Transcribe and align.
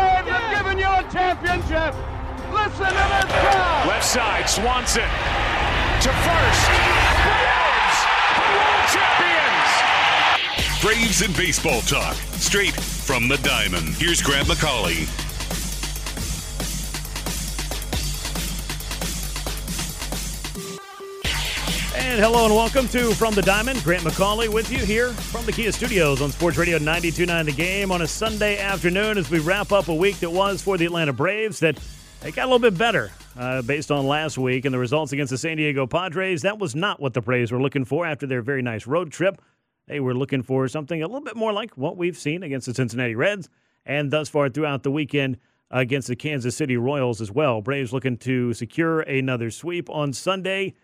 Braves 0.00 0.30
have 0.30 0.48
given 0.56 0.78
you 0.78 0.88
a 0.88 1.02
championship. 1.12 1.94
Listen 2.52 2.88
to 2.88 3.06
this 3.12 3.30
crowd. 3.30 3.86
Left 3.86 4.04
side, 4.04 4.48
Swanson 4.48 5.10
to 6.00 6.08
first. 6.08 6.70
Braves 7.28 7.98
world 8.48 8.84
champions. 8.88 9.70
Braves 10.82 11.20
and 11.22 11.36
baseball 11.36 11.82
talk, 11.82 12.14
straight 12.38 12.74
from 12.74 13.28
the 13.28 13.36
diamond. 13.38 13.88
Here's 13.96 14.22
Grant 14.22 14.48
McAuley. 14.48 15.29
And 22.10 22.18
hello 22.18 22.44
and 22.44 22.52
welcome 22.52 22.88
to 22.88 23.14
From 23.14 23.36
the 23.36 23.42
Diamond. 23.42 23.84
Grant 23.84 24.02
McAuley 24.02 24.48
with 24.48 24.68
you 24.72 24.78
here 24.78 25.12
from 25.12 25.46
the 25.46 25.52
Kia 25.52 25.70
Studios 25.70 26.20
on 26.20 26.32
Sports 26.32 26.56
Radio 26.56 26.76
92.9 26.76 27.44
The 27.44 27.52
Game 27.52 27.92
on 27.92 28.02
a 28.02 28.06
Sunday 28.08 28.58
afternoon 28.58 29.16
as 29.16 29.30
we 29.30 29.38
wrap 29.38 29.70
up 29.70 29.86
a 29.86 29.94
week 29.94 30.18
that 30.18 30.30
was 30.30 30.60
for 30.60 30.76
the 30.76 30.84
Atlanta 30.86 31.12
Braves 31.12 31.60
that 31.60 31.78
they 32.20 32.32
got 32.32 32.46
a 32.46 32.50
little 32.50 32.58
bit 32.58 32.76
better 32.76 33.12
uh, 33.38 33.62
based 33.62 33.92
on 33.92 34.08
last 34.08 34.38
week 34.38 34.64
and 34.64 34.74
the 34.74 34.78
results 34.78 35.12
against 35.12 35.30
the 35.30 35.38
San 35.38 35.56
Diego 35.56 35.86
Padres. 35.86 36.42
That 36.42 36.58
was 36.58 36.74
not 36.74 36.98
what 36.98 37.14
the 37.14 37.20
Braves 37.20 37.52
were 37.52 37.62
looking 37.62 37.84
for 37.84 38.04
after 38.04 38.26
their 38.26 38.42
very 38.42 38.60
nice 38.60 38.88
road 38.88 39.12
trip. 39.12 39.40
They 39.86 40.00
were 40.00 40.12
looking 40.12 40.42
for 40.42 40.66
something 40.66 41.00
a 41.00 41.06
little 41.06 41.22
bit 41.22 41.36
more 41.36 41.52
like 41.52 41.76
what 41.76 41.96
we've 41.96 42.18
seen 42.18 42.42
against 42.42 42.66
the 42.66 42.74
Cincinnati 42.74 43.14
Reds 43.14 43.48
and 43.86 44.10
thus 44.10 44.28
far 44.28 44.48
throughout 44.48 44.82
the 44.82 44.90
weekend 44.90 45.38
against 45.70 46.08
the 46.08 46.16
Kansas 46.16 46.56
City 46.56 46.76
Royals 46.76 47.20
as 47.20 47.30
well. 47.30 47.60
Braves 47.60 47.92
looking 47.92 48.16
to 48.16 48.52
secure 48.52 49.02
another 49.02 49.48
sweep 49.52 49.88
on 49.88 50.12
Sunday. 50.12 50.74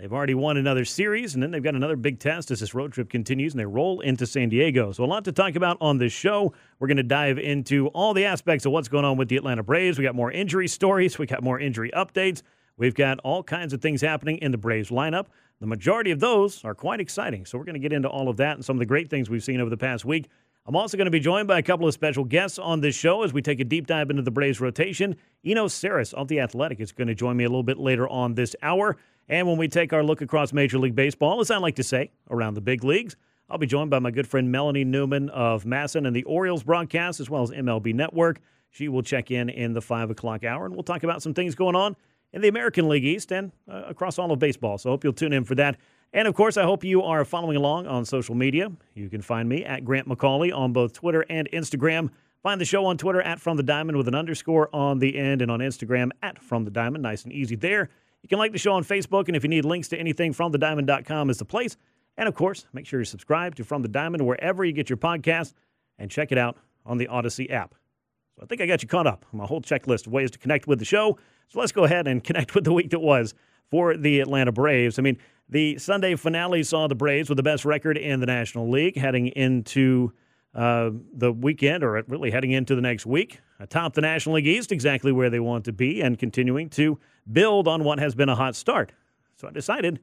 They've 0.00 0.12
already 0.14 0.32
won 0.32 0.56
another 0.56 0.86
series, 0.86 1.34
and 1.34 1.42
then 1.42 1.50
they've 1.50 1.62
got 1.62 1.74
another 1.74 1.94
big 1.94 2.20
test 2.20 2.50
as 2.50 2.60
this 2.60 2.72
road 2.72 2.90
trip 2.94 3.10
continues, 3.10 3.52
and 3.52 3.60
they 3.60 3.66
roll 3.66 4.00
into 4.00 4.26
San 4.26 4.48
Diego. 4.48 4.92
So, 4.92 5.04
a 5.04 5.06
lot 5.06 5.26
to 5.26 5.32
talk 5.32 5.56
about 5.56 5.76
on 5.78 5.98
this 5.98 6.10
show. 6.10 6.54
We're 6.78 6.86
going 6.86 6.96
to 6.96 7.02
dive 7.02 7.38
into 7.38 7.88
all 7.88 8.14
the 8.14 8.24
aspects 8.24 8.64
of 8.64 8.72
what's 8.72 8.88
going 8.88 9.04
on 9.04 9.18
with 9.18 9.28
the 9.28 9.36
Atlanta 9.36 9.62
Braves. 9.62 9.98
We 9.98 10.04
got 10.04 10.14
more 10.14 10.32
injury 10.32 10.68
stories, 10.68 11.18
we 11.18 11.26
got 11.26 11.42
more 11.42 11.60
injury 11.60 11.90
updates. 11.94 12.40
We've 12.78 12.94
got 12.94 13.18
all 13.18 13.42
kinds 13.42 13.74
of 13.74 13.82
things 13.82 14.00
happening 14.00 14.38
in 14.38 14.52
the 14.52 14.56
Braves 14.56 14.88
lineup. 14.88 15.26
The 15.60 15.66
majority 15.66 16.12
of 16.12 16.20
those 16.20 16.64
are 16.64 16.74
quite 16.74 17.00
exciting. 17.00 17.44
So, 17.44 17.58
we're 17.58 17.64
going 17.64 17.74
to 17.74 17.80
get 17.80 17.92
into 17.92 18.08
all 18.08 18.30
of 18.30 18.38
that 18.38 18.56
and 18.56 18.64
some 18.64 18.76
of 18.76 18.80
the 18.80 18.86
great 18.86 19.10
things 19.10 19.28
we've 19.28 19.44
seen 19.44 19.60
over 19.60 19.68
the 19.68 19.76
past 19.76 20.06
week. 20.06 20.30
I'm 20.66 20.76
also 20.76 20.96
going 20.96 21.06
to 21.06 21.10
be 21.10 21.20
joined 21.20 21.48
by 21.48 21.58
a 21.58 21.62
couple 21.62 21.88
of 21.88 21.94
special 21.94 22.24
guests 22.24 22.58
on 22.58 22.80
this 22.80 22.94
show 22.94 23.22
as 23.22 23.32
we 23.32 23.40
take 23.40 23.60
a 23.60 23.64
deep 23.64 23.86
dive 23.86 24.10
into 24.10 24.22
the 24.22 24.30
Braves 24.30 24.60
rotation. 24.60 25.16
Eno 25.44 25.66
Sarris 25.66 26.12
of 26.12 26.28
The 26.28 26.40
Athletic 26.40 26.80
is 26.80 26.92
going 26.92 27.08
to 27.08 27.14
join 27.14 27.36
me 27.36 27.44
a 27.44 27.48
little 27.48 27.62
bit 27.62 27.78
later 27.78 28.06
on 28.08 28.34
this 28.34 28.54
hour. 28.62 28.96
And 29.28 29.48
when 29.48 29.56
we 29.56 29.68
take 29.68 29.92
our 29.92 30.02
look 30.02 30.20
across 30.20 30.52
Major 30.52 30.78
League 30.78 30.94
Baseball, 30.94 31.40
as 31.40 31.50
I 31.50 31.56
like 31.56 31.76
to 31.76 31.82
say, 31.82 32.10
around 32.30 32.54
the 32.54 32.60
big 32.60 32.84
leagues, 32.84 33.16
I'll 33.48 33.58
be 33.58 33.66
joined 33.66 33.90
by 33.90 33.98
my 34.00 34.10
good 34.10 34.28
friend 34.28 34.52
Melanie 34.52 34.84
Newman 34.84 35.30
of 35.30 35.64
MASN 35.64 36.06
and 36.06 36.14
the 36.14 36.24
Orioles 36.24 36.62
broadcast, 36.62 37.20
as 37.20 37.30
well 37.30 37.42
as 37.42 37.50
MLB 37.50 37.94
Network. 37.94 38.40
She 38.68 38.88
will 38.88 39.02
check 39.02 39.30
in 39.30 39.48
in 39.48 39.72
the 39.72 39.80
5 39.80 40.10
o'clock 40.10 40.44
hour, 40.44 40.66
and 40.66 40.74
we'll 40.74 40.84
talk 40.84 41.02
about 41.02 41.22
some 41.22 41.34
things 41.34 41.54
going 41.54 41.74
on 41.74 41.96
in 42.32 42.42
the 42.42 42.48
American 42.48 42.88
League 42.88 43.04
East 43.04 43.32
and 43.32 43.50
uh, 43.68 43.82
across 43.88 44.18
all 44.18 44.30
of 44.30 44.38
baseball. 44.38 44.78
So 44.78 44.90
I 44.90 44.92
hope 44.92 45.04
you'll 45.04 45.12
tune 45.12 45.32
in 45.32 45.44
for 45.44 45.54
that. 45.56 45.78
And 46.12 46.26
of 46.26 46.34
course, 46.34 46.56
I 46.56 46.64
hope 46.64 46.82
you 46.82 47.02
are 47.02 47.24
following 47.24 47.56
along 47.56 47.86
on 47.86 48.04
social 48.04 48.34
media. 48.34 48.70
You 48.94 49.08
can 49.08 49.22
find 49.22 49.48
me 49.48 49.64
at 49.64 49.84
Grant 49.84 50.08
McAuley 50.08 50.54
on 50.54 50.72
both 50.72 50.92
Twitter 50.92 51.24
and 51.30 51.48
Instagram. 51.52 52.10
Find 52.42 52.60
the 52.60 52.64
show 52.64 52.86
on 52.86 52.96
Twitter 52.96 53.22
at 53.22 53.38
From 53.38 53.56
the 53.56 53.62
Diamond 53.62 53.96
with 53.96 54.08
an 54.08 54.14
underscore 54.14 54.74
on 54.74 54.98
the 54.98 55.16
end, 55.16 55.40
and 55.42 55.50
on 55.50 55.60
Instagram 55.60 56.10
at 56.22 56.42
From 56.42 56.64
the 56.64 56.70
Diamond. 56.70 57.02
Nice 57.02 57.22
and 57.24 57.32
easy 57.32 57.54
there. 57.54 57.90
You 58.22 58.28
can 58.28 58.38
like 58.38 58.52
the 58.52 58.58
show 58.58 58.72
on 58.72 58.82
Facebook, 58.82 59.28
and 59.28 59.36
if 59.36 59.44
you 59.44 59.48
need 59.48 59.64
links 59.64 59.88
to 59.88 59.98
anything, 59.98 60.34
FromTheDiamond.com 60.34 61.30
is 61.30 61.38
the 61.38 61.44
place. 61.44 61.76
And 62.16 62.28
of 62.28 62.34
course, 62.34 62.66
make 62.72 62.86
sure 62.86 62.98
you 62.98 63.04
subscribe 63.04 63.54
to 63.56 63.64
From 63.64 63.82
the 63.82 63.88
Diamond 63.88 64.26
wherever 64.26 64.64
you 64.64 64.72
get 64.72 64.90
your 64.90 64.96
podcast, 64.96 65.54
and 65.98 66.10
check 66.10 66.32
it 66.32 66.38
out 66.38 66.56
on 66.84 66.98
the 66.98 67.06
Odyssey 67.06 67.50
app. 67.50 67.74
So 68.36 68.42
I 68.42 68.46
think 68.46 68.60
I 68.60 68.66
got 68.66 68.82
you 68.82 68.88
caught 68.88 69.06
up 69.06 69.26
on 69.32 69.38
my 69.38 69.46
whole 69.46 69.60
checklist 69.60 70.06
of 70.06 70.12
ways 70.12 70.30
to 70.32 70.38
connect 70.38 70.66
with 70.66 70.78
the 70.78 70.84
show. 70.84 71.18
So 71.48 71.60
let's 71.60 71.72
go 71.72 71.84
ahead 71.84 72.08
and 72.08 72.24
connect 72.24 72.54
with 72.54 72.64
the 72.64 72.72
week 72.72 72.90
that 72.90 73.00
was 73.00 73.34
for 73.70 73.96
the 73.96 74.20
Atlanta 74.20 74.50
Braves. 74.50 74.98
I 74.98 75.02
mean, 75.02 75.18
the 75.50 75.76
Sunday 75.78 76.14
finale 76.14 76.62
saw 76.62 76.86
the 76.86 76.94
Braves 76.94 77.28
with 77.28 77.36
the 77.36 77.42
best 77.42 77.64
record 77.64 77.98
in 77.98 78.20
the 78.20 78.26
National 78.26 78.70
League 78.70 78.96
heading 78.96 79.26
into 79.28 80.12
uh, 80.54 80.90
the 81.12 81.32
weekend, 81.32 81.82
or 81.82 82.02
really 82.06 82.30
heading 82.30 82.52
into 82.52 82.74
the 82.74 82.80
next 82.80 83.04
week, 83.04 83.40
atop 83.58 83.94
the 83.94 84.00
National 84.00 84.36
League 84.36 84.46
East, 84.46 84.72
exactly 84.72 85.12
where 85.12 85.28
they 85.28 85.40
want 85.40 85.64
to 85.64 85.72
be, 85.72 86.00
and 86.00 86.18
continuing 86.18 86.68
to 86.70 86.98
build 87.30 87.66
on 87.66 87.84
what 87.84 87.98
has 87.98 88.14
been 88.14 88.28
a 88.28 88.34
hot 88.34 88.54
start. 88.54 88.92
So 89.36 89.48
I 89.48 89.50
decided, 89.50 90.00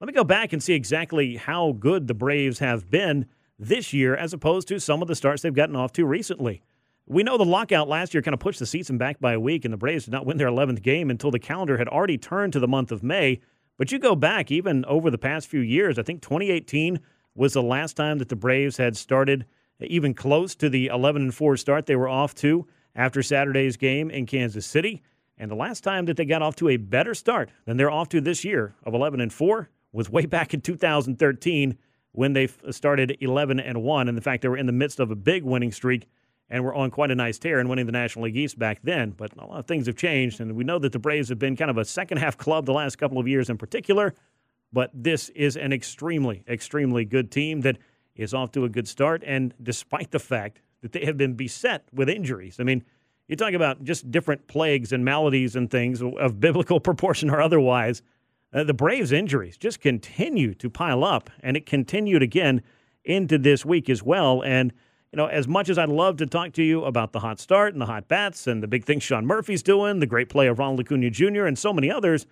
let 0.00 0.06
me 0.06 0.12
go 0.12 0.24
back 0.24 0.52
and 0.52 0.62
see 0.62 0.74
exactly 0.74 1.36
how 1.36 1.72
good 1.72 2.06
the 2.06 2.14
Braves 2.14 2.58
have 2.58 2.90
been 2.90 3.26
this 3.58 3.92
year 3.92 4.14
as 4.14 4.32
opposed 4.32 4.68
to 4.68 4.80
some 4.80 5.02
of 5.02 5.08
the 5.08 5.14
starts 5.14 5.42
they've 5.42 5.54
gotten 5.54 5.76
off 5.76 5.92
to 5.92 6.04
recently. 6.04 6.62
We 7.06 7.22
know 7.22 7.38
the 7.38 7.44
lockout 7.44 7.88
last 7.88 8.14
year 8.14 8.22
kind 8.22 8.34
of 8.34 8.40
pushed 8.40 8.58
the 8.58 8.66
season 8.66 8.98
back 8.98 9.18
by 9.18 9.32
a 9.32 9.40
week, 9.40 9.64
and 9.64 9.72
the 9.72 9.78
Braves 9.78 10.04
did 10.04 10.12
not 10.12 10.26
win 10.26 10.36
their 10.36 10.48
11th 10.48 10.82
game 10.82 11.10
until 11.10 11.30
the 11.30 11.38
calendar 11.38 11.78
had 11.78 11.88
already 11.88 12.18
turned 12.18 12.52
to 12.52 12.60
the 12.60 12.68
month 12.68 12.92
of 12.92 13.02
May. 13.02 13.40
But 13.80 13.92
you 13.92 13.98
go 13.98 14.14
back 14.14 14.50
even 14.50 14.84
over 14.84 15.10
the 15.10 15.16
past 15.16 15.48
few 15.48 15.60
years, 15.60 15.98
I 15.98 16.02
think 16.02 16.20
2018 16.20 17.00
was 17.34 17.54
the 17.54 17.62
last 17.62 17.96
time 17.96 18.18
that 18.18 18.28
the 18.28 18.36
Braves 18.36 18.76
had 18.76 18.94
started 18.94 19.46
even 19.80 20.12
close 20.12 20.54
to 20.56 20.68
the 20.68 20.88
11 20.88 21.22
and 21.22 21.34
4 21.34 21.56
start 21.56 21.86
they 21.86 21.96
were 21.96 22.06
off 22.06 22.34
to 22.34 22.66
after 22.94 23.22
Saturday's 23.22 23.78
game 23.78 24.10
in 24.10 24.26
Kansas 24.26 24.66
City. 24.66 25.02
And 25.38 25.50
the 25.50 25.54
last 25.54 25.82
time 25.82 26.04
that 26.04 26.18
they 26.18 26.26
got 26.26 26.42
off 26.42 26.56
to 26.56 26.68
a 26.68 26.76
better 26.76 27.14
start 27.14 27.48
than 27.64 27.78
they're 27.78 27.90
off 27.90 28.10
to 28.10 28.20
this 28.20 28.44
year 28.44 28.74
of 28.84 28.92
11 28.92 29.18
and 29.18 29.32
4 29.32 29.70
was 29.94 30.10
way 30.10 30.26
back 30.26 30.52
in 30.52 30.60
2013 30.60 31.78
when 32.12 32.34
they 32.34 32.48
started 32.68 33.16
11 33.22 33.60
and 33.60 33.82
1. 33.82 34.08
And 34.08 34.18
in 34.18 34.22
fact, 34.22 34.42
they 34.42 34.48
were 34.48 34.58
in 34.58 34.66
the 34.66 34.72
midst 34.72 35.00
of 35.00 35.10
a 35.10 35.16
big 35.16 35.42
winning 35.42 35.72
streak 35.72 36.06
and 36.50 36.64
were 36.64 36.74
on 36.74 36.90
quite 36.90 37.10
a 37.10 37.14
nice 37.14 37.38
tear 37.38 37.60
and 37.60 37.68
winning 37.68 37.86
the 37.86 37.92
National 37.92 38.24
League 38.24 38.36
East 38.36 38.58
back 38.58 38.80
then. 38.82 39.10
But 39.10 39.32
a 39.36 39.46
lot 39.46 39.58
of 39.58 39.66
things 39.66 39.86
have 39.86 39.96
changed, 39.96 40.40
and 40.40 40.52
we 40.56 40.64
know 40.64 40.78
that 40.80 40.92
the 40.92 40.98
Braves 40.98 41.28
have 41.28 41.38
been 41.38 41.56
kind 41.56 41.70
of 41.70 41.78
a 41.78 41.84
second 41.84 42.18
half 42.18 42.36
club 42.36 42.66
the 42.66 42.72
last 42.72 42.96
couple 42.96 43.18
of 43.18 43.28
years 43.28 43.48
in 43.48 43.56
particular. 43.56 44.14
But 44.72 44.90
this 44.92 45.28
is 45.30 45.56
an 45.56 45.72
extremely, 45.72 46.44
extremely 46.48 47.04
good 47.04 47.30
team 47.30 47.60
that 47.62 47.78
is 48.14 48.34
off 48.34 48.52
to 48.52 48.64
a 48.64 48.68
good 48.68 48.88
start. 48.88 49.22
And 49.24 49.54
despite 49.62 50.10
the 50.10 50.18
fact 50.18 50.60
that 50.82 50.92
they 50.92 51.04
have 51.04 51.16
been 51.16 51.34
beset 51.34 51.84
with 51.92 52.08
injuries, 52.08 52.58
I 52.60 52.64
mean, 52.64 52.84
you 53.28 53.36
talk 53.36 53.52
about 53.52 53.84
just 53.84 54.10
different 54.10 54.48
plagues 54.48 54.92
and 54.92 55.04
maladies 55.04 55.54
and 55.54 55.70
things 55.70 56.02
of 56.02 56.40
biblical 56.40 56.80
proportion 56.88 57.30
or 57.30 57.40
otherwise. 57.40 58.02
Uh, 58.52 58.64
the 58.64 58.74
Braves' 58.74 59.12
injuries 59.12 59.56
just 59.56 59.80
continue 59.80 60.54
to 60.54 60.68
pile 60.68 61.04
up, 61.04 61.30
and 61.38 61.56
it 61.56 61.66
continued 61.66 62.20
again 62.20 62.62
into 63.04 63.38
this 63.38 63.64
week 63.64 63.88
as 63.88 64.02
well. 64.02 64.42
And 64.42 64.72
you 65.12 65.16
know, 65.16 65.26
as 65.26 65.48
much 65.48 65.68
as 65.68 65.76
I'd 65.76 65.88
love 65.88 66.18
to 66.18 66.26
talk 66.26 66.52
to 66.52 66.62
you 66.62 66.84
about 66.84 67.12
the 67.12 67.20
hot 67.20 67.40
start 67.40 67.72
and 67.72 67.82
the 67.82 67.86
hot 67.86 68.06
bats 68.06 68.46
and 68.46 68.62
the 68.62 68.68
big 68.68 68.84
things 68.84 69.02
Sean 69.02 69.26
Murphy's 69.26 69.62
doing, 69.62 69.98
the 69.98 70.06
great 70.06 70.28
play 70.28 70.46
of 70.46 70.58
Ronald 70.58 70.80
Acuna 70.80 71.10
Jr., 71.10 71.46
and 71.46 71.58
so 71.58 71.72
many 71.72 71.90
others, 71.90 72.26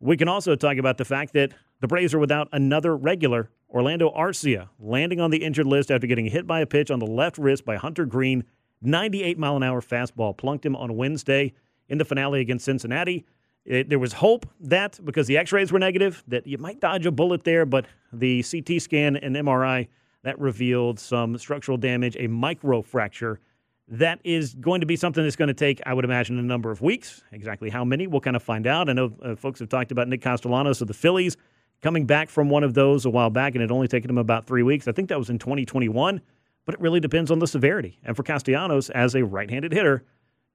we 0.00 0.16
can 0.16 0.28
also 0.28 0.56
talk 0.56 0.78
about 0.78 0.96
the 0.96 1.04
fact 1.04 1.34
that 1.34 1.52
the 1.80 1.88
Braves 1.88 2.14
are 2.14 2.18
without 2.18 2.48
another 2.52 2.96
regular, 2.96 3.50
Orlando 3.68 4.10
Arcia, 4.10 4.68
landing 4.78 5.20
on 5.20 5.30
the 5.30 5.44
injured 5.44 5.66
list 5.66 5.90
after 5.90 6.06
getting 6.06 6.26
hit 6.26 6.46
by 6.46 6.60
a 6.60 6.66
pitch 6.66 6.90
on 6.90 6.98
the 6.98 7.06
left 7.06 7.36
wrist 7.36 7.64
by 7.64 7.76
Hunter 7.76 8.06
Greene. 8.06 8.44
98 8.80 9.38
mile 9.38 9.56
an 9.56 9.62
hour 9.62 9.80
fastball 9.80 10.36
plunked 10.36 10.64
him 10.64 10.76
on 10.76 10.96
Wednesday 10.96 11.52
in 11.88 11.98
the 11.98 12.04
finale 12.04 12.40
against 12.40 12.64
Cincinnati. 12.64 13.26
It, 13.64 13.88
there 13.88 13.98
was 13.98 14.14
hope 14.14 14.46
that 14.60 14.98
because 15.04 15.26
the 15.26 15.38
X-rays 15.38 15.72
were 15.72 15.78
negative 15.78 16.22
that 16.28 16.46
you 16.46 16.58
might 16.58 16.80
dodge 16.80 17.06
a 17.06 17.10
bullet 17.10 17.44
there, 17.44 17.64
but 17.64 17.86
the 18.12 18.42
CT 18.42 18.80
scan 18.80 19.16
and 19.16 19.34
MRI 19.36 19.88
that 20.24 20.38
revealed 20.38 20.98
some 20.98 21.38
structural 21.38 21.78
damage, 21.78 22.16
a 22.16 22.28
microfracture. 22.28 23.38
That 23.86 24.18
is 24.24 24.54
going 24.54 24.80
to 24.80 24.86
be 24.86 24.96
something 24.96 25.22
that's 25.22 25.36
going 25.36 25.48
to 25.48 25.54
take, 25.54 25.80
I 25.86 25.94
would 25.94 26.04
imagine, 26.04 26.38
a 26.38 26.42
number 26.42 26.70
of 26.70 26.80
weeks. 26.80 27.22
Exactly 27.32 27.70
how 27.70 27.84
many, 27.84 28.06
we'll 28.06 28.20
kind 28.20 28.36
of 28.36 28.42
find 28.42 28.66
out. 28.66 28.88
I 28.88 28.94
know 28.94 29.12
uh, 29.22 29.36
folks 29.36 29.60
have 29.60 29.68
talked 29.68 29.92
about 29.92 30.08
Nick 30.08 30.22
Castellanos 30.22 30.80
of 30.80 30.88
the 30.88 30.94
Phillies 30.94 31.36
coming 31.82 32.06
back 32.06 32.30
from 32.30 32.48
one 32.48 32.64
of 32.64 32.74
those 32.74 33.04
a 33.04 33.10
while 33.10 33.30
back, 33.30 33.54
and 33.54 33.62
it 33.62 33.70
only 33.70 33.88
taken 33.88 34.10
him 34.10 34.18
about 34.18 34.46
three 34.46 34.62
weeks. 34.62 34.88
I 34.88 34.92
think 34.92 35.10
that 35.10 35.18
was 35.18 35.30
in 35.30 35.38
2021 35.38 36.20
but 36.64 36.74
it 36.74 36.80
really 36.80 37.00
depends 37.00 37.30
on 37.30 37.38
the 37.38 37.46
severity. 37.46 37.98
And 38.04 38.16
for 38.16 38.22
Castellanos, 38.22 38.90
as 38.90 39.14
a 39.14 39.24
right 39.24 39.50
handed 39.50 39.72
hitter, 39.72 40.04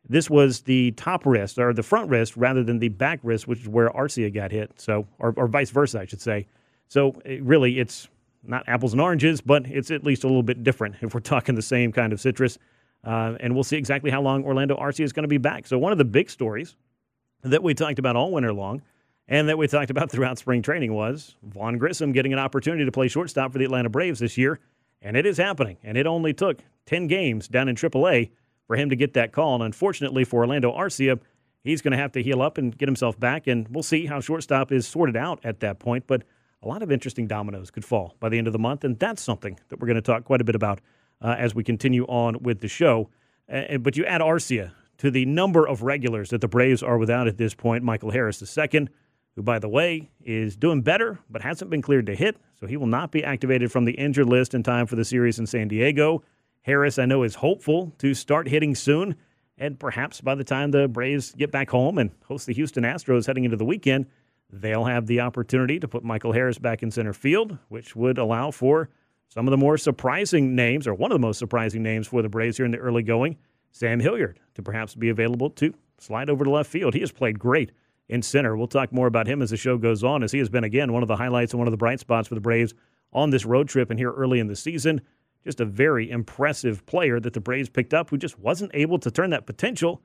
this 0.08 0.30
was 0.30 0.62
the 0.62 0.92
top 0.92 1.26
wrist 1.26 1.60
or 1.60 1.74
the 1.74 1.84
front 1.84 2.10
wrist 2.10 2.36
rather 2.36 2.64
than 2.64 2.80
the 2.80 2.90
back 2.90 3.20
wrist, 3.22 3.48
which 3.48 3.62
is 3.62 3.68
where 3.68 3.90
Arcia 3.90 4.34
got 4.34 4.52
hit. 4.52 4.72
So, 4.78 5.08
or, 5.20 5.34
or 5.36 5.48
vice 5.48 5.70
versa, 5.70 6.00
I 6.00 6.06
should 6.06 6.22
say. 6.22 6.48
So, 6.88 7.22
it 7.26 7.44
really, 7.44 7.80
it's 7.80 8.08
not 8.50 8.68
apples 8.68 8.94
and 8.94 9.02
oranges, 9.02 9.42
but 9.42 9.66
it's 9.68 9.92
at 9.92 10.04
least 10.04 10.24
a 10.24 10.28
little 10.28 10.44
bit 10.44 10.64
different 10.64 10.96
if 11.02 11.14
we're 11.14 11.20
talking 11.22 11.56
the 11.56 11.62
same 11.62 11.92
kind 11.92 12.12
of 12.14 12.20
citrus. 12.20 12.58
Uh, 13.04 13.36
and 13.40 13.54
we'll 13.54 13.64
see 13.64 13.78
exactly 13.78 14.12
how 14.12 14.22
long 14.22 14.44
Orlando 14.44 14.76
Arcia 14.76 15.06
is 15.06 15.14
going 15.14 15.24
to 15.24 15.30
be 15.30 15.38
back. 15.38 15.68
So, 15.68 15.78
one 15.78 15.94
of 15.94 15.98
the 15.98 16.06
big 16.06 16.30
stories 16.30 16.76
that 17.44 17.64
we 17.64 17.74
talked 17.74 18.00
about 18.00 18.18
all 18.18 18.32
winter 18.32 18.52
long 18.52 18.82
and 19.30 19.48
that 19.48 19.58
we 19.58 19.68
talked 19.68 19.90
about 19.90 20.12
throughout 20.12 20.38
spring 20.38 20.62
training 20.62 20.94
was 20.94 21.36
Vaughn 21.44 21.78
Grissom 21.78 22.12
getting 22.12 22.34
an 22.34 22.40
opportunity 22.40 22.84
to 22.84 22.92
play 22.92 23.08
shortstop 23.08 23.54
for 23.54 23.60
the 23.60 23.66
Atlanta 23.66 23.90
Braves 23.90 24.20
this 24.20 24.38
year. 24.38 24.60
And 25.02 25.16
it 25.16 25.26
is 25.26 25.38
happening. 25.38 25.78
And 25.84 25.98
it 25.98 26.08
only 26.08 26.34
took 26.34 26.60
10 26.88 27.08
games 27.08 27.48
down 27.48 27.70
in 27.70 27.76
AAA 27.76 28.32
for 28.68 28.76
him 28.76 28.90
to 28.90 28.96
get 28.96 29.14
that 29.14 29.32
call. 29.32 29.56
And 29.56 29.64
unfortunately 29.64 30.24
for 30.26 30.42
Orlando 30.42 30.76
Arcia, 30.76 31.20
he's 31.64 31.82
going 31.82 31.92
to 31.92 31.98
have 31.98 32.12
to 32.14 32.24
heal 32.24 32.42
up 32.42 32.58
and 32.58 32.78
get 32.78 32.88
himself 32.88 33.20
back. 33.20 33.48
And 33.48 33.68
we'll 33.70 33.84
see 33.84 34.08
how 34.08 34.20
shortstop 34.20 34.72
is 34.72 34.88
sorted 34.88 35.16
out 35.16 35.40
at 35.44 35.62
that 35.62 35.80
point. 35.80 36.06
But 36.08 36.24
a 36.62 36.68
lot 36.68 36.84
of 36.84 36.92
interesting 36.92 37.28
dominoes 37.28 37.72
could 37.72 37.86
fall 37.86 38.16
by 38.20 38.30
the 38.30 38.38
end 38.38 38.48
of 38.48 38.54
the 38.54 38.60
month. 38.60 38.84
And 38.84 39.00
that's 39.00 39.22
something 39.22 39.60
that 39.70 39.80
we're 39.80 39.88
going 39.88 39.96
to 39.96 40.02
talk 40.02 40.26
quite 40.26 40.42
a 40.42 40.44
bit 40.44 40.56
about 40.56 40.82
uh, 41.22 41.36
as 41.38 41.56
we 41.56 41.64
continue 41.64 42.06
on 42.06 42.42
with 42.42 42.60
the 42.60 42.68
show. 42.68 43.10
Uh, 43.52 43.78
but 43.78 43.98
you 43.98 44.06
add 44.06 44.22
Arcia 44.22 44.72
to 44.98 45.10
the 45.10 45.26
number 45.26 45.68
of 45.68 45.82
regulars 45.82 46.30
that 46.30 46.42
the 46.42 46.48
Braves 46.48 46.84
are 46.84 46.98
without 46.98 47.28
at 47.28 47.38
this 47.38 47.54
point. 47.54 47.84
Michael 47.84 48.12
Harris 48.12 48.58
II, 48.58 48.88
who, 49.36 49.42
by 49.42 49.58
the 49.60 49.70
way, 49.70 50.10
is 50.24 50.56
doing 50.56 50.82
better 50.82 51.20
but 51.30 51.42
hasn't 51.42 51.72
been 51.72 51.82
cleared 51.82 52.06
to 52.08 52.16
hit, 52.16 52.38
so 52.60 52.68
he 52.68 52.78
will 52.78 52.88
not 52.88 53.12
be 53.12 53.24
activated 53.24 53.72
from 53.72 53.86
the 53.86 53.94
injured 53.94 54.28
list 54.28 54.54
in 54.54 54.62
time 54.62 54.86
for 54.86 54.96
the 54.96 55.06
series 55.06 55.40
in 55.40 55.48
San 55.48 55.70
Diego. 55.70 56.24
Harris, 56.64 57.00
I 57.00 57.06
know, 57.06 57.24
is 57.24 57.36
hopeful 57.36 57.94
to 58.00 58.14
start 58.14 58.50
hitting 58.50 58.76
soon, 58.76 59.16
and 59.58 59.80
perhaps 59.80 60.20
by 60.20 60.36
the 60.36 60.44
time 60.44 60.72
the 60.72 60.90
Braves 60.90 61.32
get 61.32 61.52
back 61.52 61.70
home 61.70 61.98
and 61.98 62.12
host 62.26 62.46
the 62.46 62.54
Houston 62.54 62.84
Astros 62.84 63.26
heading 63.26 63.46
into 63.46 63.58
the 63.58 63.66
weekend, 63.66 64.08
they'll 64.52 64.86
have 64.86 65.08
the 65.08 65.20
opportunity 65.20 65.80
to 65.80 65.88
put 65.88 66.04
Michael 66.04 66.32
Harris 66.32 66.58
back 66.58 66.84
in 66.84 66.92
center 66.92 67.14
field, 67.14 67.58
which 67.68 67.96
would 67.96 68.18
allow 68.18 68.52
for 68.52 68.90
some 69.28 69.48
of 69.48 69.52
the 69.52 69.58
more 69.58 69.78
surprising 69.78 70.56
names, 70.56 70.88
or 70.88 70.94
one 70.94 71.12
of 71.12 71.16
the 71.16 71.26
most 71.26 71.38
surprising 71.38 71.84
names 71.84 72.08
for 72.08 72.22
the 72.22 72.30
Braves 72.30 72.58
here 72.58 72.66
in 72.66 72.72
the 72.72 72.80
early 72.80 73.04
going, 73.04 73.38
Sam 73.72 74.00
Hilliard, 74.00 74.40
to 74.56 74.64
perhaps 74.64 74.96
be 74.96 75.10
available 75.10 75.52
to 75.52 75.74
slide 76.00 76.30
over 76.30 76.44
to 76.44 76.50
left 76.50 76.70
field. 76.70 76.96
He 76.96 77.02
has 77.02 77.12
played 77.12 77.38
great 77.38 77.72
in 78.08 78.24
center. 78.24 78.58
We'll 78.58 78.68
talk 78.68 78.92
more 78.92 79.06
about 79.06 79.28
him 79.28 79.42
as 79.44 79.52
the 79.52 79.58
show 79.58 79.78
goes 79.78 80.04
on, 80.04 80.24
as 80.24 80.32
he 80.32 80.40
has 80.40 80.50
been, 80.50 80.64
again, 80.64 80.92
one 80.92 81.04
of 81.04 81.08
the 81.08 81.16
highlights 81.16 81.54
and 81.54 81.60
one 81.60 81.68
of 81.68 81.72
the 81.72 81.78
bright 81.78 82.00
spots 82.00 82.28
for 82.28 82.36
the 82.36 82.42
Braves 82.42 82.74
on 83.14 83.30
this 83.30 83.46
road 83.46 83.70
trip 83.70 83.92
and 83.92 84.00
here 84.00 84.12
early 84.12 84.40
in 84.40 84.48
the 84.48 84.56
season. 84.56 85.02
Just 85.44 85.62
a 85.62 85.66
very 85.66 86.10
impressive 86.10 86.86
player 86.88 87.20
that 87.20 87.34
the 87.34 87.40
Braves 87.40 87.70
picked 87.70 87.94
up 87.94 88.10
who 88.10 88.18
just 88.18 88.40
wasn't 88.40 88.72
able 88.74 88.98
to 89.00 89.12
turn 89.12 89.30
that 89.30 89.46
potential 89.46 90.02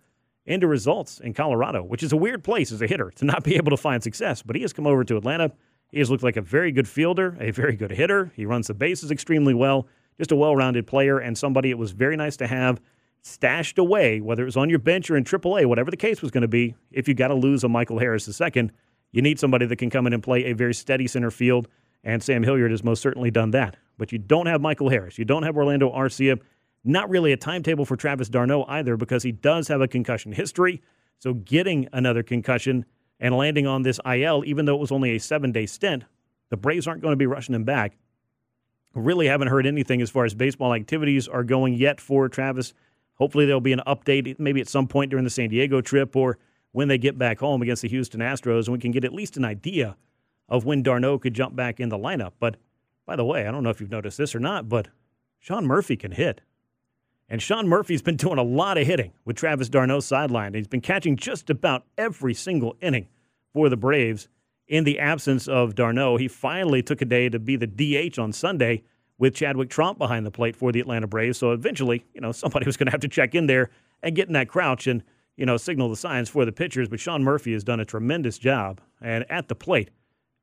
into 0.47 0.67
results 0.67 1.21
in 1.21 1.33
Colorado, 1.33 1.83
which 1.83 2.03
is 2.03 2.13
a 2.13 2.17
weird 2.17 2.45
place 2.45 2.71
as 2.71 2.83
a 2.83 2.87
hitter 2.87 3.11
to 3.13 3.25
not 3.25 3.45
be 3.45 3.57
able 3.57 3.71
to 3.71 3.77
find 3.77 4.03
success. 4.03 4.43
But 4.43 4.57
he 4.57 4.63
has 4.63 4.73
come 4.73 4.87
over 4.87 5.05
to 5.05 5.17
Atlanta 5.17 5.53
he 5.95 6.01
has 6.01 6.11
looked 6.11 6.25
like 6.25 6.37
a 6.37 6.43
very 6.43 6.73
good 6.73 6.89
fielder, 6.89 7.37
a 7.39 7.53
very 7.53 7.77
good 7.77 7.93
hitter. 7.93 8.33
He 8.35 8.47
runs 8.47 8.67
the 8.67 8.75
bases 8.75 9.13
extremely 9.13 9.55
well. 9.55 9.87
Just 10.19 10.33
a 10.33 10.37
well 10.37 10.57
rounded 10.57 10.89
player 10.89 11.21
and 11.21 11.39
somebody 11.39 11.71
it 11.71 11.79
was 11.79 11.93
very 11.93 12.17
nice 12.17 12.37
to 12.39 12.49
have 12.49 12.81
stashed 13.23 13.79
away, 13.79 14.21
whether 14.21 14.43
it 14.43 14.47
was 14.47 14.57
on 14.57 14.69
your 14.69 14.81
bench 14.81 15.09
or 15.09 15.17
in 15.17 15.23
AAA, 15.23 15.67
whatever 15.67 15.93
the 15.93 15.97
case 15.97 16.21
was 16.21 16.33
going 16.33 16.43
to 16.43 16.49
be. 16.49 16.75
If 16.91 17.07
you 17.07 17.15
got 17.15 17.29
to 17.29 17.35
lose 17.35 17.63
a 17.63 17.69
Michael 17.69 18.01
Harris 18.01 18.29
II, 18.29 18.71
you 19.13 19.23
need 19.23 19.39
somebody 19.39 19.67
that 19.67 19.77
can 19.77 19.89
come 19.89 20.09
in 20.09 20.13
and 20.13 20.21
play 20.21 20.47
a 20.47 20.53
very 20.53 20.75
steady 20.75 21.07
center 21.07 21.31
field. 21.31 21.69
And 22.03 22.21
Sam 22.21 22.43
Hilliard 22.43 22.73
has 22.73 22.83
most 22.83 23.01
certainly 23.01 23.31
done 23.31 23.53
that. 23.53 23.77
But 23.97 24.11
you 24.11 24.19
don't 24.19 24.47
have 24.47 24.61
Michael 24.61 24.89
Harris. 24.89 25.17
You 25.17 25.25
don't 25.25 25.45
have 25.45 25.57
Orlando 25.57 25.93
Arcia. 25.93 26.41
Not 26.85 27.09
really 27.09 27.33
a 27.33 27.37
timetable 27.37 27.87
for 27.87 27.97
Travis 27.97 28.29
d'Arnaud 28.29 28.65
either 28.69 28.97
because 28.97 29.23
he 29.23 29.33
does 29.33 29.69
have 29.69 29.81
a 29.81 29.89
concussion 29.89 30.33
history. 30.33 30.83
So 31.19 31.33
getting 31.33 31.89
another 31.93 32.23
concussion 32.23 32.85
and 33.19 33.35
landing 33.35 33.67
on 33.67 33.83
this 33.83 33.99
IL, 34.05 34.45
even 34.45 34.67
though 34.67 34.75
it 34.75 34.81
was 34.81 34.93
only 34.93 35.17
a 35.17 35.19
seven 35.19 35.51
day 35.51 35.65
stint, 35.65 36.05
the 36.51 36.57
Braves 36.59 36.87
aren't 36.87 37.01
going 37.01 37.13
to 37.13 37.17
be 37.17 37.27
rushing 37.27 37.55
him 37.55 37.65
back. 37.65 37.97
Really 38.95 39.27
haven't 39.27 39.49
heard 39.49 39.67
anything 39.67 40.03
as 40.03 40.11
far 40.11 40.25
as 40.25 40.35
baseball 40.35 40.75
activities 40.75 41.27
are 41.27 41.43
going 41.43 41.75
yet 41.75 42.01
for 42.01 42.29
Travis. 42.29 42.75
Hopefully, 43.15 43.47
there'll 43.47 43.61
be 43.61 43.73
an 43.73 43.83
update 43.87 44.39
maybe 44.39 44.61
at 44.61 44.69
some 44.69 44.87
point 44.87 45.11
during 45.11 45.25
the 45.25 45.31
San 45.31 45.49
Diego 45.49 45.81
trip 45.81 46.15
or 46.15 46.39
when 46.73 46.89
they 46.89 46.99
get 46.99 47.17
back 47.17 47.39
home 47.39 47.63
against 47.63 47.83
the 47.83 47.89
Houston 47.89 48.21
Astros, 48.21 48.65
and 48.65 48.73
we 48.73 48.79
can 48.79 48.91
get 48.91 49.05
at 49.05 49.13
least 49.13 49.37
an 49.37 49.45
idea 49.45 49.97
of 50.49 50.65
when 50.65 50.83
d'Arnaud 50.83 51.21
could 51.21 51.35
jump 51.35 51.57
back 51.57 51.81
in 51.81 51.89
the 51.89 51.99
lineup. 51.99 52.33
But 52.39 52.57
by 53.07 53.17
the 53.17 53.25
way, 53.25 53.47
I 53.47 53.51
don't 53.51 53.63
know 53.63 53.71
if 53.71 53.81
you've 53.81 53.91
noticed 53.91 54.19
this 54.19 54.35
or 54.35 54.41
not, 54.41 54.69
but 54.69 54.89
Sean 55.39 55.67
Murphy 55.67 55.97
can 55.97 56.13
hit. 56.13 56.41
And 57.29 57.41
Sean 57.41 57.69
Murphy's 57.69 58.03
been 58.03 58.17
doing 58.17 58.39
a 58.39 58.43
lot 58.43 58.79
of 58.79 58.87
hitting 58.87 59.13
with 59.25 59.37
Travis 59.37 59.69
d'Arnaud 59.69 60.01
sidelined. 60.01 60.55
He's 60.55 60.69
been 60.69 60.81
catching 60.81 61.17
just 61.17 61.51
about 61.51 61.85
every 61.97 62.35
single 62.35 62.77
inning 62.81 63.09
for 63.53 63.69
the 63.69 63.77
Braves 63.77 64.29
in 64.69 64.85
the 64.85 64.99
absence 64.99 65.47
of 65.47 65.75
d'Arnaud, 65.75 66.17
He 66.17 66.29
finally 66.29 66.83
took 66.83 67.03
a 67.03 67.05
day 67.05 67.29
to 67.29 67.39
be 67.39 67.57
the 67.57 67.67
DH 67.67 68.19
on 68.19 68.33
Sunday 68.33 68.83
with 69.19 69.35
Chadwick 69.35 69.69
Tromp 69.69 69.99
behind 69.99 70.27
the 70.27 70.31
plate 70.31 70.57
for 70.57 70.73
the 70.73 70.81
Atlanta 70.81 71.07
Braves. 71.07 71.39
So 71.39 71.53
eventually, 71.53 72.05
you 72.15 72.21
know, 72.21 72.33
somebody 72.33 72.67
was 72.67 72.77
going 72.77 72.87
to 72.87 72.93
have 72.93 73.01
to 73.01 73.09
check 73.09 73.35
in 73.35 73.47
there 73.47 73.71
and 74.03 74.17
get 74.17 74.27
in 74.27 74.33
that 74.35 74.49
crouch 74.49 74.87
and, 74.87 75.03
you 75.37 75.47
know, 75.47 75.57
signal 75.57 75.89
the 75.89 75.97
signs 75.97 76.29
for 76.29 76.45
the 76.45 76.53
pitchers. 76.53 76.89
But 76.89 77.01
Sean 77.01 77.23
Murphy 77.23 77.53
has 77.53 77.63
done 77.63 77.81
a 77.81 77.85
tremendous 77.85 78.39
job. 78.39 78.81
And 79.01 79.25
at 79.31 79.49
the 79.49 79.55
plate, 79.55 79.91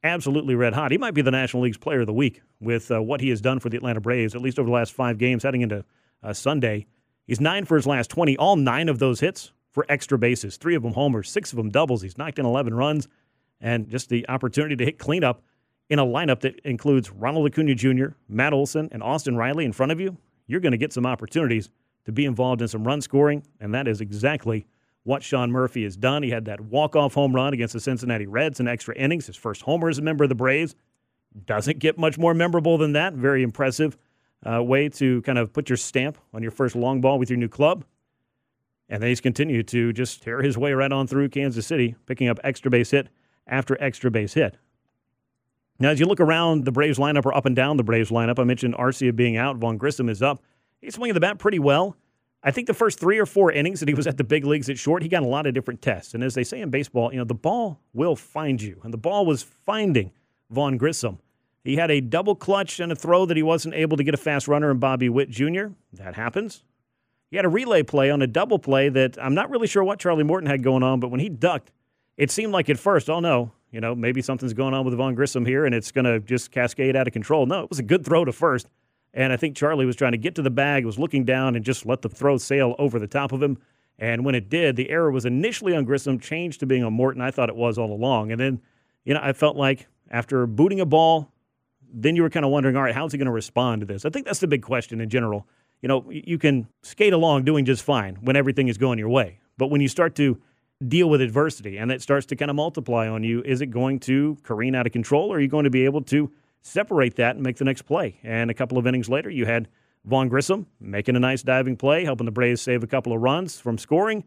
absolutely 0.03 0.55
red 0.55 0.73
hot. 0.73 0.91
He 0.91 0.97
might 0.97 1.13
be 1.13 1.21
the 1.21 1.31
National 1.31 1.63
League's 1.63 1.77
player 1.77 2.01
of 2.01 2.07
the 2.07 2.13
week 2.13 2.41
with 2.59 2.91
uh, 2.91 3.01
what 3.01 3.21
he 3.21 3.29
has 3.29 3.41
done 3.41 3.59
for 3.59 3.69
the 3.69 3.77
Atlanta 3.77 4.01
Braves, 4.01 4.35
at 4.35 4.41
least 4.41 4.59
over 4.59 4.67
the 4.67 4.73
last 4.73 4.93
five 4.93 5.17
games 5.17 5.43
heading 5.43 5.61
into 5.61 5.83
uh, 6.23 6.33
Sunday. 6.33 6.87
He's 7.25 7.39
nine 7.39 7.65
for 7.65 7.75
his 7.75 7.87
last 7.87 8.09
20. 8.09 8.37
All 8.37 8.55
nine 8.55 8.89
of 8.89 8.99
those 8.99 9.19
hits 9.19 9.53
for 9.71 9.85
extra 9.87 10.17
bases, 10.17 10.57
three 10.57 10.75
of 10.75 10.83
them 10.83 10.93
homers, 10.93 11.29
six 11.29 11.51
of 11.51 11.57
them 11.57 11.69
doubles. 11.69 12.01
He's 12.01 12.17
knocked 12.17 12.39
in 12.39 12.45
11 12.45 12.73
runs, 12.73 13.07
and 13.59 13.89
just 13.89 14.09
the 14.09 14.27
opportunity 14.27 14.75
to 14.75 14.85
hit 14.85 14.99
cleanup 14.99 15.41
in 15.89 15.99
a 15.99 16.05
lineup 16.05 16.41
that 16.41 16.59
includes 16.61 17.09
Ronald 17.09 17.47
Acuna 17.47 17.75
Jr., 17.75 18.07
Matt 18.27 18.53
Olson, 18.53 18.89
and 18.91 19.01
Austin 19.01 19.37
Riley 19.37 19.65
in 19.65 19.71
front 19.71 19.91
of 19.91 19.99
you. 19.99 20.17
You're 20.47 20.59
going 20.59 20.73
to 20.73 20.77
get 20.77 20.93
some 20.93 21.05
opportunities 21.05 21.69
to 22.05 22.11
be 22.11 22.25
involved 22.25 22.61
in 22.61 22.67
some 22.67 22.85
run 22.85 23.01
scoring, 23.01 23.43
and 23.59 23.73
that 23.73 23.87
is 23.87 24.01
exactly 24.01 24.65
what 25.03 25.23
Sean 25.23 25.51
Murphy 25.51 25.83
has 25.83 25.95
done. 25.95 26.23
He 26.23 26.29
had 26.29 26.45
that 26.45 26.61
walk-off 26.61 27.13
home 27.13 27.33
run 27.33 27.53
against 27.53 27.73
the 27.73 27.79
Cincinnati 27.79 28.27
Reds 28.27 28.59
in 28.59 28.67
extra 28.67 28.95
innings, 28.95 29.27
his 29.27 29.35
first 29.35 29.61
homer 29.61 29.89
as 29.89 29.97
a 29.97 30.01
member 30.01 30.23
of 30.23 30.29
the 30.29 30.35
Braves. 30.35 30.75
Doesn't 31.45 31.79
get 31.79 31.97
much 31.97 32.17
more 32.17 32.33
memorable 32.33 32.77
than 32.77 32.93
that. 32.93 33.13
Very 33.13 33.41
impressive 33.41 33.97
uh, 34.49 34.63
way 34.63 34.89
to 34.89 35.21
kind 35.21 35.37
of 35.37 35.53
put 35.53 35.69
your 35.69 35.77
stamp 35.77 36.17
on 36.33 36.41
your 36.41 36.51
first 36.51 36.75
long 36.75 37.01
ball 37.01 37.19
with 37.19 37.29
your 37.29 37.37
new 37.37 37.49
club. 37.49 37.85
And 38.89 39.01
then 39.01 39.09
he's 39.09 39.21
continued 39.21 39.67
to 39.69 39.93
just 39.93 40.21
tear 40.21 40.41
his 40.41 40.57
way 40.57 40.73
right 40.73 40.91
on 40.91 41.07
through 41.07 41.29
Kansas 41.29 41.65
City, 41.65 41.95
picking 42.05 42.27
up 42.27 42.39
extra 42.43 42.69
base 42.69 42.91
hit 42.91 43.07
after 43.47 43.81
extra 43.81 44.11
base 44.11 44.33
hit. 44.33 44.57
Now, 45.79 45.89
as 45.89 45.99
you 45.99 46.05
look 46.05 46.19
around 46.19 46.65
the 46.65 46.71
Braves 46.71 46.99
lineup 46.99 47.25
or 47.25 47.33
up 47.33 47.45
and 47.45 47.55
down 47.55 47.77
the 47.77 47.83
Braves 47.83 48.11
lineup, 48.11 48.37
I 48.37 48.43
mentioned 48.43 48.75
Arcia 48.75 49.15
being 49.15 49.37
out. 49.37 49.57
Vaughn 49.57 49.77
Grissom 49.77 50.09
is 50.09 50.21
up. 50.21 50.43
He's 50.81 50.95
swinging 50.95 51.13
the 51.13 51.19
bat 51.19 51.39
pretty 51.39 51.57
well. 51.57 51.95
I 52.43 52.51
think 52.51 52.67
the 52.67 52.73
first 52.73 52.99
three 52.99 53.19
or 53.19 53.25
four 53.25 53.51
innings 53.51 53.79
that 53.79 53.87
he 53.87 53.95
was 53.95 54.07
at 54.07 54.17
the 54.17 54.23
big 54.23 54.45
leagues 54.45 54.69
at 54.69 54.77
short, 54.77 55.03
he 55.03 55.09
got 55.09 55.23
a 55.23 55.27
lot 55.27 55.45
of 55.45 55.53
different 55.53 55.81
tests. 55.81 56.13
And 56.13 56.23
as 56.23 56.33
they 56.33 56.43
say 56.43 56.59
in 56.61 56.69
baseball, 56.69 57.11
you 57.11 57.19
know, 57.19 57.23
the 57.23 57.33
ball 57.35 57.79
will 57.93 58.15
find 58.15 58.61
you. 58.61 58.79
And 58.83 58.91
the 58.91 58.97
ball 58.97 59.25
was 59.25 59.43
finding 59.43 60.11
Vaughn 60.49 60.77
Grissom. 60.77 61.19
He 61.63 61.75
had 61.75 61.91
a 61.91 62.01
double 62.01 62.35
clutch 62.35 62.79
and 62.79 62.91
a 62.91 62.95
throw 62.95 63.25
that 63.25 63.37
he 63.37 63.43
wasn't 63.43 63.75
able 63.75 63.97
to 63.97 64.03
get 64.03 64.13
a 64.13 64.17
fast 64.17 64.47
runner 64.47 64.71
in 64.71 64.79
Bobby 64.79 65.09
Witt 65.09 65.29
Jr. 65.29 65.67
That 65.93 66.15
happens. 66.15 66.63
He 67.29 67.37
had 67.37 67.45
a 67.45 67.49
relay 67.49 67.83
play 67.83 68.09
on 68.09 68.21
a 68.21 68.27
double 68.27 68.59
play 68.59 68.89
that 68.89 69.17
I'm 69.21 69.33
not 69.33 69.49
really 69.49 69.67
sure 69.67 69.83
what 69.83 69.99
Charlie 69.99 70.23
Morton 70.23 70.49
had 70.49 70.63
going 70.63 70.83
on, 70.83 70.99
but 70.99 71.09
when 71.09 71.19
he 71.19 71.29
ducked, 71.29 71.71
it 72.17 72.29
seemed 72.29 72.51
like 72.51 72.69
at 72.69 72.79
first, 72.79 73.09
oh 73.09 73.19
no, 73.19 73.51
you 73.71 73.79
know, 73.79 73.95
maybe 73.95 74.21
something's 74.21 74.53
going 74.53 74.73
on 74.73 74.85
with 74.85 74.95
Vaughn 74.95 75.15
Grissom 75.15 75.45
here 75.45 75.65
and 75.65 75.73
it's 75.73 75.91
going 75.91 76.05
to 76.05 76.19
just 76.19 76.51
cascade 76.51 76.95
out 76.95 77.07
of 77.07 77.13
control. 77.13 77.45
No, 77.45 77.63
it 77.63 77.69
was 77.69 77.79
a 77.79 77.83
good 77.83 78.05
throw 78.05 78.25
to 78.25 78.33
first. 78.33 78.67
And 79.13 79.31
I 79.31 79.37
think 79.37 79.55
Charlie 79.55 79.85
was 79.85 79.95
trying 79.95 80.13
to 80.13 80.17
get 80.17 80.35
to 80.35 80.41
the 80.41 80.49
bag, 80.49 80.85
was 80.85 80.99
looking 80.99 81.25
down 81.25 81.55
and 81.55 81.63
just 81.63 81.85
let 81.85 82.01
the 82.01 82.09
throw 82.09 82.37
sail 82.37 82.75
over 82.79 82.97
the 82.97 83.07
top 83.07 83.31
of 83.31 83.41
him. 83.41 83.57
And 83.99 84.25
when 84.25 84.35
it 84.35 84.49
did, 84.49 84.75
the 84.77 84.89
error 84.89 85.11
was 85.11 85.25
initially 85.25 85.75
on 85.75 85.85
Grissom, 85.85 86.19
changed 86.19 86.61
to 86.61 86.65
being 86.65 86.83
on 86.83 86.93
Morton. 86.93 87.21
I 87.21 87.29
thought 87.29 87.49
it 87.49 87.55
was 87.55 87.77
all 87.77 87.91
along. 87.91 88.31
And 88.31 88.39
then, 88.39 88.61
you 89.05 89.13
know, 89.13 89.19
I 89.21 89.33
felt 89.33 89.57
like 89.57 89.87
after 90.09 90.47
booting 90.47 90.79
a 90.79 90.85
ball, 90.85 91.31
then 91.93 92.15
you 92.15 92.21
were 92.21 92.29
kind 92.29 92.45
of 92.45 92.51
wondering, 92.51 92.75
all 92.75 92.83
right, 92.83 92.95
how's 92.95 93.11
he 93.11 93.17
going 93.17 93.25
to 93.25 93.31
respond 93.31 93.81
to 93.81 93.85
this? 93.85 94.05
I 94.05 94.09
think 94.09 94.25
that's 94.25 94.39
the 94.39 94.47
big 94.47 94.61
question 94.61 95.01
in 95.01 95.09
general. 95.09 95.47
You 95.81 95.87
know, 95.87 96.05
you 96.09 96.37
can 96.37 96.67
skate 96.83 97.13
along 97.13 97.43
doing 97.43 97.65
just 97.65 97.83
fine 97.83 98.15
when 98.21 98.35
everything 98.35 98.67
is 98.67 98.77
going 98.77 98.99
your 98.99 99.09
way. 99.09 99.39
But 99.57 99.67
when 99.67 99.81
you 99.81 99.87
start 99.87 100.15
to 100.15 100.39
deal 100.87 101.09
with 101.09 101.21
adversity 101.21 101.77
and 101.77 101.91
it 101.91 102.01
starts 102.01 102.25
to 102.27 102.35
kind 102.35 102.49
of 102.49 102.55
multiply 102.55 103.07
on 103.07 103.23
you, 103.23 103.41
is 103.43 103.61
it 103.61 103.67
going 103.67 103.99
to 104.01 104.37
careen 104.43 104.75
out 104.75 104.85
of 104.85 104.93
control 104.93 105.31
or 105.31 105.37
are 105.37 105.39
you 105.39 105.47
going 105.47 105.63
to 105.63 105.69
be 105.69 105.85
able 105.85 106.01
to 106.03 106.31
separate 106.61 107.15
that 107.15 107.35
and 107.35 107.43
make 107.43 107.57
the 107.57 107.65
next 107.65 107.83
play? 107.83 108.19
And 108.23 108.49
a 108.49 108.53
couple 108.53 108.77
of 108.77 108.87
innings 108.87 109.09
later, 109.09 109.29
you 109.29 109.45
had 109.45 109.67
Vaughn 110.05 110.29
Grissom 110.29 110.67
making 110.79 111.15
a 111.15 111.19
nice 111.19 111.43
diving 111.43 111.77
play, 111.77 112.05
helping 112.05 112.25
the 112.25 112.31
Braves 112.31 112.61
save 112.61 112.83
a 112.83 112.87
couple 112.87 113.13
of 113.13 113.21
runs 113.21 113.59
from 113.59 113.77
scoring, 113.77 114.23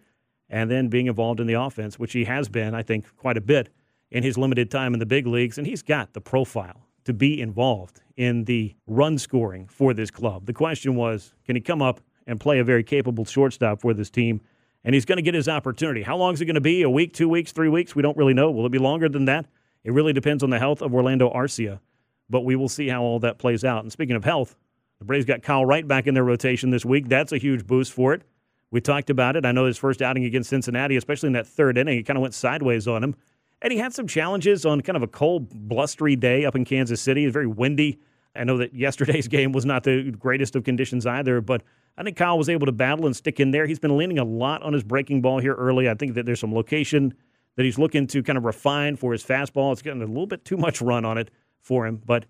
and 0.48 0.70
then 0.70 0.88
being 0.88 1.06
involved 1.06 1.40
in 1.40 1.46
the 1.46 1.54
offense, 1.54 1.98
which 1.98 2.12
he 2.12 2.24
has 2.24 2.48
been, 2.48 2.74
I 2.74 2.82
think, 2.82 3.06
quite 3.16 3.36
a 3.36 3.40
bit 3.40 3.70
in 4.10 4.22
his 4.22 4.38
limited 4.38 4.70
time 4.70 4.92
in 4.94 5.00
the 5.00 5.06
big 5.06 5.26
leagues. 5.26 5.58
And 5.58 5.66
he's 5.66 5.82
got 5.82 6.12
the 6.12 6.20
profile 6.20 6.83
to 7.04 7.12
be 7.12 7.40
involved 7.40 8.00
in 8.16 8.44
the 8.44 8.74
run 8.86 9.18
scoring 9.18 9.66
for 9.68 9.94
this 9.94 10.10
club. 10.10 10.46
The 10.46 10.52
question 10.52 10.94
was, 10.94 11.34
can 11.44 11.56
he 11.56 11.60
come 11.60 11.82
up 11.82 12.00
and 12.26 12.40
play 12.40 12.58
a 12.58 12.64
very 12.64 12.84
capable 12.84 13.24
shortstop 13.24 13.80
for 13.80 13.92
this 13.92 14.10
team? 14.10 14.40
And 14.84 14.94
he's 14.94 15.04
going 15.04 15.16
to 15.16 15.22
get 15.22 15.34
his 15.34 15.48
opportunity. 15.48 16.02
How 16.02 16.16
long 16.16 16.34
is 16.34 16.40
it 16.40 16.44
going 16.46 16.54
to 16.54 16.60
be? 16.60 16.82
A 16.82 16.90
week, 16.90 17.12
two 17.12 17.28
weeks, 17.28 17.52
three 17.52 17.68
weeks? 17.68 17.94
We 17.96 18.02
don't 18.02 18.16
really 18.16 18.34
know. 18.34 18.50
Will 18.50 18.66
it 18.66 18.72
be 18.72 18.78
longer 18.78 19.08
than 19.08 19.24
that? 19.26 19.46
It 19.82 19.92
really 19.92 20.12
depends 20.12 20.42
on 20.42 20.50
the 20.50 20.58
health 20.58 20.82
of 20.82 20.94
Orlando 20.94 21.30
Arcia. 21.30 21.80
But 22.28 22.42
we 22.42 22.56
will 22.56 22.68
see 22.68 22.88
how 22.88 23.02
all 23.02 23.18
that 23.20 23.38
plays 23.38 23.64
out. 23.64 23.82
And 23.82 23.92
speaking 23.92 24.16
of 24.16 24.24
health, 24.24 24.56
The 24.98 25.04
Braves 25.04 25.24
got 25.24 25.42
Kyle 25.42 25.64
Wright 25.64 25.86
back 25.86 26.06
in 26.06 26.14
their 26.14 26.24
rotation 26.24 26.70
this 26.70 26.84
week. 26.84 27.08
That's 27.08 27.32
a 27.32 27.38
huge 27.38 27.66
boost 27.66 27.92
for 27.92 28.14
it. 28.14 28.22
We 28.70 28.80
talked 28.80 29.10
about 29.10 29.36
it. 29.36 29.44
I 29.44 29.52
know 29.52 29.66
his 29.66 29.78
first 29.78 30.02
outing 30.02 30.24
against 30.24 30.50
Cincinnati, 30.50 30.96
especially 30.96 31.28
in 31.28 31.34
that 31.34 31.46
third 31.46 31.78
inning, 31.78 31.98
it 31.98 32.02
kind 32.04 32.16
of 32.16 32.22
went 32.22 32.34
sideways 32.34 32.88
on 32.88 33.04
him. 33.04 33.14
And 33.64 33.72
he 33.72 33.78
had 33.78 33.94
some 33.94 34.06
challenges 34.06 34.66
on 34.66 34.82
kind 34.82 34.94
of 34.94 35.02
a 35.02 35.06
cold, 35.06 35.48
blustery 35.48 36.16
day 36.16 36.44
up 36.44 36.54
in 36.54 36.66
Kansas 36.66 37.00
City. 37.00 37.22
It 37.22 37.28
was 37.28 37.32
very 37.32 37.46
windy. 37.46 37.98
I 38.36 38.44
know 38.44 38.58
that 38.58 38.74
yesterday's 38.74 39.26
game 39.36 39.52
was 39.52 39.64
not 39.64 39.84
the 39.84 40.10
greatest 40.10 40.54
of 40.54 40.64
conditions 40.64 41.06
either, 41.06 41.40
but 41.40 41.62
I 41.96 42.02
think 42.02 42.18
Kyle 42.18 42.36
was 42.36 42.50
able 42.50 42.66
to 42.66 42.72
battle 42.72 43.06
and 43.06 43.16
stick 43.16 43.40
in 43.40 43.52
there. 43.52 43.66
He's 43.66 43.78
been 43.78 43.96
leaning 43.96 44.18
a 44.18 44.24
lot 44.24 44.62
on 44.62 44.74
his 44.74 44.84
breaking 44.84 45.22
ball 45.22 45.38
here 45.38 45.54
early. 45.54 45.88
I 45.88 45.94
think 45.94 46.12
that 46.12 46.26
there's 46.26 46.40
some 46.40 46.54
location 46.54 47.14
that 47.56 47.64
he's 47.64 47.78
looking 47.78 48.06
to 48.08 48.22
kind 48.22 48.36
of 48.36 48.44
refine 48.44 48.96
for 48.96 49.12
his 49.12 49.24
fastball. 49.24 49.72
It's 49.72 49.80
getting 49.80 50.02
a 50.02 50.06
little 50.06 50.26
bit 50.26 50.44
too 50.44 50.58
much 50.58 50.82
run 50.82 51.06
on 51.06 51.16
it 51.16 51.30
for 51.62 51.86
him, 51.86 52.02
but 52.04 52.26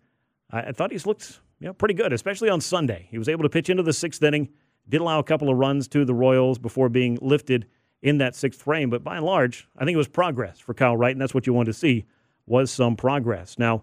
I, 0.52 0.70
thought 0.70 0.92
he's 0.92 1.04
looked 1.04 1.40
you 1.58 1.66
know, 1.66 1.72
pretty 1.72 1.94
good, 1.94 2.12
especially 2.12 2.48
on 2.48 2.60
Sunday. 2.60 3.08
He 3.10 3.18
was 3.18 3.28
able 3.28 3.42
to 3.42 3.48
pitch 3.48 3.68
into 3.68 3.82
the 3.82 3.92
sixth 3.92 4.22
inning, 4.22 4.50
did 4.88 5.00
allow 5.00 5.18
a 5.18 5.24
couple 5.24 5.50
of 5.50 5.56
runs 5.56 5.88
to 5.88 6.04
the 6.04 6.14
Royals 6.14 6.58
before 6.58 6.88
being 6.88 7.18
lifted 7.20 7.66
in 8.04 8.18
that 8.18 8.36
sixth 8.36 8.62
frame. 8.62 8.90
But 8.90 9.02
by 9.02 9.16
and 9.16 9.24
large, 9.24 9.66
I 9.76 9.84
think 9.84 9.94
it 9.94 9.98
was 9.98 10.06
progress 10.06 10.60
for 10.60 10.74
Kyle 10.74 10.96
Wright, 10.96 11.12
and 11.12 11.20
that's 11.20 11.34
what 11.34 11.46
you 11.46 11.52
wanted 11.52 11.72
to 11.72 11.78
see 11.78 12.04
was 12.46 12.70
some 12.70 12.94
progress. 12.94 13.58
Now, 13.58 13.82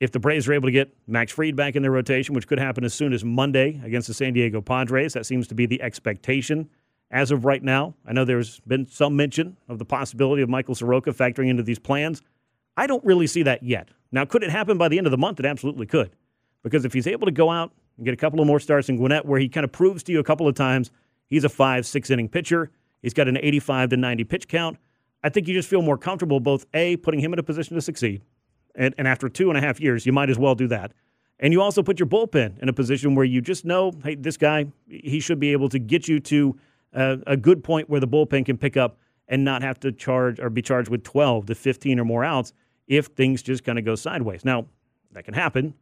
if 0.00 0.10
the 0.10 0.18
Braves 0.18 0.48
are 0.48 0.54
able 0.54 0.66
to 0.66 0.72
get 0.72 0.92
Max 1.06 1.30
Fried 1.30 1.54
back 1.54 1.76
in 1.76 1.82
their 1.82 1.90
rotation, 1.90 2.34
which 2.34 2.48
could 2.48 2.58
happen 2.58 2.82
as 2.82 2.94
soon 2.94 3.12
as 3.12 3.22
Monday 3.22 3.80
against 3.84 4.08
the 4.08 4.14
San 4.14 4.32
Diego 4.32 4.60
Padres, 4.60 5.12
that 5.12 5.26
seems 5.26 5.46
to 5.48 5.54
be 5.54 5.66
the 5.66 5.80
expectation 5.82 6.68
as 7.10 7.30
of 7.30 7.44
right 7.44 7.62
now. 7.62 7.94
I 8.06 8.12
know 8.12 8.24
there's 8.24 8.60
been 8.60 8.86
some 8.86 9.14
mention 9.14 9.56
of 9.68 9.78
the 9.78 9.84
possibility 9.84 10.42
of 10.42 10.48
Michael 10.48 10.74
Soroka 10.74 11.10
factoring 11.12 11.48
into 11.48 11.62
these 11.62 11.78
plans. 11.78 12.22
I 12.76 12.86
don't 12.86 13.04
really 13.04 13.26
see 13.26 13.42
that 13.42 13.62
yet. 13.62 13.90
Now, 14.10 14.24
could 14.24 14.42
it 14.42 14.50
happen 14.50 14.78
by 14.78 14.88
the 14.88 14.96
end 14.96 15.06
of 15.06 15.10
the 15.10 15.18
month? 15.18 15.38
It 15.38 15.46
absolutely 15.46 15.86
could. 15.86 16.10
Because 16.62 16.86
if 16.86 16.94
he's 16.94 17.06
able 17.06 17.26
to 17.26 17.32
go 17.32 17.50
out 17.50 17.72
and 17.98 18.06
get 18.06 18.14
a 18.14 18.16
couple 18.16 18.40
of 18.40 18.46
more 18.46 18.58
starts 18.58 18.88
in 18.88 18.96
Gwinnett, 18.96 19.26
where 19.26 19.38
he 19.38 19.50
kind 19.50 19.64
of 19.64 19.70
proves 19.70 20.02
to 20.04 20.12
you 20.12 20.18
a 20.18 20.24
couple 20.24 20.48
of 20.48 20.54
times 20.54 20.90
he's 21.26 21.44
a 21.44 21.48
five, 21.50 21.86
six 21.86 22.10
inning 22.10 22.28
pitcher, 22.28 22.70
he's 23.04 23.14
got 23.14 23.28
an 23.28 23.38
85 23.40 23.90
to 23.90 23.96
90 23.96 24.24
pitch 24.24 24.48
count. 24.48 24.78
I 25.22 25.28
think 25.28 25.46
you 25.46 25.54
just 25.54 25.68
feel 25.68 25.82
more 25.82 25.96
comfortable 25.96 26.40
both 26.40 26.66
A, 26.74 26.96
putting 26.96 27.20
him 27.20 27.32
in 27.32 27.38
a 27.38 27.42
position 27.42 27.76
to 27.76 27.80
succeed, 27.80 28.22
and, 28.74 28.94
and 28.98 29.06
after 29.06 29.28
two 29.28 29.48
and 29.48 29.56
a 29.56 29.60
half 29.60 29.80
years, 29.80 30.04
you 30.04 30.12
might 30.12 30.28
as 30.28 30.38
well 30.38 30.54
do 30.54 30.66
that. 30.68 30.92
And 31.38 31.52
you 31.52 31.62
also 31.62 31.82
put 31.82 31.98
your 31.98 32.08
bullpen 32.08 32.58
in 32.60 32.68
a 32.68 32.72
position 32.72 33.14
where 33.14 33.24
you 33.24 33.40
just 33.40 33.64
know, 33.64 33.92
hey, 34.02 34.14
this 34.14 34.36
guy, 34.36 34.66
he 34.88 35.20
should 35.20 35.38
be 35.38 35.52
able 35.52 35.68
to 35.68 35.78
get 35.78 36.08
you 36.08 36.20
to 36.20 36.56
a, 36.92 37.18
a 37.26 37.36
good 37.36 37.62
point 37.62 37.90
where 37.90 38.00
the 38.00 38.08
bullpen 38.08 38.46
can 38.46 38.56
pick 38.56 38.76
up 38.76 38.98
and 39.28 39.44
not 39.44 39.62
have 39.62 39.80
to 39.80 39.92
charge 39.92 40.38
or 40.38 40.50
be 40.50 40.62
charged 40.62 40.90
with 40.90 41.02
12 41.02 41.46
to 41.46 41.54
15 41.54 41.98
or 41.98 42.04
more 42.04 42.24
outs 42.24 42.52
if 42.86 43.06
things 43.06 43.42
just 43.42 43.64
kind 43.64 43.78
of 43.78 43.84
go 43.84 43.94
sideways. 43.94 44.44
Now, 44.44 44.66
that 45.12 45.24
can 45.24 45.34
happen. 45.34 45.74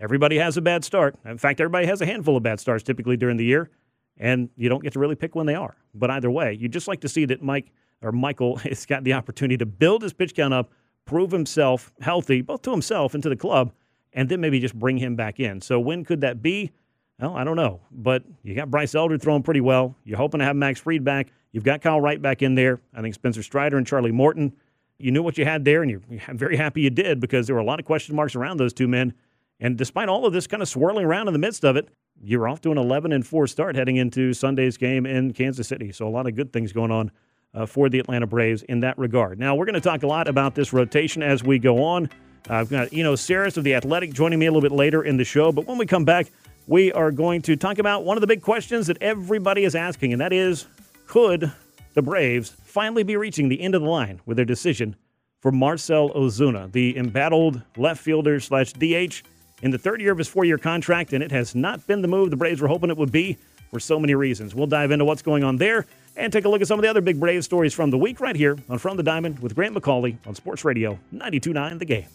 Everybody 0.00 0.38
has 0.38 0.56
a 0.56 0.60
bad 0.60 0.84
start. 0.84 1.16
In 1.24 1.38
fact, 1.38 1.60
everybody 1.60 1.86
has 1.86 2.00
a 2.00 2.06
handful 2.06 2.36
of 2.36 2.42
bad 2.42 2.60
starts 2.60 2.84
typically 2.84 3.16
during 3.16 3.36
the 3.36 3.44
year, 3.44 3.70
and 4.18 4.50
you 4.56 4.68
don't 4.68 4.82
get 4.82 4.92
to 4.94 4.98
really 4.98 5.14
pick 5.14 5.34
when 5.34 5.46
they 5.46 5.54
are. 5.54 5.76
But 5.94 6.10
either 6.10 6.30
way, 6.30 6.56
you'd 6.58 6.72
just 6.72 6.88
like 6.88 7.00
to 7.00 7.08
see 7.08 7.24
that 7.26 7.42
Mike 7.42 7.72
or 8.02 8.12
Michael 8.12 8.56
has 8.58 8.86
got 8.86 9.04
the 9.04 9.12
opportunity 9.12 9.56
to 9.58 9.66
build 9.66 10.02
his 10.02 10.12
pitch 10.12 10.34
count 10.34 10.54
up, 10.54 10.72
prove 11.04 11.30
himself 11.30 11.92
healthy, 12.00 12.42
both 12.42 12.62
to 12.62 12.70
himself 12.70 13.14
and 13.14 13.22
to 13.22 13.28
the 13.28 13.36
club, 13.36 13.72
and 14.12 14.28
then 14.28 14.40
maybe 14.40 14.60
just 14.60 14.74
bring 14.74 14.98
him 14.98 15.16
back 15.16 15.40
in. 15.40 15.60
So 15.60 15.78
when 15.80 16.04
could 16.04 16.20
that 16.20 16.42
be? 16.42 16.72
Well, 17.20 17.36
I 17.36 17.44
don't 17.44 17.56
know. 17.56 17.80
But 17.90 18.24
you 18.42 18.54
got 18.54 18.70
Bryce 18.70 18.94
Elder 18.94 19.18
throwing 19.18 19.42
pretty 19.42 19.60
well. 19.60 19.96
You're 20.04 20.18
hoping 20.18 20.38
to 20.38 20.44
have 20.44 20.56
Max 20.56 20.80
Fried 20.80 21.04
back. 21.04 21.32
You've 21.52 21.64
got 21.64 21.80
Kyle 21.80 22.00
Wright 22.00 22.20
back 22.20 22.42
in 22.42 22.54
there. 22.54 22.80
I 22.94 23.02
think 23.02 23.14
Spencer 23.14 23.42
Strider 23.42 23.76
and 23.76 23.86
Charlie 23.86 24.12
Morton. 24.12 24.52
You 24.98 25.12
knew 25.12 25.22
what 25.22 25.38
you 25.38 25.44
had 25.44 25.64
there, 25.64 25.82
and 25.82 25.90
you're 25.90 26.02
very 26.34 26.56
happy 26.56 26.82
you 26.82 26.90
did 26.90 27.20
because 27.20 27.46
there 27.46 27.54
were 27.54 27.62
a 27.62 27.64
lot 27.64 27.78
of 27.78 27.86
question 27.86 28.16
marks 28.16 28.34
around 28.34 28.58
those 28.58 28.72
two 28.72 28.88
men. 28.88 29.14
And 29.60 29.76
despite 29.76 30.08
all 30.08 30.26
of 30.26 30.32
this 30.32 30.46
kind 30.46 30.62
of 30.62 30.68
swirling 30.68 31.04
around 31.04 31.26
in 31.28 31.32
the 31.32 31.38
midst 31.38 31.64
of 31.64 31.76
it, 31.76 31.88
you're 32.22 32.48
off 32.48 32.60
to 32.62 32.72
an 32.72 32.78
11 32.78 33.12
and 33.12 33.26
4 33.26 33.46
start 33.46 33.76
heading 33.76 33.96
into 33.96 34.32
Sunday's 34.32 34.76
game 34.76 35.06
in 35.06 35.32
Kansas 35.32 35.68
City. 35.68 35.92
So 35.92 36.06
a 36.06 36.10
lot 36.10 36.26
of 36.26 36.34
good 36.34 36.52
things 36.52 36.72
going 36.72 36.90
on 36.90 37.10
uh, 37.54 37.66
for 37.66 37.88
the 37.88 37.98
Atlanta 37.98 38.26
Braves 38.26 38.62
in 38.62 38.80
that 38.80 38.98
regard. 38.98 39.38
Now, 39.38 39.54
we're 39.54 39.64
going 39.64 39.74
to 39.74 39.80
talk 39.80 40.02
a 40.02 40.06
lot 40.06 40.28
about 40.28 40.54
this 40.54 40.72
rotation 40.72 41.22
as 41.22 41.42
we 41.42 41.58
go 41.58 41.82
on. 41.82 42.10
I've 42.48 42.70
got, 42.70 42.92
Eno 42.92 43.14
Sarris 43.14 43.56
of 43.56 43.64
The 43.64 43.74
Athletic 43.74 44.12
joining 44.12 44.38
me 44.38 44.46
a 44.46 44.52
little 44.52 44.68
bit 44.68 44.74
later 44.74 45.02
in 45.02 45.16
the 45.16 45.24
show. 45.24 45.52
But 45.52 45.66
when 45.66 45.78
we 45.78 45.86
come 45.86 46.04
back, 46.04 46.30
we 46.66 46.92
are 46.92 47.10
going 47.10 47.42
to 47.42 47.56
talk 47.56 47.78
about 47.78 48.04
one 48.04 48.16
of 48.16 48.20
the 48.20 48.26
big 48.26 48.42
questions 48.42 48.86
that 48.86 48.98
everybody 49.00 49.64
is 49.64 49.74
asking, 49.74 50.12
and 50.12 50.20
that 50.20 50.32
is 50.32 50.66
could 51.06 51.50
the 51.94 52.02
Braves 52.02 52.50
finally 52.62 53.02
be 53.02 53.16
reaching 53.16 53.48
the 53.48 53.60
end 53.60 53.74
of 53.74 53.82
the 53.82 53.88
line 53.88 54.20
with 54.26 54.36
their 54.36 54.44
decision 54.44 54.94
for 55.40 55.50
Marcell 55.50 56.10
Ozuna, 56.10 56.70
the 56.70 56.96
embattled 56.96 57.62
left 57.76 58.00
fielder 58.02 58.40
slash 58.40 58.72
DH 58.72 59.22
in 59.62 59.70
the 59.70 59.78
third 59.78 60.00
year 60.00 60.12
of 60.12 60.18
his 60.18 60.28
four 60.28 60.44
year 60.44 60.58
contract, 60.58 61.12
and 61.12 61.22
it 61.22 61.32
has 61.32 61.54
not 61.54 61.86
been 61.86 62.02
the 62.02 62.08
move 62.08 62.30
the 62.30 62.36
Braves 62.36 62.60
were 62.60 62.68
hoping 62.68 62.90
it 62.90 62.96
would 62.96 63.12
be 63.12 63.36
for 63.70 63.80
so 63.80 63.98
many 63.98 64.14
reasons. 64.14 64.54
We'll 64.54 64.66
dive 64.66 64.90
into 64.90 65.04
what's 65.04 65.22
going 65.22 65.44
on 65.44 65.56
there 65.56 65.86
and 66.16 66.32
take 66.32 66.44
a 66.44 66.48
look 66.48 66.60
at 66.60 66.66
some 66.66 66.78
of 66.78 66.82
the 66.82 66.88
other 66.88 67.00
big 67.00 67.20
Braves 67.20 67.44
stories 67.44 67.74
from 67.74 67.90
the 67.90 67.98
week 67.98 68.20
right 68.20 68.36
here 68.36 68.56
on 68.68 68.78
From 68.78 68.96
the 68.96 69.02
Diamond 69.02 69.40
with 69.40 69.54
Grant 69.54 69.74
McAuley 69.74 70.16
on 70.26 70.34
Sports 70.34 70.64
Radio 70.64 70.98
929 71.12 71.78
The 71.78 71.84
Game. 71.84 72.06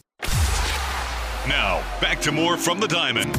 Now, 1.48 1.84
back 2.00 2.22
to 2.22 2.32
more 2.32 2.58
From 2.58 2.80
the 2.80 2.88
Diamond. 2.88 3.36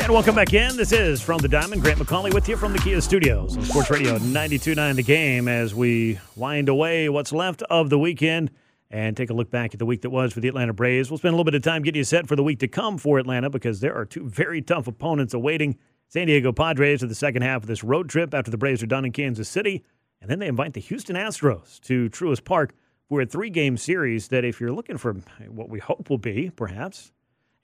And 0.00 0.12
welcome 0.12 0.34
back 0.34 0.52
in. 0.52 0.76
This 0.76 0.92
is 0.92 1.22
From 1.22 1.38
the 1.38 1.48
Diamond. 1.48 1.80
Grant 1.80 1.98
McAuley 1.98 2.34
with 2.34 2.48
you 2.48 2.56
from 2.56 2.72
the 2.72 2.78
Kia 2.78 3.00
Studios 3.00 3.56
on 3.56 3.64
Sports 3.64 3.90
Radio 3.90 4.12
929 4.18 4.96
The 4.96 5.02
Game 5.02 5.48
as 5.48 5.74
we 5.74 6.18
wind 6.36 6.68
away 6.68 7.08
what's 7.08 7.32
left 7.32 7.62
of 7.62 7.88
the 7.88 7.98
weekend 7.98 8.50
and 8.94 9.16
take 9.16 9.28
a 9.28 9.34
look 9.34 9.50
back 9.50 9.74
at 9.74 9.80
the 9.80 9.84
week 9.84 10.02
that 10.02 10.10
was 10.10 10.32
for 10.32 10.38
the 10.38 10.46
Atlanta 10.46 10.72
Braves. 10.72 11.10
We'll 11.10 11.18
spend 11.18 11.32
a 11.32 11.36
little 11.36 11.44
bit 11.44 11.56
of 11.56 11.62
time 11.62 11.82
getting 11.82 11.98
you 11.98 12.04
set 12.04 12.28
for 12.28 12.36
the 12.36 12.44
week 12.44 12.60
to 12.60 12.68
come 12.68 12.96
for 12.96 13.18
Atlanta 13.18 13.50
because 13.50 13.80
there 13.80 13.92
are 13.92 14.04
two 14.04 14.28
very 14.28 14.62
tough 14.62 14.86
opponents 14.86 15.34
awaiting 15.34 15.76
San 16.06 16.28
Diego 16.28 16.52
Padres 16.52 17.00
for 17.00 17.08
the 17.08 17.14
second 17.16 17.42
half 17.42 17.62
of 17.62 17.66
this 17.66 17.82
road 17.82 18.08
trip 18.08 18.32
after 18.32 18.52
the 18.52 18.56
Braves 18.56 18.84
are 18.84 18.86
done 18.86 19.04
in 19.04 19.10
Kansas 19.10 19.48
City. 19.48 19.82
And 20.20 20.30
then 20.30 20.38
they 20.38 20.46
invite 20.46 20.74
the 20.74 20.80
Houston 20.80 21.16
Astros 21.16 21.80
to 21.80 22.08
Truist 22.08 22.44
Park 22.44 22.72
for 23.08 23.20
a 23.20 23.26
three 23.26 23.50
game 23.50 23.76
series 23.76 24.28
that, 24.28 24.44
if 24.44 24.60
you're 24.60 24.70
looking 24.70 24.96
for 24.96 25.12
what 25.48 25.68
we 25.68 25.80
hope 25.80 26.08
will 26.08 26.16
be, 26.16 26.52
perhaps, 26.54 27.10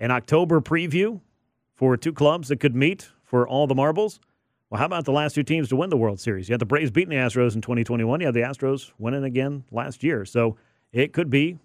an 0.00 0.10
October 0.10 0.60
preview 0.60 1.20
for 1.76 1.96
two 1.96 2.12
clubs 2.12 2.48
that 2.48 2.58
could 2.58 2.74
meet 2.74 3.08
for 3.22 3.46
all 3.46 3.68
the 3.68 3.74
marbles. 3.76 4.18
Well, 4.68 4.80
how 4.80 4.86
about 4.86 5.04
the 5.04 5.12
last 5.12 5.34
two 5.34 5.44
teams 5.44 5.68
to 5.68 5.76
win 5.76 5.90
the 5.90 5.96
World 5.96 6.18
Series? 6.18 6.48
You 6.48 6.54
had 6.54 6.60
the 6.60 6.66
Braves 6.66 6.90
beating 6.90 7.10
the 7.10 7.22
Astros 7.24 7.54
in 7.54 7.60
2021. 7.60 8.18
You 8.18 8.26
had 8.26 8.34
the 8.34 8.40
Astros 8.40 8.90
winning 8.98 9.22
again 9.22 9.62
last 9.70 10.02
year. 10.02 10.24
So 10.24 10.56
it 10.92 11.12
could 11.12 11.30
be, 11.30 11.58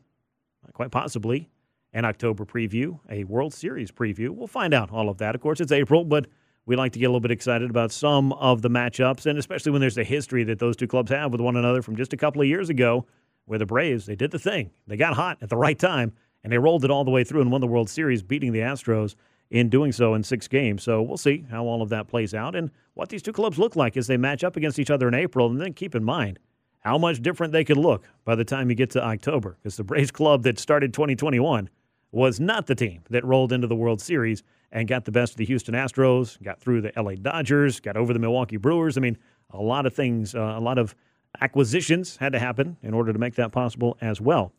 quite 0.73 0.91
possibly, 0.91 1.49
an 1.93 2.05
October 2.05 2.45
preview, 2.45 2.99
a 3.09 3.23
World 3.23 3.53
Series 3.53 3.91
preview. 3.91 4.29
We'll 4.29 4.47
find 4.47 4.73
out 4.73 4.91
all 4.91 5.09
of 5.09 5.17
that. 5.19 5.33
Of 5.33 5.41
course, 5.41 5.61
it's 5.61 5.71
April, 5.71 6.03
but 6.03 6.27
we 6.65 6.75
like 6.75 6.91
to 6.93 6.99
get 6.99 7.05
a 7.05 7.09
little 7.09 7.21
bit 7.21 7.31
excited 7.31 7.69
about 7.69 7.91
some 7.91 8.33
of 8.33 8.61
the 8.61 8.69
matchups, 8.69 9.25
and 9.25 9.39
especially 9.39 9.71
when 9.71 9.81
there's 9.81 9.97
a 9.97 10.03
history 10.03 10.43
that 10.45 10.59
those 10.59 10.75
two 10.75 10.87
clubs 10.87 11.11
have 11.11 11.31
with 11.31 11.41
one 11.41 11.55
another 11.55 11.81
from 11.81 11.95
just 11.95 12.11
a 12.11 12.17
couple 12.17 12.41
of 12.41 12.47
years 12.47 12.69
ago, 12.69 13.05
where 13.45 13.59
the 13.59 13.65
Braves 13.65 14.07
they 14.07 14.15
did 14.15 14.31
the 14.31 14.39
thing, 14.39 14.71
they 14.87 14.97
got 14.97 15.13
hot 15.13 15.37
at 15.41 15.49
the 15.49 15.57
right 15.57 15.77
time, 15.77 16.11
and 16.43 16.51
they 16.51 16.57
rolled 16.57 16.83
it 16.83 16.91
all 16.91 17.05
the 17.05 17.11
way 17.11 17.23
through 17.23 17.41
and 17.41 17.51
won 17.51 17.61
the 17.61 17.67
World 17.67 17.89
Series, 17.89 18.23
beating 18.23 18.51
the 18.51 18.59
Astros 18.59 19.15
in 19.51 19.69
doing 19.69 19.91
so 19.91 20.15
in 20.15 20.23
six 20.23 20.47
games. 20.47 20.83
So 20.83 21.01
we'll 21.01 21.17
see 21.17 21.45
how 21.49 21.65
all 21.65 21.81
of 21.81 21.89
that 21.89 22.07
plays 22.07 22.33
out 22.33 22.55
and 22.55 22.71
what 22.95 23.09
these 23.09 23.21
two 23.21 23.31
clubs 23.31 23.59
look 23.59 23.75
like 23.75 23.95
as 23.95 24.07
they 24.07 24.17
match 24.17 24.43
up 24.43 24.57
against 24.57 24.79
each 24.79 24.89
other 24.89 25.07
in 25.07 25.13
April. 25.13 25.47
And 25.47 25.61
then 25.61 25.73
keep 25.73 25.95
in 25.95 26.03
mind 26.03 26.39
how 26.85 26.99
much 26.99 27.19
different 27.19 27.51
they 27.51 27.63
could 27.63 27.77
look 27.77 28.07
by 28.25 28.35
the 28.35 28.45
time 28.45 28.69
you 28.69 28.75
get 28.75 28.91
to 28.91 29.03
October. 29.03 29.57
Because 29.59 29.75
the 29.75 29.83
Braves 29.83 30.11
club 30.11 30.43
that 30.43 30.59
started 30.59 30.93
2021 30.93 31.67
was 32.11 32.39
not 32.39 32.67
the 32.67 32.75
team 32.75 33.01
that 33.09 33.25
rolled 33.25 33.51
into 33.51 33.65
the 33.65 33.75
World 33.75 33.99
Series 33.99 34.43
and 34.71 34.87
got 34.87 35.03
the 35.03 35.11
best 35.11 35.33
of 35.33 35.37
the 35.37 35.45
Houston 35.45 35.73
Astros, 35.73 36.41
got 36.43 36.61
through 36.61 36.81
the 36.81 36.93
LA 36.95 37.15
Dodgers, 37.15 37.79
got 37.79 37.97
over 37.97 38.13
the 38.13 38.19
Milwaukee 38.19 38.57
Brewers. 38.57 38.97
I 38.97 39.01
mean, 39.01 39.17
a 39.49 39.61
lot 39.61 39.87
of 39.87 39.95
things, 39.95 40.35
uh, 40.35 40.39
a 40.39 40.59
lot 40.59 40.77
of 40.77 40.93
acquisitions 41.41 42.17
had 42.17 42.33
to 42.33 42.39
happen 42.39 42.77
in 42.83 42.93
order 42.93 43.11
to 43.11 43.17
make 43.17 43.33
that 43.33 43.51
possible 43.51 43.97
as 43.99 44.21
well. 44.21 44.53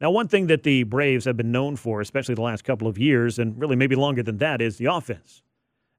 Now, 0.00 0.10
one 0.10 0.28
thing 0.28 0.46
that 0.46 0.62
the 0.62 0.84
Braves 0.84 1.26
have 1.26 1.36
been 1.36 1.52
known 1.52 1.76
for, 1.76 2.00
especially 2.00 2.34
the 2.34 2.42
last 2.42 2.64
couple 2.64 2.88
of 2.88 2.96
years, 2.96 3.38
and 3.38 3.58
really 3.60 3.76
maybe 3.76 3.96
longer 3.96 4.22
than 4.22 4.38
that, 4.38 4.62
is 4.62 4.78
the 4.78 4.86
offense. 4.86 5.42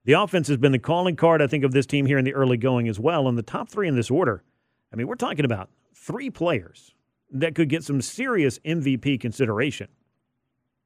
The 0.05 0.13
offense 0.13 0.47
has 0.47 0.57
been 0.57 0.71
the 0.71 0.79
calling 0.79 1.15
card, 1.15 1.39
I 1.39 1.47
think, 1.47 1.63
of 1.63 1.71
this 1.71 1.85
team 1.85 2.07
here 2.07 2.17
in 2.17 2.25
the 2.25 2.33
early 2.33 2.57
going 2.57 2.87
as 2.87 2.99
well. 2.99 3.27
And 3.27 3.37
the 3.37 3.43
top 3.43 3.69
three 3.69 3.87
in 3.87 3.95
this 3.95 4.09
order 4.09 4.43
I 4.91 4.95
mean, 4.95 5.07
we're 5.07 5.15
talking 5.15 5.45
about 5.45 5.69
three 5.93 6.29
players 6.29 6.93
that 7.31 7.55
could 7.55 7.69
get 7.69 7.83
some 7.83 8.01
serious 8.01 8.59
MVP 8.59 9.19
consideration. 9.19 9.87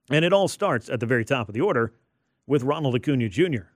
And 0.10 0.26
it 0.26 0.34
all 0.34 0.48
starts 0.48 0.90
at 0.90 1.00
the 1.00 1.06
very 1.06 1.24
top 1.24 1.48
of 1.48 1.54
the 1.54 1.62
order 1.62 1.94
with 2.48 2.64
Ronald 2.64 2.96
Acuna 2.96 3.30
Jr. 3.30 3.70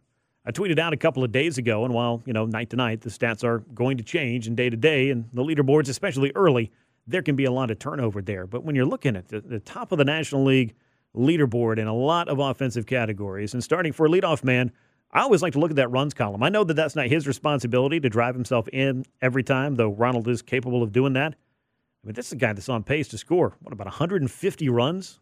I 0.46 0.52
tweeted 0.52 0.78
out 0.78 0.94
a 0.94 0.98
couple 0.98 1.24
of 1.24 1.32
days 1.32 1.58
ago, 1.58 1.86
and 1.86 1.94
while, 1.94 2.22
you 2.26 2.34
know, 2.34 2.46
night 2.46 2.70
to 2.72 2.76
night, 2.76 3.02
the 3.02 3.10
stats 3.10 3.44
are 3.44 3.60
going 3.74 3.98
to 3.98 4.04
change 4.04 4.48
and 4.48 4.56
day 4.56 4.70
to 4.70 4.78
day, 4.78 5.10
and 5.10 5.26
the 5.34 5.44
leaderboards, 5.44 5.90
especially 5.90 6.32
early, 6.36 6.72
there 7.08 7.22
can 7.22 7.36
be 7.36 7.46
a 7.46 7.52
lot 7.52 7.72
of 7.72 7.80
turnover 7.80 8.22
there. 8.22 8.46
But 8.46 8.64
when 8.64 8.76
you're 8.76 8.86
looking 8.86 9.16
at 9.16 9.28
the, 9.28 9.42
the 9.42 9.60
top 9.60 9.92
of 9.92 9.98
the 9.98 10.06
National 10.06 10.44
League 10.44 10.76
leaderboard 11.16 11.80
in 11.80 11.88
a 11.88 11.96
lot 11.96 12.28
of 12.28 12.40
offensive 12.40 12.86
categories, 12.86 13.54
and 13.54 13.64
starting 13.64 13.92
for 13.92 14.06
a 14.06 14.10
leadoff 14.10 14.44
man, 14.44 14.72
I 15.16 15.22
always 15.22 15.42
like 15.42 15.54
to 15.54 15.60
look 15.60 15.72
at 15.72 15.78
that 15.78 15.92
runs 15.92 16.14
column. 16.14 16.44
I 16.44 16.50
know 16.50 16.66
that 16.66 16.74
that's 16.74 16.94
not 16.94 17.08
his 17.08 17.26
responsibility 17.26 18.02
to 18.02 18.10
drive 18.10 18.36
himself 18.36 18.68
in 18.68 19.06
every 19.22 19.44
time, 19.44 19.76
though 19.76 19.92
Ronald 19.92 20.28
is 20.28 20.42
capable 20.42 20.84
of 20.84 20.92
doing 20.92 21.14
that. 21.14 21.34
I 21.34 22.08
mean, 22.08 22.16
this 22.16 22.28
is 22.28 22.34
a 22.34 22.36
guy 22.36 22.52
that's 22.52 22.68
on 22.68 22.84
pace 22.84 23.08
to 23.08 23.18
score, 23.18 23.56
what, 23.62 23.72
about 23.72 23.88
150 23.88 24.70
runs 24.70 25.22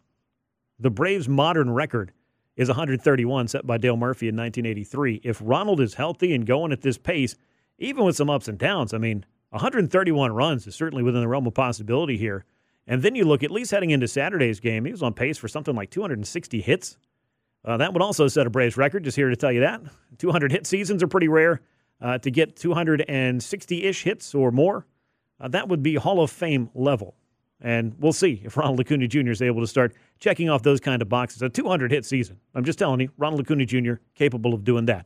The 0.80 0.90
Braves' 0.90 1.30
modern 1.30 1.70
record 1.70 2.12
is 2.56 2.70
131, 2.70 3.48
set 3.48 3.68
by 3.68 3.78
Dale 3.78 3.96
Murphy 3.96 4.28
in 4.28 4.36
1983. 4.36 5.22
If 5.24 5.40
Ronald 5.44 5.80
is 5.80 5.94
healthy 5.94 6.34
and 6.34 6.44
going 6.44 6.72
at 6.72 6.82
this 6.82 6.98
pace, 6.98 7.36
even 7.78 8.04
with 8.04 8.16
some 8.16 8.32
ups 8.32 8.48
and 8.48 8.58
downs, 8.58 8.96
I 8.96 8.98
mean, 8.98 9.24
131 9.52 10.32
runs 10.32 10.66
is 10.66 10.74
certainly 10.74 11.04
within 11.04 11.22
the 11.22 11.28
realm 11.28 11.46
of 11.46 11.54
possibility 11.54 12.18
here. 12.18 12.46
And 12.88 13.04
then 13.04 13.14
you 13.14 13.26
look, 13.26 13.44
at 13.44 13.52
least 13.52 13.70
heading 13.70 13.92
into 13.92 14.08
Saturday's 14.08 14.60
game, 14.60 14.86
he 14.86 14.92
was 14.92 15.04
on 15.04 15.14
pace 15.14 15.38
for 15.38 15.48
something 15.48 15.76
like 15.76 15.92
260 15.92 16.62
hits. 16.62 16.98
Uh, 17.65 17.77
that 17.77 17.93
would 17.93 18.01
also 18.01 18.27
set 18.27 18.46
a 18.46 18.50
Braves 18.50 18.75
record, 18.77 19.03
just 19.03 19.15
here 19.15 19.29
to 19.29 19.36
tell 19.36 19.51
you 19.51 19.62
that. 19.62 19.82
200 20.17 20.51
hit 20.51 20.67
seasons 20.67 21.01
are 21.01 21.08
pretty 21.08 21.27
rare. 21.27 21.62
Uh, 22.01 22.17
to 22.17 22.29
get 22.29 22.55
260 22.58 23.84
ish 23.84 24.03
hits 24.03 24.36
or 24.36 24.51
more, 24.51 24.86
uh, 25.39 25.48
that 25.48 25.70
would 25.70 25.82
be 25.82 25.96
Hall 25.96 26.22
of 26.22 26.29
Fame 26.29 26.70
level. 26.74 27.15
And 27.62 27.96
we'll 27.98 28.12
see 28.12 28.41
if 28.43 28.58
Ronald 28.58 28.82
Acuna 28.82 29.08
Jr. 29.08 29.32
is 29.32 29.41
able 29.41 29.62
to 29.62 29.67
start 29.67 29.96
checking 30.20 30.50
off 30.50 30.63
those 30.63 30.82
kind 30.82 31.01
of 31.01 31.08
boxes. 31.08 31.41
A 31.41 31.48
200 31.48 31.91
hit 31.91 32.03
season. 32.05 32.38
I'm 32.53 32.65
just 32.65 32.77
telling 32.77 33.00
you, 33.00 33.10
Ronald 33.17 33.39
Acuna 33.39 33.65
Jr. 33.65 33.93
capable 34.15 34.53
of 34.53 34.65
doing 34.65 34.86
that. 34.88 35.05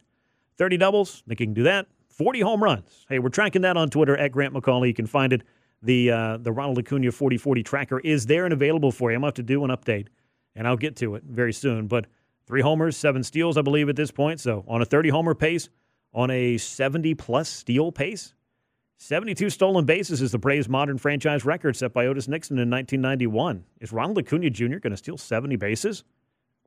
30 0.57 0.77
doubles, 0.77 1.23
he 1.29 1.35
can 1.35 1.53
do 1.53 1.63
that. 1.63 1.85
40 2.09 2.39
home 2.41 2.63
runs. 2.63 3.05
Hey, 3.07 3.19
we're 3.19 3.29
tracking 3.29 3.61
that 3.61 3.77
on 3.77 3.91
Twitter 3.91 4.17
at 4.17 4.31
Grant 4.31 4.55
McAuley. 4.55 4.87
You 4.87 4.93
can 4.95 5.05
find 5.05 5.33
it. 5.33 5.43
The 5.83 6.09
uh, 6.09 6.37
the 6.37 6.51
Ronald 6.51 6.79
Acuna 6.79 7.11
4040 7.11 7.61
tracker 7.61 7.99
is 7.99 8.25
there 8.25 8.45
and 8.45 8.53
available 8.53 8.91
for 8.91 9.11
you. 9.11 9.15
I'm 9.15 9.21
going 9.21 9.31
to 9.31 9.39
have 9.39 9.45
to 9.45 9.53
do 9.53 9.63
an 9.63 9.69
update, 9.69 10.07
and 10.55 10.67
I'll 10.67 10.75
get 10.75 10.95
to 10.95 11.13
it 11.13 11.23
very 11.23 11.53
soon. 11.53 11.85
But 11.85 12.07
three 12.47 12.61
homers, 12.61 12.97
seven 12.97 13.23
steals, 13.23 13.57
I 13.57 13.61
believe, 13.61 13.89
at 13.89 13.95
this 13.95 14.09
point. 14.09 14.39
So 14.39 14.63
on 14.67 14.81
a 14.81 14.85
30 14.85 15.09
homer 15.09 15.35
pace, 15.35 15.69
on 16.13 16.31
a 16.31 16.57
70 16.57 17.13
plus 17.15 17.49
steal 17.49 17.91
pace, 17.91 18.33
72 18.99 19.51
stolen 19.51 19.85
bases 19.85 20.23
is 20.23 20.31
the 20.31 20.39
Braves' 20.39 20.67
modern 20.67 20.97
franchise 20.97 21.45
record 21.45 21.75
set 21.75 21.93
by 21.93 22.07
Otis 22.07 22.27
Nixon 22.27 22.57
in 22.57 22.69
1991. 22.69 23.63
Is 23.79 23.91
Ronald 23.91 24.17
Acuna 24.17 24.49
Jr. 24.49 24.77
going 24.77 24.89
to 24.89 24.97
steal 24.97 25.17
70 25.17 25.55
bases? 25.57 26.03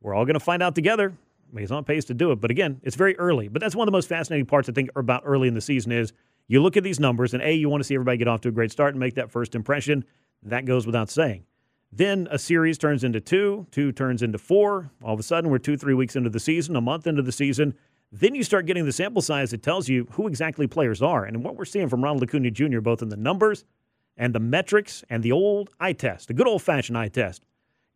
We're 0.01 0.15
all 0.15 0.25
going 0.25 0.35
to 0.35 0.41
find 0.41 0.63
out 0.63 0.77
together. 0.77 1.13
He's 1.59 1.73
on 1.73 1.83
pace 1.83 2.05
to 2.05 2.15
do 2.15 2.31
it. 2.31 2.41
But 2.41 2.53
again, 2.53 2.81
it's 2.85 2.95
very 2.95 3.19
early. 3.19 3.49
But 3.49 3.61
that's 3.61 3.75
one 3.75 3.89
of 3.89 3.91
the 3.91 3.97
most 3.97 4.09
fascinating 4.09 4.47
parts 4.47 4.69
I 4.69 4.73
think 4.73 4.91
about 4.95 5.23
early 5.27 5.49
in 5.49 5.55
the 5.55 5.61
season 5.61 5.91
is 5.91 6.13
you 6.47 6.63
look 6.63 6.77
at 6.77 6.85
these 6.85 7.01
numbers 7.01 7.35
and 7.35 7.43
A, 7.43 7.53
you 7.53 7.69
want 7.69 7.81
to 7.81 7.85
see 7.85 7.95
everybody 7.95 8.19
get 8.19 8.29
off 8.29 8.43
to 8.43 8.49
a 8.49 8.53
great 8.53 8.71
start 8.71 8.95
and 8.95 9.01
make 9.01 9.15
that 9.15 9.33
first 9.33 9.57
impression. 9.57 10.05
That 10.45 10.65
goes 10.65 10.87
without 10.87 11.11
saying. 11.11 11.45
Then 11.93 12.29
a 12.31 12.39
series 12.39 12.79
turns 12.79 13.03
into 13.03 13.21
two, 13.21 13.67
two 13.73 13.91
turns 13.93 14.23
into 14.23 14.39
four. 14.39 14.91
All 15.03 15.15
of 15.15 15.21
a 15.21 15.25
sudden, 15.25 15.51
we're 15.51 15.59
two, 15.59 15.77
three 15.77 15.95
weeks 15.95 16.15
into 16.15 16.31
the 16.31 16.41
season, 16.41 16.77
a 16.77 16.81
month 16.81 17.07
into 17.07 17.23
the 17.23 17.33
season. 17.33 17.75
Then 18.13 18.35
you 18.35 18.43
start 18.45 18.67
getting 18.67 18.85
the 18.85 18.93
sample 18.93 19.23
size 19.23 19.51
that 19.51 19.63
tells 19.63 19.89
you 19.89 20.07
who 20.13 20.27
exactly 20.27 20.67
players 20.67 21.03
are. 21.03 21.25
And 21.25 21.45
what 21.45 21.57
we're 21.57 21.65
seeing 21.65 21.89
from 21.89 22.03
Ronald 22.03 22.23
Acuna 22.23 22.51
Jr., 22.51 22.81
both 22.81 23.03
in 23.03 23.09
the 23.09 23.17
numbers 23.17 23.65
and 24.17 24.35
the 24.35 24.41
metrics 24.41 25.05
and 25.11 25.23
the 25.23 25.33
old 25.33 25.71
eye 25.81 25.93
test, 25.93 26.29
the 26.29 26.35
good 26.35 26.47
old 26.47 26.63
fashioned 26.63 26.99
eye 26.99 27.09
test, 27.09 27.45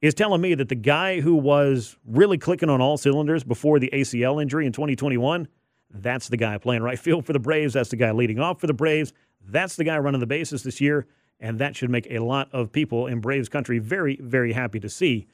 is 0.00 0.14
telling 0.14 0.40
me 0.40 0.54
that 0.54 0.68
the 0.68 0.74
guy 0.74 1.20
who 1.20 1.34
was 1.34 1.96
really 2.06 2.38
clicking 2.38 2.68
on 2.68 2.80
all 2.80 2.96
cylinders 2.96 3.42
before 3.42 3.78
the 3.78 3.90
ACL 3.92 4.40
injury 4.40 4.66
in 4.66 4.72
2021, 4.72 5.48
that's 5.90 6.28
the 6.28 6.36
guy 6.36 6.58
playing 6.58 6.82
right 6.82 6.98
field 6.98 7.24
for 7.24 7.32
the 7.32 7.38
Braves. 7.38 7.74
That's 7.74 7.90
the 7.90 7.96
guy 7.96 8.10
leading 8.10 8.40
off 8.40 8.60
for 8.60 8.66
the 8.66 8.74
Braves. 8.74 9.12
That's 9.46 9.76
the 9.76 9.84
guy 9.84 9.98
running 9.98 10.20
the 10.20 10.26
bases 10.26 10.62
this 10.62 10.80
year. 10.80 11.06
And 11.40 11.58
that 11.58 11.76
should 11.76 11.90
make 11.90 12.06
a 12.10 12.20
lot 12.20 12.48
of 12.52 12.72
people 12.72 13.06
in 13.06 13.20
Braves 13.20 13.48
country 13.48 13.78
very, 13.78 14.16
very 14.16 14.52
happy 14.52 14.80
to 14.80 14.88
see. 14.88 15.26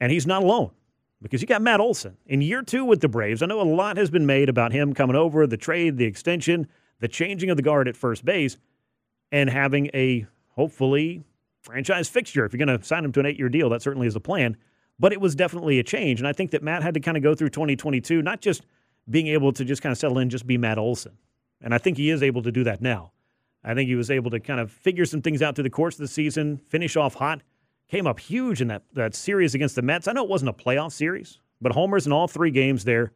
And 0.00 0.10
he's 0.10 0.26
not 0.26 0.42
alone 0.42 0.70
because 1.20 1.40
you 1.40 1.46
got 1.48 1.62
Matt 1.62 1.80
Olson 1.80 2.16
in 2.26 2.40
year 2.40 2.62
two 2.62 2.84
with 2.84 3.00
the 3.00 3.08
Braves. 3.08 3.42
I 3.42 3.46
know 3.46 3.60
a 3.60 3.62
lot 3.62 3.96
has 3.96 4.10
been 4.10 4.26
made 4.26 4.48
about 4.48 4.72
him 4.72 4.94
coming 4.94 5.16
over, 5.16 5.46
the 5.46 5.56
trade, 5.56 5.96
the 5.96 6.04
extension, 6.04 6.68
the 7.00 7.08
changing 7.08 7.50
of 7.50 7.56
the 7.56 7.62
guard 7.62 7.88
at 7.88 7.96
first 7.96 8.24
base, 8.24 8.56
and 9.32 9.50
having 9.50 9.90
a 9.94 10.26
hopefully 10.50 11.24
franchise 11.60 12.08
fixture. 12.08 12.44
If 12.44 12.52
you're 12.52 12.64
going 12.64 12.78
to 12.78 12.84
sign 12.84 13.04
him 13.04 13.12
to 13.12 13.20
an 13.20 13.26
eight 13.26 13.38
year 13.38 13.48
deal, 13.48 13.70
that 13.70 13.82
certainly 13.82 14.06
is 14.06 14.14
the 14.14 14.20
plan. 14.20 14.56
But 14.98 15.12
it 15.12 15.20
was 15.20 15.34
definitely 15.34 15.78
a 15.78 15.82
change. 15.82 16.20
And 16.20 16.28
I 16.28 16.32
think 16.32 16.52
that 16.52 16.62
Matt 16.62 16.82
had 16.82 16.94
to 16.94 17.00
kind 17.00 17.16
of 17.16 17.22
go 17.22 17.34
through 17.34 17.50
2022, 17.50 18.22
not 18.22 18.40
just 18.40 18.62
being 19.10 19.26
able 19.28 19.52
to 19.52 19.64
just 19.64 19.82
kind 19.82 19.90
of 19.90 19.98
settle 19.98 20.18
in, 20.18 20.30
just 20.30 20.46
be 20.46 20.56
Matt 20.56 20.78
Olson. 20.78 21.18
And 21.60 21.74
I 21.74 21.78
think 21.78 21.96
he 21.96 22.10
is 22.10 22.22
able 22.22 22.42
to 22.42 22.52
do 22.52 22.64
that 22.64 22.80
now. 22.80 23.12
I 23.64 23.74
think 23.74 23.88
he 23.88 23.94
was 23.94 24.10
able 24.10 24.30
to 24.30 24.40
kind 24.40 24.60
of 24.60 24.70
figure 24.70 25.06
some 25.06 25.22
things 25.22 25.40
out 25.40 25.54
through 25.54 25.64
the 25.64 25.70
course 25.70 25.94
of 25.94 26.00
the 26.00 26.08
season, 26.08 26.60
finish 26.68 26.96
off 26.96 27.14
hot, 27.14 27.42
came 27.88 28.06
up 28.06 28.20
huge 28.20 28.60
in 28.60 28.68
that, 28.68 28.82
that 28.92 29.14
series 29.14 29.54
against 29.54 29.74
the 29.74 29.82
Mets. 29.82 30.06
I 30.06 30.12
know 30.12 30.24
it 30.24 30.30
wasn't 30.30 30.50
a 30.50 30.52
playoff 30.52 30.92
series, 30.92 31.38
but 31.60 31.72
homers 31.72 32.06
in 32.06 32.12
all 32.12 32.28
three 32.28 32.50
games 32.50 32.84
there. 32.84 33.12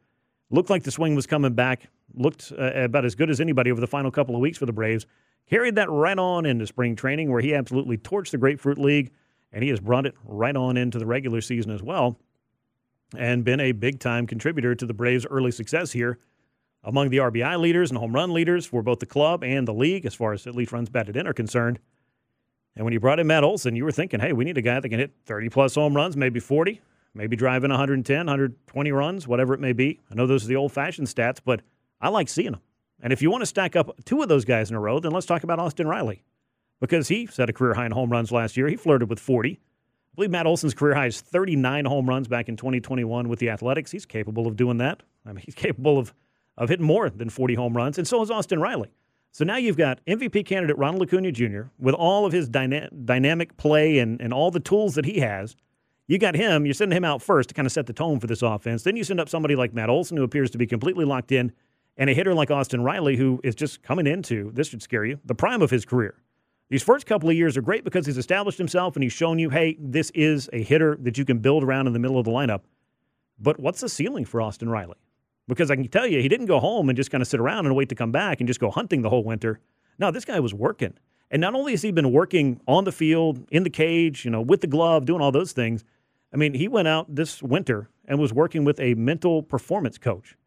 Looked 0.49 0.71
like 0.71 0.83
the 0.83 0.91
swing 0.91 1.15
was 1.15 1.27
coming 1.27 1.53
back. 1.53 1.89
Looked 2.15 2.51
uh, 2.57 2.71
about 2.73 3.05
as 3.05 3.13
good 3.13 3.29
as 3.29 3.39
anybody 3.39 3.71
over 3.71 3.79
the 3.79 3.87
final 3.87 4.09
couple 4.09 4.35
of 4.35 4.41
weeks 4.41 4.57
for 4.57 4.65
the 4.65 4.73
Braves. 4.73 5.05
Carried 5.47 5.75
that 5.75 5.89
right 5.89 6.17
on 6.17 6.45
into 6.45 6.65
spring 6.65 6.95
training, 6.95 7.31
where 7.31 7.41
he 7.41 7.53
absolutely 7.53 7.97
torched 7.97 8.31
the 8.31 8.37
Grapefruit 8.37 8.79
League, 8.79 9.11
and 9.51 9.63
he 9.63 9.69
has 9.69 9.79
brought 9.79 10.05
it 10.05 10.15
right 10.23 10.55
on 10.55 10.77
into 10.77 10.97
the 10.97 11.05
regular 11.05 11.41
season 11.41 11.71
as 11.71 11.83
well, 11.83 12.19
and 13.15 13.43
been 13.43 13.59
a 13.59 13.71
big 13.71 13.99
time 13.99 14.25
contributor 14.25 14.73
to 14.75 14.85
the 14.85 14.93
Braves' 14.93 15.25
early 15.29 15.51
success 15.51 15.91
here. 15.91 16.19
Among 16.83 17.09
the 17.09 17.17
RBI 17.17 17.59
leaders 17.59 17.91
and 17.91 17.97
home 17.97 18.13
run 18.13 18.33
leaders 18.33 18.65
for 18.65 18.81
both 18.81 18.99
the 18.99 19.05
club 19.05 19.43
and 19.43 19.67
the 19.67 19.73
league, 19.73 20.05
as 20.05 20.15
far 20.15 20.33
as 20.33 20.47
at 20.47 20.55
least 20.55 20.71
runs 20.71 20.89
batted 20.89 21.17
in 21.17 21.27
are 21.27 21.33
concerned. 21.33 21.79
And 22.75 22.85
when 22.85 22.93
you 22.93 22.99
brought 22.99 23.19
in 23.19 23.27
Matt 23.27 23.43
Olson, 23.43 23.75
you 23.75 23.83
were 23.83 23.91
thinking, 23.91 24.21
hey, 24.21 24.31
we 24.31 24.45
need 24.45 24.57
a 24.57 24.61
guy 24.61 24.79
that 24.79 24.87
can 24.87 24.99
hit 24.99 25.11
30 25.25 25.49
plus 25.49 25.75
home 25.75 25.93
runs, 25.93 26.15
maybe 26.15 26.39
40, 26.39 26.79
maybe 27.13 27.35
drive 27.35 27.63
in 27.65 27.71
110, 27.71 28.17
120 28.17 28.91
runs, 28.91 29.27
whatever 29.27 29.53
it 29.53 29.59
may 29.59 29.73
be. 29.73 29.99
I 30.09 30.15
know 30.15 30.25
those 30.25 30.45
are 30.45 30.47
the 30.47 30.55
old 30.55 30.71
fashioned 30.71 31.07
stats, 31.07 31.39
but 31.43 31.61
I 31.99 32.07
like 32.09 32.29
seeing 32.29 32.51
them. 32.51 32.61
And 33.01 33.13
if 33.13 33.21
you 33.21 33.31
want 33.31 33.41
to 33.41 33.45
stack 33.45 33.75
up 33.75 33.93
two 34.05 34.21
of 34.21 34.29
those 34.29 34.45
guys 34.45 34.69
in 34.69 34.75
a 34.75 34.79
row, 34.79 34.99
then 34.99 35.11
let's 35.11 35.25
talk 35.25 35.43
about 35.43 35.59
Austin 35.59 35.87
Riley 35.87 36.23
because 36.79 37.07
he 37.07 37.25
set 37.27 37.49
a 37.49 37.53
career 37.53 37.73
high 37.73 37.85
in 37.85 37.91
home 37.91 38.09
runs 38.09 38.31
last 38.31 38.57
year. 38.57 38.67
He 38.67 38.75
flirted 38.75 39.09
with 39.09 39.19
40. 39.19 39.53
I 39.53 40.15
believe 40.15 40.31
Matt 40.31 40.47
Olson's 40.47 40.73
career 40.73 40.95
high 40.95 41.07
is 41.07 41.21
39 41.21 41.85
home 41.85 42.07
runs 42.07 42.27
back 42.27 42.49
in 42.49 42.57
2021 42.57 43.29
with 43.29 43.39
the 43.39 43.49
Athletics. 43.49 43.91
He's 43.91 44.05
capable 44.05 44.47
of 44.47 44.55
doing 44.55 44.77
that. 44.77 45.03
I 45.25 45.33
mean, 45.33 45.41
he's 45.45 45.55
capable 45.55 45.97
of, 45.97 46.13
of 46.59 46.69
hitting 46.69 46.85
more 46.85 47.09
than 47.09 47.29
40 47.29 47.55
home 47.55 47.75
runs, 47.75 47.97
and 47.97 48.07
so 48.07 48.21
is 48.21 48.29
Austin 48.29 48.59
Riley. 48.59 48.89
So 49.31 49.45
now 49.45 49.57
you've 49.57 49.77
got 49.77 50.03
MVP 50.05 50.45
candidate 50.45 50.77
Ronald 50.77 51.03
Acuna 51.03 51.31
Jr. 51.31 51.63
with 51.79 51.95
all 51.95 52.25
of 52.25 52.33
his 52.33 52.49
dyna- 52.49 52.89
dynamic 52.91 53.57
play 53.57 53.99
and, 53.99 54.19
and 54.21 54.33
all 54.33 54.51
the 54.51 54.59
tools 54.59 54.95
that 54.95 55.05
he 55.05 55.19
has. 55.19 55.55
You 56.07 56.17
got 56.17 56.35
him, 56.35 56.65
you're 56.65 56.73
sending 56.73 56.97
him 56.97 57.05
out 57.05 57.21
first 57.21 57.49
to 57.49 57.55
kind 57.55 57.65
of 57.65 57.71
set 57.71 57.85
the 57.85 57.93
tone 57.93 58.19
for 58.19 58.27
this 58.27 58.41
offense. 58.41 58.83
Then 58.83 58.95
you 58.95 59.03
send 59.03 59.19
up 59.19 59.29
somebody 59.29 59.55
like 59.55 59.73
Matt 59.73 59.89
Olson, 59.89 60.17
who 60.17 60.23
appears 60.23 60.49
to 60.51 60.57
be 60.57 60.65
completely 60.67 61.05
locked 61.05 61.31
in 61.31 61.51
and 61.97 62.09
a 62.09 62.13
hitter 62.13 62.33
like 62.33 62.49
Austin 62.49 62.81
Riley, 62.81 63.15
who 63.17 63.39
is 63.43 63.53
just 63.53 63.83
coming 63.83 64.07
into 64.07 64.51
this 64.53 64.69
should 64.69 64.81
scare 64.81 65.05
you 65.05 65.19
the 65.25 65.35
prime 65.35 65.61
of 65.61 65.69
his 65.69 65.85
career. 65.85 66.15
These 66.69 66.83
first 66.83 67.05
couple 67.05 67.29
of 67.29 67.35
years 67.35 67.57
are 67.57 67.61
great 67.61 67.83
because 67.83 68.05
he's 68.05 68.17
established 68.17 68.57
himself 68.57 68.95
and 68.95 69.03
he's 69.03 69.13
shown 69.13 69.37
you, 69.37 69.49
hey, 69.49 69.75
this 69.79 70.11
is 70.11 70.49
a 70.53 70.63
hitter 70.63 70.97
that 71.01 71.17
you 71.17 71.25
can 71.25 71.39
build 71.39 71.63
around 71.63 71.87
in 71.87 71.93
the 71.93 71.99
middle 71.99 72.17
of 72.17 72.25
the 72.25 72.31
lineup. 72.31 72.61
But 73.39 73.59
what's 73.59 73.81
the 73.81 73.89
ceiling 73.89 74.25
for 74.25 74.41
Austin 74.41 74.69
Riley? 74.69 74.95
Because 75.49 75.71
I 75.71 75.75
can 75.75 75.87
tell 75.87 76.07
you, 76.07 76.21
he 76.21 76.29
didn't 76.29 76.45
go 76.45 76.59
home 76.59 76.89
and 76.89 76.95
just 76.95 77.11
kind 77.11 77.21
of 77.21 77.27
sit 77.27 77.39
around 77.39 77.65
and 77.65 77.75
wait 77.75 77.89
to 77.89 77.95
come 77.95 78.11
back 78.11 78.39
and 78.39 78.47
just 78.47 78.59
go 78.59 78.69
hunting 78.69 79.01
the 79.01 79.09
whole 79.09 79.23
winter. 79.23 79.59
No, 79.97 80.11
this 80.11 80.23
guy 80.23 80.39
was 80.39 80.53
working. 80.53 80.93
And 81.31 81.41
not 81.41 81.55
only 81.55 81.73
has 81.73 81.81
he 81.81 81.91
been 81.91 82.11
working 82.11 82.61
on 82.67 82.85
the 82.85 82.91
field, 82.91 83.45
in 83.51 83.63
the 83.63 83.69
cage, 83.69 84.25
you 84.25 84.31
know, 84.31 84.41
with 84.41 84.61
the 84.61 84.67
glove, 84.67 85.05
doing 85.05 85.21
all 85.21 85.31
those 85.31 85.51
things, 85.51 85.83
I 86.33 86.37
mean, 86.37 86.53
he 86.53 86.67
went 86.67 86.87
out 86.87 87.13
this 87.13 87.41
winter 87.41 87.89
and 88.05 88.19
was 88.19 88.31
working 88.31 88.63
with 88.63 88.79
a 88.79 88.93
mental 88.93 89.43
performance 89.43 89.97
coach 89.97 90.37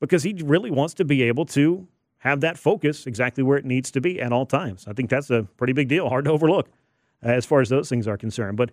because 0.00 0.22
he 0.22 0.40
really 0.44 0.70
wants 0.70 0.94
to 0.94 1.04
be 1.04 1.22
able 1.22 1.46
to 1.46 1.86
have 2.18 2.40
that 2.40 2.56
focus 2.56 3.06
exactly 3.06 3.42
where 3.42 3.58
it 3.58 3.64
needs 3.64 3.90
to 3.90 4.00
be 4.00 4.20
at 4.20 4.32
all 4.32 4.46
times. 4.46 4.86
I 4.88 4.92
think 4.92 5.10
that's 5.10 5.30
a 5.30 5.46
pretty 5.56 5.72
big 5.72 5.88
deal, 5.88 6.08
hard 6.08 6.24
to 6.24 6.30
overlook 6.30 6.68
as 7.22 7.44
far 7.44 7.60
as 7.60 7.68
those 7.68 7.88
things 7.88 8.06
are 8.06 8.16
concerned. 8.16 8.56
But 8.56 8.70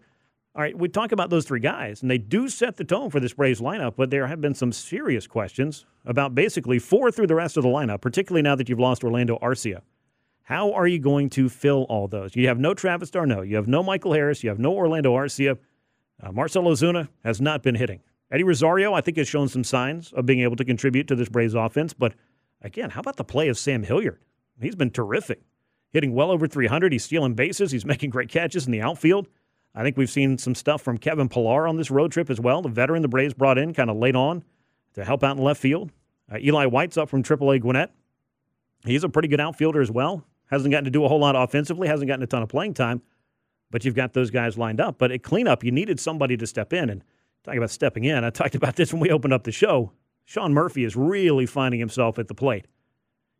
all 0.54 0.62
right, 0.62 0.78
we 0.78 0.90
talk 0.90 1.14
about 1.14 1.30
those 1.30 1.46
three 1.46 1.62
guys, 1.62 2.02
and 2.02 2.12
they 2.12 2.18
do 2.18 2.50
set 2.50 2.76
the 2.76 2.84
tone 2.84 3.10
for 3.10 3.22
this 3.22 3.34
Braves 3.34 3.62
lineup, 3.62 3.94
but 3.96 4.10
there 4.10 4.28
have 4.28 4.42
been 4.42 4.54
some 4.54 4.74
serious 4.74 5.26
questions 5.26 5.86
about 6.06 6.36
basically 6.36 6.78
four 6.78 7.10
through 7.10 7.28
the 7.28 7.36
rest 7.36 7.56
of 7.56 7.64
the 7.64 7.70
lineup, 7.70 8.02
particularly 8.02 8.42
now 8.42 8.56
that 8.56 8.68
you've 8.68 8.80
lost 8.80 9.04
Orlando 9.04 9.38
Arcia. 9.42 9.82
How 10.44 10.74
are 10.74 10.88
you 10.88 11.00
going 11.00 11.30
to 11.32 11.48
fill 11.48 11.84
all 11.84 12.10
those? 12.10 12.36
You 12.36 12.50
have 12.50 12.60
no 12.60 12.74
Travis 12.74 13.10
d'Arnaud, 13.10 13.44
you 13.44 13.56
have 13.56 13.70
no 13.70 13.82
Michael 13.82 14.12
Harris, 14.12 14.44
you 14.44 14.50
have 14.50 14.60
no 14.60 14.74
Orlando 14.74 15.14
Arcia. 15.14 15.58
Uh, 16.22 16.32
Marcell 16.34 16.64
Ozuna 16.64 17.08
has 17.24 17.40
not 17.40 17.64
been 17.64 17.76
hitting. 17.76 18.02
Eddie 18.30 18.44
Rosario, 18.44 18.94
I 18.94 19.00
think, 19.00 19.16
has 19.18 19.30
shown 19.30 19.48
some 19.48 19.64
signs 19.64 20.12
of 20.12 20.26
being 20.26 20.42
able 20.42 20.58
to 20.58 20.66
contribute 20.66 21.08
to 21.08 21.16
this 21.16 21.30
Braves 21.30 21.54
offense. 21.54 21.94
But 21.94 22.14
again, 22.62 22.90
how 22.90 23.00
about 23.00 23.16
the 23.16 23.24
play 23.24 23.48
of 23.48 23.58
Sam 23.58 23.84
Hilliard? 23.84 24.20
He's 24.62 24.76
been 24.76 24.92
terrific, 24.92 25.42
hitting 25.92 26.14
well 26.14 26.30
over 26.30 26.46
300. 26.46 26.92
He's 26.92 27.06
stealing 27.06 27.36
bases. 27.36 27.72
He's 27.72 27.86
making 27.94 28.10
great 28.10 28.30
catches 28.30 28.66
in 28.66 28.74
the 28.74 28.82
outfield. 28.82 29.30
I 29.74 29.84
think 29.84 29.98
we've 29.98 30.10
seen 30.10 30.38
some 30.38 30.56
stuff 30.56 30.82
from 30.82 30.98
Kevin 30.98 31.30
Pillar 31.30 31.68
on 31.68 31.78
this 31.78 31.90
road 31.90 32.12
trip 32.12 32.30
as 32.30 32.40
well. 32.40 32.62
The 32.62 32.70
veteran 32.70 33.02
the 33.02 33.08
Braves 33.08 33.34
brought 33.34 33.58
in 33.58 33.74
kind 33.74 33.90
of 33.90 33.98
late 33.98 34.16
on 34.16 34.44
to 34.94 35.06
help 35.06 35.24
out 35.24 35.38
in 35.38 35.44
left 35.44 35.62
field. 35.62 35.92
Uh, 36.32 36.38
Eli 36.40 36.66
White's 36.66 36.98
up 36.98 37.10
from 37.10 37.24
AAA 37.24 37.62
Gwinnett. 37.62 37.92
He's 38.86 39.04
a 39.04 39.10
pretty 39.10 39.28
good 39.28 39.40
outfielder 39.40 39.82
as 39.82 39.92
well. 39.92 40.26
Hasn't 40.50 40.72
gotten 40.72 40.86
to 40.86 40.92
do 40.92 41.06
a 41.06 41.08
whole 41.08 41.20
lot 41.20 41.36
offensively, 41.36 41.88
hasn't 41.88 42.08
gotten 42.08 42.24
a 42.24 42.28
ton 42.28 42.44
of 42.44 42.50
playing 42.50 42.74
time, 42.74 43.02
but 43.70 43.86
you've 43.86 43.96
got 43.96 44.14
those 44.14 44.32
guys 44.32 44.58
lined 44.58 44.82
up. 44.82 44.98
But 44.98 45.12
at 45.12 45.24
cleanup, 45.24 45.64
you 45.64 45.72
needed 45.72 46.00
somebody 46.00 46.36
to 46.36 46.46
step 46.46 46.74
in. 46.74 46.90
And 46.90 47.04
talking 47.44 47.58
about 47.58 47.72
stepping 47.72 48.04
in, 48.04 48.24
I 48.24 48.30
talked 48.32 48.56
about 48.56 48.76
this 48.76 48.92
when 48.92 49.02
we 49.02 49.10
opened 49.10 49.34
up 49.34 49.44
the 49.44 49.52
show. 49.52 49.94
Sean 50.26 50.54
Murphy 50.54 50.84
is 50.84 50.96
really 50.96 51.46
finding 51.46 51.80
himself 51.80 52.20
at 52.20 52.28
the 52.28 52.36
plate. 52.36 52.66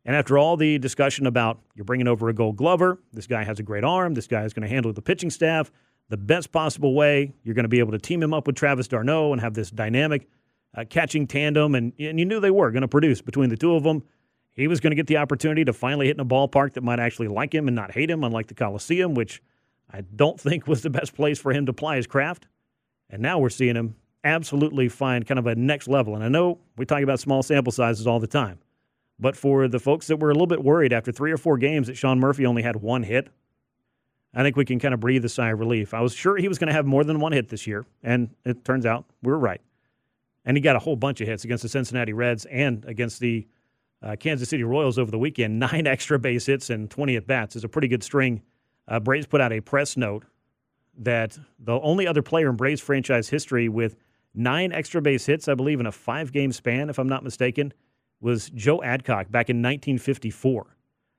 And 0.04 0.16
after 0.16 0.36
all 0.36 0.56
the 0.56 0.78
discussion 0.78 1.26
about 1.26 1.60
you're 1.74 1.84
bringing 1.84 2.08
over 2.08 2.28
a 2.28 2.34
gold 2.34 2.56
glover, 2.56 2.98
this 3.12 3.26
guy 3.26 3.44
has 3.44 3.60
a 3.60 3.62
great 3.62 3.84
arm, 3.84 4.14
this 4.14 4.26
guy 4.26 4.44
is 4.44 4.52
going 4.52 4.62
to 4.62 4.68
handle 4.68 4.92
the 4.92 5.02
pitching 5.02 5.30
staff, 5.30 5.70
the 6.08 6.16
best 6.16 6.52
possible 6.52 6.94
way. 6.94 7.32
You're 7.42 7.54
going 7.54 7.64
to 7.64 7.68
be 7.68 7.78
able 7.78 7.92
to 7.92 7.98
team 7.98 8.22
him 8.22 8.34
up 8.34 8.46
with 8.46 8.56
Travis 8.56 8.88
d'Arnaud 8.88 9.32
and 9.32 9.40
have 9.40 9.54
this 9.54 9.70
dynamic 9.70 10.28
uh, 10.76 10.84
catching 10.88 11.26
tandem, 11.26 11.74
and, 11.74 11.92
and 11.98 12.18
you 12.18 12.24
knew 12.24 12.40
they 12.40 12.50
were 12.50 12.70
going 12.70 12.82
to 12.82 12.88
produce 12.88 13.20
between 13.20 13.50
the 13.50 13.56
two 13.56 13.74
of 13.74 13.82
them. 13.82 14.02
He 14.54 14.68
was 14.68 14.80
going 14.80 14.90
to 14.90 14.96
get 14.96 15.06
the 15.06 15.16
opportunity 15.16 15.64
to 15.64 15.72
finally 15.72 16.06
hit 16.06 16.16
in 16.16 16.20
a 16.20 16.24
ballpark 16.24 16.74
that 16.74 16.82
might 16.82 17.00
actually 17.00 17.28
like 17.28 17.54
him 17.54 17.68
and 17.68 17.74
not 17.74 17.92
hate 17.92 18.10
him, 18.10 18.24
unlike 18.24 18.48
the 18.48 18.54
Coliseum, 18.54 19.14
which 19.14 19.42
I 19.90 20.02
don't 20.02 20.40
think 20.40 20.66
was 20.66 20.82
the 20.82 20.90
best 20.90 21.14
place 21.14 21.38
for 21.38 21.52
him 21.52 21.66
to 21.66 21.72
ply 21.72 21.96
his 21.96 22.06
craft. 22.06 22.46
And 23.10 23.22
now 23.22 23.38
we're 23.38 23.50
seeing 23.50 23.76
him 23.76 23.96
absolutely 24.24 24.88
find 24.88 25.26
kind 25.26 25.38
of 25.38 25.46
a 25.46 25.54
next 25.54 25.88
level. 25.88 26.14
And 26.14 26.24
I 26.24 26.28
know 26.28 26.58
we 26.76 26.86
talk 26.86 27.02
about 27.02 27.20
small 27.20 27.42
sample 27.42 27.72
sizes 27.72 28.06
all 28.06 28.20
the 28.20 28.26
time, 28.26 28.58
but 29.18 29.36
for 29.36 29.68
the 29.68 29.80
folks 29.80 30.06
that 30.06 30.18
were 30.18 30.30
a 30.30 30.34
little 30.34 30.46
bit 30.46 30.62
worried 30.62 30.92
after 30.92 31.12
three 31.12 31.32
or 31.32 31.36
four 31.36 31.58
games 31.58 31.88
that 31.88 31.96
Sean 31.96 32.20
Murphy 32.20 32.46
only 32.46 32.62
had 32.62 32.76
one 32.76 33.02
hit, 33.02 33.28
I 34.34 34.42
think 34.42 34.56
we 34.56 34.64
can 34.64 34.78
kind 34.78 34.94
of 34.94 35.00
breathe 35.00 35.24
a 35.24 35.28
sigh 35.28 35.50
of 35.50 35.58
relief. 35.58 35.92
I 35.92 36.00
was 36.00 36.14
sure 36.14 36.36
he 36.36 36.48
was 36.48 36.58
going 36.58 36.68
to 36.68 36.72
have 36.72 36.86
more 36.86 37.04
than 37.04 37.20
one 37.20 37.32
hit 37.32 37.48
this 37.48 37.66
year, 37.66 37.84
and 38.02 38.30
it 38.44 38.64
turns 38.64 38.86
out 38.86 39.04
we 39.22 39.30
were 39.30 39.38
right. 39.38 39.60
And 40.44 40.56
he 40.56 40.60
got 40.60 40.74
a 40.74 40.78
whole 40.78 40.96
bunch 40.96 41.20
of 41.20 41.28
hits 41.28 41.44
against 41.44 41.62
the 41.62 41.68
Cincinnati 41.68 42.12
Reds 42.12 42.46
and 42.46 42.84
against 42.86 43.20
the 43.20 43.46
uh, 44.02 44.16
Kansas 44.18 44.48
City 44.48 44.64
Royals 44.64 44.98
over 44.98 45.10
the 45.10 45.18
weekend. 45.18 45.58
Nine 45.72 45.86
extra 45.86 46.18
base 46.18 46.46
hits 46.46 46.70
and 46.70 46.90
20 46.90 47.16
at 47.16 47.26
bats 47.26 47.56
is 47.56 47.64
a 47.64 47.68
pretty 47.68 47.88
good 47.88 48.02
string. 48.02 48.42
Uh, 48.88 48.98
Braves 48.98 49.26
put 49.26 49.40
out 49.40 49.52
a 49.52 49.60
press 49.60 49.96
note 49.96 50.24
that 50.98 51.38
the 51.58 51.78
only 51.80 52.06
other 52.06 52.22
player 52.22 52.50
in 52.50 52.56
Braves 52.56 52.80
franchise 52.80 53.28
history 53.28 53.68
with 53.68 53.96
nine 54.34 54.72
extra 54.72 55.00
base 55.00 55.26
hits, 55.26 55.48
I 55.48 55.54
believe, 55.54 55.80
in 55.80 55.86
a 55.86 55.92
five 55.92 56.32
game 56.32 56.52
span, 56.52 56.90
if 56.90 56.98
I'm 56.98 57.08
not 57.08 57.24
mistaken, 57.24 57.72
was 58.20 58.50
Joe 58.50 58.82
Adcock 58.82 59.30
back 59.30 59.50
in 59.50 59.56
1954. 59.58 60.76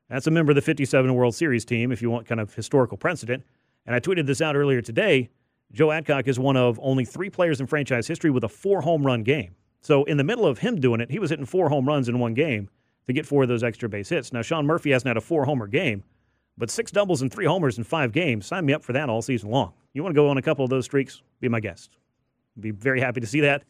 That's 0.10 0.28
a 0.28 0.32
member 0.32 0.52
of 0.52 0.56
the 0.56 0.62
57 0.62 1.14
World 1.14 1.36
Series 1.36 1.66
team, 1.66 1.92
if 1.92 2.02
you 2.02 2.10
want 2.10 2.28
kind 2.28 2.42
of 2.42 2.54
historical 2.54 2.98
precedent. 2.98 3.44
And 3.86 3.96
I 3.96 4.00
tweeted 4.00 4.26
this 4.26 4.42
out 4.42 4.56
earlier 4.56 4.82
today. 4.82 5.30
Joe 5.72 5.92
Adcock 5.92 6.28
is 6.28 6.40
one 6.40 6.56
of 6.56 6.80
only 6.82 7.04
three 7.04 7.30
players 7.30 7.60
in 7.60 7.68
franchise 7.68 8.08
history 8.08 8.30
with 8.30 8.44
a 8.44 8.50
four 8.50 8.82
home 8.82 9.06
run 9.06 9.24
game. 9.24 9.56
So 9.82 10.04
in 10.06 10.18
the 10.18 10.24
middle 10.24 10.46
of 10.46 10.60
him 10.60 10.80
doing 10.80 11.02
it, 11.02 11.12
he 11.12 11.20
was 11.20 11.30
hitting 11.30 11.46
four 11.46 11.70
home 11.70 11.88
runs 11.88 12.08
in 12.08 12.20
one 12.20 12.34
game 12.34 12.70
to 13.08 13.14
get 13.14 13.26
four 13.26 13.44
of 13.44 13.50
those 13.50 13.64
extra 13.64 13.90
base 13.90 14.10
hits. 14.10 14.32
Now, 14.32 14.42
Sean 14.42 14.66
Murphy 14.66 14.92
hasn't 14.92 15.08
had 15.08 15.18
a 15.18 15.22
four 15.22 15.46
homer 15.46 15.68
game, 15.68 16.04
but 16.58 16.70
six 16.70 16.92
doubles 16.92 17.22
and 17.22 17.32
three 17.32 17.46
homers 17.46 17.78
in 17.78 17.84
five 17.84 18.12
games. 18.12 18.46
Sign 18.46 18.66
me 18.66 18.74
up 18.74 18.84
for 18.84 18.94
that 18.94 19.10
all 19.10 19.22
season 19.22 19.50
long. 19.50 19.74
You 19.94 20.04
want 20.04 20.16
to 20.16 20.20
go 20.20 20.30
on 20.30 20.38
a 20.38 20.42
couple 20.42 20.64
of 20.64 20.70
those 20.70 20.86
streaks? 20.86 21.22
Be 21.42 21.50
my 21.50 21.60
guest. 21.60 21.98
Be 22.60 22.72
very 22.72 23.02
happy 23.02 23.20
to 23.20 23.28
see 23.28 23.42
that. 23.42 23.64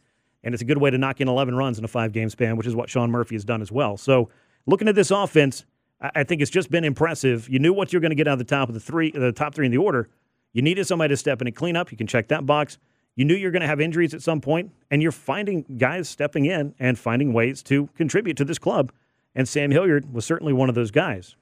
And 0.44 0.54
it's 0.54 0.62
a 0.62 0.66
good 0.66 0.78
way 0.78 0.90
to 0.90 0.98
knock 0.98 1.22
in 1.22 1.28
11 1.28 1.56
runs 1.56 1.80
in 1.80 1.86
a 1.86 1.88
five 1.88 2.12
game 2.12 2.30
span, 2.30 2.58
which 2.58 2.68
is 2.68 2.76
what 2.76 2.90
Sean 2.90 3.10
Murphy 3.10 3.36
has 3.36 3.46
done 3.46 3.62
as 3.62 3.72
well. 3.72 3.98
So 3.98 4.30
looking 4.66 4.88
at 4.88 4.96
this 4.96 5.10
offense, 5.10 5.66
I 6.04 6.24
think 6.24 6.42
it's 6.42 6.52
just 6.52 6.70
been 6.70 6.84
impressive. 6.84 7.48
You 7.48 7.60
knew 7.60 7.72
what 7.72 7.94
you're 7.94 8.02
going 8.02 8.12
to 8.12 8.16
get 8.16 8.28
out 8.28 8.34
of 8.34 8.40
the 8.40 8.46
top 8.46 8.68
of 8.68 8.74
the 8.74 8.82
three, 8.82 9.12
the 9.12 9.32
top 9.32 9.56
three 9.56 9.66
in 9.66 9.72
the 9.72 9.78
order. 9.78 10.10
You 10.52 10.62
needed 10.62 10.86
somebody 10.86 11.14
to 11.14 11.18
step 11.18 11.42
in 11.42 11.48
and 11.48 11.56
clean 11.56 11.76
up. 11.76 11.92
You 11.92 11.98
can 11.98 12.08
check 12.08 12.28
that 12.28 12.46
box. 12.46 12.78
You 13.16 13.26
knew 13.26 13.36
you're 13.36 13.52
going 13.52 13.62
to 13.62 13.68
have 13.68 13.80
injuries 13.80 14.14
at 14.14 14.22
some 14.22 14.42
point, 14.42 14.72
and 14.90 15.02
you're 15.02 15.12
finding 15.12 15.64
guys 15.78 16.10
stepping 16.10 16.46
in 16.46 16.74
and 16.80 16.98
finding 16.98 17.32
ways 17.32 17.64
to 17.64 17.88
contribute 17.96 18.38
to 18.38 18.46
this 18.46 18.60
club. 18.60 18.92
And 19.36 19.48
Sam 19.48 19.72
Hilliard 19.72 20.14
was 20.14 20.26
certainly 20.26 20.54
one 20.54 20.70
of 20.70 20.76
those 20.76 20.92
guys. 20.92 21.36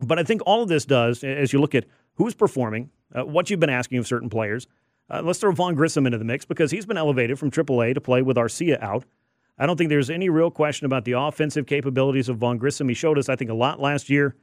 But 0.00 0.18
I 0.18 0.24
think 0.24 0.42
all 0.44 0.62
of 0.62 0.68
this 0.68 0.84
does, 0.84 1.22
as 1.24 1.52
you 1.52 1.60
look 1.60 1.74
at 1.74 1.86
who's 2.14 2.34
performing, 2.34 2.90
uh, 3.14 3.24
what 3.24 3.50
you've 3.50 3.60
been 3.60 3.70
asking 3.70 3.98
of 3.98 4.06
certain 4.06 4.28
players. 4.28 4.66
Uh, 5.08 5.22
let's 5.22 5.38
throw 5.38 5.52
Vaughn 5.52 5.74
Grissom 5.74 6.06
into 6.06 6.18
the 6.18 6.24
mix 6.24 6.44
because 6.44 6.70
he's 6.70 6.86
been 6.86 6.96
elevated 6.96 7.38
from 7.38 7.50
AAA 7.50 7.94
to 7.94 8.00
play 8.00 8.22
with 8.22 8.36
Arcia 8.36 8.80
out. 8.82 9.04
I 9.58 9.66
don't 9.66 9.76
think 9.76 9.90
there's 9.90 10.10
any 10.10 10.28
real 10.28 10.50
question 10.50 10.86
about 10.86 11.04
the 11.04 11.12
offensive 11.12 11.66
capabilities 11.66 12.28
of 12.28 12.38
Vaughn 12.38 12.58
Grissom. 12.58 12.88
He 12.88 12.94
showed 12.94 13.18
us, 13.18 13.28
I 13.28 13.36
think, 13.36 13.50
a 13.50 13.54
lot 13.54 13.80
last 13.80 14.10
year. 14.10 14.34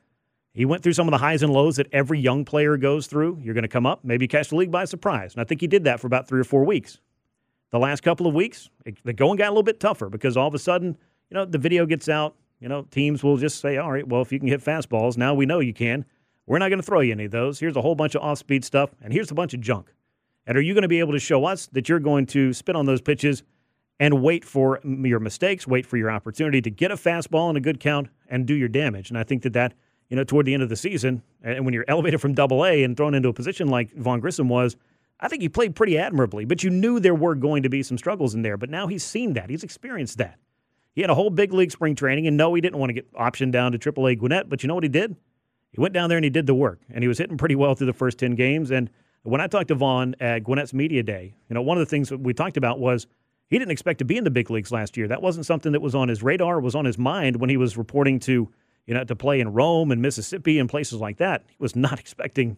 He 0.54 0.66
went 0.66 0.84
through 0.84 0.94
some 0.94 1.08
of 1.08 1.12
the 1.12 1.18
highs 1.18 1.44
and 1.44 1.52
lows 1.52 1.78
that 1.78 1.88
every 1.92 2.20
young 2.20 2.44
player 2.46 2.78
goes 2.78 3.08
through. 3.08 3.40
You're 3.42 3.54
going 3.54 3.64
to 3.64 3.70
come 3.70 3.86
up, 3.86 4.04
maybe 4.04 4.28
catch 4.28 4.50
the 4.50 4.56
league 4.56 4.72
by 4.72 4.86
surprise. 4.86 5.34
And 5.34 5.42
I 5.42 5.46
think 5.46 5.62
he 5.62 5.68
did 5.68 5.86
that 5.86 6.00
for 6.00 6.08
about 6.08 6.28
three 6.28 6.42
or 6.42 6.46
four 6.46 6.66
weeks. 6.66 7.00
The 7.72 7.80
last 7.80 8.04
couple 8.04 8.28
of 8.28 8.34
weeks, 8.34 8.70
the 9.04 9.14
going 9.14 9.38
got 9.38 9.48
a 9.48 9.52
little 9.52 9.64
bit 9.64 9.80
tougher 9.80 10.10
because 10.10 10.36
all 10.36 10.48
of 10.48 10.54
a 10.54 10.60
sudden, 10.60 10.98
you 11.30 11.36
know, 11.36 11.46
the 11.46 11.58
video 11.58 11.86
gets 11.86 12.10
out. 12.10 12.36
You 12.60 12.68
know, 12.68 12.84
teams 12.84 13.24
will 13.24 13.38
just 13.38 13.60
say, 13.60 13.78
all 13.78 13.92
right, 13.92 14.08
well, 14.08 14.22
if 14.22 14.32
you 14.32 14.40
can 14.40 14.48
hit 14.48 14.62
fastballs, 14.62 15.18
now 15.18 15.34
we 15.34 15.46
know 15.46 15.60
you 15.60 15.74
can. 15.74 16.06
We're 16.46 16.60
not 16.60 16.70
going 16.70 16.80
to 16.80 16.86
throw 16.86 17.00
you 17.00 17.14
any 17.14 17.26
of 17.26 17.32
those. 17.32 17.60
Here's 17.60 17.76
a 17.76 17.82
whole 17.82 17.96
bunch 17.96 18.14
of 18.14 18.22
off 18.22 18.38
speed 18.38 18.66
stuff, 18.66 18.92
and 19.02 19.12
here's 19.14 19.32
a 19.32 19.34
bunch 19.34 19.54
of 19.54 19.62
junk. 19.62 19.94
And 20.46 20.58
are 20.58 20.62
you 20.62 20.74
going 20.74 20.84
to 20.84 20.88
be 20.88 21.00
able 21.00 21.14
to 21.14 21.20
show 21.20 21.46
us 21.46 21.68
that 21.68 21.88
you're 21.88 22.00
going 22.00 22.26
to 22.28 22.54
spit 22.54 22.76
on 22.76 22.86
those 22.86 23.02
pitches 23.02 23.44
and 24.02 24.24
wait 24.24 24.44
for 24.44 24.80
your 24.84 25.20
mistakes, 25.20 25.68
wait 25.68 25.86
for 25.86 25.96
your 25.96 26.10
opportunity 26.10 26.60
to 26.60 26.72
get 26.72 26.90
a 26.90 26.96
fastball 26.96 27.50
and 27.50 27.58
a 27.58 27.62
good 27.62 27.80
count 27.80 28.08
and 28.28 28.48
do 28.48 28.56
your 28.56 28.68
damage. 28.68 29.10
And 29.10 29.18
I 29.18 29.24
think 29.24 29.44
that 29.44 29.54
that, 29.54 29.76
you 30.10 30.16
know, 30.16 30.24
toward 30.24 30.48
the 30.48 30.56
end 30.56 30.64
of 30.64 30.70
the 30.70 30.76
season, 30.76 31.22
and 31.44 31.64
when 31.66 31.74
you're 31.76 31.86
elevated 31.88 32.20
from 32.20 32.34
double 32.34 32.66
A 32.66 32.84
and 32.84 32.98
thrown 32.98 33.14
into 33.14 33.30
a 33.30 33.34
position 33.34 33.68
like 33.68 33.94
Vaughn 33.94 34.20
Grissom 34.20 34.50
was, 34.50 34.76
I 35.20 35.28
think 35.28 35.44
he 35.44 35.50
played 35.50 35.76
pretty 35.76 36.00
admirably, 36.00 36.46
but 36.46 36.64
you 36.64 36.72
knew 36.72 37.00
there 37.00 37.14
were 37.14 37.36
going 37.36 37.62
to 37.62 37.70
be 37.70 37.84
some 37.84 37.96
struggles 37.96 38.34
in 38.34 38.42
there. 38.42 38.58
But 38.58 38.72
now 38.72 38.88
he's 38.88 39.04
seen 39.04 39.34
that. 39.34 39.52
He's 39.52 39.64
experienced 39.64 40.18
that. 40.18 40.40
He 40.96 41.02
had 41.02 41.12
a 41.12 41.16
whole 41.16 41.30
big 41.30 41.54
league 41.54 41.72
spring 41.72 41.94
training, 41.94 42.26
and 42.26 42.36
no, 42.36 42.56
he 42.56 42.60
didn't 42.60 42.80
want 42.80 42.90
to 42.90 42.96
get 42.96 43.14
optioned 43.14 43.52
down 43.52 43.72
to 43.72 43.78
AAA 43.78 44.18
Gwinnett, 44.18 44.50
but 44.50 44.64
you 44.64 44.68
know 44.68 44.74
what 44.74 44.84
he 44.84 44.90
did? 44.90 45.16
He 45.70 45.80
went 45.80 45.94
down 45.94 46.10
there 46.10 46.18
and 46.18 46.26
he 46.26 46.32
did 46.32 46.48
the 46.48 46.56
work, 46.56 46.80
and 46.90 47.04
he 47.04 47.08
was 47.08 47.20
hitting 47.20 47.38
pretty 47.38 47.56
well 47.56 47.76
through 47.76 47.86
the 47.86 47.94
first 47.94 48.18
10 48.18 48.34
games. 48.34 48.72
And 48.72 48.90
when 49.22 49.42
I 49.42 49.46
talked 49.46 49.68
to 49.68 49.76
Vaughn 49.76 50.16
at 50.20 50.44
Gwinnett's 50.44 50.74
Media 50.74 51.04
Day, 51.04 51.36
you 51.50 51.54
know, 51.54 51.62
one 51.62 51.78
of 51.78 51.86
the 51.86 51.90
things 51.90 52.10
that 52.10 52.20
we 52.20 52.34
talked 52.34 52.58
about 52.58 52.80
was– 52.80 53.06
he 53.52 53.60
didn't 53.60 53.72
expect 53.72 54.00
to 54.00 54.06
be 54.06 54.16
in 54.16 54.24
the 54.24 54.32
big 54.32 54.50
leagues 54.50 54.72
last 54.72 54.96
year. 54.96 55.10
That 55.10 55.22
wasn't 55.22 55.46
something 55.46 55.74
that 55.74 55.82
was 55.82 55.94
on 55.94 56.08
his 56.08 56.24
radar, 56.24 56.62
was 56.62 56.74
on 56.74 56.86
his 56.86 56.98
mind 56.98 57.36
when 57.36 57.50
he 57.50 57.58
was 57.58 57.76
reporting 57.78 58.18
to, 58.22 58.50
you 58.88 58.94
know, 58.94 59.04
to 59.04 59.16
play 59.16 59.42
in 59.42 59.52
Rome 59.52 59.92
and 59.92 60.02
Mississippi 60.02 60.58
and 60.58 60.70
places 60.70 61.00
like 61.02 61.18
that. 61.18 61.44
He 61.50 61.58
was 61.60 61.76
not 61.76 62.00
expecting 62.00 62.56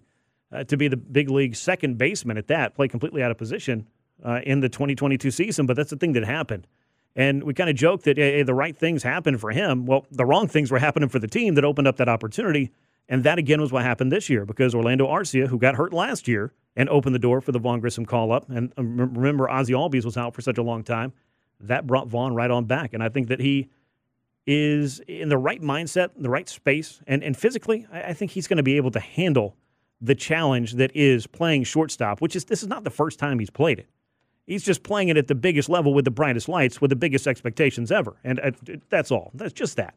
uh, 0.51 0.63
to 0.65 0.77
be 0.77 0.87
the 0.87 0.95
big 0.95 1.31
league 1.31 1.55
second 1.55 1.97
baseman 1.97 2.37
at 2.37 2.47
that, 2.47 2.75
play 2.75 2.87
completely 2.87 3.23
out 3.23 3.31
of 3.31 3.39
position 3.39 3.87
uh, 4.23 4.41
in 4.43 4.59
the 4.59 4.69
2022 4.69 5.31
season. 5.31 5.65
But 5.65 5.77
that's 5.77 5.89
the 5.89 5.97
thing 5.97 6.13
that 6.13 6.25
happened. 6.25 6.67
And 7.15 7.43
we 7.43 7.55
kind 7.55 7.71
of 7.71 7.75
joked 7.75 8.05
that 8.05 8.17
hey, 8.17 8.43
the 8.43 8.53
right 8.53 8.77
things 8.77 9.01
happened 9.01 9.41
for 9.41 9.49
him. 9.49 9.87
Well, 9.87 10.05
the 10.11 10.25
wrong 10.25 10.47
things 10.47 10.69
were 10.69 10.79
happening 10.79 11.09
for 11.09 11.17
the 11.17 11.27
team 11.27 11.55
that 11.55 11.65
opened 11.65 11.87
up 11.87 11.97
that 11.97 12.09
opportunity. 12.09 12.71
And 13.09 13.23
that 13.23 13.37
again 13.37 13.61
was 13.61 13.71
what 13.71 13.83
happened 13.83 14.11
this 14.11 14.29
year 14.29 14.45
because 14.45 14.73
Orlando 14.73 15.07
Arcia, 15.07 15.47
who 15.47 15.57
got 15.57 15.75
hurt 15.75 15.93
last 15.93 16.27
year, 16.27 16.53
and 16.75 16.89
opened 16.89 17.13
the 17.13 17.19
door 17.19 17.41
for 17.41 17.51
the 17.51 17.59
Vaughn 17.59 17.79
Grissom 17.79 18.05
call 18.05 18.31
up. 18.31 18.49
And 18.49 18.73
um, 18.77 18.97
remember, 18.97 19.49
Ozzie 19.49 19.73
Albies 19.73 20.05
was 20.05 20.17
out 20.17 20.33
for 20.33 20.41
such 20.41 20.57
a 20.57 20.63
long 20.63 20.83
time. 20.83 21.13
That 21.59 21.85
brought 21.85 22.07
Vaughn 22.07 22.33
right 22.33 22.49
on 22.49 22.65
back. 22.65 22.93
And 22.93 23.03
I 23.03 23.09
think 23.09 23.27
that 23.27 23.39
he 23.39 23.69
is 24.45 24.99
in 25.01 25.29
the 25.29 25.37
right 25.37 25.61
mindset, 25.61 26.09
the 26.17 26.29
right 26.29 26.49
space, 26.49 27.01
and, 27.07 27.23
and 27.23 27.37
physically, 27.37 27.87
I, 27.91 28.01
I 28.01 28.13
think 28.13 28.31
he's 28.31 28.47
going 28.47 28.57
to 28.57 28.63
be 28.63 28.77
able 28.77 28.91
to 28.91 28.99
handle 28.99 29.55
the 30.01 30.15
challenge 30.15 30.73
that 30.73 30.91
is 30.95 31.27
playing 31.27 31.63
shortstop, 31.63 32.19
which 32.19 32.35
is 32.35 32.45
this 32.45 32.61
is 32.61 32.67
not 32.67 32.83
the 32.83 32.89
first 32.89 33.19
time 33.19 33.39
he's 33.39 33.49
played 33.49 33.79
it. 33.79 33.87
He's 34.45 34.63
just 34.63 34.83
playing 34.83 35.07
it 35.07 35.15
at 35.15 35.27
the 35.27 35.35
biggest 35.35 35.69
level 35.69 35.93
with 35.93 36.03
the 36.03 36.11
brightest 36.11 36.49
lights, 36.49 36.81
with 36.81 36.89
the 36.89 36.97
biggest 36.97 37.27
expectations 37.27 37.91
ever. 37.91 38.17
And 38.25 38.39
uh, 38.41 38.51
that's 38.89 39.11
all. 39.11 39.31
That's 39.33 39.53
just 39.53 39.77
that. 39.77 39.93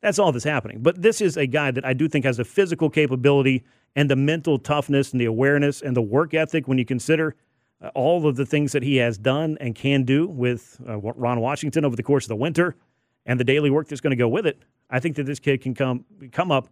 That's 0.00 0.18
all 0.18 0.32
that's 0.32 0.44
happening. 0.44 0.78
But 0.80 1.02
this 1.02 1.20
is 1.20 1.36
a 1.36 1.46
guy 1.46 1.70
that 1.70 1.84
I 1.84 1.92
do 1.92 2.08
think 2.08 2.24
has 2.24 2.36
the 2.36 2.44
physical 2.44 2.88
capability 2.88 3.64
and 3.96 4.08
the 4.08 4.16
mental 4.16 4.58
toughness 4.58 5.12
and 5.12 5.20
the 5.20 5.24
awareness 5.24 5.82
and 5.82 5.96
the 5.96 6.02
work 6.02 6.34
ethic 6.34 6.68
when 6.68 6.78
you 6.78 6.84
consider 6.84 7.34
uh, 7.82 7.88
all 7.94 8.26
of 8.26 8.36
the 8.36 8.46
things 8.46 8.72
that 8.72 8.82
he 8.82 8.96
has 8.96 9.18
done 9.18 9.56
and 9.60 9.74
can 9.74 10.04
do 10.04 10.26
with 10.26 10.80
uh, 10.88 10.98
Ron 10.98 11.40
Washington 11.40 11.84
over 11.84 11.96
the 11.96 12.02
course 12.02 12.24
of 12.24 12.28
the 12.28 12.36
winter 12.36 12.76
and 13.26 13.40
the 13.40 13.44
daily 13.44 13.70
work 13.70 13.88
that's 13.88 14.00
going 14.00 14.12
to 14.12 14.16
go 14.16 14.28
with 14.28 14.46
it. 14.46 14.62
I 14.90 15.00
think 15.00 15.16
that 15.16 15.24
this 15.24 15.40
kid 15.40 15.60
can 15.60 15.74
come 15.74 16.04
come 16.32 16.50
up 16.50 16.68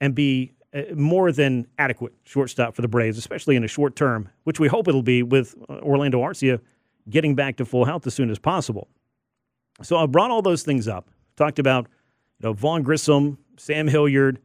and 0.00 0.14
be 0.14 0.52
uh, 0.74 0.82
more 0.94 1.32
than 1.32 1.66
adequate 1.78 2.12
shortstop 2.24 2.74
for 2.74 2.82
the 2.82 2.88
Braves, 2.88 3.16
especially 3.18 3.56
in 3.56 3.64
a 3.64 3.68
short 3.68 3.96
term, 3.96 4.28
which 4.42 4.58
we 4.58 4.68
hope 4.68 4.88
it'll 4.88 5.02
be 5.02 5.22
with 5.22 5.54
uh, 5.68 5.74
Orlando 5.74 6.20
Arcia 6.20 6.60
getting 7.08 7.34
back 7.34 7.56
to 7.56 7.64
full 7.64 7.84
health 7.84 8.06
as 8.06 8.14
soon 8.14 8.30
as 8.30 8.38
possible. 8.38 8.88
So 9.82 9.96
I 9.96 10.06
brought 10.06 10.30
all 10.30 10.42
those 10.42 10.62
things 10.62 10.88
up, 10.88 11.08
talked 11.36 11.58
about 11.58 11.86
know 12.40 12.52
Vaughn 12.52 12.82
Grissom, 12.82 13.38
Sam 13.56 13.88
Hilliard, 13.88 14.40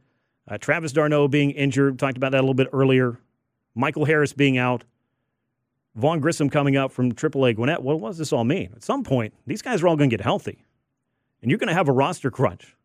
uh, 0.48 0.58
Travis 0.58 0.92
d'Arnaud 0.92 1.28
being 1.28 1.50
injured, 1.52 1.98
talked 1.98 2.16
about 2.16 2.32
that 2.32 2.38
a 2.38 2.42
little 2.42 2.54
bit 2.54 2.68
earlier. 2.72 3.18
Michael 3.74 4.04
Harris 4.04 4.32
being 4.32 4.58
out. 4.58 4.84
Vaughn 5.94 6.20
Grissom 6.20 6.50
coming 6.50 6.76
up 6.76 6.92
from 6.92 7.12
AAA 7.12 7.56
Gwinnett. 7.56 7.82
What 7.82 8.00
does 8.00 8.18
this 8.18 8.32
all 8.32 8.44
mean? 8.44 8.70
At 8.74 8.82
some 8.82 9.02
point, 9.02 9.34
these 9.46 9.62
guys 9.62 9.82
are 9.82 9.88
all 9.88 9.96
going 9.96 10.10
to 10.10 10.16
get 10.16 10.22
healthy, 10.22 10.64
and 11.42 11.50
you're 11.50 11.58
going 11.58 11.68
to 11.68 11.74
have 11.74 11.88
a 11.88 11.92
roster 11.92 12.30
crunch. 12.30 12.76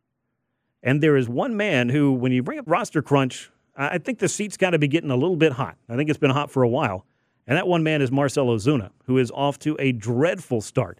And 0.82 1.02
there 1.02 1.18
is 1.18 1.28
one 1.28 1.58
man 1.58 1.90
who, 1.90 2.14
when 2.14 2.32
you 2.32 2.44
bring 2.44 2.60
up 2.60 2.66
roster 2.68 3.02
crunch, 3.02 3.52
I 3.76 3.98
think 3.98 4.20
the 4.20 4.30
seat's 4.30 4.58
got 4.58 4.72
to 4.72 4.80
be 4.80 4.88
getting 4.88 5.12
a 5.12 5.16
little 5.16 5.36
bit 5.36 5.54
hot. 5.54 5.78
I 5.90 5.96
think 5.96 6.10
it's 6.10 6.20
been 6.20 6.32
hot 6.32 6.50
for 6.50 6.64
a 6.64 6.70
while. 6.70 7.06
And 7.48 7.58
that 7.58 7.68
one 7.68 7.84
man 7.84 8.02
is 8.02 8.12
Marcell 8.12 8.48
Ozuna, 8.48 8.92
who 9.06 9.18
is 9.18 9.32
off 9.32 9.60
to 9.60 9.76
a 9.80 9.92
dreadful 9.92 10.62
start 10.62 11.00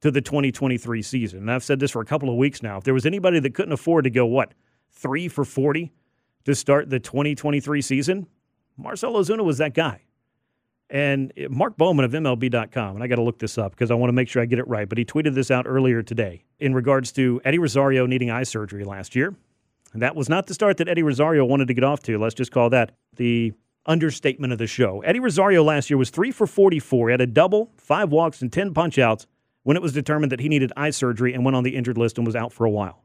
to 0.00 0.10
the 0.10 0.20
2023 0.20 1.02
season. 1.02 1.40
And 1.40 1.50
I've 1.50 1.64
said 1.64 1.80
this 1.80 1.90
for 1.90 2.02
a 2.02 2.04
couple 2.04 2.28
of 2.28 2.36
weeks 2.36 2.62
now. 2.62 2.78
If 2.78 2.84
there 2.84 2.94
was 2.94 3.06
anybody 3.06 3.40
that 3.40 3.54
couldn't 3.54 3.72
afford 3.72 4.04
to 4.04 4.10
go, 4.10 4.26
what, 4.26 4.52
three 4.92 5.28
for 5.28 5.44
40 5.44 5.92
to 6.44 6.54
start 6.54 6.90
the 6.90 7.00
2023 7.00 7.80
season, 7.80 8.26
Marcell 8.76 9.14
Ozuna 9.14 9.44
was 9.44 9.58
that 9.58 9.74
guy. 9.74 10.02
And 10.88 11.32
eh, 11.36 11.46
Mark 11.50 11.76
Bowman 11.76 12.04
of 12.04 12.12
MLB.com, 12.12 12.94
and 12.94 13.02
I 13.02 13.06
got 13.06 13.16
to 13.16 13.22
look 13.22 13.38
this 13.38 13.58
up 13.58 13.72
because 13.72 13.90
I 13.90 13.94
want 13.94 14.08
to 14.08 14.12
make 14.12 14.28
sure 14.28 14.42
I 14.42 14.46
get 14.46 14.58
it 14.58 14.68
right, 14.68 14.88
but 14.88 14.98
he 14.98 15.04
tweeted 15.04 15.34
this 15.34 15.50
out 15.50 15.66
earlier 15.66 16.02
today 16.02 16.44
in 16.60 16.74
regards 16.74 17.10
to 17.12 17.40
Eddie 17.44 17.58
Rosario 17.58 18.06
needing 18.06 18.30
eye 18.30 18.44
surgery 18.44 18.84
last 18.84 19.16
year. 19.16 19.34
And 19.92 20.02
that 20.02 20.14
was 20.14 20.28
not 20.28 20.46
the 20.46 20.54
start 20.54 20.76
that 20.76 20.88
Eddie 20.88 21.02
Rosario 21.02 21.44
wanted 21.44 21.68
to 21.68 21.74
get 21.74 21.82
off 21.82 22.02
to. 22.02 22.18
Let's 22.18 22.34
just 22.34 22.52
call 22.52 22.70
that 22.70 22.92
the 23.16 23.52
understatement 23.86 24.52
of 24.52 24.58
the 24.58 24.66
show. 24.66 25.00
Eddie 25.02 25.20
Rosario 25.20 25.64
last 25.64 25.90
year 25.90 25.96
was 25.96 26.10
three 26.10 26.30
for 26.30 26.46
44. 26.46 27.08
He 27.08 27.12
had 27.12 27.20
a 27.20 27.26
double, 27.26 27.72
five 27.76 28.10
walks, 28.10 28.42
and 28.42 28.52
10 28.52 28.74
punchouts 28.74 29.26
when 29.66 29.76
it 29.76 29.82
was 29.82 29.92
determined 29.92 30.30
that 30.30 30.38
he 30.38 30.48
needed 30.48 30.72
eye 30.76 30.90
surgery 30.90 31.34
and 31.34 31.44
went 31.44 31.56
on 31.56 31.64
the 31.64 31.74
injured 31.74 31.98
list 31.98 32.18
and 32.18 32.24
was 32.24 32.36
out 32.36 32.52
for 32.52 32.64
a 32.64 32.70
while. 32.70 33.02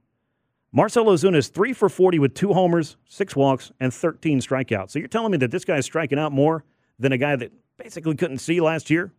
Marcell 0.71 1.05
Ozuna 1.05 1.37
is 1.37 1.47
three 1.47 1.73
for 1.73 1.89
40 1.89 2.19
with 2.19 2.35
two 2.35 2.53
homers, 2.53 2.97
six 3.09 3.35
walks, 3.35 3.71
and 3.79 3.91
13 3.91 4.41
strikeouts. 4.41 4.91
So 4.91 4.99
you're 4.99 5.07
telling 5.07 5.31
me 5.31 5.39
that 5.39 5.49
this 5.49 5.65
guy 5.65 5.77
is 5.77 5.85
striking 5.85 6.19
out 6.19 6.31
more 6.31 6.63
than 6.99 7.13
a 7.13 7.17
guy 7.17 7.35
that 7.35 7.51
basically 7.77 8.13
couldn't 8.15 8.37
see 8.37 8.61
last 8.61 8.91
year? 8.91 9.11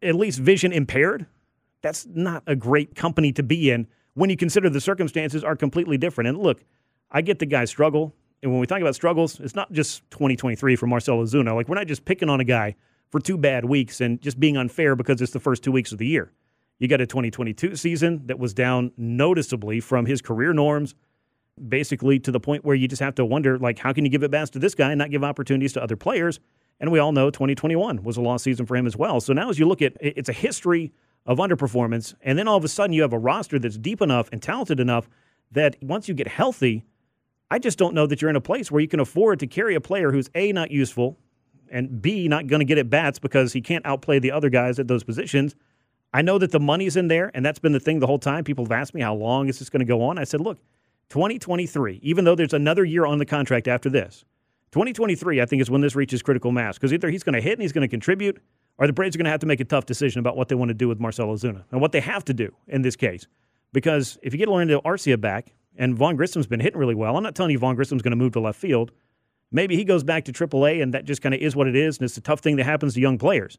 At 0.00 0.14
least 0.14 0.38
vision 0.38 0.72
impaired? 0.72 1.26
That's 1.82 2.06
not 2.06 2.44
a 2.46 2.56
great 2.56 2.94
company 2.94 3.30
to 3.32 3.42
be 3.42 3.70
in 3.70 3.86
when 4.14 4.30
you 4.30 4.38
consider 4.38 4.70
the 4.70 4.80
circumstances 4.80 5.44
are 5.44 5.54
completely 5.54 5.98
different. 5.98 6.28
And 6.28 6.38
look, 6.38 6.64
I 7.10 7.20
get 7.20 7.40
the 7.40 7.46
guy's 7.46 7.68
struggle. 7.68 8.14
And 8.42 8.50
when 8.50 8.58
we 8.58 8.66
talk 8.66 8.80
about 8.80 8.94
struggles, 8.94 9.38
it's 9.38 9.54
not 9.54 9.70
just 9.70 10.00
2023 10.12 10.76
for 10.76 10.86
Marcell 10.86 11.18
Ozuna. 11.18 11.54
Like, 11.54 11.68
we're 11.68 11.74
not 11.74 11.88
just 11.88 12.06
picking 12.06 12.30
on 12.30 12.40
a 12.40 12.44
guy 12.44 12.74
for 13.14 13.20
two 13.20 13.38
bad 13.38 13.64
weeks 13.64 14.00
and 14.00 14.20
just 14.20 14.40
being 14.40 14.56
unfair 14.56 14.96
because 14.96 15.22
it's 15.22 15.30
the 15.30 15.38
first 15.38 15.62
two 15.62 15.70
weeks 15.70 15.92
of 15.92 15.98
the 15.98 16.06
year. 16.06 16.32
You 16.80 16.88
got 16.88 17.00
a 17.00 17.06
2022 17.06 17.76
season 17.76 18.26
that 18.26 18.40
was 18.40 18.52
down 18.52 18.90
noticeably 18.96 19.78
from 19.78 20.04
his 20.04 20.20
career 20.20 20.52
norms, 20.52 20.96
basically 21.68 22.18
to 22.18 22.32
the 22.32 22.40
point 22.40 22.64
where 22.64 22.74
you 22.74 22.88
just 22.88 23.00
have 23.00 23.14
to 23.14 23.24
wonder, 23.24 23.56
like, 23.56 23.78
how 23.78 23.92
can 23.92 24.04
you 24.04 24.10
give 24.10 24.24
it 24.24 24.32
best 24.32 24.54
to 24.54 24.58
this 24.58 24.74
guy 24.74 24.90
and 24.90 24.98
not 24.98 25.12
give 25.12 25.22
opportunities 25.22 25.72
to 25.74 25.80
other 25.80 25.94
players? 25.94 26.40
And 26.80 26.90
we 26.90 26.98
all 26.98 27.12
know 27.12 27.30
2021 27.30 28.02
was 28.02 28.16
a 28.16 28.20
lost 28.20 28.42
season 28.42 28.66
for 28.66 28.74
him 28.74 28.84
as 28.84 28.96
well. 28.96 29.20
So 29.20 29.32
now, 29.32 29.48
as 29.48 29.60
you 29.60 29.68
look 29.68 29.80
at 29.80 29.92
it, 30.00 30.14
it's 30.16 30.28
a 30.28 30.32
history 30.32 30.92
of 31.24 31.38
underperformance, 31.38 32.14
and 32.20 32.36
then 32.36 32.48
all 32.48 32.56
of 32.56 32.64
a 32.64 32.68
sudden 32.68 32.92
you 32.92 33.02
have 33.02 33.12
a 33.12 33.18
roster 33.18 33.60
that's 33.60 33.78
deep 33.78 34.02
enough 34.02 34.28
and 34.32 34.42
talented 34.42 34.80
enough 34.80 35.08
that 35.52 35.76
once 35.80 36.08
you 36.08 36.14
get 36.14 36.26
healthy, 36.26 36.82
I 37.48 37.60
just 37.60 37.78
don't 37.78 37.94
know 37.94 38.08
that 38.08 38.20
you're 38.20 38.30
in 38.30 38.34
a 38.34 38.40
place 38.40 38.72
where 38.72 38.80
you 38.80 38.88
can 38.88 38.98
afford 38.98 39.38
to 39.38 39.46
carry 39.46 39.76
a 39.76 39.80
player 39.80 40.10
who's 40.10 40.28
A, 40.34 40.50
not 40.50 40.72
useful, 40.72 41.16
and 41.70 42.00
B, 42.00 42.28
not 42.28 42.46
going 42.46 42.60
to 42.60 42.64
get 42.64 42.78
at 42.78 42.90
bats 42.90 43.18
because 43.18 43.52
he 43.52 43.60
can't 43.60 43.84
outplay 43.86 44.18
the 44.18 44.30
other 44.30 44.50
guys 44.50 44.78
at 44.78 44.88
those 44.88 45.04
positions 45.04 45.54
I 46.14 46.22
know 46.22 46.38
that 46.38 46.52
the 46.52 46.60
money's 46.60 46.96
in 46.96 47.08
there, 47.08 47.32
and 47.34 47.44
that's 47.44 47.58
been 47.58 47.72
the 47.72 47.80
thing 47.80 47.98
the 47.98 48.06
whole 48.06 48.20
time. 48.20 48.44
People 48.44 48.64
have 48.64 48.70
asked 48.70 48.94
me 48.94 49.00
how 49.00 49.16
long 49.16 49.48
is 49.48 49.58
this 49.58 49.68
going 49.68 49.80
to 49.80 49.84
go 49.84 50.00
on. 50.00 50.16
I 50.16 50.22
said, 50.22 50.40
look, 50.40 50.60
2023, 51.08 51.98
even 52.04 52.24
though 52.24 52.36
there's 52.36 52.52
another 52.52 52.84
year 52.84 53.04
on 53.04 53.18
the 53.18 53.26
contract 53.26 53.66
after 53.66 53.90
this, 53.90 54.24
2023, 54.70 55.42
I 55.42 55.44
think, 55.44 55.60
is 55.60 55.72
when 55.72 55.80
this 55.80 55.96
reaches 55.96 56.22
critical 56.22 56.52
mass 56.52 56.78
because 56.78 56.92
either 56.92 57.10
he's 57.10 57.24
going 57.24 57.34
to 57.34 57.40
hit 57.40 57.54
and 57.54 57.62
he's 57.62 57.72
going 57.72 57.82
to 57.82 57.88
contribute, 57.88 58.40
or 58.78 58.86
the 58.86 58.92
Braves 58.92 59.16
are 59.16 59.18
going 59.18 59.24
to 59.24 59.30
have 59.32 59.40
to 59.40 59.46
make 59.46 59.58
a 59.58 59.64
tough 59.64 59.86
decision 59.86 60.20
about 60.20 60.36
what 60.36 60.48
they 60.48 60.54
want 60.54 60.68
to 60.68 60.74
do 60.74 60.86
with 60.86 61.00
Marcell 61.00 61.26
Ozuna 61.26 61.64
and 61.72 61.80
what 61.80 61.90
they 61.90 62.00
have 62.00 62.24
to 62.26 62.32
do 62.32 62.54
in 62.68 62.82
this 62.82 62.94
case. 62.94 63.26
Because 63.72 64.16
if 64.22 64.32
you 64.32 64.38
get 64.38 64.46
Orlando 64.46 64.80
Arcia 64.82 65.20
back, 65.20 65.52
and 65.76 65.96
Vaughn 65.96 66.16
Grissom's 66.16 66.46
been 66.46 66.60
hitting 66.60 66.78
really 66.78 66.94
well, 66.94 67.16
I'm 67.16 67.24
not 67.24 67.34
telling 67.34 67.50
you 67.50 67.58
Vaughn 67.58 67.74
Grissom's 67.74 68.02
going 68.02 68.12
to 68.12 68.16
move 68.16 68.34
to 68.34 68.40
left 68.40 68.60
field. 68.60 68.92
Maybe 69.52 69.76
he 69.76 69.84
goes 69.84 70.02
back 70.02 70.24
to 70.24 70.32
AAA, 70.32 70.82
and 70.82 70.94
that 70.94 71.04
just 71.04 71.22
kind 71.22 71.34
of 71.34 71.40
is 71.40 71.54
what 71.54 71.68
it 71.68 71.76
is, 71.76 71.98
and 71.98 72.04
it's 72.04 72.16
a 72.16 72.20
tough 72.20 72.40
thing 72.40 72.56
that 72.56 72.64
happens 72.64 72.94
to 72.94 73.00
young 73.00 73.18
players. 73.18 73.58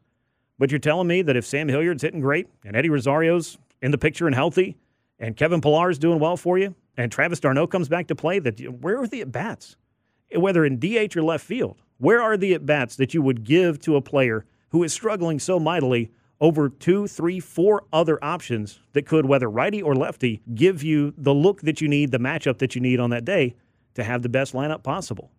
But 0.58 0.70
you're 0.70 0.78
telling 0.78 1.06
me 1.06 1.22
that 1.22 1.36
if 1.36 1.44
Sam 1.44 1.68
Hilliard's 1.68 2.02
hitting 2.02 2.20
great 2.20 2.48
and 2.64 2.76
Eddie 2.76 2.90
Rosario's 2.90 3.58
in 3.82 3.90
the 3.90 3.98
picture 3.98 4.26
and 4.26 4.34
healthy 4.34 4.76
and 5.18 5.36
Kevin 5.36 5.60
Pillar's 5.60 5.98
doing 5.98 6.18
well 6.18 6.36
for 6.36 6.58
you 6.58 6.74
and 6.96 7.12
Travis 7.12 7.40
d'Arnaud 7.40 7.66
comes 7.66 7.88
back 7.88 8.06
to 8.08 8.14
play, 8.14 8.38
that 8.38 8.58
where 8.80 8.98
are 9.00 9.06
the 9.06 9.20
at 9.20 9.32
bats? 9.32 9.76
Whether 10.34 10.64
in 10.64 10.78
DH 10.78 11.16
or 11.16 11.22
left 11.22 11.44
field, 11.44 11.82
where 11.98 12.20
are 12.20 12.36
the 12.36 12.54
at 12.54 12.66
bats 12.66 12.96
that 12.96 13.14
you 13.14 13.22
would 13.22 13.44
give 13.44 13.78
to 13.80 13.96
a 13.96 14.02
player 14.02 14.44
who 14.70 14.82
is 14.82 14.92
struggling 14.92 15.38
so 15.38 15.60
mightily 15.60 16.10
over 16.40 16.68
two, 16.68 17.06
three, 17.06 17.40
four 17.40 17.84
other 17.92 18.22
options 18.22 18.80
that 18.92 19.06
could, 19.06 19.24
whether 19.24 19.48
righty 19.48 19.82
or 19.82 19.94
lefty, 19.94 20.42
give 20.54 20.82
you 20.82 21.14
the 21.16 21.32
look 21.32 21.62
that 21.62 21.80
you 21.80 21.88
need, 21.88 22.10
the 22.10 22.18
matchup 22.18 22.58
that 22.58 22.74
you 22.74 22.80
need 22.80 23.00
on 23.00 23.10
that 23.10 23.24
day 23.24 23.54
to 23.94 24.04
have 24.04 24.22
the 24.22 24.28
best 24.28 24.52
lineup 24.52 24.82
possible? 24.82 25.30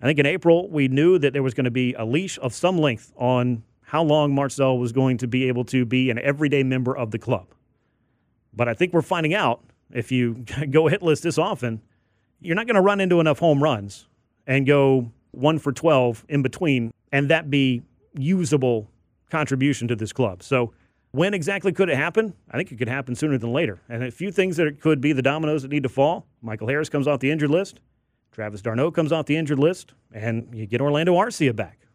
I 0.00 0.06
think 0.06 0.18
in 0.18 0.26
April, 0.26 0.68
we 0.70 0.88
knew 0.88 1.18
that 1.18 1.32
there 1.32 1.42
was 1.42 1.54
going 1.54 1.64
to 1.64 1.70
be 1.70 1.94
a 1.94 2.04
leash 2.04 2.38
of 2.40 2.54
some 2.54 2.78
length 2.78 3.12
on 3.16 3.62
how 3.82 4.02
long 4.02 4.34
Marcell 4.34 4.78
was 4.78 4.92
going 4.92 5.18
to 5.18 5.26
be 5.26 5.48
able 5.48 5.64
to 5.64 5.84
be 5.84 6.10
an 6.10 6.18
everyday 6.18 6.62
member 6.62 6.96
of 6.96 7.10
the 7.10 7.18
club. 7.18 7.48
But 8.54 8.68
I 8.68 8.74
think 8.74 8.92
we're 8.92 9.02
finding 9.02 9.34
out 9.34 9.62
if 9.92 10.10
you 10.12 10.34
go 10.70 10.84
hitless 10.84 11.20
this 11.22 11.38
often, 11.38 11.82
you're 12.40 12.56
not 12.56 12.66
going 12.66 12.76
to 12.76 12.80
run 12.80 13.00
into 13.00 13.20
enough 13.20 13.38
home 13.38 13.62
runs 13.62 14.06
and 14.46 14.66
go 14.66 15.10
one 15.32 15.58
for 15.58 15.72
12 15.72 16.24
in 16.28 16.42
between 16.42 16.92
and 17.12 17.28
that 17.28 17.50
be 17.50 17.82
usable 18.14 18.88
contribution 19.30 19.88
to 19.88 19.96
this 19.96 20.12
club. 20.12 20.42
So, 20.42 20.72
when 21.12 21.34
exactly 21.34 21.72
could 21.72 21.88
it 21.88 21.96
happen? 21.96 22.34
I 22.52 22.56
think 22.56 22.70
it 22.70 22.78
could 22.78 22.88
happen 22.88 23.16
sooner 23.16 23.36
than 23.36 23.52
later. 23.52 23.80
And 23.88 24.04
a 24.04 24.12
few 24.12 24.30
things 24.30 24.56
that 24.58 24.80
could 24.80 25.00
be 25.00 25.12
the 25.12 25.22
dominoes 25.22 25.62
that 25.62 25.70
need 25.72 25.82
to 25.82 25.88
fall. 25.88 26.24
Michael 26.40 26.68
Harris 26.68 26.88
comes 26.88 27.08
off 27.08 27.18
the 27.18 27.32
injured 27.32 27.50
list. 27.50 27.80
Travis 28.32 28.62
d'Arnaud 28.62 28.92
comes 28.92 29.12
off 29.12 29.26
the 29.26 29.36
injured 29.36 29.58
list. 29.58 29.94
And 30.12 30.48
you 30.52 30.66
get 30.66 30.80
Orlando 30.80 31.14
Arcia 31.14 31.54
back. 31.54 31.86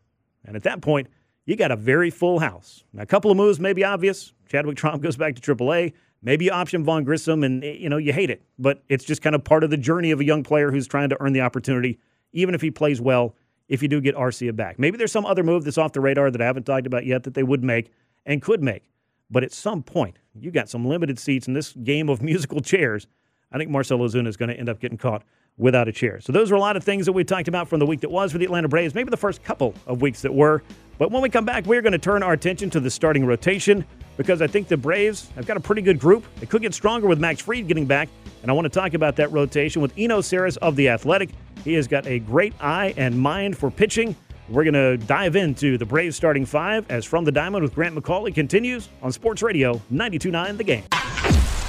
And 0.45 0.56
at 0.56 0.63
that 0.63 0.82
point, 0.82 1.08
you 1.45 1.56
got 1.56 1.71
a 1.71 1.76
very 1.76 2.10
full 2.10 2.39
house. 2.39 2.84
Now, 2.93 3.04
a 3.04 3.06
couple 3.06 3.32
of 3.32 3.38
moves 3.38 3.60
may 3.60 3.74
be 3.74 3.84
obvious. 3.84 4.34
Chadwick 4.48 4.78
Tromp 4.78 5.02
goes 5.02 5.17
back 5.17 5.36
to 5.36 5.56
AAA. 5.56 5.93
Maybe 6.21 6.45
you 6.45 6.52
option 6.52 6.84
Vaughn 6.84 7.04
Grissom, 7.04 7.43
and 7.43 7.63
eh, 7.63 7.74
you 7.74 7.88
know 7.88 7.98
you 7.98 8.12
hate 8.12 8.32
it, 8.32 8.41
but 8.58 8.84
it's 8.89 9.06
just 9.06 9.21
kind 9.21 9.36
of 9.36 9.43
part 9.43 9.63
of 9.63 9.69
the 9.69 9.78
journey 9.78 10.10
of 10.12 10.19
a 10.19 10.26
young 10.26 10.43
player 10.43 10.71
who's 10.71 10.88
trying 10.88 11.10
to 11.10 11.21
earn 11.21 11.34
the 11.34 11.41
opportunity, 11.41 12.00
even 12.34 12.56
if 12.56 12.62
he 12.62 12.71
plays 12.71 13.00
well. 13.00 13.36
If 13.67 13.82
you 13.82 13.88
do 13.88 14.00
get 14.00 14.15
Arcia 14.15 14.56
back, 14.56 14.78
maybe 14.78 14.98
there's 14.98 15.12
some 15.12 15.26
other 15.26 15.43
move 15.43 15.63
that's 15.63 15.78
off 15.78 15.93
the 15.93 16.00
radar 16.00 16.30
that 16.30 16.39
I 16.39 16.45
haven't 16.45 16.65
talked 16.65 16.86
about 16.86 17.06
yet 17.06 17.24
that 17.24 17.34
they 17.34 17.41
would 17.41 17.63
make 17.63 17.91
and 18.26 18.39
could 18.39 18.62
make. 18.62 18.89
But 19.32 19.43
at 19.43 19.52
some 19.52 19.82
point, 19.82 20.19
you 20.36 20.52
got 20.52 20.69
some 20.69 20.86
limited 20.86 21.17
seats 21.17 21.48
in 21.48 21.54
this 21.54 21.74
game 21.74 22.10
of 22.10 22.21
musical 22.24 22.60
chairs. 22.62 23.08
I 23.52 23.58
think 23.58 23.71
Marcell 23.71 24.00
Ozuna 24.00 24.28
is 24.28 24.38
going 24.38 24.50
to 24.50 24.60
end 24.60 24.69
up 24.69 24.80
getting 24.80 24.98
caught 24.98 25.24
without 25.58 25.88
a 25.88 25.91
chair. 25.91 26.20
So 26.20 26.32
those 26.32 26.52
were 26.52 26.58
a 26.58 26.62
lot 26.62 26.76
of 26.76 26.84
things 26.84 27.06
that 27.06 27.13
we 27.13 27.24
talked 27.24 27.48
about 27.48 27.68
from 27.68 27.80
the 27.80 27.86
week 27.86 28.02
that 28.02 28.12
was 28.12 28.32
for 28.32 28.38
the 28.38 28.46
Atlanta 28.46 28.68
Braves, 28.68 28.94
maybe 28.94 29.10
the 29.10 29.18
first 29.18 29.44
couple 29.44 29.74
of 29.88 30.02
weeks 30.02 30.22
that 30.22 30.34
were. 30.34 30.63
But 30.98 31.12
when 31.12 31.22
we 31.22 31.30
come 31.30 31.46
back, 31.46 31.65
we're 31.65 31.82
going 31.82 31.94
to 31.94 31.98
turn 31.98 32.24
our 32.24 32.34
attention 32.34 32.70
to 32.72 32.80
the 32.80 32.89
starting 32.89 33.26
rotation 33.26 33.86
because 34.18 34.41
I 34.41 34.48
think 34.48 34.68
the 34.68 34.78
Braves 34.78 35.30
have 35.36 35.46
got 35.46 35.58
a 35.58 35.60
pretty 35.60 35.82
good 35.82 36.00
group. 36.00 36.26
They 36.39 36.46
could 36.46 36.62
get 36.62 36.74
stronger 36.74 37.08
with 37.08 37.20
Max 37.20 37.41
Fried 37.41 37.68
getting 37.68 37.86
back. 37.86 38.08
And 38.41 38.52
I 38.52 38.54
want 38.54 38.65
to 38.65 38.70
talk 38.70 38.94
about 38.94 39.15
that 39.18 39.32
rotation 39.32 39.82
with 39.82 39.94
Eno 39.98 40.22
Sarris 40.22 40.58
of 40.58 40.76
The 40.76 40.89
Athletic. 40.89 41.32
He 41.63 41.74
has 41.74 41.88
got 41.88 42.06
a 42.08 42.20
great 42.20 42.54
eye 42.62 42.94
and 42.96 43.18
mind 43.18 43.58
for 43.58 43.70
pitching. 43.72 44.15
We're 44.48 44.63
going 44.63 44.74
to 44.76 44.98
dive 45.06 45.36
into 45.36 45.78
the 45.78 45.86
Braves 45.86 46.15
starting 46.15 46.46
five 46.46 46.86
as 46.89 47.04
From 47.04 47.26
the 47.26 47.32
Diamond 47.32 47.63
with 47.63 47.74
Grant 47.74 47.96
McAuley 47.96 48.34
continues 48.34 48.89
on 49.02 49.12
Sports 49.12 49.41
Radio 49.41 49.82
92.9 49.91 50.58
The 50.58 50.63
Game. 50.63 50.84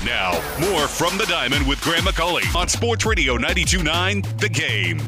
Now, 0.07 0.35
more 0.61 0.87
From 0.87 1.19
the 1.19 1.27
Diamond 1.27 1.67
with 1.67 1.81
Grant 1.81 2.05
McAuley 2.05 2.55
on 2.55 2.69
Sports 2.69 3.05
Radio 3.05 3.37
92.9 3.37 4.39
The 4.39 4.49
Game. 4.49 4.99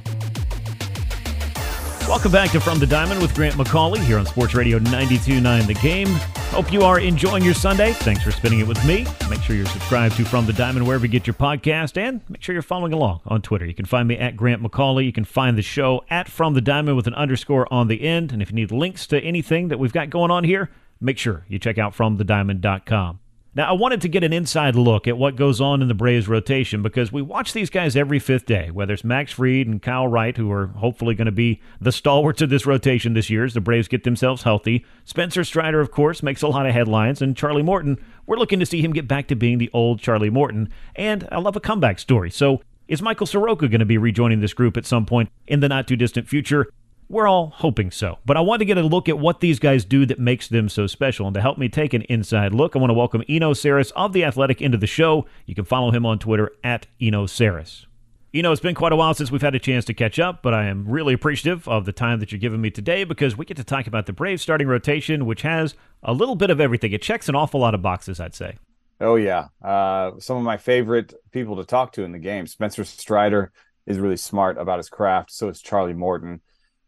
Welcome 2.08 2.32
back 2.32 2.50
to 2.50 2.60
From 2.60 2.80
the 2.80 2.86
Diamond 2.86 3.22
with 3.22 3.32
Grant 3.32 3.54
McAuley 3.54 4.00
here 4.00 4.18
on 4.18 4.26
Sports 4.26 4.54
Radio 4.56 4.80
92.9 4.80 5.68
The 5.68 5.74
Game. 5.74 6.08
Hope 6.50 6.72
you 6.72 6.82
are 6.82 6.98
enjoying 6.98 7.44
your 7.44 7.54
Sunday. 7.54 7.92
Thanks 7.92 8.24
for 8.24 8.32
spending 8.32 8.58
it 8.58 8.66
with 8.66 8.84
me. 8.84 9.06
Make 9.30 9.40
sure 9.42 9.54
you're 9.54 9.66
subscribed 9.66 10.16
to 10.16 10.24
From 10.24 10.46
the 10.46 10.52
Diamond 10.52 10.84
wherever 10.84 11.06
you 11.06 11.12
get 11.12 11.28
your 11.28 11.34
podcast, 11.34 11.96
and 11.96 12.20
make 12.28 12.42
sure 12.42 12.52
you're 12.52 12.62
following 12.62 12.92
along 12.92 13.20
on 13.24 13.40
Twitter. 13.40 13.66
You 13.66 13.74
can 13.74 13.86
find 13.86 14.08
me 14.08 14.18
at 14.18 14.36
Grant 14.36 14.64
McAuley. 14.64 15.04
You 15.04 15.12
can 15.12 15.24
find 15.24 15.56
the 15.56 15.62
show 15.62 16.04
at 16.10 16.28
From 16.28 16.54
the 16.54 16.60
Diamond 16.60 16.96
with 16.96 17.06
an 17.06 17.14
underscore 17.14 17.72
on 17.72 17.86
the 17.86 18.02
end. 18.02 18.32
And 18.32 18.42
if 18.42 18.50
you 18.50 18.56
need 18.56 18.72
links 18.72 19.06
to 19.06 19.20
anything 19.20 19.68
that 19.68 19.78
we've 19.78 19.92
got 19.92 20.10
going 20.10 20.32
on 20.32 20.42
here, 20.42 20.70
make 21.00 21.18
sure 21.18 21.44
you 21.46 21.60
check 21.60 21.78
out 21.78 21.94
FromTheDiamond.com. 21.94 23.20
Now, 23.58 23.70
I 23.70 23.72
wanted 23.72 24.02
to 24.02 24.08
get 24.08 24.22
an 24.22 24.32
inside 24.32 24.76
look 24.76 25.08
at 25.08 25.18
what 25.18 25.34
goes 25.34 25.60
on 25.60 25.82
in 25.82 25.88
the 25.88 25.94
Braves 25.94 26.28
rotation 26.28 26.80
because 26.80 27.10
we 27.10 27.22
watch 27.22 27.52
these 27.52 27.70
guys 27.70 27.96
every 27.96 28.20
fifth 28.20 28.46
day, 28.46 28.70
whether 28.70 28.94
it's 28.94 29.02
Max 29.02 29.32
Fried 29.32 29.66
and 29.66 29.82
Kyle 29.82 30.06
Wright, 30.06 30.36
who 30.36 30.48
are 30.52 30.68
hopefully 30.68 31.16
going 31.16 31.26
to 31.26 31.32
be 31.32 31.60
the 31.80 31.90
stalwarts 31.90 32.40
of 32.40 32.50
this 32.50 32.66
rotation 32.66 33.14
this 33.14 33.30
year 33.30 33.42
as 33.42 33.54
the 33.54 33.60
Braves 33.60 33.88
get 33.88 34.04
themselves 34.04 34.44
healthy. 34.44 34.86
Spencer 35.04 35.42
Strider, 35.42 35.80
of 35.80 35.90
course, 35.90 36.22
makes 36.22 36.42
a 36.42 36.46
lot 36.46 36.66
of 36.66 36.72
headlines, 36.72 37.20
and 37.20 37.36
Charlie 37.36 37.64
Morton, 37.64 37.98
we're 38.26 38.36
looking 38.36 38.60
to 38.60 38.66
see 38.66 38.80
him 38.80 38.92
get 38.92 39.08
back 39.08 39.26
to 39.26 39.34
being 39.34 39.58
the 39.58 39.70
old 39.72 39.98
Charlie 39.98 40.30
Morton. 40.30 40.68
And 40.94 41.26
I 41.32 41.40
love 41.40 41.56
a 41.56 41.60
comeback 41.60 41.98
story. 41.98 42.30
So, 42.30 42.62
is 42.86 43.02
Michael 43.02 43.26
Soroka 43.26 43.66
going 43.66 43.80
to 43.80 43.84
be 43.84 43.98
rejoining 43.98 44.38
this 44.38 44.54
group 44.54 44.76
at 44.76 44.86
some 44.86 45.04
point 45.04 45.30
in 45.48 45.58
the 45.58 45.68
not 45.68 45.88
too 45.88 45.96
distant 45.96 46.28
future? 46.28 46.68
We're 47.10 47.26
all 47.26 47.54
hoping 47.56 47.90
so. 47.90 48.18
But 48.26 48.36
I 48.36 48.40
want 48.40 48.60
to 48.60 48.66
get 48.66 48.76
a 48.76 48.82
look 48.82 49.08
at 49.08 49.18
what 49.18 49.40
these 49.40 49.58
guys 49.58 49.86
do 49.86 50.04
that 50.06 50.18
makes 50.18 50.46
them 50.46 50.68
so 50.68 50.86
special. 50.86 51.26
And 51.26 51.34
to 51.34 51.40
help 51.40 51.56
me 51.56 51.70
take 51.70 51.94
an 51.94 52.02
inside 52.02 52.52
look, 52.52 52.76
I 52.76 52.78
want 52.78 52.90
to 52.90 52.94
welcome 52.94 53.22
Eno 53.30 53.54
Sarris 53.54 53.92
of 53.96 54.12
The 54.12 54.24
Athletic 54.24 54.60
into 54.60 54.76
the 54.76 54.86
show. 54.86 55.24
You 55.46 55.54
can 55.54 55.64
follow 55.64 55.90
him 55.90 56.04
on 56.04 56.18
Twitter 56.18 56.52
at 56.62 56.86
Eno 57.00 57.24
Sarris. 57.24 57.86
You 58.30 58.42
know, 58.42 58.52
it's 58.52 58.60
been 58.60 58.74
quite 58.74 58.92
a 58.92 58.96
while 58.96 59.14
since 59.14 59.30
we've 59.30 59.40
had 59.40 59.54
a 59.54 59.58
chance 59.58 59.86
to 59.86 59.94
catch 59.94 60.18
up, 60.18 60.42
but 60.42 60.52
I 60.52 60.66
am 60.66 60.86
really 60.86 61.14
appreciative 61.14 61.66
of 61.66 61.86
the 61.86 61.92
time 61.92 62.20
that 62.20 62.30
you're 62.30 62.38
giving 62.38 62.60
me 62.60 62.70
today 62.70 63.04
because 63.04 63.38
we 63.38 63.46
get 63.46 63.56
to 63.56 63.64
talk 63.64 63.86
about 63.86 64.04
the 64.04 64.12
Braves 64.12 64.42
starting 64.42 64.68
rotation, 64.68 65.24
which 65.24 65.40
has 65.40 65.74
a 66.02 66.12
little 66.12 66.36
bit 66.36 66.50
of 66.50 66.60
everything. 66.60 66.92
It 66.92 67.00
checks 67.00 67.30
an 67.30 67.34
awful 67.34 67.60
lot 67.60 67.74
of 67.74 67.80
boxes, 67.80 68.20
I'd 68.20 68.34
say. 68.34 68.56
Oh, 69.00 69.14
yeah. 69.14 69.48
Uh, 69.64 70.10
some 70.18 70.36
of 70.36 70.42
my 70.42 70.58
favorite 70.58 71.14
people 71.30 71.56
to 71.56 71.64
talk 71.64 71.92
to 71.92 72.02
in 72.02 72.12
the 72.12 72.18
game. 72.18 72.46
Spencer 72.46 72.84
Strider 72.84 73.50
is 73.86 73.98
really 73.98 74.18
smart 74.18 74.58
about 74.58 74.78
his 74.78 74.90
craft. 74.90 75.32
So 75.32 75.48
is 75.48 75.62
Charlie 75.62 75.94
Morton 75.94 76.42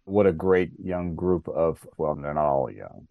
what 0.05 0.27
a 0.27 0.33
great 0.33 0.73
young 0.83 1.15
group 1.15 1.49
of 1.49 1.87
well 1.99 2.15
they're 2.15 2.35
not 2.35 2.47
all 2.47 2.69
young 2.71 3.07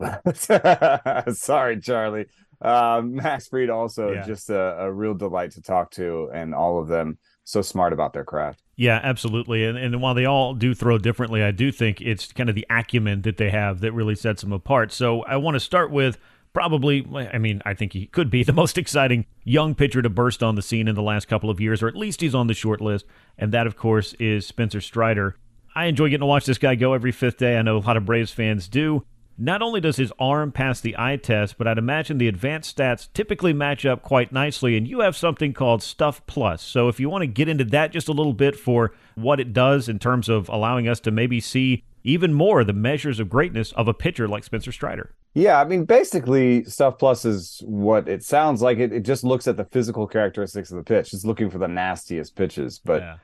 sorry 1.33 1.79
charlie 1.79 2.25
uh, 2.61 3.01
Max 3.03 3.47
Fried 3.47 3.69
also 3.69 4.11
Yeah. 4.11 4.25
just 4.25 4.49
a, 4.49 4.81
a 4.81 4.91
real 4.91 5.13
delight 5.13 5.51
to 5.51 5.61
talk 5.61 5.91
to, 5.91 6.29
and 6.33 6.53
all 6.53 6.77
of 6.81 6.89
them 6.89 7.17
so 7.45 7.61
smart 7.61 7.93
about 7.93 8.11
their 8.11 8.25
craft. 8.25 8.61
Yeah, 8.75 8.99
absolutely. 9.01 9.63
And, 9.63 9.77
and 9.77 10.01
while 10.01 10.13
they 10.13 10.25
all 10.25 10.53
do 10.53 10.75
throw 10.75 10.97
differently, 10.97 11.41
I 11.41 11.51
do 11.51 11.71
think 11.71 12.01
it's 12.01 12.33
kind 12.33 12.49
of 12.49 12.55
the 12.55 12.65
acumen 12.69 13.21
that 13.21 13.37
they 13.37 13.49
have 13.49 13.79
that 13.79 13.93
really 13.93 14.13
sets 14.13 14.41
them 14.41 14.51
apart. 14.51 14.91
So 14.91 15.21
I 15.23 15.37
want 15.37 15.55
to 15.55 15.59
start 15.61 15.89
with 15.89 16.17
probably, 16.51 17.07
I 17.15 17.37
mean, 17.37 17.61
I 17.65 17.73
think 17.75 17.93
he 17.93 18.07
could 18.07 18.29
be 18.29 18.43
the 18.49 18.51
most 18.51 18.77
exciting 18.77 19.25
young 19.45 19.73
pitcher 19.73 20.01
to 20.01 20.09
burst 20.09 20.43
on 20.43 20.55
the 20.55 20.61
scene 20.61 20.89
in 20.89 20.95
the 20.95 21.01
last 21.01 21.29
couple 21.29 21.49
of 21.49 21.61
years, 21.61 21.81
or 21.81 21.87
at 21.87 21.95
least 21.95 22.19
he's 22.19 22.35
on 22.35 22.47
the 22.47 22.53
short 22.53 22.81
list. 22.81 23.05
And 23.37 23.53
that, 23.53 23.67
of 23.67 23.77
course, 23.77 24.15
is 24.19 24.45
Spencer 24.45 24.81
Strider. 24.81 25.37
I 25.75 25.85
enjoy 25.85 26.05
getting 26.05 26.21
to 26.21 26.25
watch 26.25 26.45
this 26.45 26.57
guy 26.57 26.75
go 26.75 26.93
every 26.93 27.11
fifth 27.11 27.37
day. 27.37 27.57
I 27.57 27.61
know 27.61 27.77
a 27.77 27.79
lot 27.79 27.97
of 27.97 28.05
Braves 28.05 28.31
fans 28.31 28.67
do. 28.67 29.05
Not 29.41 29.61
only 29.61 29.79
does 29.79 29.95
his 29.95 30.11
arm 30.19 30.51
pass 30.51 30.81
the 30.81 30.95
eye 30.99 31.15
test, 31.15 31.57
but 31.57 31.65
I'd 31.65 31.77
imagine 31.77 32.17
the 32.17 32.27
advanced 32.27 32.77
stats 32.77 33.07
typically 33.13 33.53
match 33.53 33.85
up 33.85 34.03
quite 34.03 34.33
nicely. 34.33 34.75
And 34.75 34.85
you 34.85 34.99
have 34.99 35.15
something 35.15 35.53
called 35.53 35.81
Stuff 35.81 36.25
Plus. 36.27 36.61
So 36.61 36.89
if 36.89 36.99
you 36.99 37.09
want 37.09 37.21
to 37.21 37.27
get 37.27 37.47
into 37.47 37.63
that 37.65 37.93
just 37.93 38.09
a 38.09 38.11
little 38.11 38.33
bit 38.33 38.57
for 38.57 38.93
what 39.15 39.39
it 39.39 39.53
does 39.53 39.87
in 39.87 39.97
terms 39.97 40.27
of 40.27 40.49
allowing 40.49 40.89
us 40.89 40.99
to 41.01 41.11
maybe 41.11 41.39
see 41.39 41.85
even 42.03 42.33
more 42.33 42.65
the 42.65 42.73
measures 42.73 43.19
of 43.19 43.29
greatness 43.29 43.71
of 43.73 43.87
a 43.87 43.93
pitcher 43.93 44.27
like 44.27 44.43
Spencer 44.43 44.73
Strider. 44.73 45.13
Yeah, 45.35 45.61
I 45.61 45.63
mean, 45.63 45.85
basically, 45.85 46.65
Stuff 46.65 46.97
Plus 46.97 47.23
is 47.23 47.61
what 47.65 48.09
it 48.09 48.23
sounds 48.23 48.61
like. 48.61 48.77
It, 48.79 48.91
it 48.91 49.01
just 49.01 49.23
looks 49.23 49.47
at 49.47 49.55
the 49.55 49.65
physical 49.65 50.05
characteristics 50.05 50.69
of 50.71 50.77
the 50.77 50.83
pitch. 50.83 51.13
It's 51.13 51.23
looking 51.23 51.49
for 51.49 51.59
the 51.59 51.67
nastiest 51.67 52.35
pitches. 52.35 52.79
But 52.83 53.01
Yeah. 53.03 53.15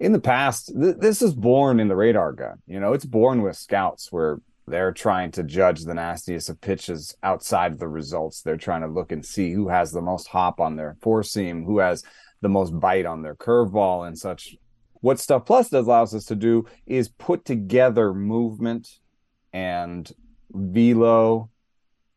In 0.00 0.12
the 0.12 0.20
past, 0.20 0.72
th- 0.78 0.96
this 0.98 1.22
is 1.22 1.34
born 1.34 1.80
in 1.80 1.88
the 1.88 1.96
radar 1.96 2.32
gun. 2.32 2.62
You 2.66 2.80
know, 2.80 2.92
it's 2.92 3.04
born 3.04 3.42
with 3.42 3.56
scouts 3.56 4.10
where 4.10 4.40
they're 4.66 4.92
trying 4.92 5.30
to 5.32 5.42
judge 5.42 5.82
the 5.82 5.94
nastiest 5.94 6.48
of 6.48 6.60
pitches 6.60 7.16
outside 7.22 7.72
of 7.72 7.78
the 7.78 7.88
results. 7.88 8.42
They're 8.42 8.56
trying 8.56 8.82
to 8.82 8.86
look 8.86 9.12
and 9.12 9.24
see 9.24 9.52
who 9.52 9.68
has 9.68 9.92
the 9.92 10.02
most 10.02 10.28
hop 10.28 10.60
on 10.60 10.76
their 10.76 10.96
four 11.00 11.22
seam, 11.22 11.64
who 11.64 11.78
has 11.78 12.04
the 12.40 12.48
most 12.48 12.78
bite 12.78 13.06
on 13.06 13.22
their 13.22 13.34
curveball, 13.34 14.06
and 14.06 14.18
such. 14.18 14.56
What 15.00 15.18
Stuff 15.18 15.46
Plus 15.46 15.68
does 15.68 15.86
allows 15.86 16.14
us 16.14 16.26
to 16.26 16.36
do 16.36 16.66
is 16.86 17.08
put 17.08 17.44
together 17.44 18.14
movement 18.14 19.00
and 19.52 20.10
velo 20.50 21.50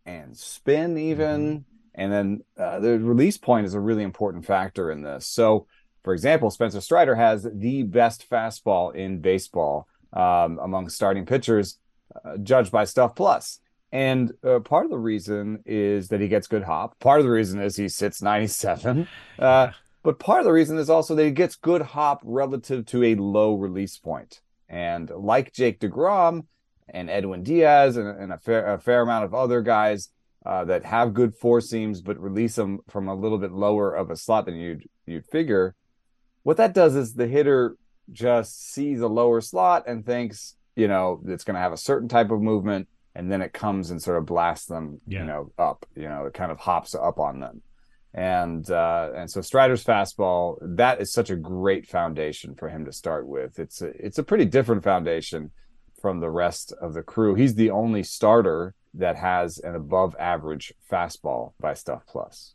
and 0.06 0.38
spin 0.38 0.98
even 0.98 1.66
and 1.94 2.12
then 2.12 2.42
uh, 2.58 2.80
the 2.80 3.00
release 3.00 3.38
point 3.38 3.66
is 3.66 3.74
a 3.74 3.80
really 3.80 4.04
important 4.04 4.46
factor 4.46 4.92
in 4.92 5.02
this 5.02 5.28
so 5.28 5.66
for 6.06 6.14
example 6.14 6.50
spencer 6.50 6.80
strider 6.80 7.16
has 7.16 7.46
the 7.54 7.84
best 7.84 8.30
fastball 8.30 8.96
in 8.96 9.20
baseball 9.20 9.88
um, 10.14 10.60
among 10.62 10.88
starting 10.88 11.26
pitchers 11.26 11.80
uh, 12.24 12.38
judged 12.38 12.72
by 12.72 12.86
stuff 12.86 13.16
Plus. 13.16 13.60
and 13.92 14.32
uh, 14.44 14.60
part 14.60 14.86
of 14.86 14.92
the 14.92 14.98
reason 14.98 15.62
is 15.66 16.08
that 16.08 16.22
he 16.22 16.30
gets 16.30 16.48
good 16.48 16.64
hop 16.64 16.98
part 17.00 17.20
of 17.20 17.26
the 17.26 17.32
reason 17.32 17.60
is 17.60 17.76
he 17.76 17.90
sits 17.90 18.22
97 18.22 19.08
uh, 19.40 19.70
but 20.04 20.20
part 20.20 20.40
of 20.40 20.46
the 20.46 20.54
reason 20.54 20.78
is 20.78 20.90
also 20.90 21.16
that 21.16 21.26
he 21.26 21.32
gets 21.32 21.56
good 21.56 21.82
hop 21.82 22.22
relative 22.24 22.86
to 22.86 23.04
a 23.04 23.16
low 23.16 23.56
release 23.56 23.98
point. 23.98 24.16
point 24.18 24.42
and 24.70 25.10
like 25.10 25.52
jake 25.52 25.80
DeGrom 25.80 26.46
and 26.88 27.10
Edwin 27.10 27.44
Diaz 27.44 27.98
and, 27.98 28.08
and 28.08 28.32
a, 28.32 28.38
fair, 28.38 28.74
a 28.74 28.80
fair 28.80 29.02
amount 29.02 29.26
of 29.26 29.34
other 29.34 29.62
guys 29.62 30.10
uh, 30.46 30.64
that 30.66 30.86
have 30.86 31.14
good 31.14 31.34
four 31.36 31.60
seams 31.60 32.02
but 32.02 32.20
release 32.22 32.56
them 32.56 32.80
from 32.88 33.08
a 33.08 33.16
little 33.16 33.40
bit 33.40 33.52
lower 33.52 33.94
of 33.96 34.12
a 34.12 34.16
slot 34.16 34.46
than 34.46 34.56
you'd 34.56 34.88
you'd 35.06 35.26
figure. 35.26 35.76
What 36.46 36.58
that 36.58 36.76
does 36.76 36.96
is 36.96 37.16
the 37.16 37.26
hitter 37.26 37.76
just 38.12 38.72
sees 38.72 39.02
a 39.02 39.08
lower 39.08 39.42
slot 39.42 39.86
and 39.88 40.06
thinks, 40.06 40.56
you 40.76 40.88
know, 40.88 41.20
it's 41.26 41.44
going 41.44 41.56
to 41.56 41.60
have 41.60 41.74
a 41.74 41.78
certain 41.78 42.08
type 42.08 42.30
of 42.30 42.40
movement, 42.40 42.88
and 43.16 43.32
then 43.32 43.42
it 43.42 43.52
comes 43.52 43.90
and 43.90 44.00
sort 44.00 44.20
of 44.20 44.28
blasts 44.28 44.68
them, 44.68 45.02
Yeah. 45.08 45.22
you 45.22 45.26
know, 45.26 45.52
up. 45.58 45.88
You 45.96 46.08
know, 46.08 46.26
it 46.26 46.36
kind 46.36 46.52
of 46.52 46.60
hops 46.60 46.94
up 46.94 47.18
on 47.18 47.40
them. 47.40 47.64
And 48.14 48.70
uh, 48.70 49.10
and 49.16 49.30
so 49.30 49.42
Strider's 49.42 49.84
fastball 49.84 50.58
that 50.62 51.02
is 51.02 51.12
such 51.12 51.32
a 51.32 51.36
great 51.36 51.88
foundation 51.88 52.54
for 52.54 52.70
him 52.70 52.86
to 52.86 52.92
start 52.94 53.28
with. 53.28 53.58
It's 53.58 53.82
a, 53.82 53.88
it's 53.88 54.20
a 54.20 54.24
pretty 54.24 54.46
different 54.46 54.84
foundation 54.84 55.50
from 56.00 56.20
the 56.20 56.30
rest 56.30 56.74
of 56.80 56.94
the 56.94 57.02
crew. 57.02 57.34
He's 57.34 57.56
the 57.56 57.72
only 57.72 58.04
starter 58.04 58.76
that 58.94 59.16
has 59.16 59.58
an 59.58 59.74
above 59.74 60.16
average 60.20 60.74
fastball 60.92 61.54
by 61.60 61.74
Stuff 61.74 62.04
Plus. 62.08 62.54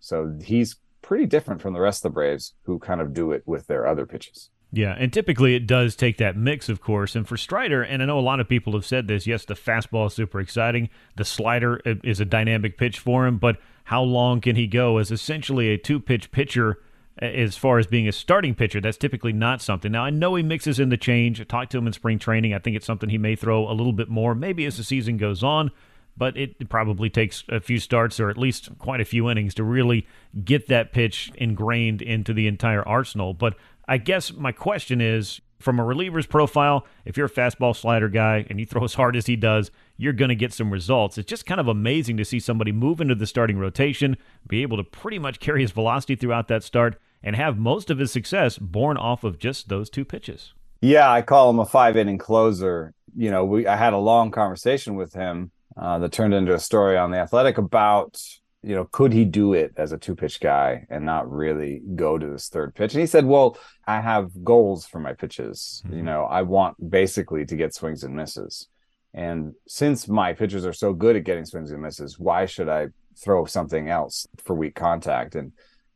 So 0.00 0.36
he's 0.42 0.74
pretty 1.08 1.24
different 1.24 1.62
from 1.62 1.72
the 1.72 1.80
rest 1.80 2.04
of 2.04 2.10
the 2.10 2.14
Braves 2.14 2.52
who 2.64 2.78
kind 2.78 3.00
of 3.00 3.14
do 3.14 3.32
it 3.32 3.42
with 3.46 3.66
their 3.66 3.86
other 3.86 4.04
pitches. 4.04 4.50
Yeah, 4.70 4.94
and 4.98 5.10
typically 5.10 5.54
it 5.54 5.66
does 5.66 5.96
take 5.96 6.18
that 6.18 6.36
mix, 6.36 6.68
of 6.68 6.82
course. 6.82 7.16
And 7.16 7.26
for 7.26 7.38
Strider, 7.38 7.82
and 7.82 8.02
I 8.02 8.04
know 8.04 8.18
a 8.18 8.20
lot 8.20 8.40
of 8.40 8.48
people 8.48 8.74
have 8.74 8.84
said 8.84 9.08
this, 9.08 9.26
yes, 9.26 9.46
the 9.46 9.54
fastball 9.54 10.08
is 10.08 10.12
super 10.12 10.38
exciting. 10.38 10.90
The 11.16 11.24
slider 11.24 11.80
uh, 11.86 11.94
is 12.04 12.20
a 12.20 12.26
dynamic 12.26 12.76
pitch 12.76 12.98
for 12.98 13.26
him, 13.26 13.38
but 13.38 13.56
how 13.84 14.02
long 14.02 14.42
can 14.42 14.54
he 14.54 14.66
go 14.66 14.98
as 14.98 15.10
essentially 15.10 15.70
a 15.70 15.78
two 15.78 15.98
pitch 15.98 16.30
pitcher 16.30 16.78
uh, 17.22 17.24
as 17.24 17.56
far 17.56 17.78
as 17.78 17.86
being 17.86 18.06
a 18.06 18.12
starting 18.12 18.54
pitcher? 18.54 18.78
That's 18.78 18.98
typically 18.98 19.32
not 19.32 19.62
something. 19.62 19.90
Now, 19.90 20.04
I 20.04 20.10
know 20.10 20.34
he 20.34 20.42
mixes 20.42 20.78
in 20.78 20.90
the 20.90 20.98
change. 20.98 21.40
I 21.40 21.44
talked 21.44 21.72
to 21.72 21.78
him 21.78 21.86
in 21.86 21.94
spring 21.94 22.18
training. 22.18 22.52
I 22.52 22.58
think 22.58 22.76
it's 22.76 22.84
something 22.84 23.08
he 23.08 23.16
may 23.16 23.34
throw 23.34 23.66
a 23.66 23.72
little 23.72 23.94
bit 23.94 24.10
more, 24.10 24.34
maybe 24.34 24.66
as 24.66 24.76
the 24.76 24.84
season 24.84 25.16
goes 25.16 25.42
on. 25.42 25.70
But 26.18 26.36
it 26.36 26.68
probably 26.68 27.08
takes 27.08 27.44
a 27.48 27.60
few 27.60 27.78
starts 27.78 28.18
or 28.18 28.28
at 28.28 28.36
least 28.36 28.76
quite 28.78 29.00
a 29.00 29.04
few 29.04 29.30
innings 29.30 29.54
to 29.54 29.64
really 29.64 30.06
get 30.44 30.66
that 30.66 30.92
pitch 30.92 31.30
ingrained 31.36 32.02
into 32.02 32.34
the 32.34 32.48
entire 32.48 32.86
arsenal. 32.86 33.34
But 33.34 33.54
I 33.86 33.98
guess 33.98 34.32
my 34.32 34.50
question 34.50 35.00
is 35.00 35.40
from 35.60 35.78
a 35.78 35.84
reliever's 35.84 36.26
profile, 36.26 36.86
if 37.04 37.16
you're 37.16 37.26
a 37.26 37.30
fastball 37.30 37.74
slider 37.74 38.08
guy 38.08 38.46
and 38.48 38.60
you 38.60 38.66
throw 38.66 38.84
as 38.84 38.94
hard 38.94 39.16
as 39.16 39.26
he 39.26 39.36
does, 39.36 39.70
you're 39.96 40.12
going 40.12 40.28
to 40.28 40.34
get 40.34 40.52
some 40.52 40.70
results. 40.70 41.18
It's 41.18 41.28
just 41.28 41.46
kind 41.46 41.60
of 41.60 41.68
amazing 41.68 42.16
to 42.18 42.24
see 42.24 42.40
somebody 42.40 42.72
move 42.72 43.00
into 43.00 43.14
the 43.14 43.26
starting 43.26 43.58
rotation, 43.58 44.16
be 44.46 44.62
able 44.62 44.76
to 44.76 44.84
pretty 44.84 45.18
much 45.18 45.40
carry 45.40 45.62
his 45.62 45.72
velocity 45.72 46.14
throughout 46.14 46.48
that 46.48 46.62
start, 46.62 47.00
and 47.22 47.34
have 47.34 47.58
most 47.58 47.90
of 47.90 47.98
his 47.98 48.12
success 48.12 48.58
born 48.58 48.96
off 48.96 49.24
of 49.24 49.38
just 49.38 49.68
those 49.68 49.90
two 49.90 50.04
pitches. 50.04 50.52
Yeah, 50.80 51.10
I 51.10 51.22
call 51.22 51.50
him 51.50 51.58
a 51.58 51.66
five 51.66 51.96
inning 51.96 52.18
closer. 52.18 52.94
You 53.16 53.30
know, 53.30 53.44
we 53.44 53.66
I 53.66 53.74
had 53.74 53.92
a 53.92 53.98
long 53.98 54.30
conversation 54.30 54.94
with 54.94 55.12
him 55.14 55.50
uh, 55.78 55.98
that 55.98 56.12
turned 56.12 56.34
into 56.34 56.54
a 56.54 56.58
story 56.58 56.96
on 56.96 57.10
the 57.10 57.18
Athletic 57.18 57.58
about 57.58 58.20
you 58.62 58.74
know 58.74 58.86
could 58.90 59.12
he 59.12 59.24
do 59.24 59.52
it 59.52 59.72
as 59.76 59.92
a 59.92 59.98
two 59.98 60.16
pitch 60.16 60.40
guy 60.40 60.84
and 60.90 61.06
not 61.06 61.30
really 61.30 61.80
go 61.94 62.18
to 62.18 62.26
this 62.26 62.48
third 62.48 62.74
pitch? 62.74 62.94
And 62.94 63.00
he 63.00 63.06
said, 63.06 63.24
"Well, 63.24 63.56
I 63.86 64.00
have 64.00 64.44
goals 64.44 64.86
for 64.86 64.98
my 64.98 65.12
pitches. 65.12 65.82
You 65.90 66.02
know, 66.02 66.24
I 66.24 66.42
want 66.42 66.90
basically 66.90 67.44
to 67.46 67.56
get 67.56 67.74
swings 67.74 68.04
and 68.04 68.14
misses." 68.14 68.68
And 69.14 69.54
since 69.66 70.08
my 70.08 70.32
pitchers 70.32 70.66
are 70.66 70.72
so 70.72 70.92
good 70.92 71.16
at 71.16 71.24
getting 71.24 71.44
swings 71.44 71.70
and 71.70 71.80
misses, 71.80 72.18
why 72.18 72.46
should 72.46 72.68
I 72.68 72.88
throw 73.16 73.46
something 73.46 73.88
else 73.88 74.26
for 74.44 74.54
weak 74.54 74.74
contact? 74.74 75.34
And 75.34 75.52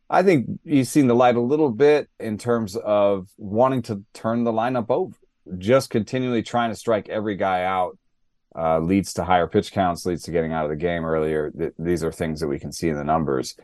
I 0.09 0.23
think 0.23 0.47
he's 0.65 0.91
seen 0.91 1.07
the 1.07 1.15
light 1.15 1.37
a 1.37 1.41
little 1.41 1.71
bit 1.71 2.09
in 2.19 2.39
terms 2.39 2.77
of 2.77 3.29
wanting 3.37 3.83
to 3.83 4.03
turn 4.13 4.45
the 4.45 4.53
lineup 4.53 4.87
over. 4.91 5.17
Just 5.59 5.91
continually 5.91 6.43
trying 6.43 6.71
to 6.71 6.77
strike 6.77 7.09
every 7.09 7.37
guy 7.37 7.65
out 7.65 7.99
uh, 8.57 8.79
leads 8.79 9.13
to 9.15 9.25
higher 9.25 9.47
pitch 9.47 9.73
counts, 9.73 10.07
leads 10.07 10.23
to 10.25 10.31
getting 10.31 10.53
out 10.53 10.65
of 10.65 10.71
the 10.71 10.77
game 10.77 11.05
earlier. 11.05 11.51
Th- 11.51 11.73
these 11.79 12.05
are 12.05 12.13
things 12.13 12.41
that 12.41 12.49
we 12.49 12.59
can 12.59 12.73
see 12.73 12.89
in 12.89 12.97
the 12.97 13.05
numbers. 13.05 13.57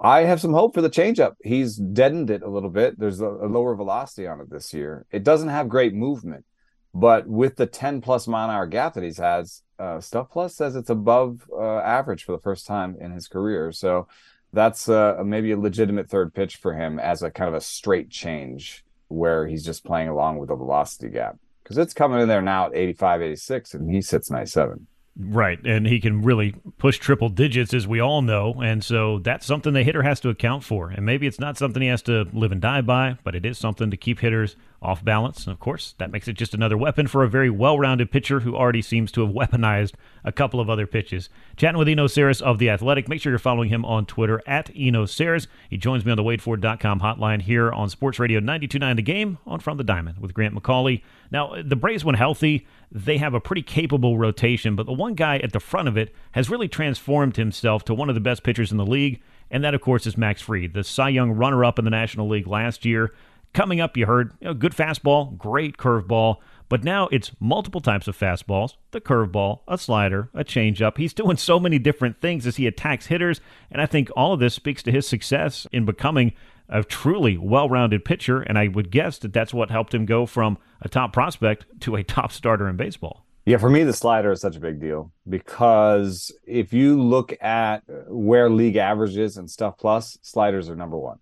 I 0.00 0.22
have 0.22 0.40
some 0.40 0.52
hope 0.52 0.74
for 0.74 0.82
the 0.82 0.90
changeup. 0.90 1.34
He's 1.42 1.76
deadened 1.76 2.30
it 2.30 2.42
a 2.42 2.50
little 2.50 2.70
bit. 2.70 2.98
There's 2.98 3.20
a, 3.20 3.28
a 3.28 3.48
lower 3.48 3.74
velocity 3.74 4.26
on 4.26 4.40
it 4.40 4.50
this 4.50 4.74
year. 4.74 5.06
It 5.10 5.24
doesn't 5.24 5.48
have 5.48 5.68
great 5.68 5.94
movement, 5.94 6.44
but 6.92 7.26
with 7.26 7.56
the 7.56 7.66
10 7.66 8.00
plus 8.00 8.26
mile 8.26 8.48
an 8.48 8.54
hour 8.54 8.66
gap 8.66 8.94
that 8.94 9.04
he's 9.04 9.18
had, 9.18 9.46
uh, 9.78 10.00
Stuff 10.00 10.30
Plus 10.30 10.54
says 10.54 10.76
it's 10.76 10.90
above 10.90 11.48
uh, 11.52 11.78
average 11.78 12.24
for 12.24 12.32
the 12.32 12.42
first 12.42 12.66
time 12.66 12.96
in 13.00 13.12
his 13.12 13.28
career. 13.28 13.72
So 13.72 14.06
that's 14.52 14.88
uh, 14.88 15.22
maybe 15.24 15.50
a 15.50 15.58
legitimate 15.58 16.08
third 16.08 16.32
pitch 16.32 16.56
for 16.56 16.74
him 16.74 16.98
as 16.98 17.22
a 17.22 17.30
kind 17.30 17.48
of 17.48 17.54
a 17.54 17.60
straight 17.60 18.10
change 18.10 18.84
where 19.08 19.46
he's 19.46 19.64
just 19.64 19.84
playing 19.84 20.08
along 20.08 20.38
with 20.38 20.48
the 20.48 20.56
velocity 20.56 21.08
gap 21.08 21.36
because 21.64 21.78
it's 21.78 21.94
coming 21.94 22.20
in 22.20 22.28
there 22.28 22.42
now 22.42 22.66
at 22.66 22.76
85, 22.76 23.22
86, 23.22 23.74
and 23.74 23.90
he 23.90 24.00
sits 24.02 24.30
97. 24.30 24.86
Right, 25.16 25.64
and 25.64 25.86
he 25.86 26.00
can 26.00 26.22
really 26.22 26.56
push 26.76 26.98
triple 26.98 27.28
digits, 27.28 27.72
as 27.72 27.86
we 27.86 28.00
all 28.00 28.20
know, 28.20 28.60
and 28.60 28.82
so 28.82 29.20
that's 29.20 29.46
something 29.46 29.72
the 29.72 29.84
hitter 29.84 30.02
has 30.02 30.18
to 30.20 30.28
account 30.28 30.64
for. 30.64 30.90
And 30.90 31.06
maybe 31.06 31.28
it's 31.28 31.38
not 31.38 31.56
something 31.56 31.80
he 31.80 31.88
has 31.88 32.02
to 32.02 32.26
live 32.32 32.50
and 32.50 32.60
die 32.60 32.80
by, 32.80 33.18
but 33.22 33.36
it 33.36 33.46
is 33.46 33.56
something 33.56 33.92
to 33.92 33.96
keep 33.96 34.18
hitters 34.20 34.56
off 34.84 35.04
balance. 35.04 35.46
And 35.46 35.52
of 35.52 35.58
course, 35.58 35.94
that 35.98 36.12
makes 36.12 36.28
it 36.28 36.34
just 36.34 36.54
another 36.54 36.76
weapon 36.76 37.06
for 37.06 37.24
a 37.24 37.28
very 37.28 37.50
well-rounded 37.50 38.10
pitcher 38.10 38.40
who 38.40 38.54
already 38.54 38.82
seems 38.82 39.10
to 39.12 39.26
have 39.26 39.34
weaponized 39.34 39.94
a 40.22 40.32
couple 40.32 40.60
of 40.60 40.70
other 40.70 40.86
pitches. 40.86 41.28
Chatting 41.56 41.78
with 41.78 41.88
Eno 41.88 42.06
Sarris 42.06 42.42
of 42.42 42.58
the 42.58 42.70
Athletic. 42.70 43.08
Make 43.08 43.20
sure 43.20 43.32
you're 43.32 43.38
following 43.38 43.70
him 43.70 43.84
on 43.84 44.06
Twitter 44.06 44.42
at 44.46 44.70
Eno 44.76 45.04
Sarris. 45.04 45.46
He 45.68 45.76
joins 45.76 46.04
me 46.04 46.12
on 46.12 46.16
the 46.16 46.22
WadeFord.com 46.22 47.00
hotline 47.00 47.42
here 47.42 47.72
on 47.72 47.88
Sports 47.88 48.18
Radio 48.18 48.40
92.9 48.40 48.96
The 48.96 49.02
Game 49.02 49.38
on 49.46 49.60
From 49.60 49.76
the 49.76 49.84
Diamond 49.84 50.18
with 50.18 50.34
Grant 50.34 50.54
McAuley. 50.54 51.02
Now, 51.30 51.54
the 51.62 51.76
Braves, 51.76 52.04
when 52.04 52.14
healthy, 52.14 52.66
they 52.92 53.18
have 53.18 53.34
a 53.34 53.40
pretty 53.40 53.62
capable 53.62 54.18
rotation, 54.18 54.76
but 54.76 54.86
the 54.86 54.92
one 54.92 55.14
guy 55.14 55.38
at 55.38 55.52
the 55.52 55.60
front 55.60 55.88
of 55.88 55.96
it 55.96 56.14
has 56.32 56.48
really 56.48 56.68
transformed 56.68 57.36
himself 57.36 57.84
to 57.86 57.94
one 57.94 58.08
of 58.08 58.14
the 58.14 58.20
best 58.20 58.44
pitchers 58.44 58.70
in 58.70 58.78
the 58.78 58.86
league, 58.86 59.20
and 59.50 59.64
that, 59.64 59.74
of 59.74 59.80
course, 59.80 60.06
is 60.06 60.16
Max 60.16 60.40
Fried, 60.42 60.74
the 60.74 60.84
Cy 60.84 61.08
Young 61.08 61.32
runner 61.32 61.64
up 61.64 61.78
in 61.78 61.84
the 61.84 61.90
National 61.90 62.28
League 62.28 62.46
last 62.46 62.84
year. 62.84 63.12
Coming 63.54 63.80
up, 63.80 63.96
you 63.96 64.06
heard 64.06 64.32
you 64.40 64.48
know, 64.48 64.54
good 64.54 64.72
fastball, 64.72 65.38
great 65.38 65.76
curveball, 65.76 66.38
But 66.68 66.82
now 66.82 67.08
it's 67.12 67.30
multiple 67.38 67.80
types 67.80 68.08
of 68.08 68.18
fastballs, 68.18 68.74
the 68.90 69.00
curveball, 69.00 69.60
a 69.68 69.78
slider, 69.78 70.28
a 70.34 70.42
changeup. 70.42 70.98
He's 70.98 71.14
doing 71.14 71.36
so 71.36 71.60
many 71.60 71.78
different 71.78 72.20
things 72.20 72.48
as 72.48 72.56
he 72.56 72.66
attacks 72.66 73.06
hitters, 73.06 73.40
and 73.70 73.80
I 73.80 73.86
think 73.86 74.10
all 74.16 74.32
of 74.32 74.40
this 74.40 74.54
speaks 74.54 74.82
to 74.82 74.90
his 74.90 75.06
success 75.06 75.68
in 75.70 75.84
becoming 75.84 76.32
a 76.68 76.82
truly 76.82 77.38
well-rounded 77.38 78.04
pitcher, 78.04 78.40
and 78.40 78.58
I 78.58 78.66
would 78.66 78.90
guess 78.90 79.18
that 79.18 79.32
that's 79.32 79.54
what 79.54 79.70
helped 79.70 79.94
him 79.94 80.04
go 80.04 80.26
from 80.26 80.58
a 80.80 80.88
top 80.88 81.12
prospect 81.12 81.64
to 81.82 81.94
a 81.94 82.02
top 82.02 82.32
starter 82.32 82.68
in 82.68 82.76
baseball. 82.76 83.24
Yeah, 83.46 83.58
for 83.58 83.70
me, 83.70 83.84
the 83.84 83.92
slider 83.92 84.32
is 84.32 84.40
such 84.40 84.56
a 84.56 84.60
big 84.60 84.80
deal 84.80 85.12
because 85.28 86.32
if 86.44 86.72
you 86.72 87.00
look 87.00 87.36
at 87.42 87.82
where 88.08 88.50
league 88.50 88.76
averages 88.76 89.36
and 89.36 89.48
stuff 89.48 89.76
plus, 89.78 90.18
sliders 90.22 90.68
are 90.70 90.74
number 90.74 90.96
one. 90.96 91.18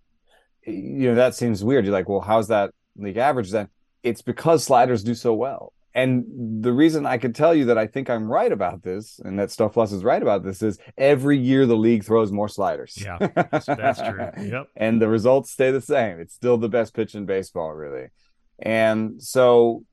You 0.66 1.10
know, 1.10 1.14
that 1.16 1.34
seems 1.34 1.64
weird. 1.64 1.84
You're 1.84 1.92
like, 1.92 2.08
well, 2.08 2.20
how's 2.20 2.48
that 2.48 2.72
league 2.96 3.16
average 3.16 3.50
then? 3.50 3.68
It's 4.02 4.22
because 4.22 4.64
sliders 4.64 5.02
do 5.02 5.14
so 5.14 5.32
well. 5.34 5.72
And 5.94 6.62
the 6.62 6.72
reason 6.72 7.04
I 7.04 7.18
can 7.18 7.32
tell 7.34 7.54
you 7.54 7.66
that 7.66 7.76
I 7.76 7.86
think 7.86 8.08
I'm 8.08 8.30
right 8.30 8.50
about 8.50 8.82
this 8.82 9.20
and 9.22 9.38
that 9.38 9.50
Stuff 9.50 9.74
Plus 9.74 9.92
is 9.92 10.02
right 10.02 10.22
about 10.22 10.42
this 10.42 10.62
is 10.62 10.78
every 10.96 11.38
year 11.38 11.66
the 11.66 11.76
league 11.76 12.04
throws 12.04 12.32
more 12.32 12.48
sliders. 12.48 12.96
Yeah, 12.98 13.18
that's, 13.50 13.66
that's 13.66 14.00
true. 14.00 14.30
Yep. 14.42 14.68
and 14.74 15.02
the 15.02 15.08
results 15.08 15.50
stay 15.50 15.70
the 15.70 15.82
same. 15.82 16.18
It's 16.18 16.34
still 16.34 16.56
the 16.56 16.68
best 16.68 16.94
pitch 16.94 17.14
in 17.14 17.26
baseball, 17.26 17.72
really. 17.72 18.08
And 18.58 19.22
so 19.22 19.84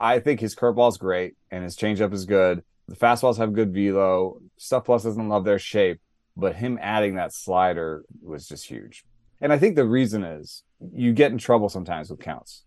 I 0.00 0.18
think 0.18 0.40
his 0.40 0.56
curveball 0.56 0.88
is 0.88 0.96
great 0.96 1.36
and 1.52 1.62
his 1.62 1.76
changeup 1.76 2.12
is 2.12 2.24
good. 2.26 2.64
The 2.88 2.96
fastballs 2.96 3.38
have 3.38 3.52
good 3.52 3.72
velo. 3.72 4.40
Stuff 4.56 4.86
Plus 4.86 5.04
doesn't 5.04 5.28
love 5.28 5.44
their 5.44 5.60
shape, 5.60 6.00
but 6.36 6.56
him 6.56 6.78
adding 6.82 7.14
that 7.14 7.32
slider 7.32 8.04
was 8.22 8.48
just 8.48 8.66
huge. 8.66 9.04
And 9.40 9.52
I 9.52 9.58
think 9.58 9.76
the 9.76 9.84
reason 9.84 10.24
is 10.24 10.62
you 10.92 11.12
get 11.12 11.32
in 11.32 11.38
trouble 11.38 11.68
sometimes 11.68 12.10
with 12.10 12.20
counts. 12.20 12.64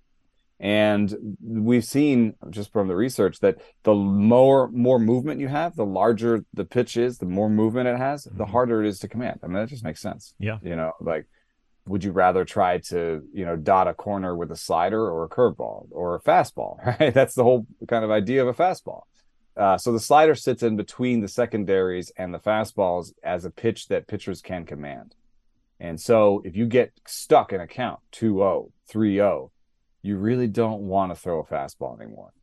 And 0.59 1.37
we've 1.39 1.85
seen 1.85 2.33
just 2.49 2.71
from 2.71 2.87
the 2.87 2.95
research 2.95 3.39
that 3.41 3.57
the 3.83 3.93
more 3.93 4.69
more 4.69 4.97
movement 4.97 5.39
you 5.39 5.49
have, 5.49 5.75
the 5.75 5.85
larger 5.85 6.45
the 6.53 6.65
pitch 6.65 6.97
is, 6.97 7.19
the 7.19 7.27
more 7.27 7.49
movement 7.49 7.87
it 7.87 7.97
has, 7.97 8.25
mm-hmm. 8.25 8.37
the 8.39 8.45
harder 8.45 8.83
it 8.83 8.89
is 8.89 8.99
to 8.99 9.07
command. 9.07 9.39
I 9.43 9.47
mean, 9.47 9.55
that 9.57 9.69
just 9.69 9.83
makes 9.83 10.01
sense. 10.01 10.33
Yeah. 10.39 10.57
You 10.63 10.75
know, 10.75 10.93
like 10.99 11.27
would 11.87 12.03
you 12.03 12.11
rather 12.11 12.43
try 12.43 12.79
to, 12.79 13.23
you 13.33 13.45
know, 13.45 13.55
dot 13.55 13.87
a 13.87 13.93
corner 13.93 14.35
with 14.35 14.51
a 14.51 14.55
slider 14.55 15.01
or 15.01 15.23
a 15.23 15.29
curveball 15.29 15.87
or 15.91 16.15
a 16.15 16.19
fastball? 16.19 16.77
Right. 16.99 17.13
That's 17.13 17.35
the 17.35 17.43
whole 17.43 17.67
kind 17.87 18.03
of 18.03 18.11
idea 18.11 18.45
of 18.45 18.47
a 18.47 18.53
fastball. 18.53 19.03
Uh, 19.55 19.77
so 19.77 19.91
the 19.91 19.99
slider 19.99 20.35
sits 20.35 20.63
in 20.63 20.75
between 20.75 21.21
the 21.21 21.27
secondaries 21.27 22.11
and 22.17 22.33
the 22.33 22.39
fastballs 22.39 23.13
as 23.23 23.43
a 23.43 23.49
pitch 23.49 23.87
that 23.87 24.07
pitchers 24.07 24.41
can 24.41 24.65
command. 24.65 25.15
And 25.79 25.99
so 25.99 26.41
if 26.43 26.55
you 26.55 26.65
get 26.65 26.91
stuck 27.05 27.53
in 27.53 27.61
a 27.61 27.67
count 27.67 27.99
2 28.11 28.37
0, 28.37 28.71
3 28.87 29.15
0, 29.15 29.51
you 30.01 30.17
really 30.17 30.47
don't 30.47 30.81
want 30.81 31.13
to 31.13 31.19
throw 31.19 31.39
a 31.39 31.43
fastball 31.43 31.99
anymore. 31.99 32.33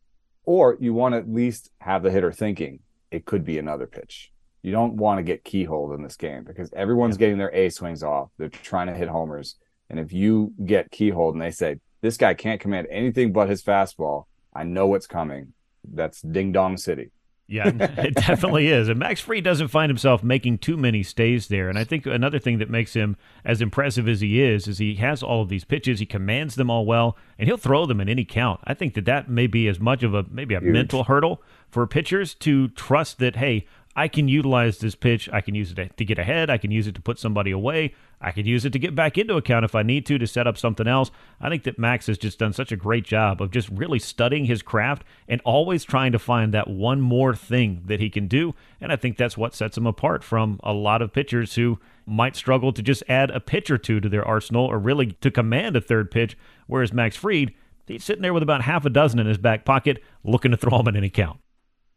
Or 0.45 0.76
you 0.78 0.93
want 0.93 1.14
to 1.14 1.18
at 1.18 1.28
least 1.28 1.70
have 1.78 2.03
the 2.03 2.11
hitter 2.11 2.32
thinking 2.32 2.80
it 3.11 3.24
could 3.24 3.45
be 3.45 3.59
another 3.59 3.87
pitch. 3.87 4.30
You 4.62 4.72
don't 4.72 4.97
want 4.97 5.18
to 5.18 5.22
get 5.22 5.45
keyholed 5.45 5.95
in 5.95 6.03
this 6.03 6.16
game 6.16 6.45
because 6.45 6.72
everyone's 6.74 7.16
yeah. 7.16 7.20
getting 7.20 7.39
their 7.39 7.55
A 7.55 7.70
swings 7.70 8.03
off. 8.03 8.30
They're 8.39 8.49
trying 8.49 8.87
to 8.89 8.95
hit 8.95 9.09
homers. 9.09 9.57
And 9.91 9.99
if 9.99 10.12
you 10.12 10.53
get 10.64 10.91
keyholed 10.91 11.32
and 11.32 11.43
they 11.43 11.51
say, 11.51 11.80
this 12.01 12.16
guy 12.16 12.35
can't 12.35 12.61
command 12.61 12.87
anything 12.91 13.32
but 13.32 13.49
his 13.49 13.62
fastball, 13.62 14.24
I 14.55 14.64
know 14.64 14.87
what's 14.87 15.07
coming. 15.07 15.53
That's 15.91 16.20
ding 16.22 16.53
dong 16.53 16.76
city. 16.76 17.11
Yeah, 17.47 17.68
it 17.68 18.14
definitely 18.26 18.68
is. 18.68 18.88
And 18.88 18.99
Max 18.99 19.20
Fried 19.20 19.45
doesn't 19.45 19.68
find 19.68 19.90
himself 19.90 20.22
making 20.22 20.59
too 20.59 20.76
many 20.76 21.03
stays 21.03 21.49
there. 21.49 21.68
And 21.68 21.78
I 21.78 21.84
think 21.84 22.07
another 22.07 22.38
thing 22.38 22.59
that 22.59 22.70
makes 22.70 22.95
him 22.95 23.16
as 23.45 23.61
impressive 23.61 24.09
as 24.09 24.22
he 24.22 24.40
is 24.40 24.66
is 24.66 24.78
he 24.78 24.95
has 24.97 25.22
all 25.22 25.42
of 25.42 25.51
these 25.51 25.64
pitches. 25.64 25.99
He 26.01 26.07
commands 26.07 26.55
them 26.55 26.70
all 26.70 26.86
well, 26.86 27.18
and 27.38 27.47
he'll 27.47 27.59
throw 27.59 27.84
them 27.84 28.01
in 28.01 28.09
any 28.09 28.24
count. 28.24 28.61
I 28.64 28.72
think 28.72 28.95
that 28.95 29.05
that 29.05 29.28
may 29.28 29.47
be 29.47 29.68
as 29.68 29.78
much 29.78 30.03
of 30.03 30.14
a 30.14 30.24
maybe 30.30 30.55
a 30.55 30.61
Huge. 30.61 30.72
mental 30.72 31.05
hurdle 31.05 31.42
for 31.70 31.86
pitchers 31.86 32.32
to 32.34 32.68
trust 32.68 33.18
that 33.18 33.36
hey, 33.36 33.66
I 33.97 34.09
can 34.09 34.26
utilize 34.26 34.78
this 34.78 34.95
pitch. 34.97 35.28
I 35.32 35.40
can 35.40 35.55
use 35.55 35.72
it 35.72 35.97
to 35.97 36.05
get 36.05 36.18
ahead. 36.18 36.51
I 36.51 36.59
can 36.59 36.72
use 36.72 36.86
it 36.86 36.97
to 36.97 37.01
put 37.01 37.18
somebody 37.18 37.53
away. 37.53 37.95
I 38.20 38.32
could 38.32 38.47
use 38.47 38.64
it 38.64 38.72
to 38.72 38.78
get 38.78 38.95
back 38.95 39.18
into 39.18 39.36
account 39.36 39.64
if 39.64 39.74
I 39.74 39.82
need 39.82 40.07
to 40.07 40.18
to 40.18 40.26
set 40.26 40.47
up 40.47 40.59
something 40.59 40.88
else. 40.88 41.11
I 41.40 41.49
think 41.49 41.62
that 41.64 41.78
Max 41.78 42.07
has 42.07 42.18
just 42.18 42.38
done 42.38 42.53
such 42.53 42.72
a 42.72 42.76
great 42.76 43.05
job 43.05 43.40
of 43.40 43.51
just 43.51 43.68
really 43.68 43.99
studying 43.99 44.47
his 44.47 44.62
craft 44.62 45.05
and 45.28 45.40
always 45.45 45.84
trying 45.84 46.11
to 46.12 46.18
find 46.18 46.53
that 46.55 46.68
one 46.68 47.01
more 47.01 47.36
thing 47.36 47.82
that 47.86 48.01
he 48.01 48.11
can 48.11 48.26
do. 48.26 48.55
And 48.80 48.90
I 48.90 48.97
think 48.97 49.16
that's 49.16 49.36
what 49.36 49.55
sets 49.55 49.76
him 49.76 49.86
apart 49.86 50.24
from 50.24 50.59
a 50.64 50.72
lot 50.72 51.03
of 51.03 51.12
pitchers 51.12 51.55
who 51.55 51.78
might 52.07 52.34
struggle 52.34 52.72
to 52.72 52.82
just 52.82 53.03
add 53.09 53.30
a 53.30 53.40
pitch 53.40 53.70
or 53.70 53.78
two 53.78 54.01
to 54.01 54.09
their 54.09 54.26
arsenal 54.26 54.64
or 54.64 54.78
really 54.78 55.12
to 55.20 55.30
command 55.30 55.76
a 55.76 55.80
third 55.80 56.11
pitch. 56.11 56.36
Whereas 56.66 56.92
Max 56.92 57.16
Fried, 57.16 57.55
he's 57.86 58.05
sitting 58.05 58.22
there 58.22 58.34
with 58.34 58.42
about 58.42 58.62
half 58.62 58.84
a 58.84 58.90
dozen 58.90 59.20
in 59.20 59.26
his 59.26 59.38
back 59.38 59.64
pocket 59.64 60.03
looking 60.24 60.51
to 60.51 60.57
throw 60.57 60.78
them 60.78 60.88
at 60.88 60.97
any 60.97 61.11
count. 61.11 61.38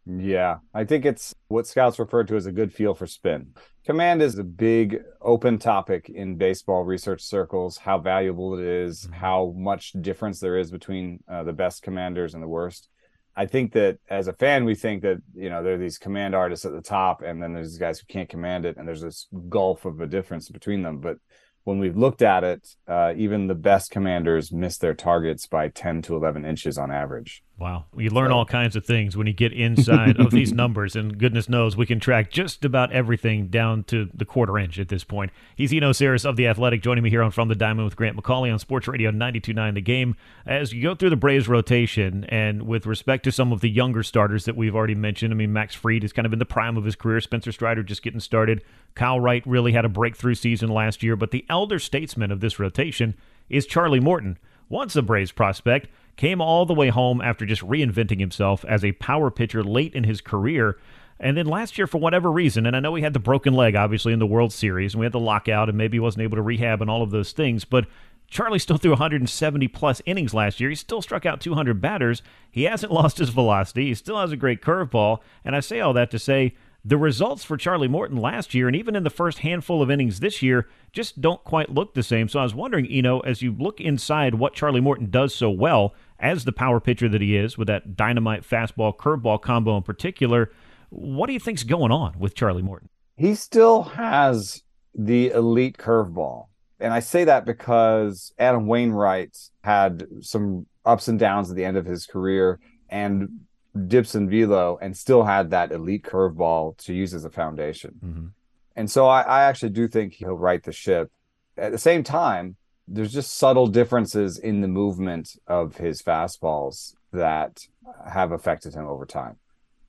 Yeah, 0.09 0.59
I 0.73 0.85
think 0.85 1.05
it's 1.05 1.35
what 1.49 1.67
scouts 1.67 1.99
refer 1.99 2.23
to 2.23 2.35
as 2.37 2.45
a 2.45 2.51
good 2.51 2.73
feel 2.73 2.93
for 2.93 3.05
spin. 3.05 3.53
Command 3.85 4.21
is 4.21 4.39
a 4.39 4.43
big 4.43 5.01
open 5.21 5.57
topic 5.57 6.09
in 6.09 6.37
baseball 6.37 6.83
research 6.83 7.21
circles, 7.21 7.77
how 7.77 7.97
valuable 7.97 8.57
it 8.57 8.63
is, 8.63 9.01
mm-hmm. 9.01 9.13
how 9.13 9.53
much 9.57 9.91
difference 9.99 10.39
there 10.39 10.57
is 10.57 10.71
between 10.71 11.21
uh, 11.29 11.43
the 11.43 11.51
best 11.51 11.83
commanders 11.83 12.33
and 12.33 12.43
the 12.43 12.47
worst. 12.47 12.87
I 13.35 13.47
think 13.47 13.73
that 13.73 13.99
as 14.09 14.27
a 14.27 14.33
fan, 14.33 14.65
we 14.65 14.75
think 14.75 15.03
that, 15.03 15.17
you 15.35 15.49
know, 15.49 15.61
there 15.61 15.75
are 15.75 15.77
these 15.77 15.97
command 15.97 16.33
artists 16.35 16.65
at 16.65 16.71
the 16.71 16.81
top, 16.81 17.21
and 17.21 17.43
then 17.43 17.53
there's 17.53 17.71
these 17.71 17.77
guys 17.77 17.99
who 17.99 18.05
can't 18.07 18.29
command 18.29 18.65
it, 18.65 18.77
and 18.77 18.87
there's 18.87 19.01
this 19.01 19.27
gulf 19.49 19.85
of 19.85 19.99
a 19.99 20.07
difference 20.07 20.49
between 20.49 20.83
them. 20.83 20.99
But 20.99 21.17
when 21.65 21.79
we've 21.79 21.97
looked 21.97 22.21
at 22.21 22.43
it, 22.43 22.67
uh, 22.87 23.13
even 23.17 23.47
the 23.47 23.55
best 23.55 23.91
commanders 23.91 24.53
miss 24.53 24.77
their 24.77 24.95
targets 24.95 25.47
by 25.47 25.67
10 25.67 26.01
to 26.03 26.15
11 26.15 26.45
inches 26.45 26.77
on 26.77 26.91
average. 26.91 27.43
Wow. 27.59 27.85
You 27.97 28.11
learn 28.11 28.31
all 28.31 28.45
kinds 28.45 28.75
of 28.75 28.85
things 28.85 29.17
when 29.17 29.25
you 29.25 29.33
get 29.33 29.51
inside 29.51 30.19
of 30.19 30.29
these 30.29 30.53
numbers, 30.53 30.95
and 30.95 31.17
goodness 31.17 31.49
knows 31.49 31.75
we 31.75 31.87
can 31.87 31.99
track 31.99 32.29
just 32.29 32.63
about 32.63 32.91
everything 32.91 33.47
down 33.47 33.83
to 33.85 34.09
the 34.13 34.25
quarter 34.25 34.59
inch 34.59 34.77
at 34.77 34.89
this 34.89 35.03
point. 35.03 35.31
He's 35.55 35.73
Eno 35.73 35.91
Sarris 35.91 36.23
of 36.23 36.35
The 36.35 36.45
Athletic 36.45 36.83
joining 36.83 37.03
me 37.03 37.09
here 37.09 37.23
on 37.23 37.31
From 37.31 37.47
the 37.47 37.55
Diamond 37.55 37.85
with 37.85 37.95
Grant 37.95 38.15
McAuley 38.15 38.53
on 38.53 38.59
Sports 38.59 38.87
Radio 38.87 39.09
92.9 39.09 39.73
The 39.73 39.81
Game. 39.81 40.15
As 40.45 40.71
you 40.71 40.83
go 40.83 40.93
through 40.93 41.09
the 41.09 41.15
Braves 41.15 41.47
rotation, 41.47 42.25
and 42.25 42.67
with 42.67 42.85
respect 42.85 43.23
to 43.23 43.31
some 43.31 43.51
of 43.51 43.61
the 43.61 43.69
younger 43.71 44.03
starters 44.03 44.45
that 44.45 44.55
we've 44.55 44.75
already 44.75 44.95
mentioned, 44.95 45.33
I 45.33 45.35
mean, 45.35 45.51
Max 45.51 45.73
Fried 45.73 46.03
is 46.03 46.13
kind 46.13 46.27
of 46.27 46.33
in 46.33 46.39
the 46.39 46.45
prime 46.45 46.77
of 46.77 46.85
his 46.85 46.95
career. 46.95 47.19
Spencer 47.21 47.51
Strider 47.51 47.81
just 47.81 48.03
getting 48.03 48.19
started. 48.19 48.61
Kyle 48.93 49.19
Wright 49.19 49.41
really 49.47 49.71
had 49.71 49.83
a 49.83 49.89
breakthrough 49.89 50.35
season 50.35 50.69
last 50.69 51.01
year, 51.01 51.15
but 51.15 51.31
the 51.31 51.45
elder 51.49 51.79
statesman 51.79 52.29
of 52.29 52.39
this 52.39 52.59
rotation 52.59 53.15
is 53.49 53.65
Charlie 53.65 53.99
Morton, 53.99 54.37
once 54.69 54.95
a 54.95 55.01
Braves 55.01 55.31
prospect 55.31 55.87
came 56.17 56.41
all 56.41 56.65
the 56.65 56.73
way 56.73 56.89
home 56.89 57.21
after 57.21 57.45
just 57.45 57.61
reinventing 57.61 58.19
himself 58.19 58.65
as 58.65 58.83
a 58.83 58.91
power 58.93 59.31
pitcher 59.31 59.63
late 59.63 59.93
in 59.93 60.03
his 60.03 60.19
career. 60.19 60.77
And 61.19 61.37
then 61.37 61.45
last 61.45 61.77
year, 61.77 61.87
for 61.87 61.97
whatever 61.99 62.31
reason, 62.31 62.65
and 62.65 62.75
I 62.75 62.79
know 62.79 62.93
he 62.93 63.03
had 63.03 63.13
the 63.13 63.19
broken 63.19 63.53
leg, 63.53 63.75
obviously, 63.75 64.13
in 64.13 64.19
the 64.19 64.27
World 64.27 64.53
Series, 64.53 64.93
and 64.93 64.99
we 64.99 65.05
had 65.05 65.13
the 65.13 65.19
lockout, 65.19 65.69
and 65.69 65.77
maybe 65.77 65.95
he 65.95 65.99
wasn't 65.99 66.23
able 66.23 66.35
to 66.35 66.43
rehab 66.43 66.81
and 66.81 66.91
all 66.91 67.01
of 67.01 67.11
those 67.11 67.31
things, 67.31 67.65
but 67.65 67.87
Charlie 68.29 68.59
still 68.59 68.77
threw 68.77 68.91
170 68.91 69.67
plus 69.69 70.01
innings 70.05 70.33
last 70.33 70.59
year. 70.59 70.69
He 70.69 70.75
still 70.75 71.01
struck 71.01 71.25
out 71.25 71.39
200 71.39 71.81
batters. 71.81 72.21
He 72.51 72.63
hasn't 72.63 72.91
lost 72.93 73.17
his 73.17 73.29
velocity. 73.29 73.87
He 73.87 73.95
still 73.95 74.19
has 74.19 74.31
a 74.31 74.37
great 74.37 74.61
curveball. 74.61 75.19
And 75.45 75.55
I 75.55 75.61
say 75.61 75.79
all 75.79 75.93
that 75.93 76.11
to 76.11 76.19
say 76.19 76.55
the 76.83 76.97
results 76.97 77.43
for 77.43 77.57
Charlie 77.57 77.87
Morton 77.87 78.17
last 78.17 78.53
year 78.53 78.67
and 78.67 78.75
even 78.75 78.95
in 78.95 79.03
the 79.03 79.09
first 79.09 79.39
handful 79.39 79.81
of 79.81 79.91
innings 79.91 80.19
this 80.19 80.41
year 80.41 80.67
just 80.93 81.19
don't 81.19 81.43
quite 81.43 81.73
look 81.73 81.93
the 81.93 82.03
same. 82.03 82.29
So 82.29 82.39
I 82.39 82.43
was 82.43 82.55
wondering, 82.55 82.85
you 82.85 83.01
know, 83.01 83.19
as 83.21 83.41
you 83.41 83.53
look 83.57 83.81
inside 83.81 84.35
what 84.35 84.53
Charlie 84.53 84.79
Morton 84.79 85.09
does 85.09 85.33
so 85.33 85.49
well, 85.49 85.93
as 86.19 86.45
the 86.45 86.51
power 86.51 86.79
pitcher 86.79 87.09
that 87.09 87.21
he 87.21 87.35
is, 87.35 87.57
with 87.57 87.67
that 87.67 87.95
dynamite 87.95 88.43
fastball 88.43 88.95
curveball 88.95 89.41
combo 89.41 89.77
in 89.77 89.83
particular, 89.83 90.51
what 90.89 91.27
do 91.27 91.33
you 91.33 91.39
think's 91.39 91.63
going 91.63 91.91
on 91.91 92.17
with 92.17 92.35
Charlie 92.35 92.61
Morton? 92.61 92.89
He 93.15 93.35
still 93.35 93.83
has 93.83 94.63
the 94.95 95.29
elite 95.29 95.77
curveball. 95.77 96.47
And 96.79 96.93
I 96.93 96.99
say 96.99 97.23
that 97.23 97.45
because 97.45 98.33
Adam 98.37 98.67
Wainwright 98.67 99.35
had 99.63 100.05
some 100.21 100.67
ups 100.85 101.07
and 101.07 101.17
downs 101.19 101.49
at 101.49 101.55
the 101.55 101.65
end 101.65 101.77
of 101.77 101.85
his 101.85 102.05
career 102.05 102.59
and 102.89 103.41
dips 103.87 104.15
in 104.15 104.29
velo 104.29 104.77
and 104.81 104.95
still 104.95 105.23
had 105.23 105.49
that 105.51 105.71
elite 105.71 106.03
curveball 106.03 106.77
to 106.77 106.93
use 106.93 107.13
as 107.13 107.25
a 107.25 107.29
foundation. 107.29 107.95
Mm-hmm. 108.03 108.27
And 108.75 108.89
so 108.89 109.07
I, 109.07 109.21
I 109.21 109.43
actually 109.43 109.71
do 109.71 109.87
think 109.87 110.13
he'll 110.13 110.37
right 110.37 110.63
the 110.63 110.71
ship. 110.71 111.11
At 111.57 111.71
the 111.71 111.79
same 111.79 112.03
time, 112.03 112.55
there's 112.87 113.13
just 113.13 113.37
subtle 113.37 113.67
differences 113.67 114.39
in 114.39 114.61
the 114.61 114.67
movement 114.67 115.35
of 115.47 115.77
his 115.77 116.01
fastballs 116.01 116.93
that 117.11 117.67
have 118.09 118.31
affected 118.31 118.73
him 118.73 118.87
over 118.87 119.05
time. 119.05 119.37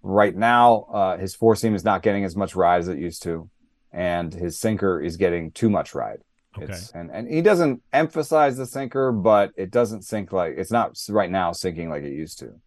Right 0.02 0.34
now, 0.34 0.86
uh, 0.92 1.16
his 1.16 1.34
four 1.34 1.56
seam 1.56 1.74
is 1.74 1.84
not 1.84 2.02
getting 2.02 2.24
as 2.24 2.36
much 2.36 2.54
ride 2.54 2.80
as 2.80 2.88
it 2.88 2.98
used 2.98 3.22
to, 3.24 3.48
and 3.92 4.32
his 4.32 4.58
sinker 4.58 5.00
is 5.00 5.16
getting 5.16 5.50
too 5.50 5.70
much 5.70 5.94
ride. 5.94 6.20
Okay. 6.56 6.72
It's, 6.72 6.90
and 6.92 7.10
and 7.10 7.28
he 7.28 7.42
doesn't 7.42 7.82
emphasize 7.92 8.56
the 8.56 8.66
sinker, 8.66 9.12
but 9.12 9.52
it 9.56 9.70
doesn't 9.70 10.02
sink 10.02 10.32
like 10.32 10.54
it's 10.56 10.72
not 10.72 10.98
right 11.08 11.30
now 11.30 11.52
sinking 11.52 11.90
like 11.90 12.02
it 12.02 12.12
used 12.12 12.38
to. 12.40 12.60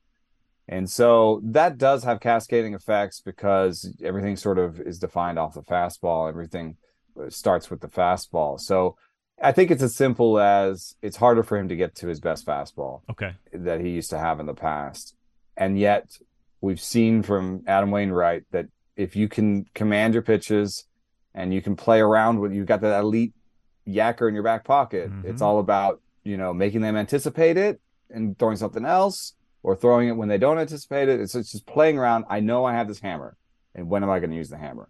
And 0.67 0.89
so 0.89 1.41
that 1.43 1.77
does 1.77 2.03
have 2.03 2.21
cascading 2.21 2.73
effects 2.73 3.21
because 3.21 3.93
everything 4.03 4.37
sort 4.37 4.57
of 4.57 4.79
is 4.79 4.99
defined 4.99 5.39
off 5.39 5.55
the 5.55 5.63
fastball. 5.63 6.29
Everything 6.29 6.77
uh, 7.19 7.29
starts 7.29 7.69
with 7.69 7.81
the 7.81 7.89
fastball. 7.89 8.59
So 8.59 8.95
I 9.41 9.51
think 9.51 9.71
it's 9.71 9.81
as 9.81 9.95
simple 9.95 10.39
as 10.39 10.95
it's 11.01 11.17
harder 11.17 11.43
for 11.43 11.57
him 11.57 11.67
to 11.69 11.75
get 11.75 11.95
to 11.95 12.07
his 12.07 12.19
best 12.19 12.45
fastball. 12.45 13.01
Okay. 13.09 13.33
That 13.53 13.81
he 13.81 13.89
used 13.89 14.09
to 14.11 14.19
have 14.19 14.39
in 14.39 14.45
the 14.45 14.53
past. 14.53 15.15
And 15.57 15.79
yet 15.79 16.17
we've 16.61 16.79
seen 16.79 17.23
from 17.23 17.63
Adam 17.67 17.91
Wainwright 17.91 18.43
that 18.51 18.67
if 18.95 19.15
you 19.15 19.27
can 19.27 19.65
command 19.73 20.13
your 20.13 20.23
pitches 20.23 20.85
and 21.33 21.53
you 21.53 21.61
can 21.61 21.75
play 21.75 21.99
around 21.99 22.39
with 22.39 22.53
you've 22.53 22.67
got 22.67 22.81
that 22.81 22.99
elite 22.99 23.33
yakker 23.87 24.27
in 24.27 24.33
your 24.33 24.43
back 24.43 24.63
pocket, 24.63 25.09
mm-hmm. 25.09 25.27
it's 25.27 25.41
all 25.41 25.59
about, 25.59 26.01
you 26.23 26.37
know, 26.37 26.53
making 26.53 26.81
them 26.81 26.95
anticipate 26.95 27.57
it 27.57 27.81
and 28.09 28.37
throwing 28.37 28.57
something 28.57 28.85
else 28.85 29.33
or 29.63 29.75
throwing 29.75 30.07
it 30.07 30.15
when 30.15 30.29
they 30.29 30.37
don't 30.37 30.59
anticipate 30.59 31.09
it. 31.09 31.19
It's, 31.19 31.35
it's 31.35 31.51
just 31.51 31.65
playing 31.65 31.97
around. 31.97 32.25
I 32.29 32.39
know 32.39 32.65
I 32.65 32.73
have 32.73 32.87
this 32.87 32.99
hammer, 32.99 33.37
and 33.73 33.89
when 33.89 34.03
am 34.03 34.09
I 34.09 34.19
going 34.19 34.31
to 34.31 34.35
use 34.35 34.49
the 34.49 34.57
hammer? 34.57 34.89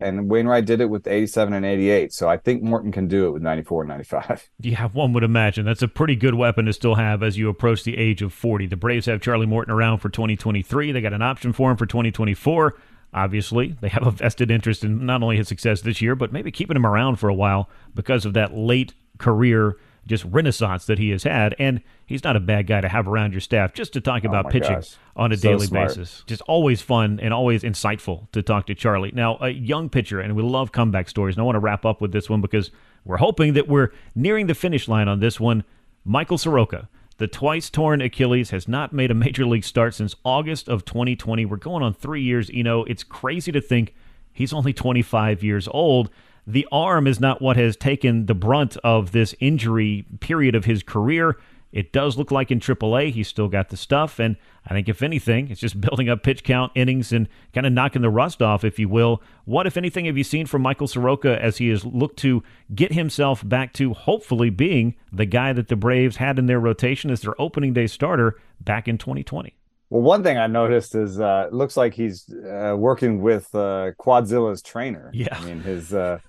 And 0.00 0.30
Wainwright 0.30 0.64
did 0.64 0.80
it 0.80 0.86
with 0.86 1.06
87 1.06 1.52
and 1.52 1.64
88. 1.64 2.12
So 2.12 2.28
I 2.28 2.36
think 2.36 2.62
Morton 2.62 2.92
can 2.92 3.06
do 3.06 3.26
it 3.26 3.30
with 3.30 3.42
94 3.42 3.82
and 3.82 3.88
95. 3.88 4.48
Yeah, 4.62 4.88
one 4.88 5.12
would 5.14 5.24
imagine. 5.24 5.64
That's 5.64 5.82
a 5.82 5.88
pretty 5.88 6.16
good 6.16 6.34
weapon 6.34 6.66
to 6.66 6.72
still 6.72 6.94
have 6.94 7.22
as 7.22 7.38
you 7.38 7.48
approach 7.48 7.82
the 7.82 7.96
age 7.96 8.22
of 8.22 8.32
40. 8.32 8.66
The 8.66 8.76
Braves 8.76 9.06
have 9.06 9.20
Charlie 9.20 9.46
Morton 9.46 9.72
around 9.72 9.98
for 9.98 10.08
2023. 10.10 10.92
They 10.92 11.00
got 11.00 11.12
an 11.12 11.22
option 11.22 11.52
for 11.52 11.70
him 11.70 11.76
for 11.76 11.86
2024. 11.86 12.74
Obviously, 13.12 13.76
they 13.80 13.88
have 13.88 14.06
a 14.06 14.10
vested 14.10 14.50
interest 14.50 14.84
in 14.84 15.04
not 15.04 15.22
only 15.22 15.36
his 15.36 15.48
success 15.48 15.80
this 15.80 16.00
year, 16.00 16.14
but 16.14 16.32
maybe 16.32 16.50
keeping 16.52 16.76
him 16.76 16.86
around 16.86 17.16
for 17.16 17.28
a 17.28 17.34
while 17.34 17.68
because 17.94 18.24
of 18.24 18.34
that 18.34 18.54
late 18.54 18.94
career 19.18 19.76
just 20.06 20.24
renaissance 20.24 20.86
that 20.86 20.98
he 20.98 21.10
has 21.10 21.24
had. 21.24 21.54
And 21.58 21.82
he's 22.06 22.24
not 22.24 22.36
a 22.36 22.40
bad 22.40 22.66
guy 22.66 22.80
to 22.80 22.88
have 22.88 23.06
around 23.06 23.32
your 23.32 23.40
staff 23.40 23.72
just 23.72 23.92
to 23.94 24.00
talk 24.00 24.24
oh 24.24 24.28
about 24.28 24.50
pitching 24.50 24.76
gosh. 24.76 24.96
on 25.16 25.32
a 25.32 25.36
so 25.36 25.48
daily 25.48 25.66
smart. 25.66 25.88
basis. 25.88 26.24
Just 26.26 26.42
always 26.42 26.82
fun 26.82 27.20
and 27.20 27.32
always 27.32 27.62
insightful 27.62 28.30
to 28.32 28.42
talk 28.42 28.66
to 28.66 28.74
Charlie. 28.74 29.12
Now, 29.12 29.38
a 29.40 29.50
young 29.50 29.88
pitcher, 29.88 30.20
and 30.20 30.34
we 30.34 30.42
love 30.42 30.72
comeback 30.72 31.08
stories. 31.08 31.36
And 31.36 31.42
I 31.42 31.44
want 31.44 31.56
to 31.56 31.60
wrap 31.60 31.84
up 31.84 32.00
with 32.00 32.12
this 32.12 32.28
one 32.28 32.40
because 32.40 32.70
we're 33.04 33.18
hoping 33.18 33.54
that 33.54 33.68
we're 33.68 33.90
nearing 34.14 34.46
the 34.46 34.54
finish 34.54 34.88
line 34.88 35.08
on 35.08 35.20
this 35.20 35.38
one. 35.38 35.64
Michael 36.04 36.38
Soroka. 36.38 36.88
The 37.18 37.28
twice 37.28 37.68
torn 37.68 38.00
Achilles 38.00 38.48
has 38.48 38.66
not 38.66 38.94
made 38.94 39.10
a 39.10 39.14
major 39.14 39.44
league 39.44 39.64
start 39.64 39.94
since 39.94 40.16
August 40.24 40.70
of 40.70 40.86
2020. 40.86 41.44
We're 41.44 41.58
going 41.58 41.82
on 41.82 41.92
three 41.92 42.22
years. 42.22 42.48
You 42.48 42.64
know, 42.64 42.84
it's 42.84 43.04
crazy 43.04 43.52
to 43.52 43.60
think 43.60 43.94
he's 44.32 44.54
only 44.54 44.72
25 44.72 45.42
years 45.44 45.68
old 45.68 46.08
the 46.46 46.66
arm 46.72 47.06
is 47.06 47.20
not 47.20 47.42
what 47.42 47.56
has 47.56 47.76
taken 47.76 48.26
the 48.26 48.34
brunt 48.34 48.76
of 48.78 49.12
this 49.12 49.34
injury 49.40 50.06
period 50.20 50.54
of 50.54 50.64
his 50.64 50.82
career. 50.82 51.36
It 51.72 51.92
does 51.92 52.18
look 52.18 52.32
like 52.32 52.50
in 52.50 52.58
AAA 52.58 53.12
he's 53.12 53.28
still 53.28 53.48
got 53.48 53.68
the 53.68 53.76
stuff, 53.76 54.18
and 54.18 54.36
I 54.66 54.74
think 54.74 54.88
if 54.88 55.02
anything, 55.02 55.50
it's 55.50 55.60
just 55.60 55.80
building 55.80 56.08
up 56.08 56.22
pitch 56.22 56.42
count, 56.42 56.72
innings, 56.74 57.12
and 57.12 57.28
kind 57.54 57.66
of 57.66 57.72
knocking 57.72 58.02
the 58.02 58.10
rust 58.10 58.42
off, 58.42 58.64
if 58.64 58.78
you 58.78 58.88
will. 58.88 59.22
What, 59.44 59.66
if 59.66 59.76
anything, 59.76 60.06
have 60.06 60.18
you 60.18 60.24
seen 60.24 60.46
from 60.46 60.62
Michael 60.62 60.88
Soroka 60.88 61.40
as 61.40 61.58
he 61.58 61.68
has 61.68 61.84
looked 61.84 62.18
to 62.20 62.42
get 62.74 62.92
himself 62.92 63.48
back 63.48 63.72
to 63.74 63.94
hopefully 63.94 64.50
being 64.50 64.96
the 65.12 65.26
guy 65.26 65.52
that 65.52 65.68
the 65.68 65.76
Braves 65.76 66.16
had 66.16 66.38
in 66.38 66.46
their 66.46 66.60
rotation 66.60 67.10
as 67.10 67.20
their 67.20 67.40
opening 67.40 67.72
day 67.72 67.86
starter 67.86 68.36
back 68.60 68.88
in 68.88 68.98
2020? 68.98 69.54
Well, 69.90 70.02
one 70.02 70.22
thing 70.22 70.38
I 70.38 70.46
noticed 70.46 70.94
is 70.94 71.20
uh, 71.20 71.46
it 71.48 71.52
looks 71.52 71.76
like 71.76 71.94
he's 71.94 72.32
uh, 72.32 72.76
working 72.78 73.20
with 73.20 73.52
uh, 73.52 73.90
Quadzilla's 73.98 74.62
trainer. 74.62 75.10
Yeah, 75.12 75.36
I 75.36 75.44
mean 75.44 75.60
his 75.60 75.92
uh, 75.92 76.20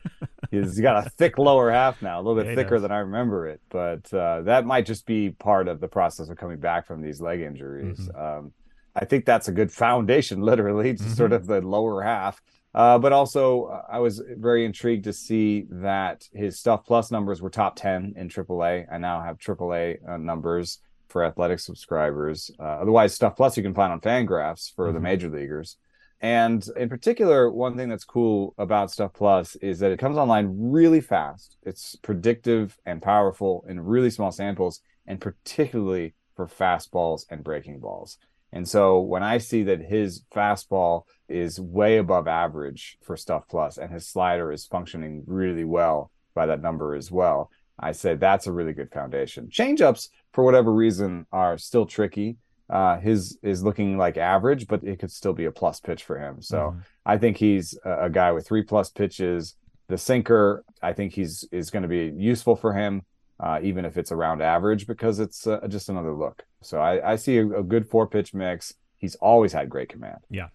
he's 0.50 0.80
got 0.80 1.06
a 1.06 1.10
thick 1.12 1.38
lower 1.38 1.70
half 1.70 2.02
now, 2.02 2.20
a 2.20 2.22
little 2.24 2.42
bit 2.42 2.50
yeah, 2.50 2.56
thicker 2.56 2.80
than 2.80 2.92
I 2.92 2.98
remember 2.98 3.48
it. 3.48 3.62
But 3.70 4.12
uh, 4.12 4.42
that 4.42 4.66
might 4.66 4.88
just 4.88 5.06
be 5.06 5.30
part 5.30 5.68
of 5.68 5.80
the 5.80 5.88
process 5.88 6.30
of 6.30 6.38
coming 6.38 6.60
back 6.60 6.88
from 6.88 7.04
these 7.04 7.22
leg 7.22 7.42
injuries. 7.42 8.00
Mm-hmm. 8.00 8.20
Um, 8.20 8.54
I 8.96 9.06
think 9.06 9.26
that's 9.26 9.48
a 9.48 9.52
good 9.52 9.72
foundation, 9.72 10.42
literally, 10.52 10.96
to 10.96 11.04
mm-hmm. 11.04 11.14
sort 11.14 11.32
of 11.32 11.46
the 11.46 11.62
lower 11.62 12.02
half. 12.02 12.42
Uh, 12.74 12.98
but 12.98 13.14
also, 13.14 13.84
I 13.92 14.00
was 14.00 14.24
very 14.38 14.66
intrigued 14.66 15.04
to 15.04 15.14
see 15.14 15.66
that 15.70 16.28
his 16.34 16.58
Stuff 16.58 16.86
Plus 16.86 17.12
numbers 17.12 17.44
were 17.44 17.52
top 17.52 17.76
ten 17.76 18.14
in 18.16 18.28
AAA. 18.28 18.92
I 18.92 18.98
now 18.98 19.22
have 19.22 19.38
AAA 19.38 19.98
uh, 20.10 20.18
numbers 20.18 20.80
for 21.12 21.24
athletic 21.24 21.60
subscribers. 21.60 22.50
Uh, 22.60 22.64
otherwise, 22.64 23.14
Stuff 23.14 23.36
Plus 23.36 23.58
you 23.58 23.64
can 23.64 23.74
find 23.74 23.92
on 23.92 24.02
Fangraphs 24.02 24.74
for 24.74 24.86
mm-hmm. 24.86 24.96
the 24.96 25.00
major 25.02 25.30
leaguers. 25.30 25.78
And 26.22 26.64
in 26.78 26.88
particular, 26.88 27.52
one 27.52 27.76
thing 27.76 27.90
that's 27.90 28.04
cool 28.04 28.54
about 28.58 28.92
Stuff 28.92 29.14
Plus 29.14 29.56
is 29.56 29.80
that 29.80 29.92
it 29.92 30.00
comes 30.00 30.18
online 30.18 30.72
really 30.72 31.02
fast. 31.02 31.58
It's 31.64 31.96
predictive 31.96 32.78
and 32.86 33.02
powerful 33.02 33.66
in 33.68 33.80
really 33.80 34.12
small 34.12 34.32
samples, 34.32 34.82
and 35.08 35.20
particularly 35.20 36.14
for 36.36 36.48
fastballs 36.48 37.26
and 37.30 37.44
breaking 37.44 37.80
balls. 37.80 38.18
And 38.54 38.68
so 38.68 39.00
when 39.00 39.24
I 39.24 39.40
see 39.40 39.64
that 39.64 39.82
his 39.82 40.24
fastball 40.34 41.04
is 41.28 41.60
way 41.60 41.98
above 41.98 42.28
average 42.28 42.98
for 43.02 43.18
Stuff 43.18 43.48
Plus 43.50 43.78
and 43.78 43.92
his 43.92 44.08
slider 44.08 44.52
is 44.52 44.66
functioning 44.66 45.24
really 45.26 45.64
well 45.64 46.12
by 46.36 46.46
that 46.46 46.62
number 46.62 46.96
as 46.96 47.10
well, 47.10 47.50
I 47.82 47.92
say 47.92 48.16
that's 48.16 48.48
a 48.48 48.52
really 48.52 48.74
good 48.74 48.92
foundation. 48.92 49.48
Changeups, 49.48 50.10
for 50.34 50.44
whatever 50.44 50.72
reason, 50.72 51.26
are 51.32 51.58
still 51.58 51.86
tricky. 51.86 52.38
Uh, 52.70 53.00
his 53.00 53.38
is 53.42 53.64
looking 53.64 53.98
like 53.98 54.16
average, 54.16 54.68
but 54.68 54.84
it 54.84 55.00
could 55.00 55.12
still 55.12 55.34
be 55.34 55.46
a 55.46 55.52
plus 55.52 55.82
pitch 55.82 56.04
for 56.04 56.18
him. 56.18 56.42
So 56.42 56.58
mm-hmm. 56.58 56.80
I 57.06 57.18
think 57.18 57.36
he's 57.36 57.78
a, 57.84 58.06
a, 58.06 58.10
guy 58.10 58.32
with 58.32 58.48
three 58.48 58.64
plus 58.64 58.90
pitches. 58.90 59.56
The 59.90 59.98
sinker, 59.98 60.64
I 60.82 60.94
think 60.94 61.12
he's 61.12 61.44
is 61.52 61.70
going 61.70 61.84
to 61.84 61.90
be 61.90 62.14
useful 62.16 62.56
for 62.56 62.74
him, 62.74 63.02
uh, 63.42 63.60
even 63.62 63.84
if 63.84 63.98
it's 63.98 64.14
around 64.14 64.42
average, 64.42 64.88
because 64.88 65.20
it's 65.20 65.46
uh, 65.46 65.68
just 65.68 65.90
another 65.90 66.14
look. 66.14 66.44
So 66.62 66.80
I, 66.80 67.12
I 67.12 67.16
see 67.18 67.40
a, 67.40 67.60
a 67.60 67.64
good 67.64 67.90
four 67.90 68.08
pitch 68.08 68.34
mix. 68.34 68.74
He's 68.98 69.16
always 69.16 69.52
had 69.52 69.70
great 69.70 69.90
command. 69.90 70.20
Yeah. 70.30 70.48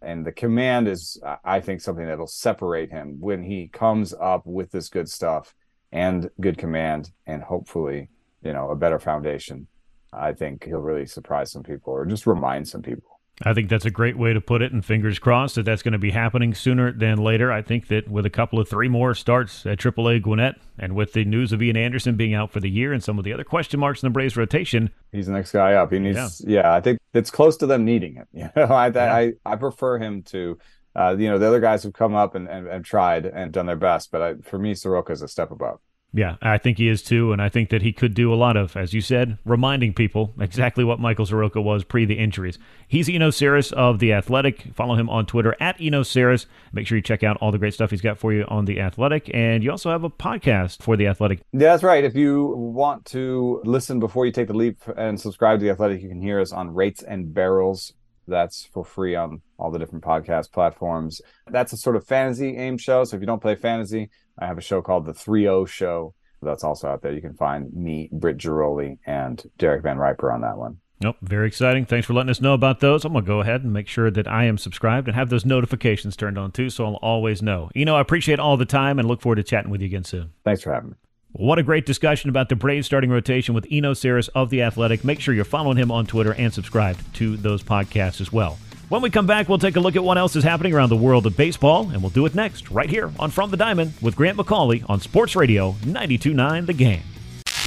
And 0.00 0.24
the 0.24 0.32
command 0.32 0.88
is, 0.88 1.20
I 1.44 1.60
think, 1.60 1.80
something 1.80 2.06
that'll 2.06 2.28
separate 2.28 2.90
him 2.90 3.16
when 3.20 3.42
he 3.42 3.66
comes 3.66 4.14
up 4.14 4.46
with 4.46 4.70
this 4.70 4.88
good 4.88 5.10
stuff 5.10 5.54
and 5.92 6.30
good 6.40 6.58
command 6.58 7.10
and 7.26 7.42
hopefully, 7.42 8.08
you 8.42 8.52
know, 8.52 8.70
a 8.70 8.76
better 8.76 8.98
foundation. 8.98 9.66
I 10.12 10.32
think 10.32 10.64
he'll 10.64 10.78
really 10.78 11.06
surprise 11.06 11.52
some 11.52 11.62
people 11.62 11.92
or 11.92 12.06
just 12.06 12.26
remind 12.26 12.68
some 12.68 12.82
people. 12.82 13.18
I 13.42 13.54
think 13.54 13.68
that's 13.68 13.84
a 13.84 13.90
great 13.90 14.18
way 14.18 14.32
to 14.32 14.40
put 14.40 14.62
it, 14.62 14.72
and 14.72 14.84
fingers 14.84 15.18
crossed 15.18 15.54
that 15.54 15.64
that's 15.64 15.82
going 15.82 15.92
to 15.92 15.98
be 15.98 16.10
happening 16.10 16.54
sooner 16.54 16.90
than 16.90 17.18
later. 17.18 17.52
I 17.52 17.62
think 17.62 17.86
that 17.88 18.08
with 18.08 18.26
a 18.26 18.30
couple 18.30 18.58
of 18.58 18.68
three 18.68 18.88
more 18.88 19.14
starts 19.14 19.64
at 19.64 19.78
AAA 19.78 20.22
Gwinnett, 20.22 20.56
and 20.76 20.96
with 20.96 21.12
the 21.12 21.24
news 21.24 21.52
of 21.52 21.62
Ian 21.62 21.76
Anderson 21.76 22.16
being 22.16 22.34
out 22.34 22.50
for 22.50 22.58
the 22.58 22.70
year 22.70 22.92
and 22.92 23.02
some 23.02 23.16
of 23.16 23.24
the 23.24 23.32
other 23.32 23.44
question 23.44 23.78
marks 23.78 24.02
in 24.02 24.08
the 24.08 24.10
Braves 24.10 24.36
rotation, 24.36 24.90
he's 25.12 25.26
the 25.26 25.32
next 25.32 25.52
guy 25.52 25.74
up. 25.74 25.92
He 25.92 26.00
needs, 26.00 26.42
yeah, 26.44 26.62
yeah 26.62 26.74
I 26.74 26.80
think 26.80 26.98
it's 27.14 27.30
close 27.30 27.56
to 27.58 27.66
them 27.66 27.84
needing 27.84 28.14
him. 28.14 28.26
You 28.32 28.50
know, 28.56 28.64
I, 28.64 28.88
yeah. 28.88 29.14
I, 29.14 29.32
I 29.44 29.56
prefer 29.56 29.98
him 29.98 30.22
to 30.24 30.58
uh, 30.94 31.16
you 31.18 31.28
know, 31.28 31.38
the 31.38 31.46
other 31.46 31.60
guys 31.60 31.82
have 31.82 31.92
come 31.92 32.14
up 32.14 32.34
and, 32.34 32.48
and, 32.48 32.66
and 32.66 32.84
tried 32.84 33.26
and 33.26 33.52
done 33.52 33.66
their 33.66 33.76
best, 33.76 34.10
but 34.10 34.22
I, 34.22 34.34
for 34.42 34.58
me, 34.58 34.74
Soroka 34.74 35.12
is 35.12 35.22
a 35.22 35.28
step 35.28 35.50
above. 35.50 35.80
Yeah, 36.14 36.36
I 36.40 36.56
think 36.56 36.78
he 36.78 36.88
is 36.88 37.02
too, 37.02 37.32
and 37.32 37.42
I 37.42 37.50
think 37.50 37.68
that 37.68 37.82
he 37.82 37.92
could 37.92 38.14
do 38.14 38.32
a 38.32 38.36
lot 38.36 38.56
of, 38.56 38.76
as 38.78 38.94
you 38.94 39.02
said, 39.02 39.36
reminding 39.44 39.92
people 39.92 40.32
exactly 40.40 40.82
what 40.82 40.98
Michael 40.98 41.26
Soroka 41.26 41.60
was 41.60 41.84
pre 41.84 42.06
the 42.06 42.18
injuries. 42.18 42.58
He's 42.86 43.10
Eno 43.10 43.28
Sarris 43.28 43.74
of 43.74 43.98
The 43.98 44.14
Athletic. 44.14 44.74
Follow 44.74 44.94
him 44.94 45.10
on 45.10 45.26
Twitter 45.26 45.54
at 45.60 45.76
Eno 45.78 46.02
Sarris. 46.02 46.46
Make 46.72 46.86
sure 46.86 46.96
you 46.96 47.02
check 47.02 47.22
out 47.22 47.36
all 47.42 47.52
the 47.52 47.58
great 47.58 47.74
stuff 47.74 47.90
he's 47.90 48.00
got 48.00 48.18
for 48.18 48.32
you 48.32 48.44
on 48.48 48.64
The 48.64 48.80
Athletic, 48.80 49.30
and 49.34 49.62
you 49.62 49.70
also 49.70 49.90
have 49.90 50.02
a 50.02 50.08
podcast 50.10 50.82
for 50.82 50.96
The 50.96 51.06
Athletic. 51.06 51.40
Yeah, 51.52 51.72
that's 51.72 51.82
right. 51.82 52.02
If 52.02 52.16
you 52.16 52.54
want 52.56 53.04
to 53.06 53.60
listen 53.64 54.00
before 54.00 54.24
you 54.24 54.32
take 54.32 54.48
the 54.48 54.54
leap 54.54 54.78
and 54.96 55.20
subscribe 55.20 55.58
to 55.58 55.64
The 55.64 55.70
Athletic, 55.70 56.00
you 56.00 56.08
can 56.08 56.22
hear 56.22 56.40
us 56.40 56.52
on 56.52 56.72
Rates 56.72 57.02
and 57.02 57.34
Barrels 57.34 57.92
that's 58.28 58.66
for 58.66 58.84
free 58.84 59.14
on 59.14 59.42
all 59.58 59.70
the 59.70 59.78
different 59.78 60.04
podcast 60.04 60.52
platforms. 60.52 61.20
That's 61.48 61.72
a 61.72 61.76
sort 61.76 61.96
of 61.96 62.06
fantasy 62.06 62.56
aim 62.56 62.78
show. 62.78 63.04
So 63.04 63.16
if 63.16 63.22
you 63.22 63.26
don't 63.26 63.42
play 63.42 63.56
fantasy, 63.56 64.10
I 64.38 64.46
have 64.46 64.58
a 64.58 64.62
show 64.62 64.82
called 64.82 65.06
The 65.06 65.14
3 65.14 65.66
Show. 65.66 66.14
That's 66.40 66.62
also 66.62 66.88
out 66.88 67.02
there. 67.02 67.12
You 67.12 67.20
can 67.20 67.34
find 67.34 67.72
me, 67.72 68.08
Britt 68.12 68.38
Ghiroli, 68.38 68.98
and 69.04 69.42
Derek 69.58 69.82
Van 69.82 69.98
Riper 69.98 70.32
on 70.32 70.42
that 70.42 70.56
one. 70.56 70.78
Nope, 71.00 71.16
very 71.22 71.46
exciting. 71.46 71.84
Thanks 71.84 72.06
for 72.06 72.12
letting 72.12 72.30
us 72.30 72.40
know 72.40 72.54
about 72.54 72.80
those. 72.80 73.04
I'm 73.04 73.12
going 73.12 73.24
to 73.24 73.28
go 73.28 73.40
ahead 73.40 73.62
and 73.62 73.72
make 73.72 73.86
sure 73.88 74.10
that 74.10 74.26
I 74.26 74.44
am 74.44 74.58
subscribed 74.58 75.08
and 75.08 75.14
have 75.14 75.30
those 75.30 75.44
notifications 75.44 76.16
turned 76.16 76.38
on 76.38 76.50
too, 76.50 76.70
so 76.70 76.84
I'll 76.84 76.94
always 76.94 77.40
know. 77.40 77.70
You 77.74 77.84
know, 77.84 77.96
I 77.96 78.00
appreciate 78.00 78.40
all 78.40 78.56
the 78.56 78.64
time 78.64 78.98
and 78.98 79.06
look 79.06 79.20
forward 79.20 79.36
to 79.36 79.44
chatting 79.44 79.70
with 79.70 79.80
you 79.80 79.86
again 79.86 80.04
soon. 80.04 80.32
Thanks 80.44 80.62
for 80.62 80.72
having 80.72 80.90
me. 80.90 80.96
What 81.32 81.58
a 81.58 81.62
great 81.62 81.84
discussion 81.84 82.30
about 82.30 82.48
the 82.48 82.56
Braves 82.56 82.86
starting 82.86 83.10
rotation 83.10 83.54
with 83.54 83.66
Eno 83.70 83.92
Sarris 83.92 84.30
of 84.34 84.48
The 84.48 84.62
Athletic. 84.62 85.04
Make 85.04 85.20
sure 85.20 85.34
you're 85.34 85.44
following 85.44 85.76
him 85.76 85.90
on 85.90 86.06
Twitter 86.06 86.32
and 86.32 86.52
subscribed 86.52 87.14
to 87.16 87.36
those 87.36 87.62
podcasts 87.62 88.20
as 88.20 88.32
well. 88.32 88.58
When 88.88 89.02
we 89.02 89.10
come 89.10 89.26
back, 89.26 89.46
we'll 89.48 89.58
take 89.58 89.76
a 89.76 89.80
look 89.80 89.94
at 89.94 90.02
what 90.02 90.16
else 90.16 90.34
is 90.36 90.42
happening 90.42 90.72
around 90.72 90.88
the 90.88 90.96
world 90.96 91.26
of 91.26 91.36
baseball, 91.36 91.90
and 91.90 92.00
we'll 92.00 92.10
do 92.10 92.24
it 92.24 92.34
next, 92.34 92.70
right 92.70 92.88
here 92.88 93.12
on 93.18 93.30
From 93.30 93.50
the 93.50 93.58
Diamond 93.58 93.92
with 94.00 94.16
Grant 94.16 94.38
McAuley 94.38 94.88
on 94.88 95.00
Sports 95.00 95.36
Radio 95.36 95.72
929 95.84 96.64
The 96.64 96.72
Game. 96.72 97.02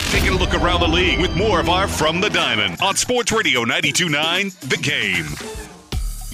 Taking 0.10 0.30
a 0.30 0.38
look 0.38 0.56
around 0.56 0.80
the 0.82 0.88
league 0.88 1.22
with 1.22 1.36
more 1.36 1.60
of 1.60 1.70
our 1.70 1.88
From 1.88 2.20
the 2.20 2.30
Diamond 2.30 2.78
on 2.82 2.96
Sports 2.96 3.32
Radio 3.32 3.64
929 3.64 4.52
The 4.62 4.78
Game. 4.78 5.71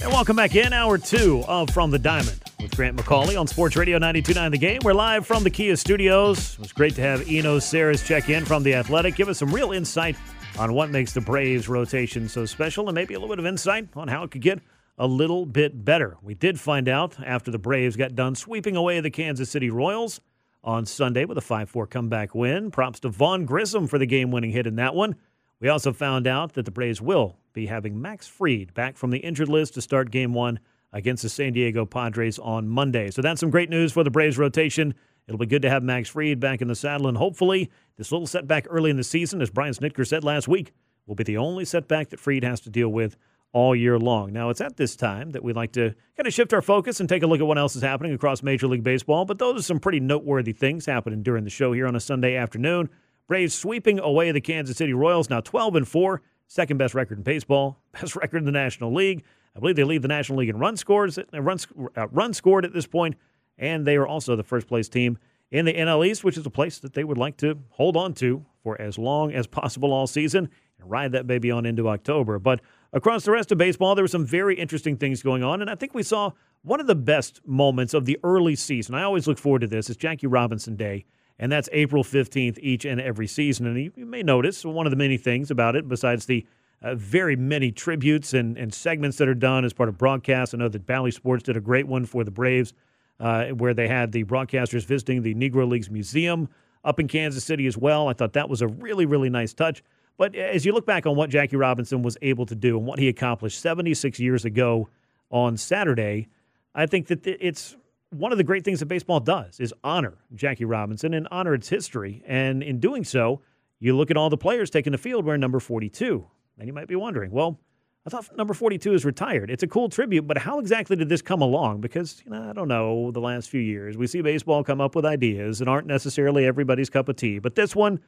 And 0.00 0.12
welcome 0.12 0.36
back 0.36 0.54
in, 0.54 0.72
hour 0.72 0.96
two 0.96 1.42
of 1.48 1.70
From 1.70 1.90
the 1.90 1.98
Diamond 1.98 2.40
with 2.60 2.74
Grant 2.76 2.96
McAuley 2.96 3.38
on 3.38 3.48
Sports 3.48 3.74
Radio 3.74 3.98
929 3.98 4.52
The 4.52 4.58
Game. 4.58 4.80
We're 4.84 4.94
live 4.94 5.26
from 5.26 5.42
the 5.42 5.50
Kia 5.50 5.74
studios. 5.76 6.54
It 6.54 6.60
was 6.60 6.72
great 6.72 6.94
to 6.94 7.00
have 7.00 7.28
Eno 7.28 7.58
Sarris 7.58 8.04
check 8.04 8.28
in 8.28 8.44
from 8.44 8.62
The 8.62 8.74
Athletic, 8.74 9.16
give 9.16 9.28
us 9.28 9.38
some 9.38 9.52
real 9.52 9.72
insight 9.72 10.16
on 10.56 10.72
what 10.72 10.90
makes 10.90 11.12
the 11.12 11.20
Braves 11.20 11.68
rotation 11.68 12.28
so 12.28 12.46
special 12.46 12.88
and 12.88 12.94
maybe 12.94 13.14
a 13.14 13.18
little 13.18 13.34
bit 13.34 13.40
of 13.40 13.46
insight 13.46 13.88
on 13.96 14.06
how 14.06 14.22
it 14.22 14.30
could 14.30 14.40
get 14.40 14.60
a 14.98 15.06
little 15.06 15.44
bit 15.44 15.84
better. 15.84 16.16
We 16.22 16.34
did 16.34 16.60
find 16.60 16.88
out 16.88 17.16
after 17.24 17.50
the 17.50 17.58
Braves 17.58 17.96
got 17.96 18.14
done 18.14 18.36
sweeping 18.36 18.76
away 18.76 19.00
the 19.00 19.10
Kansas 19.10 19.50
City 19.50 19.68
Royals 19.68 20.20
on 20.62 20.86
Sunday 20.86 21.24
with 21.24 21.38
a 21.38 21.42
5 21.42 21.68
4 21.68 21.88
comeback 21.88 22.36
win. 22.36 22.70
Props 22.70 23.00
to 23.00 23.08
Vaughn 23.08 23.46
Grissom 23.46 23.88
for 23.88 23.98
the 23.98 24.06
game 24.06 24.30
winning 24.30 24.52
hit 24.52 24.66
in 24.66 24.76
that 24.76 24.94
one. 24.94 25.16
We 25.60 25.68
also 25.68 25.92
found 25.92 26.28
out 26.28 26.54
that 26.54 26.66
the 26.66 26.70
Braves 26.70 27.00
will 27.00 27.36
be 27.58 27.66
having 27.66 28.00
Max 28.00 28.28
Fried 28.28 28.72
back 28.72 28.96
from 28.96 29.10
the 29.10 29.18
injured 29.18 29.48
list 29.48 29.74
to 29.74 29.82
start 29.82 30.12
game 30.12 30.32
one 30.32 30.60
against 30.92 31.24
the 31.24 31.28
San 31.28 31.52
Diego 31.52 31.84
Padres 31.84 32.38
on 32.38 32.68
Monday. 32.68 33.10
So 33.10 33.20
that's 33.20 33.40
some 33.40 33.50
great 33.50 33.68
news 33.68 33.92
for 33.92 34.04
the 34.04 34.10
Braves 34.10 34.38
rotation. 34.38 34.94
It'll 35.26 35.38
be 35.38 35.46
good 35.46 35.62
to 35.62 35.70
have 35.70 35.82
Max 35.82 36.08
Fried 36.08 36.38
back 36.38 36.62
in 36.62 36.68
the 36.68 36.76
saddle, 36.76 37.08
and 37.08 37.16
hopefully, 37.18 37.68
this 37.96 38.12
little 38.12 38.28
setback 38.28 38.66
early 38.70 38.90
in 38.90 38.96
the 38.96 39.02
season, 39.02 39.42
as 39.42 39.50
Brian 39.50 39.74
Snitker 39.74 40.06
said 40.06 40.22
last 40.22 40.46
week, 40.46 40.72
will 41.06 41.16
be 41.16 41.24
the 41.24 41.36
only 41.36 41.64
setback 41.64 42.10
that 42.10 42.20
Fried 42.20 42.44
has 42.44 42.60
to 42.60 42.70
deal 42.70 42.90
with 42.90 43.16
all 43.52 43.74
year 43.74 43.98
long. 43.98 44.32
Now, 44.32 44.50
it's 44.50 44.60
at 44.60 44.76
this 44.76 44.94
time 44.94 45.30
that 45.30 45.42
we 45.42 45.52
like 45.52 45.72
to 45.72 45.94
kind 46.16 46.28
of 46.28 46.32
shift 46.32 46.52
our 46.52 46.62
focus 46.62 47.00
and 47.00 47.08
take 47.08 47.24
a 47.24 47.26
look 47.26 47.40
at 47.40 47.46
what 47.46 47.58
else 47.58 47.74
is 47.74 47.82
happening 47.82 48.12
across 48.12 48.42
Major 48.42 48.68
League 48.68 48.84
Baseball, 48.84 49.24
but 49.24 49.40
those 49.40 49.58
are 49.58 49.64
some 49.64 49.80
pretty 49.80 50.00
noteworthy 50.00 50.52
things 50.52 50.86
happening 50.86 51.24
during 51.24 51.42
the 51.42 51.50
show 51.50 51.72
here 51.72 51.88
on 51.88 51.96
a 51.96 52.00
Sunday 52.00 52.36
afternoon. 52.36 52.88
Braves 53.26 53.54
sweeping 53.54 53.98
away 53.98 54.30
the 54.30 54.40
Kansas 54.40 54.76
City 54.76 54.94
Royals, 54.94 55.28
now 55.28 55.40
12 55.40 55.76
and 55.76 55.88
4, 55.88 56.22
second 56.48 56.78
best 56.78 56.94
record 56.94 57.18
in 57.18 57.22
baseball, 57.22 57.78
best 57.92 58.16
record 58.16 58.38
in 58.38 58.44
the 58.44 58.52
National 58.52 58.92
League. 58.92 59.22
I 59.54 59.60
believe 59.60 59.76
they 59.76 59.84
lead 59.84 60.02
the 60.02 60.08
National 60.08 60.38
League 60.38 60.48
in 60.48 60.58
run 60.58 60.76
scores, 60.76 61.18
uh, 61.18 61.40
runs 61.40 61.66
uh, 61.96 62.08
run 62.08 62.34
scored 62.34 62.64
at 62.64 62.72
this 62.72 62.86
point, 62.86 63.16
and 63.56 63.86
they 63.86 63.96
are 63.96 64.06
also 64.06 64.34
the 64.34 64.42
first 64.42 64.66
place 64.66 64.88
team 64.88 65.18
in 65.50 65.64
the 65.64 65.72
NL 65.72 66.06
East, 66.06 66.24
which 66.24 66.36
is 66.36 66.44
a 66.44 66.50
place 66.50 66.78
that 66.80 66.92
they 66.92 67.04
would 67.04 67.18
like 67.18 67.36
to 67.38 67.58
hold 67.70 67.96
on 67.96 68.12
to 68.14 68.44
for 68.62 68.80
as 68.80 68.98
long 68.98 69.32
as 69.32 69.46
possible 69.46 69.92
all 69.92 70.06
season 70.06 70.48
and 70.78 70.90
ride 70.90 71.12
that 71.12 71.26
baby 71.26 71.50
on 71.50 71.66
into 71.66 71.88
October. 71.88 72.38
But 72.38 72.60
across 72.92 73.24
the 73.24 73.30
rest 73.30 73.50
of 73.52 73.58
baseball, 73.58 73.94
there 73.94 74.04
were 74.04 74.08
some 74.08 74.26
very 74.26 74.56
interesting 74.56 74.96
things 74.96 75.22
going 75.22 75.42
on, 75.42 75.60
and 75.60 75.70
I 75.70 75.74
think 75.74 75.94
we 75.94 76.02
saw 76.02 76.32
one 76.62 76.80
of 76.80 76.86
the 76.86 76.94
best 76.94 77.40
moments 77.46 77.94
of 77.94 78.04
the 78.04 78.18
early 78.22 78.56
season. 78.56 78.94
I 78.94 79.02
always 79.02 79.26
look 79.26 79.38
forward 79.38 79.60
to 79.60 79.66
this. 79.66 79.88
It's 79.88 79.96
Jackie 79.96 80.26
Robinson 80.26 80.76
Day, 80.76 81.04
and 81.38 81.50
that's 81.52 81.68
April 81.72 82.02
15th 82.02 82.58
each 82.60 82.84
and 82.84 83.00
every 83.00 83.26
season. 83.26 83.66
And 83.66 83.78
you, 83.78 83.92
you 83.96 84.06
may 84.06 84.22
notice 84.22 84.64
one 84.64 84.86
of 84.86 84.90
the 84.90 84.96
many 84.96 85.16
things 85.16 85.50
about 85.50 85.76
it, 85.76 85.88
besides 85.88 86.26
the 86.26 86.46
uh, 86.82 86.94
very 86.94 87.36
many 87.36 87.72
tributes 87.72 88.34
and, 88.34 88.56
and 88.56 88.72
segments 88.72 89.18
that 89.18 89.28
are 89.28 89.34
done 89.34 89.64
as 89.64 89.72
part 89.72 89.88
of 89.88 89.98
broadcasts. 89.98 90.54
I 90.54 90.58
know 90.58 90.68
that 90.68 90.86
Bally 90.86 91.10
Sports 91.10 91.42
did 91.44 91.56
a 91.56 91.60
great 91.60 91.86
one 91.86 92.06
for 92.06 92.24
the 92.24 92.30
Braves, 92.30 92.72
uh, 93.20 93.46
where 93.46 93.74
they 93.74 93.88
had 93.88 94.12
the 94.12 94.24
broadcasters 94.24 94.84
visiting 94.84 95.22
the 95.22 95.34
Negro 95.34 95.68
Leagues 95.68 95.90
Museum 95.90 96.48
up 96.84 97.00
in 97.00 97.08
Kansas 97.08 97.44
City 97.44 97.66
as 97.66 97.76
well. 97.76 98.08
I 98.08 98.12
thought 98.12 98.32
that 98.34 98.48
was 98.48 98.62
a 98.62 98.68
really, 98.68 99.06
really 99.06 99.30
nice 99.30 99.52
touch. 99.52 99.82
But 100.16 100.34
as 100.34 100.64
you 100.64 100.72
look 100.72 100.86
back 100.86 101.06
on 101.06 101.16
what 101.16 101.30
Jackie 101.30 101.56
Robinson 101.56 102.02
was 102.02 102.16
able 102.22 102.46
to 102.46 102.54
do 102.54 102.76
and 102.76 102.86
what 102.86 102.98
he 102.98 103.08
accomplished 103.08 103.60
76 103.60 104.18
years 104.18 104.44
ago 104.44 104.88
on 105.30 105.56
Saturday, 105.56 106.28
I 106.74 106.86
think 106.86 107.06
that 107.08 107.26
it's 107.26 107.76
one 108.10 108.32
of 108.32 108.38
the 108.38 108.44
great 108.44 108.64
things 108.64 108.80
that 108.80 108.86
baseball 108.86 109.20
does 109.20 109.60
is 109.60 109.74
honor 109.84 110.14
Jackie 110.34 110.64
Robinson 110.64 111.14
and 111.14 111.28
honor 111.30 111.54
its 111.54 111.68
history. 111.68 112.22
And 112.26 112.62
in 112.62 112.80
doing 112.80 113.04
so, 113.04 113.42
you 113.80 113.96
look 113.96 114.10
at 114.10 114.16
all 114.16 114.30
the 114.30 114.36
players 114.36 114.70
taking 114.70 114.92
the 114.92 114.98
field 114.98 115.24
wearing 115.24 115.40
number 115.40 115.60
42. 115.60 116.26
And 116.58 116.66
you 116.66 116.72
might 116.72 116.88
be 116.88 116.96
wondering, 116.96 117.30
well, 117.30 117.60
I 118.06 118.10
thought 118.10 118.36
number 118.36 118.54
42 118.54 118.94
is 118.94 119.04
retired. 119.04 119.50
It's 119.50 119.62
a 119.62 119.66
cool 119.66 119.88
tribute, 119.88 120.26
but 120.26 120.38
how 120.38 120.58
exactly 120.58 120.96
did 120.96 121.08
this 121.08 121.20
come 121.20 121.42
along? 121.42 121.80
Because, 121.82 122.22
you 122.24 122.30
know, 122.30 122.48
I 122.48 122.52
don't 122.54 122.68
know, 122.68 123.10
the 123.10 123.20
last 123.20 123.50
few 123.50 123.60
years, 123.60 123.96
we 123.96 124.06
see 124.06 124.22
baseball 124.22 124.64
come 124.64 124.80
up 124.80 124.94
with 124.94 125.04
ideas 125.04 125.58
that 125.58 125.68
aren't 125.68 125.86
necessarily 125.86 126.46
everybody's 126.46 126.88
cup 126.88 127.08
of 127.08 127.16
tea. 127.16 127.38
But 127.38 127.54
this 127.54 127.76
one, 127.76 128.00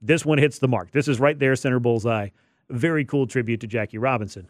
this 0.00 0.24
one 0.24 0.38
hits 0.38 0.60
the 0.60 0.68
mark. 0.68 0.92
This 0.92 1.08
is 1.08 1.18
right 1.18 1.38
there, 1.38 1.56
center 1.56 1.80
bullseye. 1.80 2.28
Very 2.70 3.04
cool 3.04 3.26
tribute 3.26 3.60
to 3.60 3.66
Jackie 3.66 3.98
Robinson. 3.98 4.48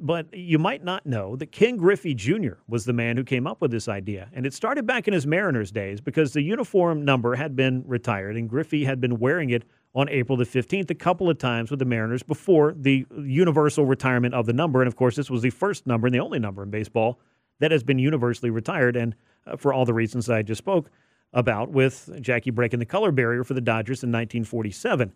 But 0.00 0.34
you 0.34 0.58
might 0.58 0.82
not 0.82 1.06
know 1.06 1.36
that 1.36 1.52
Ken 1.52 1.76
Griffey 1.76 2.12
Jr. 2.12 2.54
was 2.66 2.84
the 2.84 2.92
man 2.92 3.16
who 3.16 3.22
came 3.22 3.46
up 3.46 3.60
with 3.60 3.70
this 3.70 3.86
idea. 3.86 4.28
And 4.32 4.44
it 4.44 4.52
started 4.52 4.84
back 4.84 5.06
in 5.06 5.14
his 5.14 5.26
Mariners 5.26 5.70
days 5.70 6.00
because 6.00 6.32
the 6.32 6.42
uniform 6.42 7.04
number 7.04 7.36
had 7.36 7.54
been 7.54 7.84
retired 7.86 8.36
and 8.36 8.48
Griffey 8.48 8.84
had 8.84 9.00
been 9.00 9.20
wearing 9.20 9.50
it 9.50 9.64
on 9.94 10.08
April 10.08 10.36
the 10.36 10.44
15th 10.44 10.90
a 10.90 10.94
couple 10.94 11.30
of 11.30 11.38
times 11.38 11.70
with 11.70 11.78
the 11.78 11.84
Mariners 11.84 12.24
before 12.24 12.74
the 12.76 13.06
universal 13.16 13.86
retirement 13.86 14.34
of 14.34 14.46
the 14.46 14.52
number. 14.52 14.82
And 14.82 14.88
of 14.88 14.96
course, 14.96 15.14
this 15.14 15.30
was 15.30 15.42
the 15.42 15.50
first 15.50 15.86
number 15.86 16.08
and 16.08 16.14
the 16.14 16.20
only 16.20 16.40
number 16.40 16.64
in 16.64 16.70
baseball 16.70 17.20
that 17.60 17.70
has 17.70 17.84
been 17.84 17.98
universally 17.98 18.50
retired. 18.50 18.96
And 18.96 19.14
uh, 19.46 19.56
for 19.56 19.72
all 19.72 19.84
the 19.84 19.94
reasons 19.94 20.28
I 20.28 20.42
just 20.42 20.58
spoke, 20.58 20.90
about 21.32 21.70
with 21.70 22.10
Jackie 22.20 22.50
breaking 22.50 22.78
the 22.78 22.86
color 22.86 23.12
barrier 23.12 23.44
for 23.44 23.54
the 23.54 23.60
Dodgers 23.60 24.02
in 24.02 24.10
1947. 24.10 25.12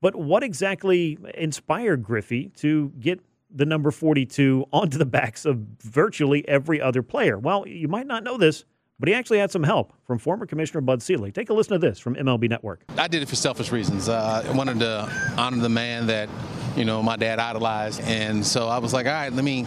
But 0.00 0.16
what 0.16 0.42
exactly 0.42 1.18
inspired 1.34 2.02
Griffey 2.02 2.48
to 2.56 2.92
get 2.98 3.20
the 3.54 3.66
number 3.66 3.90
42 3.90 4.66
onto 4.72 4.98
the 4.98 5.06
backs 5.06 5.44
of 5.44 5.58
virtually 5.82 6.46
every 6.48 6.80
other 6.80 7.02
player? 7.02 7.38
Well, 7.38 7.66
you 7.66 7.88
might 7.88 8.06
not 8.06 8.24
know 8.24 8.36
this, 8.36 8.64
but 8.98 9.08
he 9.08 9.14
actually 9.14 9.38
had 9.38 9.50
some 9.50 9.62
help 9.62 9.92
from 10.04 10.18
former 10.18 10.46
Commissioner 10.46 10.82
Bud 10.82 11.02
Selig. 11.02 11.34
Take 11.34 11.50
a 11.50 11.54
listen 11.54 11.72
to 11.72 11.78
this 11.78 11.98
from 11.98 12.14
MLB 12.16 12.48
Network. 12.48 12.84
I 12.96 13.08
did 13.08 13.22
it 13.22 13.28
for 13.28 13.36
selfish 13.36 13.72
reasons. 13.72 14.08
Uh, 14.08 14.44
I 14.46 14.52
wanted 14.52 14.78
to 14.80 15.10
honor 15.38 15.56
the 15.56 15.68
man 15.68 16.06
that, 16.08 16.28
you 16.76 16.84
know, 16.84 17.02
my 17.02 17.16
dad 17.16 17.38
idolized. 17.38 18.00
And 18.02 18.46
so 18.46 18.68
I 18.68 18.78
was 18.78 18.92
like, 18.92 19.06
all 19.06 19.12
right, 19.12 19.32
let 19.32 19.44
me 19.44 19.66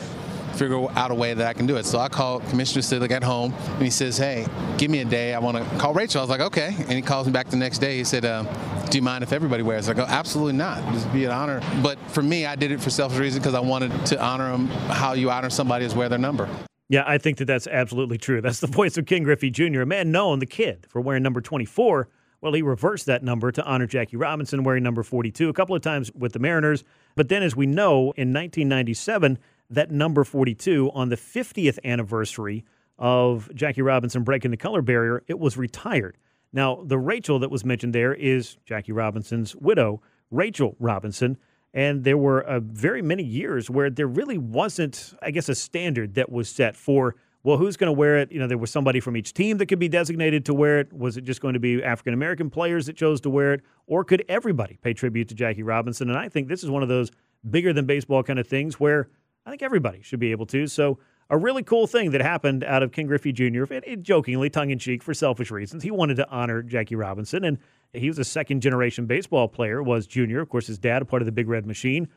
figure 0.53 0.87
out 0.91 1.11
a 1.11 1.15
way 1.15 1.33
that 1.33 1.47
I 1.47 1.53
can 1.53 1.65
do 1.65 1.77
it. 1.77 1.85
So 1.85 1.99
I 1.99 2.09
called 2.09 2.45
Commissioner 2.49 2.81
Selig 2.81 3.11
at 3.11 3.23
home, 3.23 3.53
and 3.53 3.81
he 3.81 3.89
says, 3.89 4.17
"Hey, 4.17 4.45
give 4.77 4.89
me 4.91 4.99
a 4.99 5.05
day. 5.05 5.33
I 5.33 5.39
want 5.39 5.57
to 5.57 5.77
call 5.77 5.93
Rachel." 5.93 6.19
I 6.19 6.23
was 6.23 6.29
like, 6.29 6.41
"Okay," 6.41 6.75
and 6.77 6.91
he 6.91 7.01
calls 7.01 7.27
me 7.27 7.33
back 7.33 7.49
the 7.49 7.57
next 7.57 7.79
day. 7.79 7.97
He 7.97 8.03
said, 8.03 8.25
uh, 8.25 8.43
"Do 8.89 8.97
you 8.97 9.01
mind 9.01 9.23
if 9.23 9.33
everybody 9.33 9.63
wears?" 9.63 9.89
I 9.89 9.93
go, 9.93 10.05
"Absolutely 10.07 10.53
not. 10.53 10.81
Just 10.93 11.11
be 11.13 11.25
an 11.25 11.31
honor." 11.31 11.61
But 11.81 11.97
for 12.11 12.21
me, 12.23 12.45
I 12.45 12.55
did 12.55 12.71
it 12.71 12.81
for 12.81 12.89
selfish 12.89 13.19
reasons 13.19 13.43
because 13.43 13.55
I 13.55 13.59
wanted 13.59 14.05
to 14.07 14.21
honor 14.21 14.51
them. 14.51 14.67
How 14.67 15.13
you 15.13 15.31
honor 15.31 15.49
somebody 15.49 15.85
is 15.85 15.95
wear 15.95 16.09
their 16.09 16.19
number. 16.19 16.47
Yeah, 16.89 17.03
I 17.07 17.17
think 17.17 17.37
that 17.37 17.45
that's 17.45 17.67
absolutely 17.67 18.17
true. 18.17 18.41
That's 18.41 18.59
the 18.59 18.67
voice 18.67 18.97
of 18.97 19.05
Ken 19.05 19.23
Griffey 19.23 19.49
Jr., 19.49 19.81
a 19.81 19.85
man 19.85 20.11
known, 20.11 20.39
the 20.39 20.45
kid, 20.45 20.85
for 20.89 21.01
wearing 21.01 21.23
number 21.23 21.41
24. 21.41 22.09
Well, 22.41 22.51
he 22.51 22.61
reversed 22.61 23.05
that 23.05 23.23
number 23.23 23.53
to 23.53 23.63
honor 23.63 23.87
Jackie 23.87 24.17
Robinson 24.17 24.65
wearing 24.65 24.83
number 24.83 25.01
42 25.01 25.47
a 25.47 25.53
couple 25.53 25.77
of 25.77 25.81
times 25.81 26.11
with 26.13 26.33
the 26.33 26.39
Mariners. 26.39 26.83
But 27.15 27.29
then, 27.29 27.41
as 27.41 27.55
we 27.55 27.65
know, 27.65 28.11
in 28.17 28.33
1997, 28.33 29.39
that 29.69 29.91
number 29.91 30.23
42 30.23 30.91
on 30.93 31.09
the 31.09 31.17
50th 31.17 31.79
anniversary 31.83 32.65
of 32.97 33.49
Jackie 33.55 33.81
Robinson 33.81 34.23
breaking 34.23 34.51
the 34.51 34.57
color 34.57 34.81
barrier, 34.81 35.23
it 35.27 35.39
was 35.39 35.57
retired. 35.57 36.17
Now, 36.51 36.83
the 36.85 36.99
Rachel 36.99 37.39
that 37.39 37.49
was 37.49 37.65
mentioned 37.65 37.93
there 37.93 38.13
is 38.13 38.57
Jackie 38.65 38.91
Robinson's 38.91 39.55
widow, 39.55 40.01
Rachel 40.29 40.75
Robinson. 40.79 41.37
And 41.73 42.03
there 42.03 42.17
were 42.17 42.43
uh, 42.43 42.59
very 42.59 43.01
many 43.01 43.23
years 43.23 43.69
where 43.69 43.89
there 43.89 44.07
really 44.07 44.37
wasn't, 44.37 45.15
I 45.23 45.31
guess, 45.31 45.49
a 45.49 45.55
standard 45.55 46.13
that 46.13 46.31
was 46.31 46.47
set 46.47 46.75
for, 46.75 47.15
well, 47.41 47.57
who's 47.57 47.77
going 47.77 47.87
to 47.87 47.97
wear 47.97 48.19
it? 48.19 48.31
You 48.31 48.39
know, 48.39 48.45
there 48.45 48.59
was 48.59 48.69
somebody 48.69 48.99
from 48.99 49.17
each 49.17 49.33
team 49.33 49.57
that 49.57 49.65
could 49.65 49.79
be 49.79 49.89
designated 49.89 50.45
to 50.45 50.53
wear 50.53 50.79
it. 50.79 50.93
Was 50.93 51.17
it 51.17 51.23
just 51.23 51.41
going 51.41 51.55
to 51.55 51.59
be 51.59 51.83
African 51.83 52.13
American 52.13 52.51
players 52.51 52.85
that 52.85 52.95
chose 52.95 53.19
to 53.21 53.31
wear 53.31 53.53
it? 53.53 53.61
Or 53.87 54.03
could 54.03 54.23
everybody 54.29 54.77
pay 54.83 54.93
tribute 54.93 55.29
to 55.29 55.35
Jackie 55.35 55.63
Robinson? 55.63 56.09
And 56.09 56.19
I 56.19 56.29
think 56.29 56.47
this 56.47 56.63
is 56.63 56.69
one 56.69 56.83
of 56.83 56.89
those 56.89 57.09
bigger 57.49 57.73
than 57.73 57.87
baseball 57.87 58.21
kind 58.21 58.37
of 58.37 58.47
things 58.47 58.79
where 58.79 59.09
I 59.45 59.49
think 59.49 59.61
everybody 59.61 60.01
should 60.01 60.19
be 60.19 60.31
able 60.31 60.45
to. 60.47 60.67
So, 60.67 60.99
a 61.29 61.37
really 61.37 61.63
cool 61.63 61.87
thing 61.87 62.11
that 62.11 62.21
happened 62.21 62.63
out 62.63 62.83
of 62.83 62.91
Ken 62.91 63.07
Griffey 63.07 63.31
Jr., 63.31 63.63
it, 63.73 63.83
it 63.87 64.03
jokingly, 64.03 64.49
tongue 64.49 64.69
in 64.69 64.77
cheek, 64.77 65.01
for 65.01 65.13
selfish 65.13 65.51
reasons. 65.51 65.81
He 65.81 65.89
wanted 65.89 66.15
to 66.17 66.29
honor 66.29 66.61
Jackie 66.61 66.95
Robinson, 66.95 67.43
and 67.43 67.57
he 67.93 68.07
was 68.07 68.19
a 68.19 68.25
second 68.25 68.61
generation 68.61 69.05
baseball 69.05 69.47
player, 69.47 69.81
was 69.81 70.05
Junior. 70.05 70.41
Of 70.41 70.49
course, 70.49 70.67
his 70.67 70.77
dad, 70.77 71.01
a 71.01 71.05
part 71.05 71.21
of 71.21 71.25
the 71.25 71.31
Big 71.31 71.47
Red 71.47 71.65
Machine. 71.65 72.07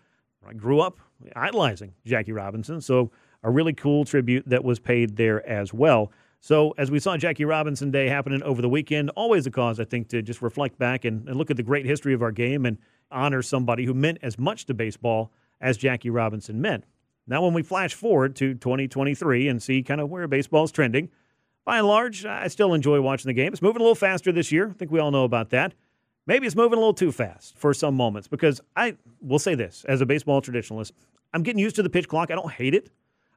I 0.47 0.53
grew 0.53 0.81
up 0.81 0.99
idolizing 1.35 1.95
Jackie 2.05 2.33
Robinson. 2.33 2.81
So, 2.81 3.11
a 3.43 3.51
really 3.51 3.73
cool 3.73 4.05
tribute 4.05 4.45
that 4.49 4.65
was 4.65 4.79
paid 4.79 5.17
there 5.17 5.47
as 5.49 5.73
well. 5.73 6.11
So, 6.41 6.75
as 6.79 6.91
we 6.91 6.99
saw 6.99 7.17
Jackie 7.17 7.45
Robinson 7.45 7.91
Day 7.91 8.09
happening 8.09 8.43
over 8.43 8.61
the 8.61 8.69
weekend, 8.69 9.11
always 9.11 9.47
a 9.47 9.51
cause, 9.51 9.81
I 9.81 9.85
think, 9.85 10.09
to 10.09 10.23
just 10.23 10.43
reflect 10.43 10.79
back 10.79 11.05
and, 11.05 11.27
and 11.29 11.37
look 11.37 11.51
at 11.51 11.57
the 11.57 11.63
great 11.63 11.87
history 11.87 12.13
of 12.13 12.23
our 12.23 12.33
game 12.33 12.67
and 12.67 12.79
honor 13.11 13.43
somebody 13.43 13.85
who 13.85 13.95
meant 13.95 14.19
as 14.23 14.39
much 14.39 14.67
to 14.67 14.75
baseball 14.75 15.33
as 15.61 15.77
Jackie 15.77 16.11
Robinson 16.11 16.61
meant. 16.61 16.85
Now, 17.27 17.43
when 17.43 17.55
we 17.55 17.63
flash 17.63 17.95
forward 17.95 18.37
to 18.37 18.55
2023 18.55 19.49
and 19.49 19.63
see 19.63 19.83
kind 19.83 20.01
of 20.01 20.09
where 20.09 20.29
baseball's 20.29 20.71
trending, 20.71 21.11
by 21.65 21.79
and 21.79 21.87
large, 21.87 22.25
I 22.25 22.47
still 22.47 22.75
enjoy 22.75 23.01
watching 23.01 23.29
the 23.29 23.35
game. 23.35 23.53
It's 23.53 23.61
moving 23.61 23.81
a 23.81 23.85
little 23.85 23.97
faster 23.97 24.31
this 24.31 24.53
year. 24.53 24.69
I 24.71 24.73
think 24.73 24.93
we 24.93 25.01
all 25.01 25.11
know 25.11 25.25
about 25.25 25.51
that. 25.51 25.75
Maybe 26.27 26.47
it's 26.47 26.57
moving 26.57 26.77
a 26.77 26.81
little 26.81 26.95
too 26.95 27.13
fast 27.13 27.59
for 27.59 27.75
some 27.75 27.95
moments 27.95 28.29
because 28.29 28.61
I 28.77 28.97
will 29.21 29.39
say 29.39 29.55
this 29.55 29.85
as 29.89 30.01
a 30.01 30.07
baseball 30.07 30.41
traditionalist, 30.41 30.93
I'm 31.33 31.43
getting 31.43 31.59
used 31.61 31.77
to 31.77 31.83
the 31.83 31.91
pitch 31.91 32.09
clock. 32.09 32.31
I 32.31 32.35
don't 32.35 32.53
hate 32.53 32.75
it. 32.75 32.91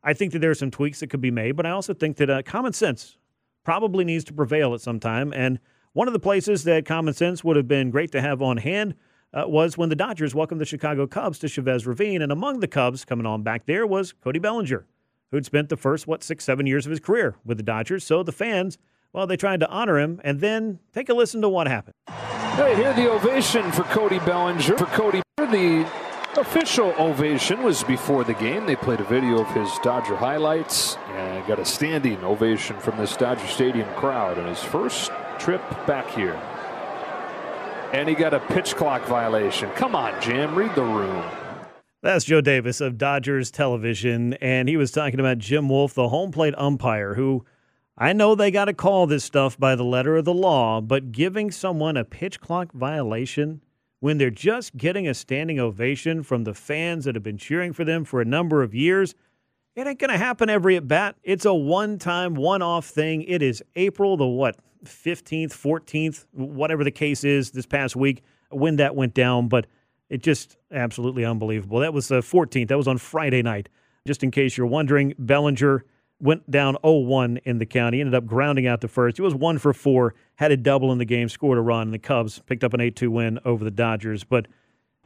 I 0.03 0.13
think 0.13 0.31
that 0.33 0.39
there 0.39 0.51
are 0.51 0.55
some 0.55 0.71
tweaks 0.71 0.99
that 0.99 1.09
could 1.09 1.21
be 1.21 1.31
made, 1.31 1.55
but 1.55 1.65
I 1.65 1.71
also 1.71 1.93
think 1.93 2.17
that 2.17 2.29
uh, 2.29 2.41
common 2.43 2.73
sense 2.73 3.17
probably 3.63 4.05
needs 4.05 4.23
to 4.25 4.33
prevail 4.33 4.73
at 4.73 4.81
some 4.81 4.99
time. 4.99 5.33
And 5.33 5.59
one 5.93 6.07
of 6.07 6.13
the 6.13 6.19
places 6.19 6.63
that 6.63 6.85
common 6.85 7.13
sense 7.13 7.43
would 7.43 7.57
have 7.57 7.67
been 7.67 7.89
great 7.89 8.11
to 8.11 8.21
have 8.21 8.41
on 8.41 8.57
hand 8.57 8.95
uh, 9.33 9.43
was 9.47 9.77
when 9.77 9.89
the 9.89 9.95
Dodgers 9.95 10.33
welcomed 10.33 10.61
the 10.61 10.65
Chicago 10.65 11.07
Cubs 11.07 11.39
to 11.39 11.47
Chavez 11.47 11.85
Ravine. 11.85 12.21
And 12.21 12.31
among 12.31 12.59
the 12.59 12.67
Cubs 12.67 13.05
coming 13.05 13.25
on 13.25 13.43
back 13.43 13.65
there 13.65 13.85
was 13.85 14.13
Cody 14.13 14.39
Bellinger, 14.39 14.85
who'd 15.31 15.45
spent 15.45 15.69
the 15.69 15.77
first, 15.77 16.07
what, 16.07 16.23
six, 16.23 16.43
seven 16.43 16.65
years 16.65 16.85
of 16.85 16.89
his 16.89 16.99
career 16.99 17.35
with 17.45 17.57
the 17.57 17.63
Dodgers. 17.63 18.03
So 18.03 18.23
the 18.23 18.31
fans, 18.31 18.77
well, 19.13 19.27
they 19.27 19.37
tried 19.37 19.59
to 19.59 19.69
honor 19.69 19.99
him. 19.99 20.19
And 20.23 20.39
then 20.39 20.79
take 20.93 21.09
a 21.09 21.13
listen 21.13 21.41
to 21.41 21.49
what 21.49 21.67
happened. 21.67 21.93
Hey, 22.07 22.75
here 22.75 22.93
the 22.93 23.11
ovation 23.11 23.71
for 23.71 23.83
Cody 23.83 24.19
Bellinger. 24.19 24.77
For 24.77 24.85
Cody, 24.87 25.21
the 25.37 25.89
official 26.37 26.93
ovation 26.97 27.63
was 27.63 27.83
before 27.83 28.23
the 28.23 28.33
game. 28.33 28.65
They 28.65 28.75
played 28.75 28.99
a 28.99 29.03
video 29.03 29.39
of 29.39 29.47
his 29.51 29.71
Dodger 29.81 30.15
highlights 30.15 30.97
and 31.09 31.45
got 31.47 31.59
a 31.59 31.65
standing 31.65 32.23
ovation 32.23 32.77
from 32.79 32.97
this 32.97 33.15
Dodger 33.15 33.47
Stadium 33.47 33.87
crowd 33.95 34.37
on 34.37 34.47
his 34.47 34.61
first 34.61 35.11
trip 35.37 35.61
back 35.87 36.09
here. 36.11 36.39
And 37.91 38.07
he 38.07 38.15
got 38.15 38.33
a 38.33 38.39
pitch 38.39 38.75
clock 38.75 39.05
violation. 39.05 39.69
Come 39.71 39.95
on, 39.95 40.21
Jim, 40.21 40.55
read 40.55 40.75
the 40.75 40.83
room. 40.83 41.23
That's 42.01 42.23
Joe 42.23 42.39
Davis 42.39 42.79
of 42.79 42.97
Dodgers 42.97 43.51
Television, 43.51 44.35
and 44.35 44.69
he 44.69 44.77
was 44.77 44.91
talking 44.91 45.19
about 45.19 45.37
Jim 45.39 45.67
Wolf, 45.67 45.93
the 45.93 46.07
home 46.07 46.31
plate 46.31 46.53
umpire, 46.57 47.15
who 47.15 47.43
I 47.97 48.13
know 48.13 48.35
they 48.35 48.51
got 48.51 48.65
to 48.65 48.73
call 48.73 49.07
this 49.07 49.25
stuff 49.25 49.59
by 49.59 49.75
the 49.75 49.83
letter 49.83 50.15
of 50.15 50.23
the 50.23 50.33
law, 50.33 50.79
but 50.79 51.11
giving 51.11 51.51
someone 51.51 51.97
a 51.97 52.05
pitch 52.05 52.39
clock 52.39 52.71
violation 52.71 53.61
when 53.99 54.17
they're 54.17 54.29
just 54.29 54.77
getting 54.77 55.07
a 55.07 55.13
standing 55.13 55.59
ovation 55.59 56.23
from 56.23 56.45
the 56.45 56.53
fans 56.53 57.03
that 57.03 57.15
have 57.15 57.23
been 57.23 57.37
cheering 57.37 57.73
for 57.73 57.83
them 57.83 58.05
for 58.05 58.21
a 58.21 58.25
number 58.25 58.63
of 58.63 58.73
years, 58.73 59.15
it 59.75 59.85
ain't 59.85 59.99
going 59.99 60.09
to 60.09 60.17
happen 60.17 60.49
every 60.49 60.77
at 60.77 60.87
bat. 60.87 61.17
It's 61.23 61.43
a 61.43 61.53
one 61.53 61.99
time, 61.99 62.35
one 62.35 62.61
off 62.61 62.85
thing. 62.85 63.23
It 63.23 63.41
is 63.41 63.61
April 63.75 64.15
the 64.15 64.25
what, 64.25 64.55
15th, 64.85 65.51
14th, 65.51 66.25
whatever 66.31 66.83
the 66.83 66.91
case 66.91 67.23
is 67.23 67.51
this 67.51 67.65
past 67.65 67.95
week 67.95 68.23
when 68.49 68.77
that 68.77 68.95
went 68.95 69.13
down, 69.13 69.47
but 69.47 69.67
it 70.09 70.23
just 70.23 70.57
absolutely 70.71 71.23
unbelievable. 71.23 71.79
That 71.79 71.93
was 71.93 72.07
the 72.07 72.21
14th. 72.21 72.67
That 72.67 72.77
was 72.77 72.87
on 72.87 72.97
Friday 72.97 73.41
night. 73.41 73.69
Just 74.07 74.23
in 74.23 74.31
case 74.31 74.57
you're 74.57 74.67
wondering, 74.67 75.13
Bellinger 75.19 75.85
went 76.19 76.49
down 76.49 76.75
0-1 76.83 77.39
in 77.45 77.59
the 77.59 77.65
county, 77.65 77.99
ended 77.99 78.15
up 78.15 78.25
grounding 78.25 78.67
out 78.67 78.81
the 78.81 78.87
first. 78.87 79.17
He 79.17 79.21
was 79.21 79.35
one 79.35 79.57
for 79.57 79.73
four, 79.73 80.15
had 80.35 80.51
a 80.51 80.57
double 80.57 80.91
in 80.91 80.97
the 80.97 81.05
game, 81.05 81.29
scored 81.29 81.57
a 81.57 81.61
run, 81.61 81.83
and 81.83 81.93
the 81.93 81.99
Cubs 81.99 82.41
picked 82.45 82.63
up 82.63 82.73
an 82.73 82.79
8-2 82.79 83.07
win 83.09 83.39
over 83.45 83.63
the 83.63 83.71
Dodgers. 83.71 84.23
But 84.23 84.47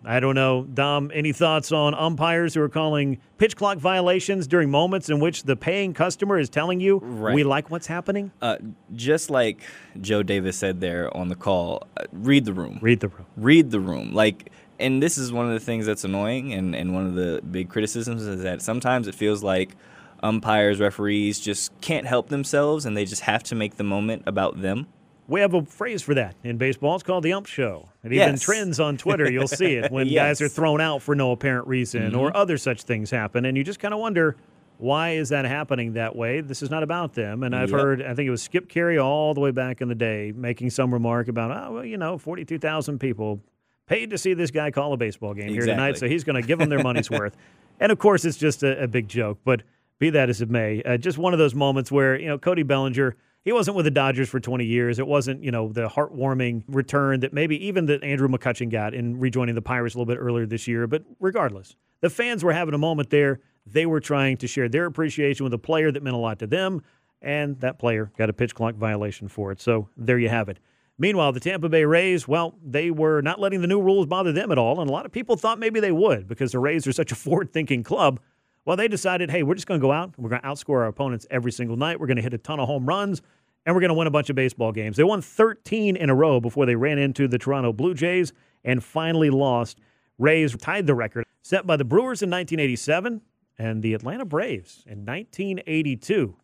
I 0.05 0.19
don't 0.19 0.35
know, 0.35 0.63
Dom. 0.63 1.11
Any 1.13 1.31
thoughts 1.31 1.71
on 1.71 1.93
umpires 1.93 2.53
who 2.53 2.61
are 2.61 2.69
calling 2.69 3.19
pitch 3.37 3.55
clock 3.55 3.77
violations 3.77 4.47
during 4.47 4.69
moments 4.69 5.09
in 5.09 5.19
which 5.19 5.43
the 5.43 5.55
paying 5.55 5.93
customer 5.93 6.37
is 6.37 6.49
telling 6.49 6.79
you 6.79 6.99
Right. 7.01 7.33
we 7.33 7.43
like 7.43 7.69
what's 7.71 7.87
happening? 7.87 8.31
Uh, 8.41 8.57
just 8.95 9.29
like 9.29 9.61
Joe 10.01 10.21
Davis 10.21 10.57
said 10.57 10.81
there 10.81 11.15
on 11.15 11.29
the 11.29 11.35
call, 11.35 11.87
uh, 11.97 12.03
read 12.11 12.45
the 12.45 12.53
room. 12.53 12.79
Read 12.81 12.99
the 12.99 13.07
room. 13.07 13.25
Read 13.37 13.71
the 13.71 13.79
room. 13.79 14.13
Like, 14.13 14.51
and 14.79 15.01
this 15.01 15.17
is 15.17 15.31
one 15.31 15.45
of 15.45 15.53
the 15.53 15.59
things 15.59 15.85
that's 15.85 16.03
annoying, 16.03 16.51
and, 16.53 16.75
and 16.75 16.93
one 16.93 17.05
of 17.05 17.15
the 17.15 17.41
big 17.49 17.69
criticisms 17.69 18.23
is 18.23 18.41
that 18.43 18.61
sometimes 18.61 19.07
it 19.07 19.15
feels 19.15 19.41
like 19.43 19.75
umpires, 20.21 20.79
referees 20.79 21.39
just 21.39 21.71
can't 21.81 22.07
help 22.07 22.29
themselves, 22.29 22.85
and 22.85 22.97
they 22.97 23.05
just 23.05 23.21
have 23.21 23.43
to 23.43 23.55
make 23.55 23.75
the 23.77 23.83
moment 23.83 24.23
about 24.25 24.61
them. 24.61 24.87
We 25.33 25.39
have 25.41 25.55
a 25.55 25.63
phrase 25.65 26.03
for 26.03 26.13
that 26.13 26.35
in 26.43 26.57
baseball. 26.59 26.93
It's 26.93 27.03
called 27.03 27.23
the 27.23 27.33
ump 27.33 27.47
show. 27.47 27.89
Even 28.05 28.15
Yes. 28.17 28.41
trends 28.43 28.79
on 28.79 28.97
Twitter. 28.97 29.31
You'll 29.31 29.47
see 29.47 29.73
it 29.77 29.91
when 29.91 30.13
guys 30.13 30.39
are 30.41 30.47
thrown 30.47 30.79
out 30.79 31.01
for 31.01 31.15
no 31.15 31.31
apparent 31.31 31.67
reason 31.67 32.13
or 32.13 32.29
Mhm. 32.29 32.35
other 32.35 32.55
such 32.59 32.83
things 32.83 33.09
happen. 33.09 33.43
And 33.43 33.57
you 33.57 33.63
just 33.63 33.79
kind 33.79 33.95
of 33.95 33.99
wonder, 33.99 34.35
why 34.77 35.13
is 35.13 35.29
that 35.29 35.45
happening 35.45 35.93
that 35.93 36.15
way? 36.15 36.41
This 36.41 36.61
is 36.61 36.69
not 36.69 36.83
about 36.83 37.15
them. 37.15 37.41
And 37.41 37.55
I've 37.55 37.71
Yep. 37.71 37.79
heard, 37.79 38.01
I 38.03 38.13
think 38.13 38.27
it 38.27 38.29
was 38.29 38.43
Skip 38.43 38.69
Caray 38.69 38.99
all 38.99 39.33
the 39.33 39.39
way 39.41 39.49
back 39.49 39.81
in 39.81 39.87
the 39.87 39.95
day 39.95 40.31
making 40.35 40.69
some 40.69 40.93
remark 40.93 41.27
about, 41.27 41.49
oh, 41.49 41.73
well, 41.73 41.85
you 41.85 41.97
know, 41.97 42.19
42,000 42.19 42.99
people 42.99 43.41
paid 43.87 44.11
to 44.11 44.19
see 44.19 44.35
this 44.35 44.51
guy 44.51 44.69
call 44.69 44.93
a 44.93 44.97
baseball 44.97 45.33
game 45.33 45.49
here 45.49 45.65
tonight. 45.65 45.97
So 45.97 46.07
he's 46.07 46.23
going 46.23 46.39
to 46.39 46.47
give 46.47 46.59
them 46.59 46.69
their 46.69 46.83
money's 46.83 47.09
worth. 47.11 47.35
And 47.79 47.91
of 47.91 47.97
course, 47.97 48.23
it's 48.23 48.37
just 48.37 48.61
a, 48.61 48.83
a 48.83 48.87
big 48.87 49.07
joke. 49.07 49.39
But 49.43 49.63
be 49.97 50.11
that 50.11 50.29
as 50.29 50.43
it 50.43 50.51
may, 50.51 50.83
uh, 50.83 50.97
just 50.97 51.17
one 51.17 51.33
of 51.33 51.39
those 51.39 51.55
moments 51.55 51.91
where, 51.91 52.19
you 52.19 52.27
know, 52.27 52.37
Cody 52.37 52.61
Bellinger, 52.61 53.15
he 53.43 53.51
wasn't 53.51 53.75
with 53.75 53.85
the 53.85 53.91
Dodgers 53.91 54.29
for 54.29 54.39
20 54.39 54.65
years. 54.65 54.99
It 54.99 55.07
wasn't, 55.07 55.43
you 55.43 55.51
know, 55.51 55.71
the 55.71 55.89
heartwarming 55.89 56.63
return 56.67 57.19
that 57.21 57.33
maybe 57.33 57.65
even 57.67 57.85
that 57.87 58.03
Andrew 58.03 58.27
McCutchen 58.27 58.69
got 58.71 58.93
in 58.93 59.19
rejoining 59.19 59.55
the 59.55 59.61
Pirates 59.61 59.95
a 59.95 59.97
little 59.97 60.13
bit 60.13 60.19
earlier 60.19 60.45
this 60.45 60.67
year. 60.67 60.87
But 60.87 61.03
regardless, 61.19 61.75
the 62.01 62.09
fans 62.09 62.43
were 62.43 62.53
having 62.53 62.73
a 62.73 62.77
moment 62.77 63.09
there. 63.09 63.41
They 63.65 63.85
were 63.85 63.99
trying 63.99 64.37
to 64.37 64.47
share 64.47 64.69
their 64.69 64.85
appreciation 64.85 65.43
with 65.43 65.53
a 65.53 65.57
player 65.57 65.91
that 65.91 66.03
meant 66.03 66.15
a 66.15 66.19
lot 66.19 66.39
to 66.39 66.47
them, 66.47 66.81
and 67.21 67.59
that 67.61 67.79
player 67.79 68.11
got 68.17 68.29
a 68.29 68.33
pitch 68.33 68.55
clock 68.55 68.75
violation 68.75 69.27
for 69.27 69.51
it. 69.51 69.61
So 69.61 69.89
there 69.95 70.19
you 70.19 70.29
have 70.29 70.49
it. 70.49 70.59
Meanwhile, 70.97 71.31
the 71.31 71.39
Tampa 71.39 71.69
Bay 71.69 71.85
Rays, 71.85 72.27
well, 72.27 72.55
they 72.63 72.91
were 72.91 73.21
not 73.21 73.39
letting 73.39 73.61
the 73.61 73.67
new 73.67 73.81
rules 73.81 74.05
bother 74.05 74.31
them 74.31 74.51
at 74.51 74.57
all, 74.57 74.79
and 74.79 74.89
a 74.89 74.93
lot 74.93 75.05
of 75.05 75.11
people 75.11 75.35
thought 75.35 75.59
maybe 75.59 75.79
they 75.79 75.91
would 75.91 76.27
because 76.27 76.51
the 76.51 76.59
Rays 76.59 76.85
are 76.85 76.91
such 76.91 77.11
a 77.11 77.15
forward-thinking 77.15 77.83
club. 77.83 78.19
Well, 78.65 78.77
they 78.77 78.87
decided, 78.87 79.29
hey, 79.29 79.43
we're 79.43 79.55
just 79.55 79.67
going 79.67 79.79
to 79.79 79.85
go 79.85 79.91
out. 79.91 80.13
We're 80.17 80.29
going 80.29 80.41
to 80.41 80.47
outscore 80.47 80.77
our 80.77 80.87
opponents 80.87 81.27
every 81.29 81.51
single 81.51 81.75
night. 81.75 81.99
We're 81.99 82.07
going 82.07 82.17
to 82.17 82.23
hit 82.23 82.33
a 82.33 82.37
ton 82.37 82.59
of 82.59 82.67
home 82.67 82.85
runs, 82.85 83.21
and 83.65 83.75
we're 83.75 83.81
going 83.81 83.89
to 83.89 83.95
win 83.95 84.07
a 84.07 84.11
bunch 84.11 84.29
of 84.29 84.35
baseball 84.35 84.71
games. 84.71 84.95
They 84.95 85.03
won 85.03 85.21
13 85.21 85.95
in 85.95 86.09
a 86.09 86.15
row 86.15 86.39
before 86.39 86.65
they 86.65 86.75
ran 86.75 86.97
into 86.97 87.27
the 87.27 87.37
Toronto 87.37 87.73
Blue 87.73 87.93
Jays 87.93 88.31
and 88.63 88.83
finally 88.83 89.29
lost. 89.29 89.79
Rays 90.17 90.55
tied 90.55 90.87
the 90.87 90.95
record 90.95 91.25
set 91.41 91.67
by 91.67 91.75
the 91.75 91.83
Brewers 91.83 92.21
in 92.21 92.29
1987 92.29 93.21
and 93.57 93.83
the 93.83 93.93
Atlanta 93.93 94.25
Braves 94.25 94.83
in 94.85 95.05
1982. 95.05 96.35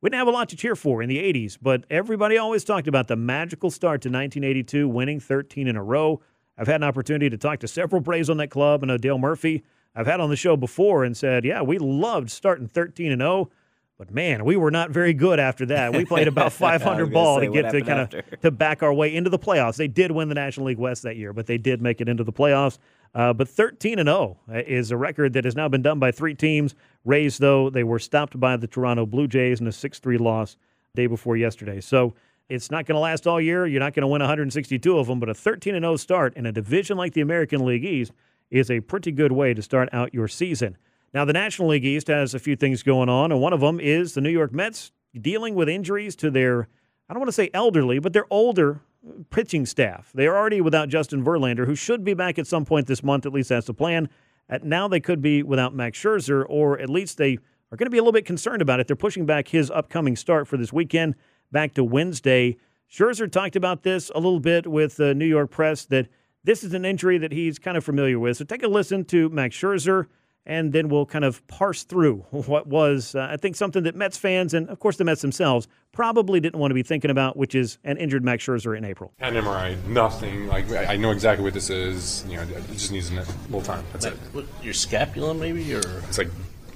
We 0.00 0.10
didn't 0.10 0.18
have 0.18 0.28
a 0.28 0.30
lot 0.30 0.48
to 0.50 0.56
cheer 0.56 0.76
for 0.76 1.02
in 1.02 1.08
the 1.08 1.18
80s, 1.18 1.58
but 1.60 1.84
everybody 1.90 2.38
always 2.38 2.64
talked 2.64 2.88
about 2.88 3.08
the 3.08 3.16
magical 3.16 3.70
start 3.70 4.02
to 4.02 4.08
1982, 4.08 4.88
winning 4.88 5.20
13 5.20 5.66
in 5.66 5.76
a 5.76 5.82
row. 5.82 6.20
I've 6.58 6.66
had 6.66 6.76
an 6.76 6.84
opportunity 6.84 7.28
to 7.28 7.36
talk 7.36 7.60
to 7.60 7.68
several 7.68 8.00
Braves 8.00 8.30
on 8.30 8.36
that 8.38 8.50
club. 8.50 8.82
and 8.82 9.00
Dale 9.00 9.18
Murphy, 9.18 9.62
I've 9.96 10.06
had 10.06 10.20
on 10.20 10.28
the 10.28 10.36
show 10.36 10.56
before 10.56 11.04
and 11.04 11.16
said, 11.16 11.44
yeah, 11.44 11.62
we 11.62 11.78
loved 11.78 12.30
starting 12.30 12.68
13 12.68 13.12
and 13.12 13.20
0, 13.20 13.50
but 13.98 14.12
man, 14.12 14.44
we 14.44 14.56
were 14.56 14.70
not 14.70 14.90
very 14.90 15.14
good 15.14 15.40
after 15.40 15.64
that. 15.66 15.94
We 15.94 16.04
played 16.04 16.28
about 16.28 16.52
500 16.52 17.10
ball 17.10 17.40
say, 17.40 17.46
to 17.46 17.52
get 17.52 17.70
to 17.70 17.80
kind 17.80 18.00
of 18.00 18.40
to 18.42 18.50
back 18.50 18.82
our 18.82 18.92
way 18.92 19.14
into 19.14 19.30
the 19.30 19.38
playoffs. 19.38 19.76
They 19.76 19.88
did 19.88 20.10
win 20.10 20.28
the 20.28 20.34
National 20.34 20.66
League 20.66 20.78
West 20.78 21.02
that 21.04 21.16
year, 21.16 21.32
but 21.32 21.46
they 21.46 21.56
did 21.56 21.80
make 21.80 22.02
it 22.02 22.08
into 22.08 22.22
the 22.22 22.32
playoffs. 22.32 22.78
Uh, 23.14 23.32
but 23.32 23.48
13 23.48 23.98
and 23.98 24.08
0 24.08 24.38
is 24.50 24.90
a 24.90 24.96
record 24.98 25.32
that 25.32 25.46
has 25.46 25.56
now 25.56 25.68
been 25.68 25.80
done 25.80 25.98
by 25.98 26.12
three 26.12 26.34
teams. 26.34 26.74
Rays, 27.06 27.38
though, 27.38 27.70
they 27.70 27.82
were 27.84 27.98
stopped 27.98 28.38
by 28.38 28.58
the 28.58 28.66
Toronto 28.66 29.06
Blue 29.06 29.26
Jays 29.26 29.62
in 29.62 29.66
a 29.66 29.72
6 29.72 29.98
3 29.98 30.18
loss 30.18 30.58
day 30.94 31.06
before 31.06 31.38
yesterday. 31.38 31.80
So 31.80 32.14
it's 32.50 32.70
not 32.70 32.84
going 32.84 32.96
to 32.96 33.00
last 33.00 33.26
all 33.26 33.40
year. 33.40 33.66
You're 33.66 33.80
not 33.80 33.94
going 33.94 34.02
to 34.02 34.08
win 34.08 34.20
162 34.20 34.98
of 34.98 35.06
them, 35.06 35.18
but 35.18 35.30
a 35.30 35.34
13 35.34 35.74
and 35.74 35.84
0 35.84 35.96
start 35.96 36.36
in 36.36 36.44
a 36.44 36.52
division 36.52 36.98
like 36.98 37.14
the 37.14 37.22
American 37.22 37.64
League 37.64 37.84
East 37.84 38.12
is 38.50 38.70
a 38.70 38.80
pretty 38.80 39.12
good 39.12 39.32
way 39.32 39.54
to 39.54 39.62
start 39.62 39.88
out 39.92 40.14
your 40.14 40.28
season. 40.28 40.76
Now, 41.14 41.24
the 41.24 41.32
National 41.32 41.68
League 41.68 41.84
East 41.84 42.08
has 42.08 42.34
a 42.34 42.38
few 42.38 42.56
things 42.56 42.82
going 42.82 43.08
on, 43.08 43.32
and 43.32 43.40
one 43.40 43.52
of 43.52 43.60
them 43.60 43.80
is 43.80 44.14
the 44.14 44.20
New 44.20 44.30
York 44.30 44.52
Mets 44.52 44.92
dealing 45.18 45.54
with 45.54 45.68
injuries 45.68 46.14
to 46.16 46.30
their, 46.30 46.68
I 47.08 47.14
don't 47.14 47.20
want 47.20 47.28
to 47.28 47.32
say 47.32 47.50
elderly, 47.54 47.98
but 47.98 48.12
their 48.12 48.26
older 48.30 48.82
pitching 49.30 49.66
staff. 49.66 50.10
They 50.14 50.26
are 50.26 50.36
already 50.36 50.60
without 50.60 50.88
Justin 50.88 51.24
Verlander, 51.24 51.66
who 51.66 51.74
should 51.74 52.04
be 52.04 52.14
back 52.14 52.38
at 52.38 52.46
some 52.46 52.64
point 52.64 52.86
this 52.86 53.02
month. 53.02 53.24
At 53.24 53.32
least 53.32 53.48
that's 53.48 53.66
the 53.66 53.74
plan. 53.74 54.08
At 54.48 54.64
now 54.64 54.88
they 54.88 55.00
could 55.00 55.22
be 55.22 55.42
without 55.42 55.74
Max 55.74 55.98
Scherzer, 55.98 56.44
or 56.48 56.78
at 56.78 56.90
least 56.90 57.18
they 57.18 57.38
are 57.72 57.76
going 57.76 57.86
to 57.86 57.90
be 57.90 57.98
a 57.98 58.02
little 58.02 58.12
bit 58.12 58.26
concerned 58.26 58.62
about 58.62 58.80
it. 58.80 58.86
They're 58.86 58.96
pushing 58.96 59.26
back 59.26 59.48
his 59.48 59.70
upcoming 59.70 60.16
start 60.16 60.46
for 60.46 60.56
this 60.56 60.72
weekend 60.72 61.14
back 61.50 61.74
to 61.74 61.84
Wednesday. 61.84 62.56
Scherzer 62.90 63.30
talked 63.30 63.56
about 63.56 63.82
this 63.82 64.10
a 64.14 64.18
little 64.18 64.40
bit 64.40 64.66
with 64.66 64.96
the 64.96 65.14
New 65.14 65.26
York 65.26 65.50
press 65.50 65.84
that 65.86 66.08
this 66.46 66.62
is 66.62 66.72
an 66.72 66.84
injury 66.84 67.18
that 67.18 67.32
he's 67.32 67.58
kind 67.58 67.76
of 67.76 67.84
familiar 67.84 68.18
with. 68.18 68.36
So 68.38 68.44
take 68.44 68.62
a 68.62 68.68
listen 68.68 69.04
to 69.06 69.28
Max 69.28 69.56
Scherzer, 69.56 70.06
and 70.46 70.72
then 70.72 70.88
we'll 70.88 71.04
kind 71.04 71.24
of 71.24 71.44
parse 71.48 71.82
through 71.82 72.18
what 72.30 72.68
was, 72.68 73.14
uh, 73.14 73.28
I 73.28 73.36
think, 73.36 73.56
something 73.56 73.82
that 73.82 73.96
Mets 73.96 74.16
fans 74.16 74.54
and, 74.54 74.70
of 74.70 74.78
course, 74.78 74.96
the 74.96 75.04
Mets 75.04 75.20
themselves 75.22 75.66
probably 75.90 76.38
didn't 76.38 76.60
want 76.60 76.70
to 76.70 76.76
be 76.76 76.84
thinking 76.84 77.10
about, 77.10 77.36
which 77.36 77.54
is 77.54 77.78
an 77.82 77.96
injured 77.96 78.24
Max 78.24 78.46
Scherzer 78.46 78.78
in 78.78 78.84
April. 78.84 79.12
Had 79.18 79.34
an 79.34 79.44
MRI, 79.44 79.84
nothing. 79.86 80.46
Like 80.46 80.70
I 80.70 80.94
I 80.94 80.96
know 80.96 81.10
exactly 81.10 81.42
what 81.42 81.52
this 81.52 81.68
is. 81.68 82.24
You 82.28 82.36
know, 82.36 82.42
it 82.42 82.66
just 82.72 82.92
needs 82.92 83.10
a 83.10 83.14
little 83.48 83.60
time. 83.60 83.84
That's 83.92 84.06
it. 84.06 84.14
What, 84.32 84.44
your 84.62 84.74
scapula, 84.74 85.34
maybe, 85.34 85.74
or 85.74 85.80
It's 86.08 86.18
like 86.18 86.28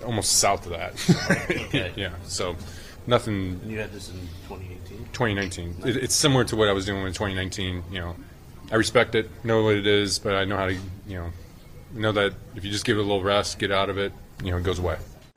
almost 0.04 0.38
south 0.38 0.66
of 0.66 0.72
that. 0.72 0.94
Okay. 1.30 1.92
yeah. 1.96 2.10
So 2.24 2.56
nothing. 3.06 3.60
you 3.64 3.78
had 3.78 3.92
this 3.92 4.08
in 4.08 4.18
2018? 4.48 4.98
2019. 5.12 5.74
It, 5.84 5.96
it's 5.96 6.14
similar 6.14 6.44
to 6.44 6.56
what 6.56 6.68
I 6.68 6.72
was 6.72 6.86
doing 6.86 7.06
in 7.06 7.12
2019. 7.12 7.84
You 7.92 8.00
know, 8.00 8.16
I 8.70 8.76
respect 8.76 9.14
it, 9.14 9.28
know 9.44 9.62
what 9.64 9.74
it 9.76 9.86
is, 9.86 10.18
but 10.18 10.34
I 10.34 10.44
know 10.44 10.56
how 10.56 10.66
to. 10.66 10.74
You 11.06 11.16
know, 11.16 11.32
know 11.92 12.12
that 12.12 12.34
if 12.54 12.64
you 12.64 12.70
just 12.70 12.84
give 12.84 12.96
it 12.96 13.00
a 13.00 13.02
little 13.02 13.22
rest, 13.22 13.58
get 13.58 13.72
out 13.72 13.90
of 13.90 13.98
it, 13.98 14.12
you 14.44 14.50
know, 14.52 14.58
it 14.58 14.62
goes 14.62 14.78
away. 14.78 14.96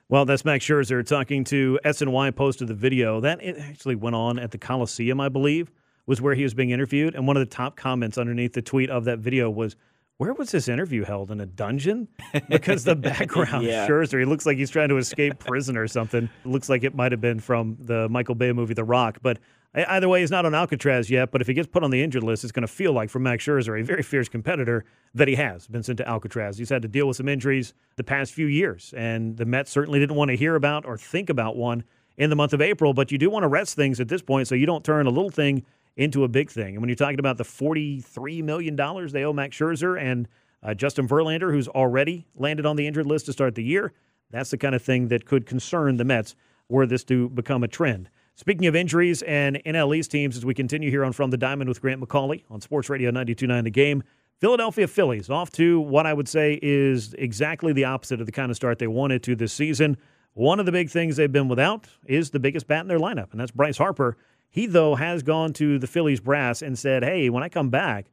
Well, 0.10 0.26
that's 0.26 0.46
Max 0.46 0.64
Scherzer 0.66 1.04
talking 1.06 1.44
to 1.46 1.80
SNY. 1.84 2.36
Posted 2.36 2.68
the 2.68 2.76
video 2.76 3.20
that 3.22 3.42
it 3.42 3.58
actually 3.58 3.96
went 3.96 4.16
on 4.16 4.38
at 4.38 4.52
the 4.52 4.60
Coliseum, 4.60 5.20
I 5.20 5.30
believe, 5.30 5.72
was 6.06 6.22
where 6.22 6.36
he 6.36 6.44
was 6.44 6.54
being 6.54 6.70
interviewed. 6.70 7.16
And 7.16 7.26
one 7.26 7.36
of 7.36 7.42
the 7.42 7.48
top 7.56 7.76
comments 7.76 8.18
underneath 8.20 8.54
the 8.54 8.62
tweet 8.62 8.92
of 8.92 9.06
that 9.06 9.18
video 9.18 9.50
was, 9.50 9.76
"Where 10.18 10.34
was 10.34 10.52
this 10.52 10.68
interview 10.68 11.04
held 11.04 11.32
in 11.32 11.42
a 11.42 11.48
dungeon?" 11.48 12.10
Because 12.50 12.84
the 12.84 12.96
background 12.96 13.66
Yeah. 13.66 13.88
Scherzer, 13.88 14.20
he 14.20 14.26
looks 14.26 14.46
like 14.46 14.58
he's 14.58 14.70
trying 14.70 14.90
to 14.90 14.98
escape 14.98 15.40
prison 15.40 15.76
or 15.76 15.88
something. 15.88 16.30
looks 16.46 16.70
like 16.70 16.84
it 16.84 16.94
might 16.94 17.12
have 17.12 17.22
been 17.22 17.40
from 17.40 17.78
the 17.80 18.08
Michael 18.10 18.36
Bay 18.36 18.52
movie 18.52 18.76
The 18.76 18.84
Rock, 18.84 19.18
but. 19.24 19.40
Either 19.76 20.08
way, 20.08 20.20
he's 20.20 20.30
not 20.30 20.46
on 20.46 20.54
Alcatraz 20.54 21.10
yet, 21.10 21.32
but 21.32 21.42
if 21.42 21.48
he 21.48 21.54
gets 21.56 21.68
put 21.68 21.84
on 21.84 21.90
the 21.90 22.04
injured 22.04 22.22
list, 22.22 22.44
it's 22.44 22.52
going 22.52 22.62
to 22.62 22.68
feel 22.68 22.94
like 22.94 23.10
for 23.10 23.18
Max 23.18 23.44
Scherzer, 23.44 23.80
a 23.80 23.84
very 23.84 24.04
fierce 24.04 24.30
competitor 24.30 24.86
that 25.16 25.28
he 25.28 25.34
has 25.34 25.68
been 25.68 25.82
sent 25.82 25.98
to 25.98 26.08
Alcatraz. 26.08 26.60
He's 26.60 26.70
had 26.70 26.84
to 26.84 26.88
deal 26.88 27.08
with 27.08 27.18
some 27.18 27.28
injuries 27.28 27.74
the 27.96 28.04
past 28.04 28.34
few 28.34 28.46
years, 28.46 28.94
and 28.96 29.36
the 29.36 29.46
Mets 29.46 29.72
certainly 29.72 30.00
didn't 30.00 30.16
want 30.16 30.30
to 30.30 30.38
hear 30.38 30.56
about 30.56 30.86
or 30.86 30.96
think 30.96 31.30
about 31.30 31.56
one 31.56 31.84
in 32.18 32.30
the 32.30 32.36
month 32.36 32.54
of 32.54 32.62
April, 32.62 32.94
but 32.94 33.12
you 33.12 33.18
do 33.18 33.32
want 33.32 33.44
to 33.44 33.48
rest 33.48 33.76
things 33.76 34.00
at 34.00 34.08
this 34.08 34.22
point 34.22 34.48
so 34.48 34.54
you 34.54 34.68
don't 34.68 34.84
turn 34.84 35.08
a 35.08 35.10
little 35.10 35.32
thing 35.32 35.66
into 35.98 36.24
a 36.24 36.28
big 36.28 36.52
thing. 36.52 36.76
And 36.76 36.80
when 36.80 36.90
you're 36.90 36.96
talking 36.96 37.20
about 37.20 37.38
the 37.38 37.44
$43 37.44 38.44
million 38.44 38.76
they 38.76 39.24
owe 39.24 39.34
Max 39.34 39.58
Scherzer 39.58 40.00
and 40.00 40.28
uh, 40.62 40.74
Justin 40.74 41.08
Verlander, 41.08 41.52
who's 41.52 41.68
already 41.68 42.26
landed 42.36 42.66
on 42.66 42.76
the 42.76 42.86
injured 42.88 43.06
list 43.06 43.26
to 43.26 43.34
start 43.34 43.56
the 43.56 43.64
year, 43.64 43.94
that's 44.30 44.52
the 44.52 44.58
kind 44.58 44.76
of 44.76 44.82
thing 44.82 45.08
that 45.10 45.26
could 45.26 45.46
concern 45.46 45.98
the 45.98 46.06
Mets 46.06 46.36
were 46.70 46.86
this 46.86 47.04
to 47.06 47.30
become 47.30 47.64
a 47.64 47.68
trend. 47.68 48.10
Speaking 48.36 48.66
of 48.66 48.76
injuries 48.76 49.22
and 49.22 49.62
NL 49.64 49.96
East 49.96 50.10
teams, 50.10 50.36
as 50.36 50.44
we 50.44 50.56
continue 50.56 50.90
here 50.90 51.06
on 51.06 51.14
From 51.14 51.30
the 51.30 51.38
Diamond 51.38 51.70
with 51.70 51.80
Grant 51.80 52.02
McAuley 52.02 52.44
on 52.50 52.62
Sports 52.62 52.90
Radio 52.90 53.12
92.9 53.12 53.64
The 53.64 53.70
Game, 53.70 54.02
Philadelphia 54.40 54.88
Phillies 54.88 55.30
off 55.30 55.52
to 55.52 55.80
what 55.80 56.08
I 56.08 56.14
would 56.14 56.28
say 56.28 56.60
is 56.64 57.14
exactly 57.14 57.74
the 57.74 57.86
opposite 57.86 58.20
of 58.20 58.26
the 58.26 58.32
kind 58.32 58.50
of 58.50 58.56
start 58.56 58.80
they 58.80 58.88
wanted 58.88 59.22
to 59.24 59.36
this 59.36 59.54
season. 59.54 59.98
One 60.34 60.60
of 60.60 60.66
the 60.66 60.72
big 60.72 60.90
things 60.90 61.16
they've 61.16 61.32
been 61.32 61.48
without 61.48 61.88
is 62.08 62.32
the 62.32 62.40
biggest 62.40 62.66
bat 62.66 62.82
in 62.82 62.88
their 62.88 62.98
lineup, 62.98 63.32
and 63.32 63.40
that's 63.40 63.52
Bryce 63.52 63.78
Harper. 63.78 64.18
He, 64.50 64.66
though, 64.66 64.96
has 64.96 65.22
gone 65.22 65.54
to 65.54 65.78
the 65.78 65.88
Phillies 65.88 66.20
brass 66.20 66.64
and 66.64 66.78
said, 66.78 67.04
hey, 67.04 67.30
when 67.30 67.44
I 67.44 67.50
come 67.50 67.70
back, 67.70 68.08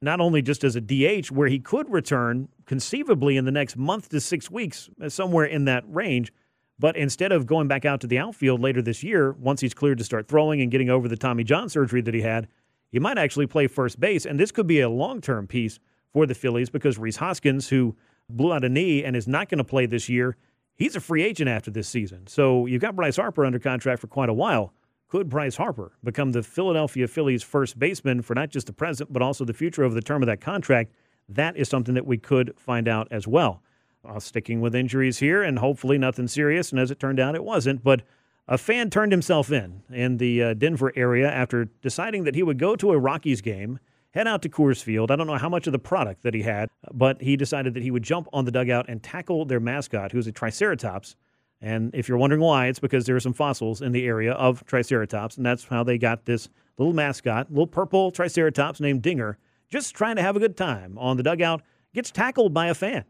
not 0.00 0.20
only 0.20 0.42
just 0.42 0.62
as 0.62 0.76
a 0.76 0.80
DH, 0.80 1.32
where 1.32 1.48
he 1.48 1.58
could 1.58 1.90
return 1.90 2.48
conceivably 2.66 3.36
in 3.36 3.46
the 3.46 3.50
next 3.50 3.76
month 3.76 4.10
to 4.10 4.20
six 4.20 4.48
weeks, 4.48 4.88
somewhere 5.08 5.44
in 5.44 5.64
that 5.64 5.82
range, 5.88 6.32
but 6.78 6.96
instead 6.96 7.32
of 7.32 7.46
going 7.46 7.68
back 7.68 7.84
out 7.84 8.00
to 8.02 8.06
the 8.06 8.18
outfield 8.18 8.60
later 8.60 8.82
this 8.82 9.02
year, 9.02 9.32
once 9.32 9.60
he's 9.60 9.74
cleared 9.74 9.98
to 9.98 10.04
start 10.04 10.28
throwing 10.28 10.60
and 10.60 10.70
getting 10.70 10.90
over 10.90 11.08
the 11.08 11.16
Tommy 11.16 11.44
John 11.44 11.68
surgery 11.68 12.02
that 12.02 12.14
he 12.14 12.20
had, 12.20 12.48
he 12.92 12.98
might 12.98 13.18
actually 13.18 13.46
play 13.46 13.66
first 13.66 13.98
base. 13.98 14.26
And 14.26 14.38
this 14.38 14.52
could 14.52 14.66
be 14.66 14.80
a 14.80 14.88
long 14.88 15.20
term 15.20 15.46
piece 15.46 15.78
for 16.12 16.26
the 16.26 16.34
Phillies 16.34 16.70
because 16.70 16.98
Rhys 16.98 17.16
Hoskins, 17.16 17.68
who 17.68 17.96
blew 18.28 18.52
out 18.52 18.64
a 18.64 18.68
knee 18.68 19.04
and 19.04 19.16
is 19.16 19.28
not 19.28 19.48
going 19.48 19.58
to 19.58 19.64
play 19.64 19.86
this 19.86 20.08
year, 20.08 20.36
he's 20.74 20.96
a 20.96 21.00
free 21.00 21.22
agent 21.22 21.48
after 21.48 21.70
this 21.70 21.88
season. 21.88 22.26
So 22.26 22.66
you've 22.66 22.82
got 22.82 22.96
Bryce 22.96 23.16
Harper 23.16 23.44
under 23.44 23.58
contract 23.58 24.00
for 24.00 24.06
quite 24.06 24.28
a 24.28 24.34
while. 24.34 24.72
Could 25.08 25.28
Bryce 25.28 25.56
Harper 25.56 25.92
become 26.02 26.32
the 26.32 26.42
Philadelphia 26.42 27.06
Phillies 27.06 27.42
first 27.42 27.78
baseman 27.78 28.22
for 28.22 28.34
not 28.34 28.50
just 28.50 28.66
the 28.66 28.72
present, 28.72 29.12
but 29.12 29.22
also 29.22 29.44
the 29.44 29.54
future 29.54 29.84
over 29.84 29.94
the 29.94 30.02
term 30.02 30.22
of 30.22 30.26
that 30.26 30.40
contract? 30.40 30.92
That 31.28 31.56
is 31.56 31.68
something 31.68 31.94
that 31.94 32.06
we 32.06 32.18
could 32.18 32.54
find 32.58 32.88
out 32.88 33.08
as 33.10 33.26
well. 33.26 33.62
Uh, 34.06 34.20
sticking 34.20 34.60
with 34.60 34.74
injuries 34.74 35.18
here, 35.18 35.42
and 35.42 35.58
hopefully 35.58 35.98
nothing 35.98 36.28
serious. 36.28 36.70
And 36.70 36.80
as 36.80 36.90
it 36.90 37.00
turned 37.00 37.18
out, 37.18 37.34
it 37.34 37.44
wasn't. 37.44 37.82
But 37.82 38.02
a 38.46 38.56
fan 38.56 38.90
turned 38.90 39.12
himself 39.12 39.50
in 39.50 39.82
in 39.92 40.18
the 40.18 40.42
uh, 40.42 40.54
Denver 40.54 40.92
area 40.94 41.28
after 41.28 41.64
deciding 41.82 42.24
that 42.24 42.34
he 42.34 42.42
would 42.42 42.58
go 42.58 42.76
to 42.76 42.92
a 42.92 42.98
Rockies 42.98 43.40
game, 43.40 43.80
head 44.12 44.28
out 44.28 44.42
to 44.42 44.48
Coors 44.48 44.82
Field. 44.82 45.10
I 45.10 45.16
don't 45.16 45.26
know 45.26 45.38
how 45.38 45.48
much 45.48 45.66
of 45.66 45.72
the 45.72 45.78
product 45.78 46.22
that 46.22 46.34
he 46.34 46.42
had, 46.42 46.68
but 46.92 47.20
he 47.20 47.36
decided 47.36 47.74
that 47.74 47.82
he 47.82 47.90
would 47.90 48.04
jump 48.04 48.28
on 48.32 48.44
the 48.44 48.52
dugout 48.52 48.88
and 48.88 49.02
tackle 49.02 49.44
their 49.44 49.60
mascot, 49.60 50.12
who's 50.12 50.28
a 50.28 50.32
Triceratops. 50.32 51.16
And 51.60 51.92
if 51.94 52.08
you're 52.08 52.18
wondering 52.18 52.42
why, 52.42 52.66
it's 52.68 52.78
because 52.78 53.06
there 53.06 53.16
are 53.16 53.20
some 53.20 53.32
fossils 53.32 53.82
in 53.82 53.92
the 53.92 54.06
area 54.06 54.32
of 54.32 54.64
Triceratops, 54.66 55.36
and 55.36 55.44
that's 55.44 55.64
how 55.64 55.82
they 55.82 55.98
got 55.98 56.26
this 56.26 56.48
little 56.78 56.92
mascot, 56.92 57.50
little 57.50 57.66
purple 57.66 58.10
Triceratops 58.12 58.78
named 58.78 59.02
Dinger, 59.02 59.38
just 59.68 59.94
trying 59.94 60.16
to 60.16 60.22
have 60.22 60.36
a 60.36 60.40
good 60.40 60.56
time 60.56 60.96
on 60.98 61.16
the 61.16 61.22
dugout, 61.22 61.62
gets 61.92 62.10
tackled 62.10 62.54
by 62.54 62.68
a 62.68 62.74
fan. 62.74 63.04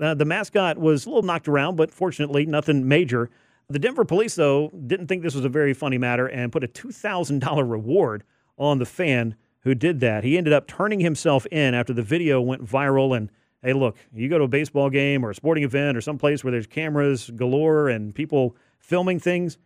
Uh, 0.00 0.14
the 0.14 0.24
mascot 0.24 0.78
was 0.78 1.06
a 1.06 1.08
little 1.08 1.22
knocked 1.22 1.48
around, 1.48 1.76
but 1.76 1.90
fortunately, 1.90 2.46
nothing 2.46 2.86
major. 2.86 3.30
The 3.68 3.78
Denver 3.78 4.04
police, 4.04 4.34
though, 4.34 4.70
didn't 4.86 5.08
think 5.08 5.22
this 5.22 5.34
was 5.34 5.44
a 5.44 5.48
very 5.48 5.74
funny 5.74 5.98
matter 5.98 6.26
and 6.26 6.52
put 6.52 6.62
a 6.62 6.68
$2,000 6.68 7.70
reward 7.70 8.22
on 8.58 8.78
the 8.78 8.86
fan 8.86 9.34
who 9.60 9.74
did 9.74 9.98
that. 10.00 10.22
He 10.22 10.38
ended 10.38 10.52
up 10.52 10.68
turning 10.68 11.00
himself 11.00 11.46
in 11.46 11.74
after 11.74 11.92
the 11.92 12.02
video 12.02 12.40
went 12.40 12.64
viral. 12.64 13.16
And 13.16 13.30
hey, 13.62 13.72
look, 13.72 13.96
you 14.14 14.28
go 14.28 14.38
to 14.38 14.44
a 14.44 14.48
baseball 14.48 14.90
game 14.90 15.24
or 15.24 15.30
a 15.30 15.34
sporting 15.34 15.64
event 15.64 15.96
or 15.96 16.00
someplace 16.00 16.44
where 16.44 16.52
there's 16.52 16.68
cameras 16.68 17.30
galore 17.34 17.88
and 17.88 18.14
people 18.14 18.54
filming 18.78 19.18
things, 19.18 19.58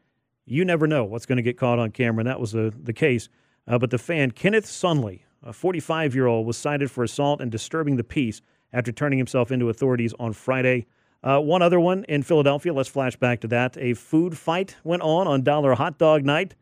you 0.46 0.64
never 0.64 0.86
know 0.86 1.04
what's 1.04 1.26
going 1.26 1.36
to 1.36 1.42
get 1.42 1.58
caught 1.58 1.78
on 1.78 1.90
camera. 1.90 2.20
And 2.20 2.28
that 2.28 2.40
was 2.40 2.52
the, 2.52 2.72
the 2.82 2.94
case. 2.94 3.28
Uh, 3.68 3.78
but 3.78 3.90
the 3.90 3.98
fan, 3.98 4.30
Kenneth 4.30 4.64
Sunley, 4.64 5.26
a 5.42 5.52
45 5.52 6.14
year 6.14 6.26
old, 6.26 6.46
was 6.46 6.56
cited 6.56 6.90
for 6.90 7.04
assault 7.04 7.42
and 7.42 7.50
disturbing 7.50 7.96
the 7.96 8.04
peace 8.04 8.40
after 8.72 8.92
turning 8.92 9.18
himself 9.18 9.50
into 9.50 9.68
authorities 9.68 10.14
on 10.18 10.32
Friday. 10.32 10.86
Uh, 11.22 11.38
one 11.38 11.60
other 11.62 11.78
one 11.78 12.04
in 12.04 12.22
Philadelphia. 12.22 12.72
Let's 12.72 12.88
flash 12.88 13.16
back 13.16 13.40
to 13.40 13.48
that. 13.48 13.76
A 13.78 13.94
food 13.94 14.38
fight 14.38 14.76
went 14.84 15.02
on 15.02 15.26
on 15.26 15.42
Dollar 15.42 15.74
Hot 15.74 15.98
Dog 15.98 16.24
Night. 16.24 16.54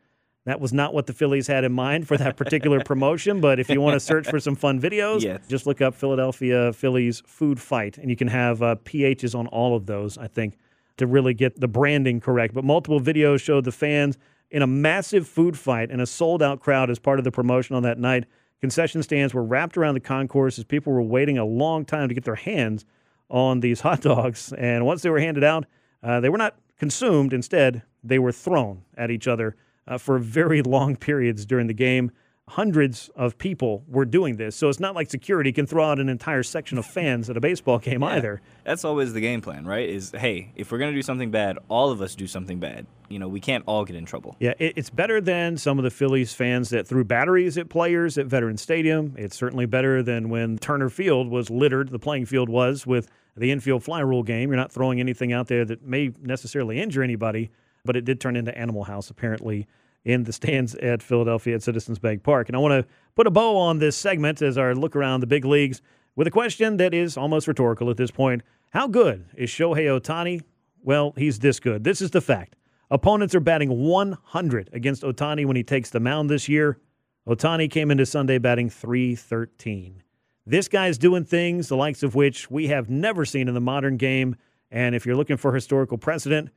That 0.47 0.61
was 0.61 0.73
not 0.73 0.95
what 0.95 1.07
the 1.07 1.13
Phillies 1.13 1.47
had 1.47 1.63
in 1.65 1.73
mind 1.73 2.09
for 2.09 2.17
that 2.17 2.37
particular 2.39 2.81
promotion, 2.85 3.41
but 3.41 3.61
if 3.61 3.69
you 3.69 3.81
want 3.83 3.95
to 3.95 4.01
search 4.01 4.27
for 4.29 4.41
some 4.41 4.57
fun 4.57 4.81
videos, 4.81 5.23
Yes. 5.23 5.47
just 5.47 5.67
look 5.67 5.83
up 5.83 5.95
Philadelphia 5.95 6.73
Phillies 6.73 7.23
food 7.27 7.61
fight, 7.61 7.99
and 7.99 8.09
you 8.09 8.17
can 8.17 8.29
have 8.29 8.63
uh, 8.63 8.77
PHs 8.85 9.39
on 9.39 9.47
all 9.49 9.77
of 9.77 9.85
those, 9.87 10.17
I 10.17 10.27
think, 10.27 10.57
to 10.97 11.07
really 11.07 11.35
get 11.35 11.61
the 11.61 11.69
branding 11.69 12.19
correct. 12.19 12.55
But 12.55 12.65
multiple 12.65 12.99
videos 13.01 13.41
showed 13.43 13.65
the 13.65 13.73
fans 13.73 14.17
in 14.51 14.63
a 14.63 14.67
massive 14.67 15.29
food 15.29 15.59
fight 15.59 15.91
and 15.91 16.01
a 16.01 16.07
sold 16.07 16.43
out 16.43 16.61
crowd 16.61 16.89
as 16.89 16.99
part 16.99 17.19
of 17.19 17.25
the 17.25 17.31
promotion 17.31 17.77
on 17.77 17.83
that 17.83 17.99
night. 17.99 18.25
Concession 18.61 19.03
stands 19.03 19.33
were 19.33 19.45
wrapped 19.45 19.77
around 19.77 19.95
the 19.95 20.01
concourse 20.01 20.59
as 20.59 20.65
people 20.65 20.93
were 20.93 21.03
waiting 21.03 21.39
a 21.39 21.45
long 21.45 21.85
time 21.85 22.09
to 22.09 22.15
get 22.15 22.25
their 22.25 22.35
hands 22.35 22.85
on 23.31 23.61
these 23.61 23.81
hot 23.83 24.01
dogs. 24.01 24.53
And 24.53 24.85
once 24.85 25.03
they 25.03 25.11
were 25.11 25.21
handed 25.21 25.45
out, 25.45 25.67
uh, 26.03 26.21
they 26.21 26.29
were 26.29 26.39
not 26.39 26.57
consumed. 26.79 27.33
Instead, 27.33 27.83
they 28.03 28.19
were 28.19 28.33
thrown 28.33 28.83
at 28.97 29.11
each 29.11 29.29
other 29.29 29.57
uh, 29.87 29.99
for 29.99 30.19
very 30.19 30.63
long 30.77 30.97
periods 30.97 31.45
during 31.47 31.67
the 31.67 31.75
game. 31.75 32.11
Hundreds 32.49 33.11
of 33.15 33.39
people 33.39 33.85
were 33.89 34.05
doing 34.05 34.37
this. 34.37 34.57
So 34.57 34.69
it's 34.69 34.81
not 34.81 34.95
like 34.95 35.11
security 35.11 35.53
can 35.53 35.67
throw 35.67 35.85
out 35.85 35.99
an 36.01 36.09
entire 36.09 36.43
section 36.43 36.79
of 36.79 36.87
fans 36.87 37.29
at 37.31 37.37
a 37.37 37.41
baseball 37.41 37.79
game 37.79 38.01
Yeah. 38.03 38.09
either. 38.09 38.41
That's 38.65 38.85
always 38.85 39.13
the 39.13 39.21
game 39.21 39.41
plan, 39.41 39.65
right? 39.67 39.89
Is 39.89 40.13
hey, 40.17 40.51
if 40.57 40.73
we're 40.73 40.79
gonna 40.79 40.93
do 40.93 41.03
something 41.03 41.31
bad, 41.31 41.59
all 41.69 41.91
of 41.91 42.01
us 42.03 42.15
do 42.15 42.27
something 42.27 42.59
bad. 42.59 42.87
You 43.09 43.19
know, 43.19 43.29
we 43.29 43.41
can't 43.41 43.65
all 43.67 43.85
get 43.85 43.97
in 43.97 44.05
trouble. 44.05 44.37
Yeah, 44.41 44.53
it, 44.59 44.75
it's 44.77 44.91
better 44.91 45.21
than 45.21 45.57
some 45.57 45.79
of 45.79 45.85
the 45.85 45.91
Phillies 45.91 46.35
fans 46.35 46.69
that 46.71 46.87
threw 46.87 47.05
batteries 47.05 47.57
at 47.57 47.69
players 47.71 48.19
at 48.19 48.27
Veterans 48.27 48.61
Stadium. 48.61 49.15
It's 49.17 49.37
certainly 49.37 49.65
better 49.67 50.03
than 50.03 50.29
when 50.29 50.59
Turner 50.59 50.91
Field 50.91 51.31
was 51.31 51.49
littered, 51.49 51.89
the 51.89 51.99
playing 51.99 52.27
field 52.27 52.49
was, 52.51 52.87
with 52.87 53.09
the 53.37 53.51
infield 53.51 53.83
fly 53.85 54.01
rule 54.01 54.23
game. 54.23 54.51
You're 54.51 54.57
not 54.59 54.73
throwing 54.73 55.01
anything 55.01 55.33
out 55.33 55.47
there 55.49 55.65
that 55.65 55.83
may 55.87 56.11
necessarily 56.21 56.81
injure 56.81 57.03
anybody, 57.03 57.51
but 57.85 57.97
it 57.97 58.05
did 58.05 58.21
turn 58.21 58.37
into 58.37 58.57
Animal 58.59 58.85
House, 58.85 59.09
apparently, 59.09 59.67
in 60.05 60.25
the 60.25 60.33
stands 60.33 60.75
at 60.77 61.03
Philadelphia 61.03 61.55
at 61.55 61.63
Citizens 61.63 61.99
Bank 61.99 62.23
Park. 62.23 62.49
And 62.49 62.57
I 62.57 62.61
want 62.61 62.83
to 62.83 62.89
put 63.15 63.27
a 63.27 63.31
bow 63.31 63.57
on 63.57 63.79
this 63.79 63.97
segment 63.97 64.41
as 64.43 64.57
our 64.57 64.75
look 64.75 64.97
around 64.97 65.21
the 65.21 65.27
big 65.27 65.45
leagues 65.45 65.83
with 66.17 66.27
a 66.27 66.31
question 66.31 66.77
that 66.79 66.95
is 66.95 67.17
almost 67.17 67.47
rhetorical 67.47 67.91
at 67.91 67.97
this 67.97 68.11
point. 68.11 68.43
How 68.71 68.87
good 68.87 69.27
is 69.37 69.51
Shohei 69.51 70.01
Ohtani? 70.01 70.43
Well, 70.83 71.13
he's 71.17 71.39
this 71.39 71.61
good. 71.61 71.85
This 71.85 72.01
is 72.01 72.11
the 72.11 72.21
fact. 72.21 72.57
Opponents 72.91 73.35
are 73.35 73.41
batting 73.41 73.71
100 73.71 74.71
against 74.73 75.03
Ohtani 75.03 75.45
when 75.45 75.57
he 75.57 75.63
takes 75.63 75.91
the 75.91 76.01
mound 76.01 76.31
this 76.31 76.49
year. 76.49 76.79
Ohtani 77.27 77.71
came 77.71 77.91
into 77.91 78.07
Sunday 78.07 78.39
batting 78.39 78.71
313. 78.71 80.03
This 80.47 80.69
guy's 80.69 80.97
doing 80.97 81.25
things 81.25 81.69
the 81.69 81.77
likes 81.77 82.03
of 82.03 82.15
which 82.15 82.51
we 82.51 82.69
have 82.69 82.89
never 82.89 83.27
seen 83.27 83.49
in 83.49 83.55
the 83.55 83.61
modern 83.61 83.99
game. 83.99 84.37
And 84.71 84.95
if 84.95 85.05
you're 85.05 85.17
looking 85.17 85.37
for 85.37 85.53
historical 85.53 85.99
precedent, 85.99 86.49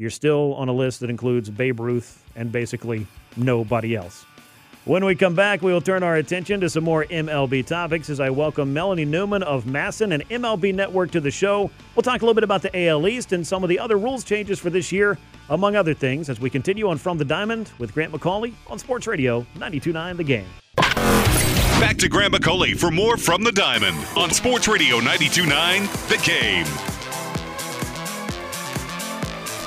you're 0.00 0.08
still 0.08 0.54
on 0.54 0.66
a 0.68 0.72
list 0.72 1.00
that 1.00 1.10
includes 1.10 1.50
Babe 1.50 1.78
Ruth 1.78 2.24
and 2.34 2.50
basically 2.50 3.06
nobody 3.36 3.94
else. 3.94 4.24
When 4.86 5.04
we 5.04 5.14
come 5.14 5.34
back, 5.34 5.60
we 5.60 5.74
will 5.74 5.82
turn 5.82 6.02
our 6.02 6.16
attention 6.16 6.58
to 6.62 6.70
some 6.70 6.84
more 6.84 7.04
MLB 7.04 7.66
topics 7.66 8.08
as 8.08 8.18
I 8.18 8.30
welcome 8.30 8.72
Melanie 8.72 9.04
Newman 9.04 9.42
of 9.42 9.64
MASN 9.64 10.14
and 10.14 10.26
MLB 10.30 10.74
Network 10.74 11.10
to 11.10 11.20
the 11.20 11.30
show. 11.30 11.70
We'll 11.94 12.02
talk 12.02 12.22
a 12.22 12.24
little 12.24 12.32
bit 12.32 12.44
about 12.44 12.62
the 12.62 12.86
AL 12.86 13.06
East 13.06 13.34
and 13.34 13.46
some 13.46 13.62
of 13.62 13.68
the 13.68 13.78
other 13.78 13.98
rules 13.98 14.24
changes 14.24 14.58
for 14.58 14.70
this 14.70 14.90
year, 14.90 15.18
among 15.50 15.76
other 15.76 15.92
things, 15.92 16.30
as 16.30 16.40
we 16.40 16.48
continue 16.48 16.88
on 16.88 16.96
From 16.96 17.18
the 17.18 17.24
Diamond 17.26 17.70
with 17.78 17.92
Grant 17.92 18.10
McAuley 18.10 18.54
on 18.68 18.78
Sports 18.78 19.06
Radio 19.06 19.40
929 19.56 20.16
The 20.16 20.24
Game. 20.24 20.46
Back 21.78 21.98
to 21.98 22.08
Grant 22.08 22.32
McAuley 22.32 22.74
for 22.74 22.90
more 22.90 23.18
from 23.18 23.42
the 23.42 23.52
Diamond 23.52 23.98
on 24.16 24.30
Sports 24.30 24.66
Radio 24.66 24.96
929 24.96 25.82
The 26.08 26.22
Game. 26.24 26.89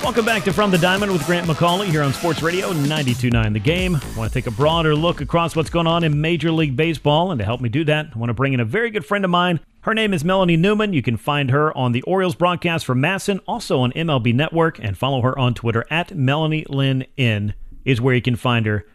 Welcome 0.04 0.26
back 0.26 0.44
to 0.44 0.52
From 0.52 0.70
the 0.70 0.76
Diamond 0.76 1.10
with 1.12 1.24
Grant 1.24 1.46
McAuley 1.46 1.86
here 1.86 2.02
on 2.02 2.12
Sports 2.12 2.42
Radio 2.42 2.72
929 2.72 3.54
The 3.54 3.58
Game. 3.58 3.96
I 3.96 4.18
want 4.18 4.30
to 4.30 4.34
take 4.38 4.46
a 4.46 4.50
broader 4.50 4.94
look 4.94 5.22
across 5.22 5.56
what's 5.56 5.70
going 5.70 5.86
on 5.86 6.04
in 6.04 6.20
Major 6.20 6.52
League 6.52 6.76
Baseball, 6.76 7.30
and 7.30 7.38
to 7.38 7.44
help 7.46 7.62
me 7.62 7.70
do 7.70 7.84
that, 7.84 8.08
I 8.14 8.18
want 8.18 8.28
to 8.28 8.34
bring 8.34 8.52
in 8.52 8.60
a 8.60 8.66
very 8.66 8.90
good 8.90 9.06
friend 9.06 9.24
of 9.24 9.30
mine. 9.30 9.60
Her 9.80 9.94
name 9.94 10.12
is 10.12 10.22
Melanie 10.22 10.58
Newman. 10.58 10.92
You 10.92 11.00
can 11.00 11.16
find 11.16 11.50
her 11.50 11.74
on 11.74 11.92
the 11.92 12.02
Orioles 12.02 12.34
broadcast 12.34 12.84
for 12.84 12.94
MASN, 12.94 13.40
also 13.48 13.80
on 13.80 13.92
MLB 13.92 14.34
Network, 14.34 14.78
and 14.78 14.96
follow 14.96 15.22
her 15.22 15.36
on 15.38 15.54
Twitter 15.54 15.86
at 15.88 16.14
Melanie 16.14 16.66
Lynn 16.68 17.06
N 17.16 17.54
is 17.86 17.98
where 17.98 18.14
you 18.14 18.22
can 18.22 18.36
find 18.36 18.66
her. 18.66 18.86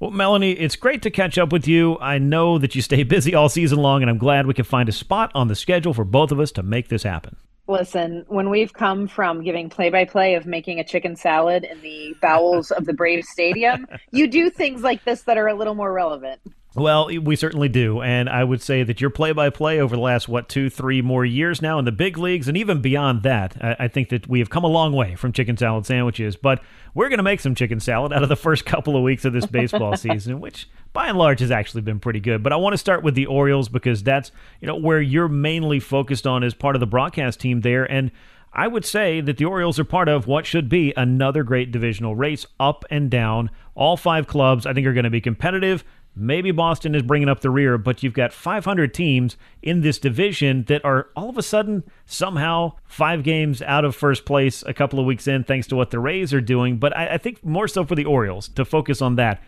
Well, 0.00 0.10
Melanie, 0.10 0.50
it's 0.50 0.74
great 0.74 1.00
to 1.02 1.12
catch 1.12 1.38
up 1.38 1.52
with 1.52 1.68
you. 1.68 1.96
I 2.00 2.18
know 2.18 2.58
that 2.58 2.74
you 2.74 2.82
stay 2.82 3.02
busy 3.04 3.36
all 3.36 3.48
season 3.48 3.78
long, 3.78 4.02
and 4.02 4.10
I'm 4.10 4.18
glad 4.18 4.48
we 4.48 4.54
could 4.54 4.66
find 4.66 4.88
a 4.88 4.92
spot 4.92 5.30
on 5.32 5.46
the 5.46 5.54
schedule 5.54 5.94
for 5.94 6.04
both 6.04 6.32
of 6.32 6.40
us 6.40 6.50
to 6.52 6.64
make 6.64 6.88
this 6.88 7.04
happen. 7.04 7.36
Listen, 7.68 8.24
when 8.28 8.48
we've 8.48 8.72
come 8.72 9.08
from 9.08 9.42
giving 9.42 9.68
play 9.68 9.90
by 9.90 10.04
play 10.04 10.36
of 10.36 10.46
making 10.46 10.78
a 10.78 10.84
chicken 10.84 11.16
salad 11.16 11.64
in 11.64 11.80
the 11.80 12.14
bowels 12.22 12.70
of 12.70 12.84
the 12.86 12.92
Braves 12.92 13.28
Stadium, 13.28 13.86
you 14.12 14.28
do 14.28 14.50
things 14.50 14.82
like 14.82 15.04
this 15.04 15.22
that 15.22 15.36
are 15.36 15.48
a 15.48 15.54
little 15.54 15.74
more 15.74 15.92
relevant. 15.92 16.40
Well, 16.76 17.06
we 17.06 17.36
certainly 17.36 17.68
do. 17.68 18.02
And 18.02 18.28
I 18.28 18.44
would 18.44 18.60
say 18.60 18.82
that 18.82 19.00
your 19.00 19.08
play 19.08 19.32
by 19.32 19.48
play 19.48 19.80
over 19.80 19.96
the 19.96 20.02
last, 20.02 20.28
what, 20.28 20.48
two, 20.48 20.68
three 20.68 21.00
more 21.00 21.24
years 21.24 21.62
now 21.62 21.78
in 21.78 21.86
the 21.86 21.92
big 21.92 22.18
leagues, 22.18 22.48
and 22.48 22.56
even 22.56 22.82
beyond 22.82 23.22
that, 23.22 23.56
I, 23.62 23.76
I 23.80 23.88
think 23.88 24.10
that 24.10 24.28
we 24.28 24.40
have 24.40 24.50
come 24.50 24.62
a 24.62 24.68
long 24.68 24.92
way 24.92 25.14
from 25.14 25.32
chicken 25.32 25.56
salad 25.56 25.86
sandwiches. 25.86 26.36
But 26.36 26.62
we're 26.92 27.08
going 27.08 27.18
to 27.18 27.22
make 27.22 27.40
some 27.40 27.54
chicken 27.54 27.80
salad 27.80 28.12
out 28.12 28.22
of 28.22 28.28
the 28.28 28.36
first 28.46 28.66
couple 28.66 28.94
of 28.94 29.02
weeks 29.02 29.24
of 29.24 29.32
this 29.32 29.46
baseball 29.46 29.96
season, 29.96 30.38
which 30.38 30.68
by 30.92 31.08
and 31.08 31.16
large 31.16 31.40
has 31.40 31.50
actually 31.50 31.82
been 31.82 31.98
pretty 31.98 32.20
good. 32.20 32.42
But 32.42 32.52
I 32.52 32.56
want 32.56 32.74
to 32.74 32.78
start 32.78 33.02
with 33.02 33.14
the 33.14 33.26
Orioles 33.26 33.70
because 33.70 34.02
that's, 34.02 34.30
you 34.60 34.66
know, 34.66 34.76
where 34.76 35.00
you're 35.00 35.28
mainly 35.28 35.80
focused 35.80 36.26
on 36.26 36.44
as 36.44 36.52
part 36.52 36.76
of 36.76 36.80
the 36.80 36.86
broadcast 36.86 37.40
team 37.40 37.62
there. 37.62 37.90
And 37.90 38.10
I 38.52 38.68
would 38.68 38.84
say 38.84 39.20
that 39.20 39.36
the 39.36 39.44
Orioles 39.44 39.78
are 39.78 39.84
part 39.84 40.08
of 40.08 40.26
what 40.26 40.46
should 40.46 40.68
be 40.68 40.92
another 40.96 41.42
great 41.42 41.70
divisional 41.70 42.16
race 42.16 42.46
up 42.58 42.84
and 42.90 43.10
down. 43.10 43.50
All 43.74 43.96
five 43.96 44.26
clubs, 44.26 44.64
I 44.64 44.72
think, 44.72 44.86
are 44.86 44.94
going 44.94 45.04
to 45.04 45.10
be 45.10 45.20
competitive. 45.20 45.84
Maybe 46.18 46.50
Boston 46.50 46.94
is 46.94 47.02
bringing 47.02 47.28
up 47.28 47.40
the 47.40 47.50
rear, 47.50 47.76
but 47.76 48.02
you've 48.02 48.14
got 48.14 48.32
500 48.32 48.94
teams 48.94 49.36
in 49.62 49.82
this 49.82 49.98
division 49.98 50.64
that 50.64 50.82
are 50.82 51.08
all 51.14 51.28
of 51.28 51.36
a 51.36 51.42
sudden 51.42 51.84
somehow 52.06 52.72
five 52.86 53.22
games 53.22 53.60
out 53.60 53.84
of 53.84 53.94
first 53.94 54.24
place 54.24 54.62
a 54.62 54.72
couple 54.72 54.98
of 54.98 55.04
weeks 55.04 55.28
in, 55.28 55.44
thanks 55.44 55.66
to 55.66 55.76
what 55.76 55.90
the 55.90 55.98
Rays 55.98 56.32
are 56.32 56.40
doing. 56.40 56.78
But 56.78 56.96
I, 56.96 57.14
I 57.14 57.18
think 57.18 57.44
more 57.44 57.68
so 57.68 57.84
for 57.84 57.94
the 57.94 58.06
Orioles 58.06 58.48
to 58.48 58.64
focus 58.64 59.02
on 59.02 59.16
that. 59.16 59.42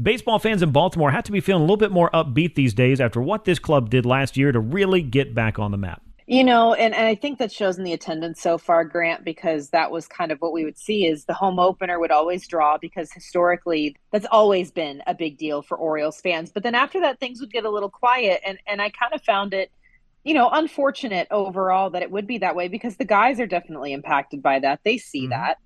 Baseball 0.00 0.38
fans 0.38 0.62
in 0.62 0.72
Baltimore 0.72 1.10
have 1.10 1.24
to 1.24 1.32
be 1.32 1.40
feeling 1.40 1.60
a 1.60 1.64
little 1.64 1.76
bit 1.76 1.92
more 1.92 2.10
upbeat 2.14 2.54
these 2.54 2.72
days 2.72 3.02
after 3.02 3.20
what 3.20 3.44
this 3.44 3.58
club 3.58 3.90
did 3.90 4.06
last 4.06 4.38
year 4.38 4.50
to 4.50 4.58
really 4.58 5.02
get 5.02 5.34
back 5.34 5.58
on 5.58 5.72
the 5.72 5.76
map. 5.76 6.02
You 6.26 6.42
know, 6.42 6.72
and, 6.72 6.94
and 6.94 7.06
I 7.06 7.14
think 7.14 7.38
that 7.38 7.52
shows 7.52 7.76
in 7.76 7.84
the 7.84 7.92
attendance 7.92 8.40
so 8.40 8.56
far, 8.56 8.82
Grant, 8.84 9.24
because 9.24 9.68
that 9.70 9.90
was 9.90 10.08
kind 10.08 10.32
of 10.32 10.38
what 10.38 10.54
we 10.54 10.64
would 10.64 10.78
see 10.78 11.06
is 11.06 11.26
the 11.26 11.34
home 11.34 11.58
opener 11.58 11.98
would 11.98 12.10
always 12.10 12.48
draw 12.48 12.78
because 12.78 13.12
historically 13.12 13.94
that's 14.10 14.26
always 14.30 14.70
been 14.70 15.02
a 15.06 15.14
big 15.14 15.36
deal 15.36 15.60
for 15.60 15.76
Orioles 15.76 16.22
fans. 16.22 16.50
But 16.50 16.62
then 16.62 16.74
after 16.74 16.98
that, 17.00 17.20
things 17.20 17.40
would 17.40 17.52
get 17.52 17.66
a 17.66 17.70
little 17.70 17.90
quiet. 17.90 18.40
And, 18.46 18.58
and 18.66 18.80
I 18.80 18.88
kind 18.88 19.12
of 19.12 19.22
found 19.22 19.52
it, 19.52 19.70
you 20.24 20.32
know, 20.32 20.48
unfortunate 20.50 21.28
overall 21.30 21.90
that 21.90 22.00
it 22.00 22.10
would 22.10 22.26
be 22.26 22.38
that 22.38 22.56
way 22.56 22.68
because 22.68 22.96
the 22.96 23.04
guys 23.04 23.38
are 23.38 23.46
definitely 23.46 23.92
impacted 23.92 24.42
by 24.42 24.60
that. 24.60 24.80
They 24.82 24.96
see 24.96 25.24
mm-hmm. 25.24 25.30
that. 25.30 25.58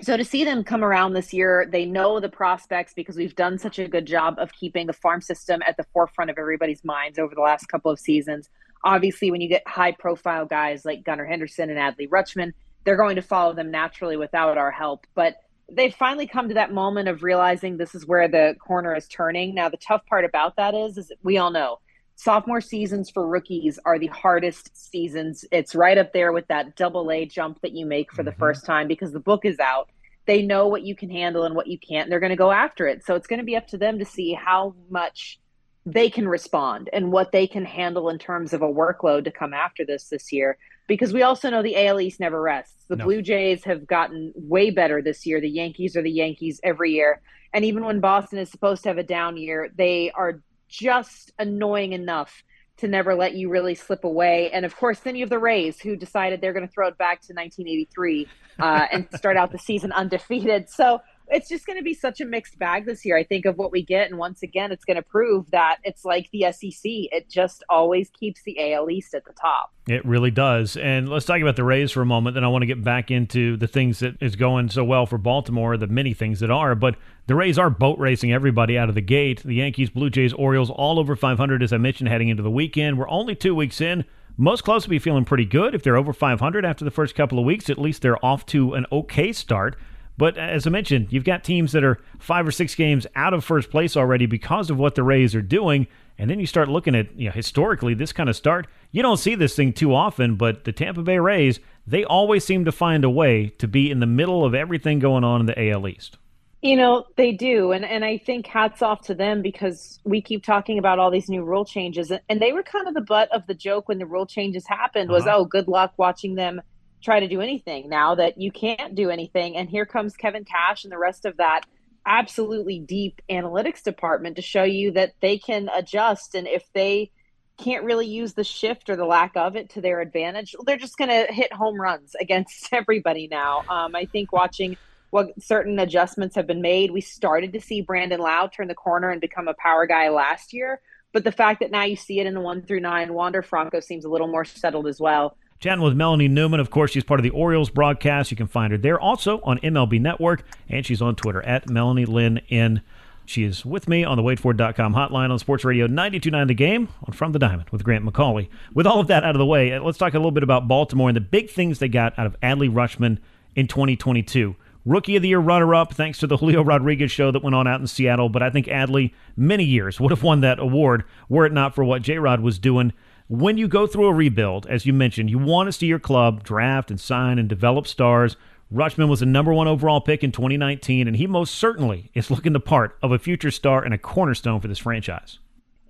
So 0.00 0.16
to 0.16 0.24
see 0.24 0.44
them 0.44 0.62
come 0.62 0.84
around 0.84 1.14
this 1.14 1.32
year, 1.32 1.68
they 1.70 1.86
know 1.86 2.20
the 2.20 2.28
prospects 2.28 2.94
because 2.94 3.16
we've 3.16 3.34
done 3.34 3.58
such 3.58 3.80
a 3.80 3.88
good 3.88 4.06
job 4.06 4.36
of 4.38 4.52
keeping 4.52 4.86
the 4.86 4.92
farm 4.92 5.20
system 5.20 5.60
at 5.66 5.76
the 5.76 5.84
forefront 5.92 6.30
of 6.30 6.38
everybody's 6.38 6.84
minds 6.84 7.18
over 7.18 7.34
the 7.34 7.40
last 7.40 7.66
couple 7.66 7.90
of 7.90 7.98
seasons 7.98 8.48
obviously 8.84 9.30
when 9.30 9.40
you 9.40 9.48
get 9.48 9.66
high 9.66 9.92
profile 9.92 10.46
guys 10.46 10.84
like 10.84 11.04
Gunnar 11.04 11.24
Henderson 11.24 11.70
and 11.70 11.78
Adley 11.78 12.08
Rutschman, 12.08 12.52
they're 12.84 12.96
going 12.96 13.16
to 13.16 13.22
follow 13.22 13.54
them 13.54 13.70
naturally 13.70 14.16
without 14.16 14.58
our 14.58 14.70
help. 14.70 15.06
But 15.14 15.36
they've 15.72 15.94
finally 15.94 16.26
come 16.26 16.48
to 16.48 16.54
that 16.54 16.72
moment 16.72 17.08
of 17.08 17.22
realizing 17.22 17.76
this 17.76 17.94
is 17.94 18.06
where 18.06 18.28
the 18.28 18.54
corner 18.60 18.94
is 18.94 19.08
turning. 19.08 19.54
Now 19.54 19.68
the 19.68 19.78
tough 19.78 20.04
part 20.06 20.24
about 20.24 20.56
that 20.56 20.74
is 20.74 20.98
is 20.98 21.10
we 21.22 21.38
all 21.38 21.50
know 21.50 21.78
sophomore 22.16 22.60
seasons 22.60 23.10
for 23.10 23.26
rookies 23.26 23.78
are 23.84 23.98
the 23.98 24.06
hardest 24.08 24.70
seasons. 24.76 25.44
It's 25.50 25.74
right 25.74 25.98
up 25.98 26.12
there 26.12 26.32
with 26.32 26.46
that 26.48 26.76
double 26.76 27.10
A 27.10 27.26
jump 27.26 27.60
that 27.62 27.72
you 27.72 27.86
make 27.86 28.12
for 28.12 28.22
mm-hmm. 28.22 28.26
the 28.26 28.36
first 28.36 28.64
time 28.64 28.88
because 28.88 29.12
the 29.12 29.20
book 29.20 29.44
is 29.44 29.58
out. 29.58 29.90
They 30.26 30.42
know 30.42 30.68
what 30.68 30.82
you 30.82 30.96
can 30.96 31.10
handle 31.10 31.44
and 31.44 31.54
what 31.54 31.66
you 31.66 31.78
can't, 31.78 32.04
and 32.04 32.12
they're 32.12 32.20
going 32.20 32.30
to 32.30 32.36
go 32.36 32.50
after 32.50 32.86
it. 32.86 33.04
So 33.04 33.14
it's 33.14 33.26
going 33.26 33.40
to 33.40 33.44
be 33.44 33.56
up 33.56 33.66
to 33.68 33.78
them 33.78 33.98
to 33.98 34.06
see 34.06 34.32
how 34.32 34.74
much 34.88 35.38
they 35.86 36.08
can 36.08 36.26
respond 36.26 36.88
and 36.92 37.12
what 37.12 37.32
they 37.32 37.46
can 37.46 37.64
handle 37.64 38.08
in 38.08 38.18
terms 38.18 38.52
of 38.52 38.62
a 38.62 38.66
workload 38.66 39.24
to 39.24 39.30
come 39.30 39.52
after 39.52 39.84
this 39.84 40.08
this 40.08 40.32
year. 40.32 40.56
Because 40.86 41.12
we 41.12 41.22
also 41.22 41.50
know 41.50 41.62
the 41.62 41.86
AL 41.86 42.00
East 42.00 42.20
never 42.20 42.40
rests. 42.40 42.84
The 42.88 42.96
no. 42.96 43.04
Blue 43.04 43.22
Jays 43.22 43.64
have 43.64 43.86
gotten 43.86 44.32
way 44.34 44.70
better 44.70 45.00
this 45.00 45.24
year. 45.24 45.40
The 45.40 45.48
Yankees 45.48 45.96
are 45.96 46.02
the 46.02 46.10
Yankees 46.10 46.60
every 46.62 46.92
year. 46.92 47.20
And 47.52 47.64
even 47.64 47.84
when 47.84 48.00
Boston 48.00 48.38
is 48.38 48.50
supposed 48.50 48.82
to 48.82 48.90
have 48.90 48.98
a 48.98 49.02
down 49.02 49.36
year, 49.36 49.70
they 49.76 50.10
are 50.10 50.42
just 50.68 51.32
annoying 51.38 51.92
enough 51.92 52.42
to 52.76 52.88
never 52.88 53.14
let 53.14 53.34
you 53.34 53.48
really 53.48 53.74
slip 53.74 54.04
away. 54.04 54.50
And 54.50 54.64
of 54.64 54.76
course, 54.76 54.98
then 55.00 55.14
you 55.14 55.22
have 55.22 55.30
the 55.30 55.38
Rays 55.38 55.80
who 55.80 55.96
decided 55.96 56.40
they're 56.40 56.52
going 56.52 56.66
to 56.66 56.72
throw 56.72 56.88
it 56.88 56.98
back 56.98 57.20
to 57.22 57.32
1983 57.32 58.26
uh, 58.58 58.86
and 58.90 59.08
start 59.14 59.36
out 59.36 59.52
the 59.52 59.58
season 59.58 59.92
undefeated. 59.96 60.68
So 60.68 61.00
it's 61.28 61.48
just 61.48 61.66
going 61.66 61.78
to 61.78 61.82
be 61.82 61.94
such 61.94 62.20
a 62.20 62.24
mixed 62.24 62.58
bag 62.58 62.84
this 62.84 63.04
year, 63.04 63.16
I 63.16 63.24
think, 63.24 63.46
of 63.46 63.56
what 63.56 63.72
we 63.72 63.82
get. 63.82 64.10
And 64.10 64.18
once 64.18 64.42
again, 64.42 64.70
it's 64.72 64.84
going 64.84 64.96
to 64.96 65.02
prove 65.02 65.50
that 65.50 65.78
it's 65.82 66.04
like 66.04 66.30
the 66.32 66.52
SEC. 66.52 66.82
It 66.84 67.28
just 67.28 67.64
always 67.68 68.10
keeps 68.10 68.42
the 68.42 68.74
AL 68.74 68.90
East 68.90 69.14
at 69.14 69.24
the 69.24 69.32
top. 69.32 69.72
It 69.88 70.04
really 70.04 70.30
does. 70.30 70.76
And 70.76 71.08
let's 71.08 71.26
talk 71.26 71.40
about 71.40 71.56
the 71.56 71.64
Rays 71.64 71.92
for 71.92 72.02
a 72.02 72.06
moment. 72.06 72.34
Then 72.34 72.44
I 72.44 72.48
want 72.48 72.62
to 72.62 72.66
get 72.66 72.84
back 72.84 73.10
into 73.10 73.56
the 73.56 73.66
things 73.66 74.00
that 74.00 74.16
is 74.20 74.36
going 74.36 74.68
so 74.70 74.84
well 74.84 75.06
for 75.06 75.18
Baltimore, 75.18 75.76
the 75.76 75.86
many 75.86 76.12
things 76.14 76.40
that 76.40 76.50
are. 76.50 76.74
But 76.74 76.96
the 77.26 77.34
Rays 77.34 77.58
are 77.58 77.70
boat 77.70 77.98
racing 77.98 78.32
everybody 78.32 78.76
out 78.76 78.88
of 78.88 78.94
the 78.94 79.00
gate. 79.00 79.42
The 79.42 79.54
Yankees, 79.54 79.90
Blue 79.90 80.10
Jays, 80.10 80.32
Orioles, 80.34 80.70
all 80.70 80.98
over 80.98 81.16
500, 81.16 81.62
as 81.62 81.72
I 81.72 81.78
mentioned, 81.78 82.08
heading 82.08 82.28
into 82.28 82.42
the 82.42 82.50
weekend. 82.50 82.98
We're 82.98 83.08
only 83.08 83.34
two 83.34 83.54
weeks 83.54 83.80
in. 83.80 84.04
Most 84.36 84.64
clubs 84.64 84.86
will 84.86 84.90
be 84.90 84.98
feeling 84.98 85.24
pretty 85.24 85.44
good. 85.44 85.74
If 85.74 85.82
they're 85.82 85.96
over 85.96 86.12
500 86.12 86.64
after 86.64 86.84
the 86.84 86.90
first 86.90 87.14
couple 87.14 87.38
of 87.38 87.44
weeks, 87.44 87.70
at 87.70 87.78
least 87.78 88.02
they're 88.02 88.22
off 88.24 88.44
to 88.46 88.74
an 88.74 88.84
okay 88.90 89.32
start. 89.32 89.76
But 90.16 90.38
as 90.38 90.66
I 90.66 90.70
mentioned, 90.70 91.08
you've 91.10 91.24
got 91.24 91.42
teams 91.42 91.72
that 91.72 91.82
are 91.82 91.98
five 92.18 92.46
or 92.46 92.52
six 92.52 92.74
games 92.74 93.06
out 93.16 93.34
of 93.34 93.44
first 93.44 93.70
place 93.70 93.96
already 93.96 94.26
because 94.26 94.70
of 94.70 94.78
what 94.78 94.94
the 94.94 95.02
Rays 95.02 95.34
are 95.34 95.42
doing. 95.42 95.86
And 96.18 96.30
then 96.30 96.38
you 96.38 96.46
start 96.46 96.68
looking 96.68 96.94
at, 96.94 97.16
you 97.18 97.26
know, 97.26 97.32
historically, 97.32 97.94
this 97.94 98.12
kind 98.12 98.28
of 98.28 98.36
start, 98.36 98.68
you 98.92 99.02
don't 99.02 99.16
see 99.16 99.34
this 99.34 99.56
thing 99.56 99.72
too 99.72 99.92
often, 99.92 100.36
but 100.36 100.64
the 100.64 100.72
Tampa 100.72 101.02
Bay 101.02 101.18
Rays, 101.18 101.58
they 101.86 102.04
always 102.04 102.44
seem 102.44 102.64
to 102.64 102.72
find 102.72 103.02
a 103.02 103.10
way 103.10 103.48
to 103.58 103.66
be 103.66 103.90
in 103.90 103.98
the 103.98 104.06
middle 104.06 104.44
of 104.44 104.54
everything 104.54 105.00
going 105.00 105.24
on 105.24 105.40
in 105.40 105.46
the 105.46 105.70
AL 105.70 105.88
East. 105.88 106.16
You 106.62 106.76
know, 106.76 107.04
they 107.16 107.32
do. 107.32 107.72
And, 107.72 107.84
and 107.84 108.04
I 108.04 108.16
think 108.16 108.46
hats 108.46 108.80
off 108.80 109.02
to 109.02 109.14
them 109.14 109.42
because 109.42 109.98
we 110.04 110.22
keep 110.22 110.44
talking 110.44 110.78
about 110.78 110.98
all 110.98 111.10
these 111.10 111.28
new 111.28 111.42
rule 111.42 111.64
changes. 111.64 112.10
And 112.30 112.40
they 112.40 112.52
were 112.52 112.62
kind 112.62 112.88
of 112.88 112.94
the 112.94 113.02
butt 113.02 113.30
of 113.32 113.46
the 113.46 113.52
joke 113.54 113.88
when 113.88 113.98
the 113.98 114.06
rule 114.06 114.24
changes 114.24 114.66
happened 114.66 115.10
was, 115.10 115.26
uh-huh. 115.26 115.38
oh, 115.38 115.44
good 115.44 115.68
luck 115.68 115.92
watching 115.98 116.36
them 116.36 116.62
try 117.04 117.20
to 117.20 117.28
do 117.28 117.40
anything 117.40 117.88
now 117.88 118.14
that 118.14 118.40
you 118.40 118.50
can't 118.50 118.94
do 118.94 119.10
anything. 119.10 119.56
And 119.56 119.68
here 119.68 119.86
comes 119.86 120.16
Kevin 120.16 120.44
Cash 120.44 120.84
and 120.84 120.92
the 120.92 120.98
rest 120.98 121.24
of 121.24 121.36
that 121.36 121.66
absolutely 122.06 122.78
deep 122.78 123.20
analytics 123.30 123.82
department 123.82 124.36
to 124.36 124.42
show 124.42 124.64
you 124.64 124.92
that 124.92 125.14
they 125.20 125.38
can 125.38 125.68
adjust. 125.74 126.34
And 126.34 126.46
if 126.46 126.64
they 126.74 127.10
can't 127.56 127.84
really 127.84 128.06
use 128.06 128.34
the 128.34 128.44
shift 128.44 128.90
or 128.90 128.96
the 128.96 129.04
lack 129.04 129.36
of 129.36 129.56
it 129.56 129.70
to 129.70 129.80
their 129.80 130.00
advantage, 130.00 130.54
they're 130.66 130.76
just 130.76 130.98
going 130.98 131.10
to 131.10 131.32
hit 131.32 131.52
home 131.52 131.80
runs 131.80 132.14
against 132.20 132.68
everybody 132.72 133.28
now. 133.28 133.64
Um, 133.68 133.94
I 133.94 134.06
think 134.06 134.32
watching 134.32 134.76
what 135.10 135.30
certain 135.40 135.78
adjustments 135.78 136.34
have 136.34 136.46
been 136.46 136.62
made, 136.62 136.90
we 136.90 137.00
started 137.00 137.52
to 137.52 137.60
see 137.60 137.80
Brandon 137.80 138.18
Lowe 138.18 138.48
turn 138.48 138.68
the 138.68 138.74
corner 138.74 139.10
and 139.10 139.20
become 139.20 139.46
a 139.46 139.54
power 139.54 139.86
guy 139.86 140.08
last 140.08 140.52
year. 140.52 140.80
But 141.12 141.22
the 141.22 141.30
fact 141.30 141.60
that 141.60 141.70
now 141.70 141.84
you 141.84 141.94
see 141.94 142.18
it 142.18 142.26
in 142.26 142.34
the 142.34 142.40
one 142.40 142.62
through 142.62 142.80
nine, 142.80 143.14
Wander 143.14 143.40
Franco 143.40 143.78
seems 143.78 144.04
a 144.04 144.08
little 144.08 144.26
more 144.26 144.44
settled 144.44 144.88
as 144.88 145.00
well. 145.00 145.36
Chatting 145.64 145.82
with 145.82 145.96
Melanie 145.96 146.28
Newman. 146.28 146.60
Of 146.60 146.68
course, 146.68 146.90
she's 146.90 147.04
part 147.04 147.18
of 147.18 147.24
the 147.24 147.30
Orioles 147.30 147.70
broadcast. 147.70 148.30
You 148.30 148.36
can 148.36 148.48
find 148.48 148.70
her 148.70 148.76
there 148.76 149.00
also 149.00 149.40
on 149.44 149.58
MLB 149.60 149.98
Network, 149.98 150.44
and 150.68 150.84
she's 150.84 151.00
on 151.00 151.16
Twitter 151.16 151.40
at 151.40 151.70
Melanie 151.70 152.04
Lynn 152.04 152.42
N. 152.50 152.82
She 153.24 153.44
is 153.44 153.64
with 153.64 153.88
me 153.88 154.04
on 154.04 154.18
the 154.18 154.22
WadeFord.com 154.22 154.92
hotline 154.94 155.30
on 155.30 155.38
Sports 155.38 155.64
Radio 155.64 155.86
92.9 155.86 156.48
The 156.48 156.52
Game 156.52 156.88
on 157.06 157.14
From 157.14 157.32
the 157.32 157.38
Diamond 157.38 157.70
with 157.70 157.82
Grant 157.82 158.04
McAuley. 158.04 158.50
With 158.74 158.86
all 158.86 159.00
of 159.00 159.06
that 159.06 159.24
out 159.24 159.34
of 159.34 159.38
the 159.38 159.46
way, 159.46 159.72
uh, 159.72 159.82
let's 159.82 159.96
talk 159.96 160.12
a 160.12 160.18
little 160.18 160.32
bit 160.32 160.42
about 160.42 160.68
Baltimore 160.68 161.08
and 161.08 161.16
the 161.16 161.22
big 161.22 161.48
things 161.48 161.78
they 161.78 161.88
got 161.88 162.18
out 162.18 162.26
of 162.26 162.38
Adley 162.42 162.70
Rutschman 162.70 163.16
in 163.56 163.66
2022. 163.66 164.56
Rookie 164.84 165.16
of 165.16 165.22
the 165.22 165.28
Year 165.28 165.38
runner 165.38 165.74
up, 165.74 165.94
thanks 165.94 166.18
to 166.18 166.26
the 166.26 166.36
Julio 166.40 166.62
Rodriguez 166.62 167.10
show 167.10 167.30
that 167.30 167.42
went 167.42 167.54
on 167.54 167.66
out 167.66 167.80
in 167.80 167.86
Seattle. 167.86 168.28
But 168.28 168.42
I 168.42 168.50
think 168.50 168.66
Adley, 168.66 169.14
many 169.34 169.64
years, 169.64 169.98
would 169.98 170.10
have 170.10 170.22
won 170.22 170.42
that 170.42 170.58
award 170.58 171.04
were 171.30 171.46
it 171.46 171.54
not 171.54 171.74
for 171.74 171.84
what 171.84 172.02
J 172.02 172.18
Rod 172.18 172.40
was 172.40 172.58
doing 172.58 172.92
when 173.28 173.56
you 173.56 173.68
go 173.68 173.86
through 173.86 174.06
a 174.06 174.12
rebuild, 174.14 174.66
as 174.66 174.84
you 174.84 174.92
mentioned, 174.92 175.30
you 175.30 175.38
want 175.38 175.68
to 175.68 175.72
see 175.72 175.86
your 175.86 175.98
club 175.98 176.44
draft 176.44 176.90
and 176.90 177.00
sign 177.00 177.38
and 177.38 177.48
develop 177.48 177.86
stars. 177.86 178.36
Rutschman 178.72 179.08
was 179.08 179.20
the 179.20 179.26
number 179.26 179.52
one 179.52 179.68
overall 179.68 180.00
pick 180.00 180.22
in 180.22 180.32
2019, 180.32 181.06
and 181.06 181.16
he 181.16 181.26
most 181.26 181.54
certainly 181.54 182.10
is 182.14 182.30
looking 182.30 182.52
the 182.52 182.60
part 182.60 182.98
of 183.02 183.12
a 183.12 183.18
future 183.18 183.50
star 183.50 183.82
and 183.82 183.94
a 183.94 183.98
cornerstone 183.98 184.60
for 184.60 184.68
this 184.68 184.78
franchise. 184.78 185.38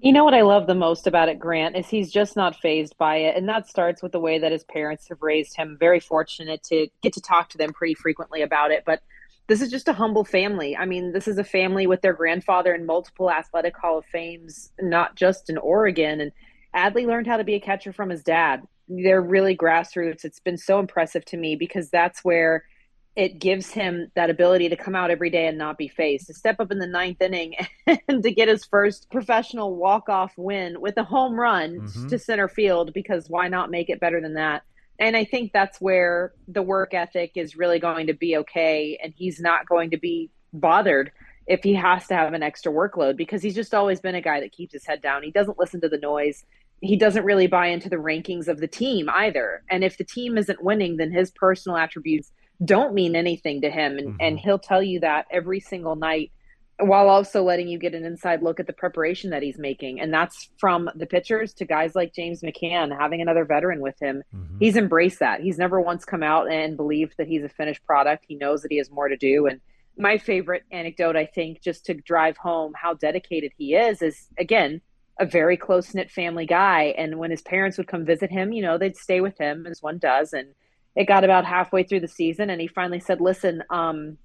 You 0.01 0.13
know 0.13 0.23
what 0.23 0.35
I 0.35 0.43
love 0.43 0.67
the 0.67 0.75
most 0.75 1.07
about 1.07 1.31
it, 1.31 1.39
Grant, 1.39 1.77
is 1.77 1.89
he's 1.89 2.13
just 2.13 2.37
not 2.37 2.61
phased 2.61 2.97
by 2.99 3.17
it. 3.17 3.37
And 3.37 3.49
that 3.49 3.67
starts 3.67 4.03
with 4.03 4.13
the 4.13 4.21
way 4.21 4.39
that 4.39 4.53
his 4.53 4.63
parents 4.65 5.09
have 5.09 5.23
raised 5.23 5.57
him. 5.57 5.79
Very 5.81 5.99
fortunate 5.99 6.63
to 6.65 6.89
get 7.01 7.15
to 7.15 7.23
talk 7.23 7.49
to 7.51 7.59
them 7.59 7.73
pretty 7.73 7.95
frequently 7.95 8.43
about 8.43 8.71
it. 8.71 8.83
But 8.85 9.01
this 9.47 9.63
is 9.63 9.71
just 9.71 9.89
a 9.89 9.95
humble 9.95 10.25
family. 10.25 10.77
I 10.77 10.85
mean, 10.85 11.13
this 11.13 11.27
is 11.27 11.39
a 11.39 11.45
family 11.45 11.87
with 11.87 12.03
their 12.03 12.13
grandfather 12.13 12.75
in 12.75 12.85
multiple 12.85 13.31
athletic 13.31 13.77
Hall 13.79 13.97
of 13.97 14.05
Fames, 14.05 14.73
not 14.79 15.17
just 15.17 15.49
in 15.49 15.57
Oregon. 15.57 16.21
And 16.21 16.33
Adley 16.75 17.07
learned 17.07 17.27
how 17.27 17.37
to 17.37 17.45
be 17.45 17.55
a 17.55 17.61
catcher 17.61 17.93
from 17.93 18.11
his 18.11 18.23
dad. 18.23 18.63
They're 18.89 19.23
really 19.23 19.57
grassroots. 19.57 20.25
It's 20.25 20.41
been 20.41 20.59
so 20.59 20.79
impressive 20.79 21.25
to 21.27 21.37
me 21.37 21.57
because 21.57 21.91
that's 21.91 22.25
where 22.25 22.65
it 23.17 23.39
gives 23.39 23.71
him 23.71 24.11
that 24.17 24.29
ability 24.29 24.69
to 24.69 24.77
come 24.77 24.97
out 24.97 25.11
every 25.11 25.31
day 25.31 25.47
and 25.47 25.57
not 25.57 25.79
be 25.79 25.87
faced, 25.87 26.27
to 26.27 26.35
step 26.35 26.59
up 26.59 26.73
in 26.73 26.79
the 26.79 26.87
ninth 26.87 27.23
inning 27.23 27.55
and 28.09 28.23
to 28.23 28.33
get 28.33 28.49
his 28.49 28.65
first 28.65 29.09
professional 29.11 29.77
walk-off 29.77 30.33
win 30.37 30.81
with 30.81 30.97
a 30.97 31.05
home 31.05 31.39
run 31.39 31.79
mm-hmm. 31.79 32.09
to 32.09 32.19
center 32.19 32.49
field 32.49 32.93
because 32.93 33.31
why 33.31 33.47
not 33.47 33.71
make 33.71 33.89
it 33.89 34.01
better 34.01 34.21
than 34.21 34.35
that? 34.35 34.63
And 34.99 35.17
I 35.17 35.25
think 35.25 35.53
that's 35.53 35.81
where 35.81 36.33
the 36.49 36.63
work 36.63 36.93
ethic 36.93 37.33
is 37.37 37.57
really 37.57 37.79
going 37.79 38.09
to 38.09 38.15
be 38.15 38.37
okay 38.39 38.99
and 39.03 39.13
he's 39.17 39.41
not 39.41 39.67
going 39.67 39.91
to 39.91 39.99
be 39.99 40.31
bothered 40.53 41.13
if 41.47 41.63
he 41.63 41.75
has 41.75 42.07
to 42.09 42.15
have 42.15 42.33
an 42.33 42.43
extra 42.43 42.73
workload 42.73 43.17
because 43.17 43.43
he's 43.43 43.55
just 43.55 43.75
always 43.75 44.01
been 44.01 44.15
a 44.15 44.21
guy 44.21 44.41
that 44.41 44.53
keeps 44.53 44.73
his 44.73 44.87
head 44.87 45.03
down. 45.03 45.23
He 45.23 45.31
doesn't 45.31 45.59
listen 45.59 45.81
to 45.83 45.89
the 45.89 45.99
noise 45.99 46.45
he 46.85 46.97
doesn't 46.97 47.25
really 47.25 47.47
buy 47.47 47.69
into 47.69 47.89
the 47.89 47.97
rankings 47.97 48.49
of 48.49 48.61
the 48.61 48.69
team 48.69 49.09
either. 49.09 49.63
And 49.71 49.83
if 49.83 49.97
the 49.97 50.05
team 50.05 50.37
isn't 50.37 50.63
winning, 50.63 50.97
then 50.97 51.11
his 51.11 51.31
personal 51.31 51.79
attributes 51.79 52.31
don't 52.65 52.95
mean 52.95 53.17
anything 53.17 53.63
to 53.63 53.71
him. 53.71 53.99
And, 53.99 54.09
mm-hmm. 54.09 54.17
and 54.21 54.39
he'll 54.39 54.59
tell 54.59 54.83
you 54.83 55.01
that 55.01 55.27
every 55.31 55.61
single 55.61 55.97
night 55.97 56.31
while 56.81 57.09
also 57.09 57.43
letting 57.43 57.69
you 57.69 57.79
get 57.79 57.95
an 57.95 58.05
inside 58.05 58.43
look 58.43 58.59
at 58.59 58.67
the 58.67 58.73
preparation 58.73 59.31
that 59.31 59.43
he's 59.43 59.59
making. 59.59 60.01
And 60.01 60.13
that's 60.13 60.51
from 60.59 60.91
the 60.97 61.07
pitchers 61.07 61.55
to 61.55 61.65
guys 61.65 61.95
like 61.95 62.13
James 62.13 62.43
McCann, 62.43 62.97
having 62.97 63.23
another 63.23 63.45
veteran 63.45 63.81
with 63.81 63.95
him. 64.01 64.23
Mm-hmm. 64.35 64.59
He's 64.59 64.77
embraced 64.77 65.21
that. 65.21 65.41
He's 65.41 65.57
never 65.57 65.81
once 65.81 66.05
come 66.05 66.23
out 66.23 66.51
and 66.51 66.77
believed 66.77 67.15
that 67.19 67.29
he's 67.29 67.45
a 67.45 67.49
finished 67.49 67.85
product. 67.85 68.25
He 68.27 68.35
knows 68.35 68.63
that 68.63 68.73
he 68.73 68.79
has 68.79 68.91
more 68.91 69.09
to 69.09 69.17
do. 69.17 69.47
And 69.47 69.61
my 69.97 70.19
favorite 70.19 70.65
anecdote, 70.73 71.17
I 71.17 71.27
think, 71.27 71.63
just 71.63 71.87
to 71.87 71.95
drive 71.95 72.37
home 72.37 72.73
how 72.75 72.95
dedicated 72.95 73.53
he 73.57 73.75
is, 73.75 74.03
is 74.03 74.27
again, 74.37 74.81
a 75.19 75.27
very 75.27 75.57
close 75.57 75.95
knit 75.95 76.11
family 76.11 76.47
guy. 76.47 76.95
And 76.99 77.19
when 77.19 77.31
his 77.31 77.43
parents 77.43 77.79
would 77.79 77.87
come 77.89 78.05
visit 78.05 78.31
him, 78.31 78.53
you 78.53 78.63
know, 78.63 78.79
they'd 78.79 78.97
stay 78.97 79.21
with 79.21 79.39
him 79.39 79.67
as 79.67 79.83
one 79.83 79.99
does. 79.99 80.33
And 80.33 80.49
it 80.97 81.07
got 81.07 81.25
about 81.25 81.45
halfway 81.45 81.83
through 81.85 82.01
the 82.01 82.09
season, 82.09 82.51
and 82.51 82.61
he 82.61 82.67
finally 82.69 83.01
said, 83.01 83.21
Listen, 83.21 83.63
um, 83.71 84.19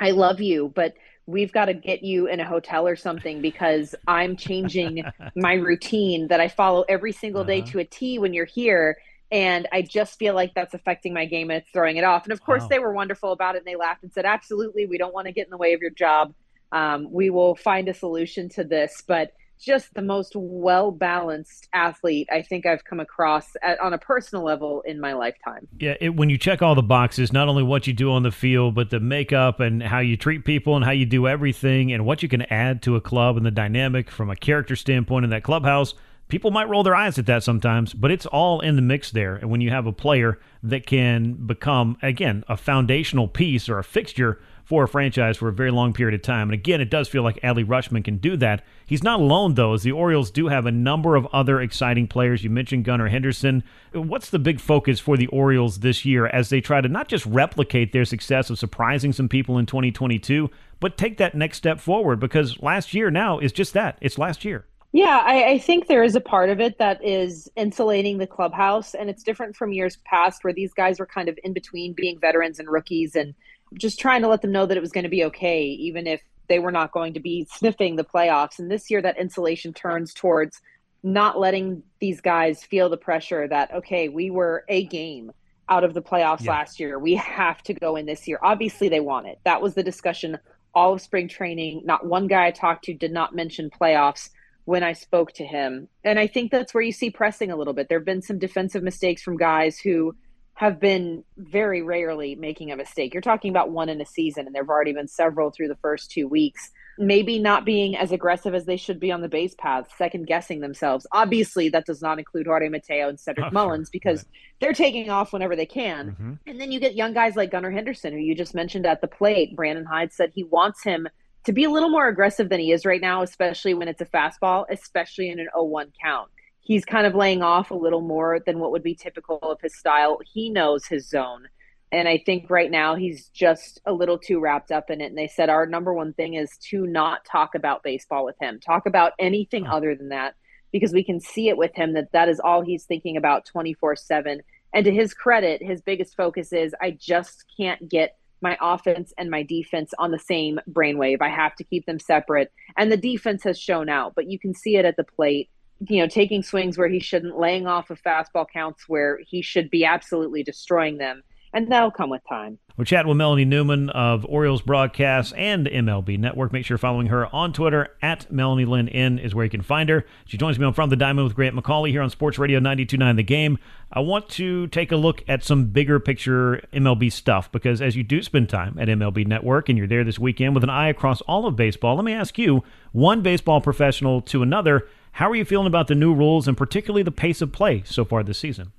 I 0.00 0.10
love 0.12 0.40
you, 0.40 0.72
but 0.74 0.94
we've 1.26 1.52
got 1.52 1.66
to 1.66 1.74
get 1.74 2.02
you 2.02 2.26
in 2.26 2.40
a 2.40 2.44
hotel 2.48 2.86
or 2.88 2.96
something 2.96 3.40
because 3.42 3.94
I'm 4.06 4.36
changing 4.36 5.04
my 5.36 5.54
routine 5.54 6.28
that 6.28 6.40
I 6.40 6.48
follow 6.48 6.84
every 6.88 7.12
single 7.12 7.44
day 7.44 7.58
Uh-huh. 7.60 7.72
to 7.72 7.78
a 7.80 7.84
T 7.84 8.18
when 8.18 8.32
you're 8.32 8.46
here. 8.46 8.96
And 9.30 9.68
I 9.72 9.82
just 9.82 10.18
feel 10.18 10.34
like 10.34 10.54
that's 10.54 10.72
affecting 10.72 11.12
my 11.12 11.26
game 11.26 11.50
and 11.50 11.58
it's 11.60 11.70
throwing 11.70 11.98
it 11.98 12.04
off. 12.04 12.24
And 12.24 12.32
of 12.32 12.40
course, 12.42 12.62
Wow. 12.62 12.68
they 12.70 12.78
were 12.78 12.94
wonderful 12.94 13.32
about 13.32 13.56
it 13.56 13.58
and 13.58 13.66
they 13.66 13.76
laughed 13.76 14.02
and 14.02 14.12
said, 14.12 14.24
Absolutely, 14.24 14.86
we 14.86 14.96
don't 14.96 15.12
want 15.12 15.26
to 15.26 15.32
get 15.32 15.46
in 15.46 15.50
the 15.50 15.58
way 15.58 15.74
of 15.74 15.82
your 15.82 15.90
job. 15.90 16.32
Um, 16.72 17.12
we 17.12 17.28
will 17.28 17.54
find 17.54 17.88
a 17.88 17.94
solution 17.94 18.48
to 18.50 18.64
this. 18.64 19.02
But 19.06 19.32
just 19.58 19.94
the 19.94 20.02
most 20.02 20.32
well 20.34 20.90
balanced 20.90 21.68
athlete 21.72 22.28
I 22.32 22.42
think 22.42 22.66
I've 22.66 22.84
come 22.84 23.00
across 23.00 23.48
at, 23.62 23.80
on 23.80 23.92
a 23.92 23.98
personal 23.98 24.44
level 24.44 24.82
in 24.82 25.00
my 25.00 25.12
lifetime. 25.12 25.68
Yeah, 25.78 25.94
it, 26.00 26.16
when 26.16 26.30
you 26.30 26.38
check 26.38 26.62
all 26.62 26.74
the 26.74 26.82
boxes, 26.82 27.32
not 27.32 27.48
only 27.48 27.62
what 27.62 27.86
you 27.86 27.92
do 27.92 28.12
on 28.12 28.22
the 28.22 28.30
field, 28.30 28.74
but 28.74 28.90
the 28.90 29.00
makeup 29.00 29.60
and 29.60 29.82
how 29.82 29.98
you 29.98 30.16
treat 30.16 30.44
people 30.44 30.76
and 30.76 30.84
how 30.84 30.90
you 30.90 31.06
do 31.06 31.26
everything 31.26 31.92
and 31.92 32.04
what 32.04 32.22
you 32.22 32.28
can 32.28 32.42
add 32.42 32.82
to 32.82 32.96
a 32.96 33.00
club 33.00 33.36
and 33.36 33.44
the 33.44 33.50
dynamic 33.50 34.10
from 34.10 34.30
a 34.30 34.36
character 34.36 34.76
standpoint 34.76 35.24
in 35.24 35.30
that 35.30 35.42
clubhouse. 35.42 35.94
People 36.28 36.50
might 36.50 36.68
roll 36.68 36.82
their 36.82 36.94
eyes 36.94 37.18
at 37.18 37.26
that 37.26 37.42
sometimes, 37.42 37.94
but 37.94 38.10
it's 38.10 38.26
all 38.26 38.60
in 38.60 38.76
the 38.76 38.82
mix 38.82 39.10
there. 39.10 39.36
And 39.36 39.50
when 39.50 39.62
you 39.62 39.70
have 39.70 39.86
a 39.86 39.92
player 39.92 40.38
that 40.62 40.84
can 40.86 41.32
become, 41.46 41.96
again, 42.02 42.44
a 42.48 42.56
foundational 42.56 43.28
piece 43.28 43.68
or 43.68 43.78
a 43.78 43.84
fixture 43.84 44.38
for 44.68 44.84
a 44.84 44.88
franchise 44.88 45.38
for 45.38 45.48
a 45.48 45.52
very 45.52 45.70
long 45.70 45.94
period 45.94 46.14
of 46.14 46.20
time. 46.20 46.48
And 46.48 46.52
again, 46.52 46.82
it 46.82 46.90
does 46.90 47.08
feel 47.08 47.22
like 47.22 47.40
Adley 47.40 47.64
Rutschman 47.64 48.04
can 48.04 48.18
do 48.18 48.36
that. 48.36 48.62
He's 48.84 49.02
not 49.02 49.18
alone, 49.18 49.54
though, 49.54 49.72
as 49.72 49.82
the 49.82 49.92
Orioles 49.92 50.30
do 50.30 50.48
have 50.48 50.66
a 50.66 50.70
number 50.70 51.16
of 51.16 51.26
other 51.32 51.58
exciting 51.58 52.06
players. 52.06 52.44
You 52.44 52.50
mentioned 52.50 52.84
Gunnar 52.84 53.08
Henderson. 53.08 53.64
What's 53.94 54.28
the 54.28 54.38
big 54.38 54.60
focus 54.60 55.00
for 55.00 55.16
the 55.16 55.26
Orioles 55.28 55.78
this 55.78 56.04
year 56.04 56.26
as 56.26 56.50
they 56.50 56.60
try 56.60 56.82
to 56.82 56.88
not 56.88 57.08
just 57.08 57.24
replicate 57.24 57.92
their 57.92 58.04
success 58.04 58.50
of 58.50 58.58
surprising 58.58 59.14
some 59.14 59.26
people 59.26 59.56
in 59.56 59.64
2022, 59.64 60.50
but 60.80 60.98
take 60.98 61.16
that 61.16 61.34
next 61.34 61.56
step 61.56 61.80
forward? 61.80 62.20
Because 62.20 62.60
last 62.60 62.92
year 62.92 63.10
now 63.10 63.38
is 63.38 63.52
just 63.52 63.72
that 63.72 63.96
it's 64.02 64.18
last 64.18 64.44
year. 64.44 64.66
Yeah, 64.92 65.22
I, 65.24 65.44
I 65.44 65.58
think 65.58 65.86
there 65.86 66.02
is 66.02 66.14
a 66.14 66.20
part 66.20 66.50
of 66.50 66.60
it 66.60 66.76
that 66.78 67.02
is 67.02 67.48
insulating 67.56 68.18
the 68.18 68.26
clubhouse, 68.26 68.94
and 68.94 69.08
it's 69.08 69.22
different 69.22 69.56
from 69.56 69.72
years 69.72 69.96
past 70.04 70.44
where 70.44 70.52
these 70.52 70.74
guys 70.74 70.98
were 70.98 71.06
kind 71.06 71.30
of 71.30 71.38
in 71.42 71.54
between 71.54 71.94
being 71.94 72.18
veterans 72.18 72.58
and 72.58 72.68
rookies 72.68 73.16
and 73.16 73.34
just 73.74 73.98
trying 73.98 74.22
to 74.22 74.28
let 74.28 74.42
them 74.42 74.52
know 74.52 74.66
that 74.66 74.76
it 74.76 74.80
was 74.80 74.92
going 74.92 75.04
to 75.04 75.10
be 75.10 75.24
okay, 75.24 75.64
even 75.64 76.06
if 76.06 76.20
they 76.48 76.58
were 76.58 76.72
not 76.72 76.92
going 76.92 77.14
to 77.14 77.20
be 77.20 77.46
sniffing 77.50 77.96
the 77.96 78.04
playoffs. 78.04 78.58
And 78.58 78.70
this 78.70 78.90
year, 78.90 79.02
that 79.02 79.18
insulation 79.18 79.72
turns 79.72 80.14
towards 80.14 80.60
not 81.02 81.38
letting 81.38 81.82
these 82.00 82.20
guys 82.20 82.64
feel 82.64 82.88
the 82.88 82.96
pressure 82.96 83.46
that, 83.48 83.72
okay, 83.72 84.08
we 84.08 84.30
were 84.30 84.64
a 84.68 84.84
game 84.84 85.30
out 85.68 85.84
of 85.84 85.94
the 85.94 86.02
playoffs 86.02 86.44
Yeah. 86.44 86.52
last 86.52 86.80
year. 86.80 86.98
We 86.98 87.14
have 87.16 87.62
to 87.64 87.74
go 87.74 87.96
in 87.96 88.06
this 88.06 88.26
year. 88.26 88.38
Obviously, 88.42 88.88
they 88.88 89.00
want 89.00 89.26
it. 89.26 89.38
That 89.44 89.60
was 89.60 89.74
the 89.74 89.82
discussion 89.82 90.38
all 90.74 90.94
of 90.94 91.00
spring 91.00 91.28
training. 91.28 91.82
Not 91.84 92.06
one 92.06 92.26
guy 92.26 92.46
I 92.46 92.50
talked 92.50 92.84
to 92.84 92.94
did 92.94 93.12
not 93.12 93.34
mention 93.34 93.70
playoffs 93.70 94.30
when 94.64 94.82
I 94.82 94.92
spoke 94.92 95.32
to 95.32 95.44
him. 95.44 95.88
And 96.04 96.18
I 96.18 96.26
think 96.26 96.50
that's 96.50 96.74
where 96.74 96.82
you 96.82 96.92
see 96.92 97.10
pressing 97.10 97.50
a 97.50 97.56
little 97.56 97.72
bit. 97.72 97.88
There 97.88 97.98
have 97.98 98.04
been 98.06 98.22
some 98.22 98.38
defensive 98.38 98.82
mistakes 98.82 99.22
from 99.22 99.36
guys 99.36 99.78
who 99.78 100.14
have 100.58 100.80
been 100.80 101.22
very 101.36 101.82
rarely 101.82 102.34
making 102.34 102.72
a 102.72 102.76
mistake. 102.76 103.14
You're 103.14 103.20
talking 103.20 103.50
about 103.50 103.70
one 103.70 103.88
in 103.88 104.00
a 104.00 104.04
season, 104.04 104.44
and 104.46 104.52
there 104.52 104.64
have 104.64 104.68
already 104.68 104.92
been 104.92 105.06
several 105.06 105.52
through 105.52 105.68
the 105.68 105.76
first 105.76 106.10
two 106.10 106.26
weeks. 106.26 106.72
Maybe 106.98 107.38
not 107.38 107.64
being 107.64 107.96
as 107.96 108.10
aggressive 108.10 108.56
as 108.56 108.64
they 108.64 108.76
should 108.76 108.98
be 108.98 109.12
on 109.12 109.20
the 109.20 109.28
base 109.28 109.54
path, 109.54 109.88
second 109.96 110.26
guessing 110.26 110.58
themselves. 110.58 111.06
Obviously, 111.12 111.68
that 111.68 111.86
does 111.86 112.02
not 112.02 112.18
include 112.18 112.48
Jorge 112.48 112.68
Mateo 112.70 113.08
and 113.08 113.20
Cedric 113.20 113.46
Oh, 113.46 113.48
sure. 113.50 113.52
Mullins 113.52 113.88
because 113.88 114.24
they're 114.60 114.72
taking 114.72 115.08
off 115.10 115.32
whenever 115.32 115.54
they 115.54 115.64
can. 115.64 116.16
Mhm. 116.20 116.38
And 116.48 116.60
then 116.60 116.72
you 116.72 116.80
get 116.80 116.96
young 116.96 117.12
guys 117.14 117.36
like 117.36 117.52
Gunnar 117.52 117.70
Henderson, 117.70 118.12
who 118.12 118.18
you 118.18 118.34
just 118.34 118.52
mentioned 118.52 118.84
at 118.84 119.00
the 119.00 119.06
plate. 119.06 119.54
Brandon 119.54 119.84
Hyde 119.84 120.12
said 120.12 120.32
he 120.34 120.42
wants 120.42 120.82
him 120.82 121.06
to 121.44 121.52
be 121.52 121.62
a 121.62 121.70
little 121.70 121.88
more 121.88 122.08
aggressive 122.08 122.48
than 122.48 122.58
he 122.58 122.72
is 122.72 122.84
right 122.84 123.00
now, 123.00 123.22
especially 123.22 123.74
when 123.74 123.86
it's 123.86 124.00
a 124.00 124.06
fastball, 124.06 124.64
especially 124.68 125.30
in 125.30 125.38
an 125.38 125.46
0 125.54 125.66
1 125.66 125.92
count. 126.02 126.28
He's 126.68 126.84
kind 126.84 127.06
of 127.06 127.14
laying 127.14 127.42
off 127.42 127.70
a 127.70 127.74
little 127.74 128.02
more 128.02 128.40
than 128.44 128.58
what 128.58 128.72
would 128.72 128.82
be 128.82 128.94
typical 128.94 129.38
of 129.38 129.58
his 129.62 129.74
style. 129.74 130.20
He 130.30 130.50
knows 130.50 130.84
his 130.84 131.08
zone. 131.08 131.48
And 131.90 132.06
I 132.06 132.22
think 132.26 132.50
right 132.50 132.70
now 132.70 132.94
he's 132.94 133.28
just 133.28 133.80
a 133.86 133.92
little 133.94 134.18
too 134.18 134.38
wrapped 134.38 134.70
up 134.70 134.90
in 134.90 135.00
it. 135.00 135.06
And 135.06 135.16
they 135.16 135.28
said 135.28 135.48
our 135.48 135.64
number 135.64 135.94
one 135.94 136.12
thing 136.12 136.34
is 136.34 136.50
to 136.68 136.86
not 136.86 137.24
talk 137.24 137.54
about 137.54 137.82
baseball 137.82 138.26
with 138.26 138.36
him, 138.38 138.60
talk 138.60 138.84
about 138.84 139.14
anything 139.18 139.66
other 139.66 139.94
than 139.94 140.10
that, 140.10 140.34
because 140.70 140.92
we 140.92 141.02
can 141.02 141.20
see 141.20 141.48
it 141.48 141.56
with 141.56 141.74
him 141.74 141.94
that 141.94 142.12
that 142.12 142.28
is 142.28 142.38
all 142.38 142.60
he's 142.60 142.84
thinking 142.84 143.16
about 143.16 143.46
24 143.46 143.96
7. 143.96 144.42
And 144.74 144.84
to 144.84 144.92
his 144.92 145.14
credit, 145.14 145.62
his 145.62 145.80
biggest 145.80 146.14
focus 146.18 146.52
is 146.52 146.74
I 146.82 146.90
just 146.90 147.46
can't 147.56 147.88
get 147.88 148.18
my 148.42 148.58
offense 148.60 149.14
and 149.16 149.30
my 149.30 149.42
defense 149.42 149.94
on 149.98 150.10
the 150.10 150.18
same 150.18 150.60
brainwave. 150.70 151.22
I 151.22 151.30
have 151.30 151.56
to 151.56 151.64
keep 151.64 151.86
them 151.86 151.98
separate. 151.98 152.52
And 152.76 152.92
the 152.92 152.98
defense 152.98 153.42
has 153.44 153.58
shown 153.58 153.88
out, 153.88 154.14
but 154.14 154.30
you 154.30 154.38
can 154.38 154.52
see 154.54 154.76
it 154.76 154.84
at 154.84 154.98
the 154.98 155.04
plate. 155.04 155.48
You 155.80 156.02
know, 156.02 156.08
taking 156.08 156.42
swings 156.42 156.76
where 156.76 156.88
he 156.88 156.98
shouldn't, 156.98 157.38
laying 157.38 157.66
off 157.66 157.90
of 157.90 158.02
fastball 158.02 158.46
counts 158.52 158.88
where 158.88 159.20
he 159.26 159.42
should 159.42 159.70
be 159.70 159.84
absolutely 159.84 160.42
destroying 160.42 160.98
them. 160.98 161.22
And 161.52 161.70
that'll 161.72 161.90
come 161.90 162.10
with 162.10 162.22
time. 162.28 162.58
We're 162.76 162.84
chatting 162.84 163.08
with 163.08 163.16
Melanie 163.16 163.44
Newman 163.44 163.90
of 163.90 164.24
Orioles 164.26 164.62
Broadcast 164.62 165.34
and 165.36 165.66
MLB 165.66 166.16
Network. 166.18 166.52
Make 166.52 166.64
sure 166.64 166.74
you're 166.74 166.78
following 166.78 167.08
her 167.08 167.26
on 167.34 167.52
Twitter 167.52 167.88
at 168.02 168.30
Melanie 168.30 168.66
Lynn 168.66 168.88
N 168.88 169.18
is 169.18 169.34
where 169.34 169.44
you 169.44 169.50
can 169.50 169.62
find 169.62 169.88
her. 169.88 170.04
She 170.26 170.36
joins 170.36 170.58
me 170.60 170.64
on 170.66 170.74
From 170.74 170.88
the 170.88 170.94
Diamond 170.94 171.26
with 171.26 171.34
Grant 171.34 171.56
McAuley 171.56 171.90
here 171.90 172.02
on 172.02 172.10
Sports 172.10 172.38
Radio 172.38 172.60
92.9 172.60 173.16
The 173.16 173.22
Game. 173.24 173.58
I 173.92 174.00
want 174.00 174.28
to 174.30 174.68
take 174.68 174.92
a 174.92 174.96
look 174.96 175.24
at 175.26 175.42
some 175.42 175.66
bigger 175.66 175.98
picture 175.98 176.62
MLB 176.72 177.10
stuff 177.10 177.50
because 177.50 177.82
as 177.82 177.96
you 177.96 178.04
do 178.04 178.22
spend 178.22 178.48
time 178.48 178.78
at 178.78 178.86
MLB 178.86 179.26
Network 179.26 179.68
and 179.68 179.76
you're 179.76 179.88
there 179.88 180.04
this 180.04 180.18
weekend 180.18 180.54
with 180.54 180.62
an 180.62 180.70
eye 180.70 180.88
across 180.88 181.20
all 181.22 181.46
of 181.46 181.56
baseball, 181.56 181.96
let 181.96 182.04
me 182.04 182.12
ask 182.12 182.38
you, 182.38 182.62
one 182.92 183.22
baseball 183.22 183.60
professional 183.60 184.20
to 184.20 184.42
another, 184.42 184.86
how 185.12 185.30
are 185.30 185.36
you 185.36 185.44
feeling 185.44 185.66
about 185.66 185.88
the 185.88 185.94
new 185.94 186.14
rules 186.14 186.48
and 186.48 186.56
particularly 186.56 187.02
the 187.02 187.10
pace 187.10 187.40
of 187.40 187.52
play 187.52 187.82
so 187.84 188.04
far 188.04 188.22
this 188.22 188.38
season? 188.38 188.72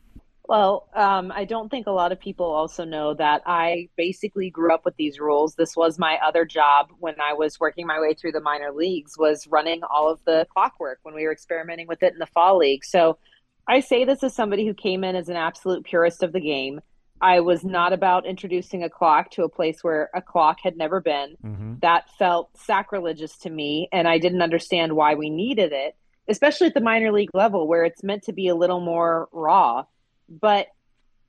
Well, 0.50 0.90
um, 0.96 1.32
I 1.32 1.46
don't 1.46 1.70
think 1.70 1.86
a 1.86 1.92
lot 1.92 2.12
of 2.12 2.20
people 2.20 2.48
also 2.48 2.84
know 2.84 3.14
that 3.14 3.44
I 3.46 3.88
basically 3.96 4.50
grew 4.50 4.74
up 4.74 4.84
with 4.84 4.96
these 4.96 5.20
rules. 5.20 5.54
This 5.54 5.76
was 5.76 6.00
my 6.00 6.18
other 6.26 6.44
job 6.44 6.88
when 6.98 7.14
I 7.22 7.34
was 7.34 7.60
working 7.60 7.86
my 7.86 8.00
way 8.00 8.16
through 8.16 8.32
the 8.32 8.42
minor 8.42 8.72
leagues 8.72 9.16
was 9.16 9.46
running 9.46 9.82
all 9.84 10.10
of 10.10 10.20
the 10.26 10.48
clockwork 10.52 10.98
when 11.04 11.14
we 11.14 11.26
were 11.26 11.32
experimenting 11.32 11.88
with 11.88 12.02
it 12.02 12.14
in 12.14 12.20
the 12.20 12.26
fall 12.26 12.58
league. 12.58 12.84
So 12.84 13.20
I 13.68 13.82
say 13.82 14.06
this 14.06 14.24
as 14.24 14.34
somebody 14.34 14.66
who 14.66 14.74
came 14.74 15.04
in 15.04 15.16
as 15.16 15.30
an 15.30 15.36
absolute 15.36 15.84
purist 15.84 16.24
of 16.24 16.34
the 16.34 16.40
game. 16.40 16.82
I 17.22 17.42
was 17.42 17.64
not 17.64 17.94
about 17.94 18.26
introducing 18.26 18.84
a 18.84 18.90
clock 18.90 19.30
to 19.32 19.44
a 19.44 19.50
place 19.50 19.84
where 19.84 20.10
a 20.16 20.22
clock 20.22 20.58
had 20.64 20.78
never 20.78 21.00
been. 21.00 21.36
Mm-hmm. 21.46 21.74
That 21.84 22.10
felt 22.18 22.50
sacrilegious 22.58 23.38
to 23.40 23.52
me, 23.52 23.88
and 23.92 24.08
I 24.08 24.18
didn't 24.18 24.42
understand 24.42 24.96
why 24.96 25.14
we 25.14 25.30
needed 25.30 25.74
it, 25.74 25.96
especially 26.30 26.68
at 26.68 26.74
the 26.74 26.82
minor 26.82 27.12
league 27.12 27.30
level 27.34 27.68
where 27.68 27.84
it's 27.84 28.04
meant 28.04 28.24
to 28.24 28.34
be 28.34 28.48
a 28.48 28.56
little 28.56 28.80
more 28.80 29.28
raw. 29.32 29.84
But 30.30 30.68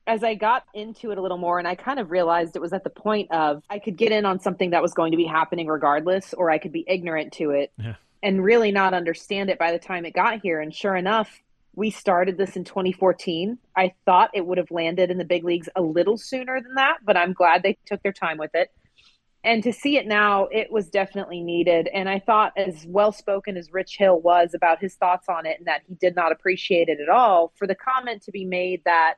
as 0.07 0.23
I 0.23 0.35
got 0.35 0.63
into 0.73 1.11
it 1.11 1.17
a 1.17 1.21
little 1.21 1.37
more 1.37 1.59
and 1.59 1.67
I 1.67 1.75
kind 1.75 1.99
of 1.99 2.11
realized 2.11 2.55
it 2.55 2.61
was 2.61 2.73
at 2.73 2.83
the 2.83 2.89
point 2.89 3.31
of 3.31 3.63
I 3.69 3.79
could 3.79 3.97
get 3.97 4.11
in 4.11 4.25
on 4.25 4.39
something 4.39 4.71
that 4.71 4.81
was 4.81 4.93
going 4.93 5.11
to 5.11 5.17
be 5.17 5.25
happening 5.25 5.67
regardless, 5.67 6.33
or 6.33 6.49
I 6.49 6.57
could 6.57 6.71
be 6.71 6.85
ignorant 6.87 7.33
to 7.33 7.51
it 7.51 7.71
Yeah. 7.77 7.95
and 8.23 8.43
really 8.43 8.71
not 8.71 8.93
understand 8.93 9.49
it 9.49 9.59
by 9.59 9.71
the 9.71 9.79
time 9.79 10.05
it 10.05 10.13
got 10.13 10.41
here. 10.41 10.59
And 10.59 10.73
sure 10.73 10.95
enough, 10.95 11.41
we 11.75 11.89
started 11.89 12.37
this 12.37 12.55
in 12.55 12.63
2014. 12.65 13.57
I 13.75 13.93
thought 14.05 14.31
it 14.33 14.45
would 14.45 14.57
have 14.57 14.71
landed 14.71 15.09
in 15.09 15.17
the 15.17 15.23
big 15.25 15.43
leagues 15.43 15.69
a 15.75 15.81
little 15.81 16.17
sooner 16.17 16.61
than 16.61 16.75
that, 16.75 16.97
but 17.03 17.15
I'm 17.15 17.33
glad 17.33 17.63
they 17.63 17.77
took 17.85 18.03
their 18.03 18.11
time 18.11 18.37
with 18.37 18.51
it. 18.53 18.69
And 19.43 19.63
to 19.63 19.73
see 19.73 19.97
it 19.97 20.05
now, 20.05 20.45
it 20.45 20.71
was 20.71 20.89
definitely 20.89 21.41
needed. 21.41 21.87
And 21.93 22.07
I 22.07 22.19
thought, 22.19 22.53
as 22.55 22.85
well 22.87 23.11
spoken 23.11 23.57
as 23.57 23.73
Rich 23.73 23.97
Hill 23.97 24.19
was 24.21 24.53
about 24.53 24.79
his 24.79 24.95
thoughts 24.95 25.27
on 25.27 25.45
it 25.45 25.57
and 25.57 25.67
that 25.67 25.81
he 25.87 25.95
did 25.95 26.15
not 26.15 26.31
appreciate 26.31 26.89
it 26.89 26.99
at 26.99 27.09
all, 27.09 27.51
for 27.57 27.65
the 27.65 27.75
comment 27.75 28.21
to 28.23 28.31
be 28.31 28.45
made 28.45 28.83
that 28.85 29.15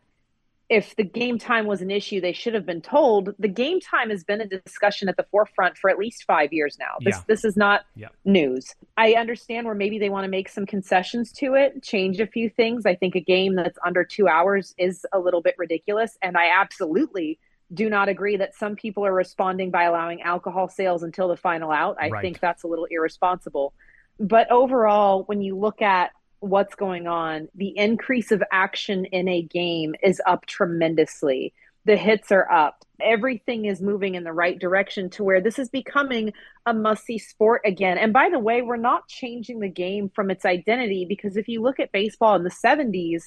if 0.69 0.95
the 0.95 1.03
game 1.03 1.37
time 1.37 1.67
was 1.67 1.81
an 1.81 1.91
issue, 1.91 2.21
they 2.21 2.31
should 2.31 2.53
have 2.53 2.65
been 2.65 2.81
told. 2.81 3.35
The 3.37 3.49
game 3.49 3.81
time 3.81 4.09
has 4.09 4.23
been 4.23 4.39
a 4.39 4.47
discussion 4.47 5.09
at 5.09 5.17
the 5.17 5.25
forefront 5.29 5.77
for 5.77 5.89
at 5.89 5.99
least 5.99 6.23
five 6.23 6.53
years 6.53 6.77
now. 6.79 6.95
This 7.01 7.17
Yeah. 7.17 7.23
this 7.27 7.43
is 7.43 7.57
not 7.57 7.81
Yeah. 7.95 8.07
news. 8.23 8.73
I 8.95 9.15
understand 9.15 9.65
where 9.65 9.75
maybe 9.75 9.99
they 9.99 10.09
want 10.09 10.23
to 10.23 10.31
make 10.31 10.47
some 10.47 10.65
concessions 10.65 11.33
to 11.33 11.55
it, 11.55 11.83
change 11.83 12.21
a 12.21 12.27
few 12.27 12.49
things. 12.49 12.85
I 12.85 12.95
think 12.95 13.13
a 13.15 13.19
game 13.19 13.55
that's 13.55 13.77
under 13.85 14.05
two 14.05 14.29
hours 14.29 14.73
is 14.77 15.05
a 15.11 15.19
little 15.19 15.41
bit 15.41 15.55
ridiculous, 15.57 16.17
and 16.21 16.37
I 16.37 16.47
absolutely 16.49 17.39
do 17.73 17.89
not 17.89 18.09
agree 18.09 18.37
that 18.37 18.55
some 18.55 18.75
people 18.75 19.05
are 19.05 19.13
responding 19.13 19.71
by 19.71 19.83
allowing 19.83 20.21
alcohol 20.21 20.67
sales 20.67 21.03
until 21.03 21.27
the 21.27 21.37
final 21.37 21.71
out. 21.71 21.97
I 21.99 22.09
Right. 22.09 22.21
think 22.21 22.39
that's 22.39 22.63
a 22.63 22.67
little 22.67 22.85
irresponsible. 22.91 23.73
But 24.19 24.51
overall, 24.51 25.23
when 25.23 25.41
you 25.41 25.57
look 25.57 25.81
at 25.81 26.11
what's 26.39 26.75
going 26.75 27.07
on, 27.07 27.47
the 27.55 27.75
increase 27.77 28.31
of 28.31 28.43
action 28.51 29.05
in 29.05 29.27
a 29.27 29.41
game 29.41 29.95
is 30.03 30.21
up 30.25 30.45
tremendously. 30.45 31.53
The 31.85 31.97
hits 31.97 32.31
are 32.31 32.49
up. 32.51 32.85
everything 33.01 33.65
is 33.65 33.81
moving 33.81 34.15
in 34.15 34.23
the 34.23 34.31
right 34.31 34.57
direction 34.57 35.09
to 35.09 35.23
where 35.25 35.41
this 35.41 35.59
is 35.59 35.67
becoming 35.67 36.31
a 36.65 36.73
must 36.73 37.03
see 37.03 37.17
sport 37.17 37.61
again. 37.65 37.97
And 37.97 38.13
by 38.13 38.29
the 38.29 38.39
way, 38.39 38.61
we're 38.61 38.77
not 38.77 39.09
changing 39.09 39.59
the 39.59 39.67
game 39.67 40.09
from 40.15 40.31
its 40.31 40.45
identity 40.45 41.03
because 41.09 41.35
if 41.35 41.49
you 41.49 41.61
look 41.61 41.81
at 41.81 41.91
baseball 41.91 42.35
in 42.35 42.43
the 42.43 42.49
70s, 42.51 43.23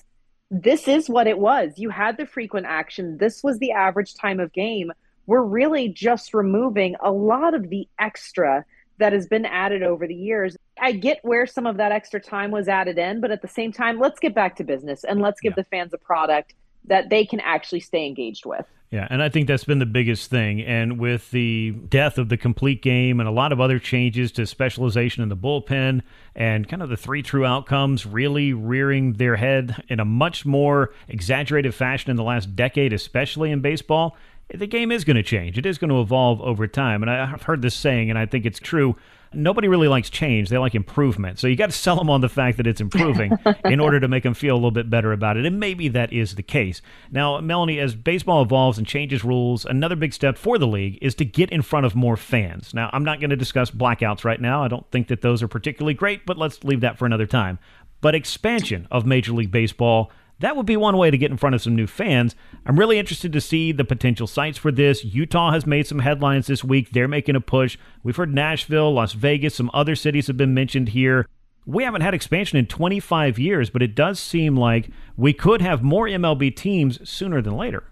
this 0.51 0.86
is 0.86 1.09
what 1.09 1.27
it 1.27 1.39
was. 1.39 1.73
You 1.77 1.90
had 1.90 2.16
the 2.16 2.27
frequent 2.27 2.66
action, 2.66 3.18
this 3.18 3.43
was 3.43 3.59
the 3.59 3.73
average 3.73 4.14
time 4.14 4.40
of 4.40 4.52
game. 4.52 4.93
We're 5.27 5.43
really 5.43 5.89
just 5.89 6.35
removing 6.35 6.94
a 7.01 7.10
lot 7.10 7.55
of 7.55 7.68
the 7.68 7.89
extra 7.98 8.64
that 8.98 9.12
has 9.12 9.27
been 9.27 9.44
added 9.44 9.82
over 9.82 10.06
the 10.06 10.14
years. 10.14 10.56
I 10.81 10.93
get 10.93 11.18
where 11.23 11.47
some 11.47 11.66
of 11.66 11.77
that 11.78 11.93
extra 11.93 12.20
time 12.20 12.51
was 12.51 12.68
added 12.68 12.97
in, 12.97 13.20
but 13.20 13.31
at 13.31 13.43
the 13.43 13.48
same 13.48 13.73
time, 13.73 13.98
let's 13.98 14.20
get 14.20 14.35
back 14.35 14.56
to 14.56 14.64
business 14.64 15.05
and 15.05 15.20
let's 15.20 15.40
give 15.40 15.52
yeah. 15.52 15.62
the 15.62 15.64
fans 15.64 15.93
a 15.93 15.98
product 15.98 16.55
that 16.85 17.10
they 17.10 17.27
can 17.27 17.40
actually 17.40 17.81
stay 17.81 18.06
engaged 18.06 18.47
with. 18.47 18.66
Yeah, 18.90 19.08
and 19.10 19.20
I 19.20 19.28
think 19.28 19.48
that's 19.48 19.64
been 19.64 19.80
the 19.80 19.86
biggest 19.86 20.30
thing. 20.30 20.62
And 20.62 20.98
with 20.98 21.32
the 21.32 21.72
death 21.72 22.18
of 22.18 22.28
the 22.28 22.36
complete 22.36 22.82
game 22.82 23.18
and 23.18 23.28
a 23.28 23.32
lot 23.32 23.50
of 23.52 23.60
other 23.60 23.80
changes 23.80 24.30
to 24.32 24.46
specialization 24.46 25.24
in 25.24 25.28
the 25.28 25.36
bullpen 25.36 26.02
and 26.36 26.68
kind 26.68 26.82
of 26.82 26.88
the 26.88 26.96
three 26.96 27.22
true 27.22 27.44
outcomes 27.44 28.06
really 28.06 28.52
rearing 28.52 29.14
their 29.14 29.36
head 29.36 29.82
in 29.88 29.98
a 29.98 30.04
much 30.04 30.46
more 30.46 30.92
exaggerated 31.08 31.74
fashion 31.74 32.10
in 32.10 32.16
the 32.16 32.22
last 32.22 32.54
decade, 32.54 32.92
especially 32.92 33.50
in 33.50 33.60
baseball, 33.60 34.16
the 34.52 34.66
game 34.66 34.93
is 34.93 35.05
going 35.05 35.16
to 35.16 35.23
change. 35.23 35.59
It 35.59 35.66
is 35.66 35.78
going 35.78 35.90
to 35.90 36.01
evolve 36.01 36.40
over 36.40 36.66
time. 36.66 37.02
And 37.02 37.10
I've 37.10 37.43
heard 37.43 37.62
this 37.62 37.74
saying, 37.74 38.10
and 38.10 38.18
I 38.18 38.27
think 38.27 38.47
it's 38.47 38.59
true 38.59 38.97
nobody 39.36 39.68
really 39.68 39.89
likes 39.89 40.10
change. 40.10 40.48
They 40.48 40.59
like 40.59 40.74
improvement. 40.74 41.39
So 41.39 41.47
you 41.47 41.56
got 41.56 41.70
to 41.70 41.73
sell 41.77 41.97
them 41.97 42.10
on 42.10 42.20
the 42.20 42.28
fact 42.28 42.56
that 42.56 42.66
it's 42.66 42.81
improving 42.81 43.32
in 43.64 43.81
order 43.81 44.01
to 44.01 44.09
make 44.09 44.23
them 44.23 44.35
feel 44.35 44.55
a 44.55 44.56
little 44.56 44.70
bit 44.70 44.90
better 44.90 45.12
about 45.12 45.36
it. 45.36 45.44
And 45.44 45.60
maybe 45.60 45.89
that 45.89 46.12
is 46.12 46.35
the 46.35 46.43
case. 46.43 46.82
Now, 47.10 47.40
Melanie, 47.40 47.78
as 47.78 47.94
baseball 47.94 48.43
evolves 48.43 48.78
and 48.78 48.86
changes 48.86 49.24
rules, 49.24 49.64
another 49.64 49.97
big 49.97 50.12
step 50.12 50.39
for 50.39 50.59
the 50.59 50.66
league 50.66 50.98
is 51.01 51.14
to 51.16 51.24
get 51.24 51.51
in 51.51 51.62
front 51.62 51.86
of 51.86 51.94
more 51.94 52.16
fans. 52.16 52.74
Now, 52.74 52.90
I'm 52.93 53.05
not 53.05 53.20
going 53.20 53.31
to 53.31 53.36
discuss 53.36 53.70
blackouts 53.70 54.24
right 54.24 54.40
now. 54.40 54.64
I 54.64 54.68
don't 54.68 54.90
think 54.90 55.09
that 55.09 55.23
those 55.23 55.43
are 55.43 55.48
particularly 55.48 55.94
great, 55.94 56.27
but 56.27 56.39
let's 56.39 56.64
leave 56.64 56.81
that 56.81 56.98
for 56.98 57.06
another 57.06 57.27
time. 57.27 57.59
But 58.01 58.14
expansion 58.14 58.86
of 58.90 59.06
Major 59.06 59.32
League 59.32 59.51
Baseball 59.51 60.10
that 60.40 60.56
would 60.56 60.66
be 60.66 60.76
one 60.76 60.96
way 60.96 61.10
to 61.10 61.18
get 61.18 61.30
in 61.30 61.36
front 61.36 61.54
of 61.54 61.62
some 61.62 61.74
new 61.74 61.86
fans. 61.86 62.36
I'm 62.66 62.78
really 62.78 62.98
interested 62.98 63.32
to 63.32 63.40
see 63.40 63.72
the 63.72 63.84
potential 63.84 64.26
sites 64.26 64.58
for 64.58 64.70
this. 64.70 65.04
Utah 65.04 65.52
has 65.52 65.66
made 65.66 65.86
some 65.86 66.00
headlines 66.00 66.46
this 66.46 66.62
week. 66.62 66.90
They're 66.90 67.08
making 67.08 67.36
a 67.36 67.40
push. 67.40 67.78
We've 68.02 68.16
heard 68.16 68.34
Nashville, 68.34 68.92
Las 68.92 69.12
Vegas, 69.12 69.54
some 69.54 69.70
other 69.72 69.94
cities 69.94 70.26
have 70.26 70.36
been 70.36 70.54
mentioned 70.54 70.90
here. 70.90 71.26
We 71.64 71.84
haven't 71.84 72.02
had 72.02 72.14
expansion 72.14 72.58
in 72.58 72.66
25 72.66 73.38
years, 73.38 73.70
but 73.70 73.82
it 73.82 73.94
does 73.94 74.20
seem 74.20 74.56
like 74.56 74.90
we 75.16 75.32
could 75.32 75.62
have 75.62 75.82
more 75.82 76.06
MLB 76.06 76.54
teams 76.54 77.08
sooner 77.08 77.40
than 77.42 77.56
later. 77.56 77.84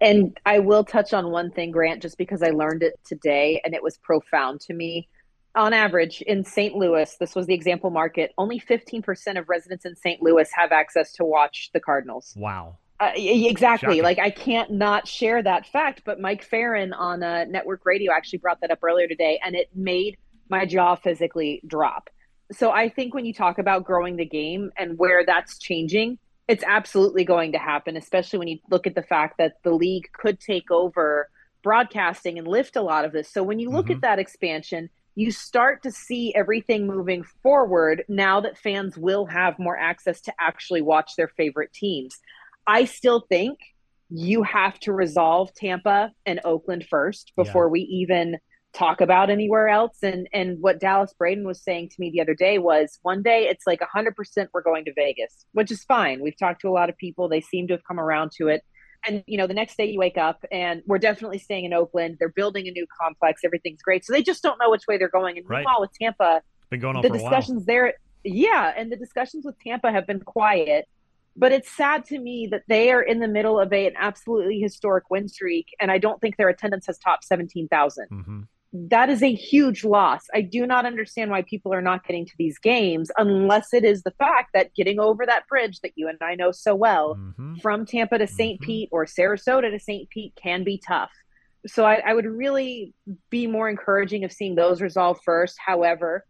And 0.00 0.38
I 0.44 0.58
will 0.58 0.84
touch 0.84 1.14
on 1.14 1.30
one 1.30 1.50
thing, 1.50 1.70
Grant, 1.70 2.02
just 2.02 2.18
because 2.18 2.42
I 2.42 2.50
learned 2.50 2.82
it 2.82 3.00
today 3.04 3.60
and 3.64 3.74
it 3.74 3.82
was 3.82 3.96
profound 3.98 4.60
to 4.62 4.74
me 4.74 5.08
on 5.56 5.72
average 5.72 6.22
in 6.22 6.44
St. 6.44 6.74
Louis, 6.74 7.16
this 7.18 7.34
was 7.34 7.46
the 7.46 7.54
example 7.54 7.90
market, 7.90 8.32
only 8.38 8.60
15% 8.60 9.38
of 9.38 9.48
residents 9.48 9.84
in 9.84 9.96
St. 9.96 10.22
Louis 10.22 10.48
have 10.52 10.72
access 10.72 11.12
to 11.14 11.24
watch 11.24 11.70
the 11.72 11.80
Cardinals. 11.80 12.34
Wow. 12.36 12.76
Uh, 12.98 13.10
exactly. 13.16 13.96
Shocking. 13.96 14.02
Like 14.02 14.18
I 14.18 14.30
can't 14.30 14.70
not 14.70 15.06
share 15.08 15.42
that 15.42 15.66
fact, 15.66 16.02
but 16.04 16.20
Mike 16.20 16.44
Ferrin 16.44 16.92
on 16.92 17.22
uh, 17.22 17.44
network 17.44 17.84
radio 17.84 18.12
actually 18.12 18.38
brought 18.38 18.60
that 18.60 18.70
up 18.70 18.78
earlier 18.82 19.08
today, 19.08 19.38
and 19.44 19.54
it 19.54 19.68
made 19.74 20.16
my 20.48 20.64
jaw 20.64 20.94
physically 20.94 21.60
drop. 21.66 22.08
So 22.52 22.70
I 22.70 22.88
think 22.88 23.12
when 23.12 23.24
you 23.24 23.34
talk 23.34 23.58
about 23.58 23.84
growing 23.84 24.16
the 24.16 24.24
game 24.24 24.70
and 24.78 24.96
where 24.96 25.26
that's 25.26 25.58
changing, 25.58 26.18
it's 26.48 26.64
absolutely 26.64 27.24
going 27.24 27.52
to 27.52 27.58
happen, 27.58 27.96
especially 27.96 28.38
when 28.38 28.48
you 28.48 28.58
look 28.70 28.86
at 28.86 28.94
the 28.94 29.02
fact 29.02 29.38
that 29.38 29.54
the 29.64 29.72
league 29.72 30.08
could 30.12 30.38
take 30.38 30.70
over 30.70 31.28
broadcasting 31.62 32.38
and 32.38 32.46
lift 32.46 32.76
a 32.76 32.82
lot 32.82 33.04
of 33.04 33.12
this. 33.12 33.28
So 33.28 33.42
when 33.42 33.58
you 33.58 33.70
look 33.70 33.86
mm-hmm. 33.86 33.96
at 33.96 34.00
that 34.02 34.18
expansion, 34.20 34.88
you 35.16 35.32
start 35.32 35.82
to 35.82 35.90
see 35.90 36.32
everything 36.34 36.86
moving 36.86 37.24
forward 37.42 38.04
now 38.06 38.40
that 38.42 38.58
fans 38.58 38.96
will 38.98 39.24
have 39.24 39.58
more 39.58 39.76
access 39.76 40.20
to 40.20 40.32
actually 40.38 40.82
watch 40.82 41.12
their 41.16 41.28
favorite 41.36 41.72
teams. 41.72 42.18
I 42.66 42.84
still 42.84 43.24
think 43.28 43.58
you 44.10 44.42
have 44.42 44.78
to 44.80 44.92
resolve 44.92 45.52
Tampa 45.54 46.12
and 46.26 46.40
Oakland 46.44 46.86
first 46.88 47.32
before 47.34 47.66
yeah. 47.66 47.70
we 47.70 47.80
even 47.80 48.36
talk 48.74 49.00
about 49.00 49.30
anywhere 49.30 49.68
else. 49.68 49.96
And 50.02 50.28
and 50.34 50.58
what 50.60 50.80
Dallas 50.80 51.14
Braden 51.18 51.46
was 51.46 51.62
saying 51.62 51.88
to 51.88 51.96
me 51.98 52.10
the 52.10 52.20
other 52.20 52.34
day 52.34 52.58
was 52.58 52.98
one 53.00 53.22
day 53.22 53.48
it's 53.48 53.66
like 53.66 53.80
100% 53.80 54.48
we're 54.52 54.62
going 54.62 54.84
to 54.84 54.92
Vegas, 54.94 55.46
which 55.52 55.70
is 55.70 55.82
fine. 55.84 56.20
We've 56.20 56.38
talked 56.38 56.60
to 56.60 56.68
a 56.68 56.70
lot 56.70 56.90
of 56.90 56.96
people. 56.98 57.28
They 57.28 57.40
seem 57.40 57.66
to 57.68 57.74
have 57.74 57.84
come 57.88 57.98
around 57.98 58.32
to 58.36 58.48
it 58.48 58.62
and 59.06 59.22
you 59.26 59.38
know 59.38 59.46
the 59.46 59.54
next 59.54 59.76
day 59.76 59.86
you 59.86 59.98
wake 59.98 60.18
up 60.18 60.44
and 60.50 60.82
we're 60.86 60.98
definitely 60.98 61.38
staying 61.38 61.64
in 61.64 61.72
oakland. 61.72 62.16
They're 62.18 62.28
building 62.28 62.66
a 62.68 62.70
new 62.70 62.86
complex. 63.00 63.42
Everything's 63.44 63.82
great. 63.82 64.04
So 64.04 64.12
they 64.12 64.22
just 64.22 64.42
don't 64.42 64.58
know 64.58 64.70
which 64.70 64.82
way 64.88 64.98
they're 64.98 65.08
going. 65.08 65.38
And 65.38 65.48
right. 65.48 65.58
meanwhile 65.58 65.80
with 65.80 65.92
tampa 66.00 66.42
been 66.70 66.80
going 66.80 66.96
on 66.96 67.02
the 67.02 67.10
discussions 67.10 67.64
there 67.64 67.94
yeah 68.24 68.72
and 68.76 68.90
the 68.90 68.96
discussions 68.96 69.44
with 69.44 69.58
tampa 69.60 69.90
have 69.90 70.06
been 70.06 70.20
quiet. 70.20 70.86
But 71.38 71.52
it's 71.52 71.70
sad 71.70 72.06
to 72.06 72.18
me 72.18 72.48
that 72.50 72.62
they 72.66 72.90
are 72.92 73.02
in 73.02 73.20
the 73.20 73.28
middle 73.28 73.60
of 73.60 73.70
a, 73.70 73.86
an 73.86 73.92
absolutely 73.98 74.58
historic 74.58 75.10
win 75.10 75.28
streak 75.28 75.68
and 75.80 75.90
i 75.90 75.98
don't 75.98 76.20
think 76.20 76.36
their 76.36 76.48
attendance 76.48 76.86
has 76.86 76.98
topped 76.98 77.24
17000 77.24 78.08
mm-hmm 78.10 78.40
that 78.88 79.08
is 79.08 79.22
a 79.22 79.32
huge 79.32 79.84
loss. 79.84 80.22
I 80.34 80.40
do 80.40 80.66
not 80.66 80.86
understand 80.86 81.30
why 81.30 81.42
people 81.42 81.72
are 81.72 81.82
not 81.82 82.06
getting 82.06 82.26
to 82.26 82.32
these 82.38 82.58
games 82.58 83.10
unless 83.16 83.72
it 83.72 83.84
is 83.84 84.02
the 84.02 84.10
fact 84.12 84.50
that 84.54 84.74
getting 84.74 84.98
over 84.98 85.24
that 85.24 85.46
bridge 85.48 85.80
that 85.80 85.92
you 85.94 86.08
and 86.08 86.18
I 86.20 86.34
know 86.34 86.50
so 86.52 86.74
well 86.74 87.14
mm-hmm. 87.14 87.56
from 87.56 87.86
Tampa 87.86 88.18
to 88.18 88.26
saint 88.26 88.60
mm-hmm. 88.60 88.66
Pete 88.66 88.88
or 88.92 89.06
Sarasota 89.06 89.70
to 89.70 89.78
St. 89.78 90.08
Pete 90.10 90.34
can 90.40 90.64
be 90.64 90.80
tough. 90.86 91.10
So 91.66 91.84
I, 91.84 92.02
I 92.06 92.14
would 92.14 92.26
really 92.26 92.92
be 93.30 93.46
more 93.46 93.68
encouraging 93.68 94.24
of 94.24 94.32
seeing 94.32 94.54
those 94.54 94.80
resolve 94.80 95.18
first. 95.24 95.56
However, 95.64 96.24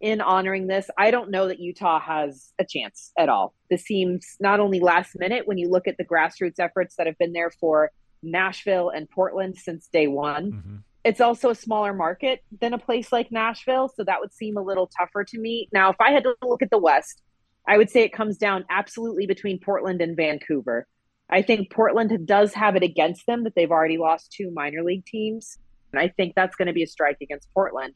in 0.00 0.20
honoring 0.20 0.66
this, 0.66 0.88
I 0.96 1.10
don't 1.10 1.30
know 1.30 1.48
that 1.48 1.60
Utah 1.60 2.00
has 2.00 2.52
a 2.58 2.64
chance 2.64 3.12
at 3.18 3.28
all. 3.28 3.54
This 3.68 3.82
seems 3.82 4.36
not 4.40 4.58
only 4.58 4.80
last 4.80 5.18
minute 5.18 5.46
when 5.46 5.58
you 5.58 5.68
look 5.68 5.86
at 5.86 5.96
the 5.98 6.04
grassroots 6.04 6.58
efforts 6.58 6.96
that 6.96 7.06
have 7.06 7.18
been 7.18 7.32
there 7.32 7.50
for 7.50 7.90
Nashville 8.22 8.90
and 8.90 9.08
Portland 9.08 9.56
since 9.56 9.88
day 9.92 10.06
one. 10.06 10.52
Mm-hmm 10.52 10.76
it's 11.04 11.20
also 11.20 11.50
a 11.50 11.54
smaller 11.54 11.94
market 11.94 12.42
than 12.60 12.74
a 12.74 12.78
place 12.78 13.10
like 13.12 13.32
Nashville, 13.32 13.88
so 13.88 14.04
that 14.04 14.20
would 14.20 14.32
seem 14.32 14.56
a 14.56 14.62
little 14.62 14.90
tougher 14.98 15.24
to 15.24 15.38
me. 15.38 15.68
Now, 15.72 15.90
if 15.90 15.96
I 16.00 16.12
had 16.12 16.24
to 16.24 16.34
look 16.42 16.62
at 16.62 16.70
the 16.70 16.78
West, 16.78 17.22
I 17.66 17.78
would 17.78 17.90
say 17.90 18.02
it 18.02 18.12
comes 18.12 18.36
down 18.36 18.64
absolutely 18.68 19.26
between 19.26 19.60
Portland 19.60 20.02
and 20.02 20.16
Vancouver. 20.16 20.86
I 21.30 21.42
think 21.42 21.70
Portland 21.70 22.26
does 22.26 22.52
have 22.54 22.76
it 22.76 22.82
against 22.82 23.26
them 23.26 23.44
that 23.44 23.54
they've 23.54 23.70
already 23.70 23.98
lost 23.98 24.32
two 24.32 24.50
minor 24.50 24.82
league 24.82 25.06
teams, 25.06 25.58
and 25.92 26.00
I 26.00 26.08
think 26.08 26.34
that's 26.34 26.56
going 26.56 26.66
to 26.66 26.74
be 26.74 26.82
a 26.82 26.88
strike 26.88 27.18
against 27.22 27.48
Portland. 27.54 27.94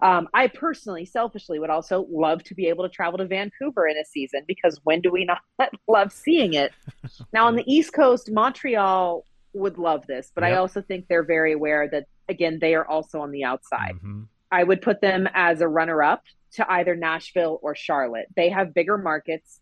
Um, 0.00 0.28
I 0.34 0.48
personally, 0.48 1.06
selfishly, 1.06 1.58
would 1.58 1.70
also 1.70 2.06
love 2.10 2.44
to 2.44 2.54
be 2.54 2.66
able 2.68 2.84
to 2.84 2.90
travel 2.90 3.18
to 3.18 3.26
Vancouver 3.26 3.88
in 3.88 3.96
a 3.96 4.04
season 4.04 4.42
because 4.46 4.78
when 4.84 5.00
do 5.00 5.10
we 5.10 5.24
not 5.58 5.70
love 5.88 6.12
seeing 6.12 6.54
it? 6.54 6.72
now, 7.32 7.46
on 7.46 7.56
the 7.56 7.64
East 7.66 7.92
Coast, 7.92 8.30
Montreal 8.30 9.24
would 9.52 9.78
love 9.78 10.06
this, 10.06 10.30
but 10.34 10.44
yep. 10.44 10.52
I 10.52 10.56
also 10.56 10.82
think 10.82 11.06
they're 11.08 11.24
very 11.24 11.52
aware 11.52 11.88
that 11.88 12.06
again 12.28 12.58
they 12.60 12.74
are 12.74 12.86
also 12.86 13.20
on 13.20 13.30
the 13.30 13.44
outside. 13.44 13.94
Mm-hmm. 13.96 14.22
I 14.50 14.64
would 14.64 14.82
put 14.82 15.00
them 15.00 15.28
as 15.34 15.60
a 15.60 15.68
runner 15.68 16.02
up 16.02 16.22
to 16.52 16.70
either 16.70 16.94
Nashville 16.96 17.58
or 17.62 17.74
Charlotte. 17.74 18.26
They 18.36 18.48
have 18.48 18.74
bigger 18.74 18.96
markets. 18.96 19.60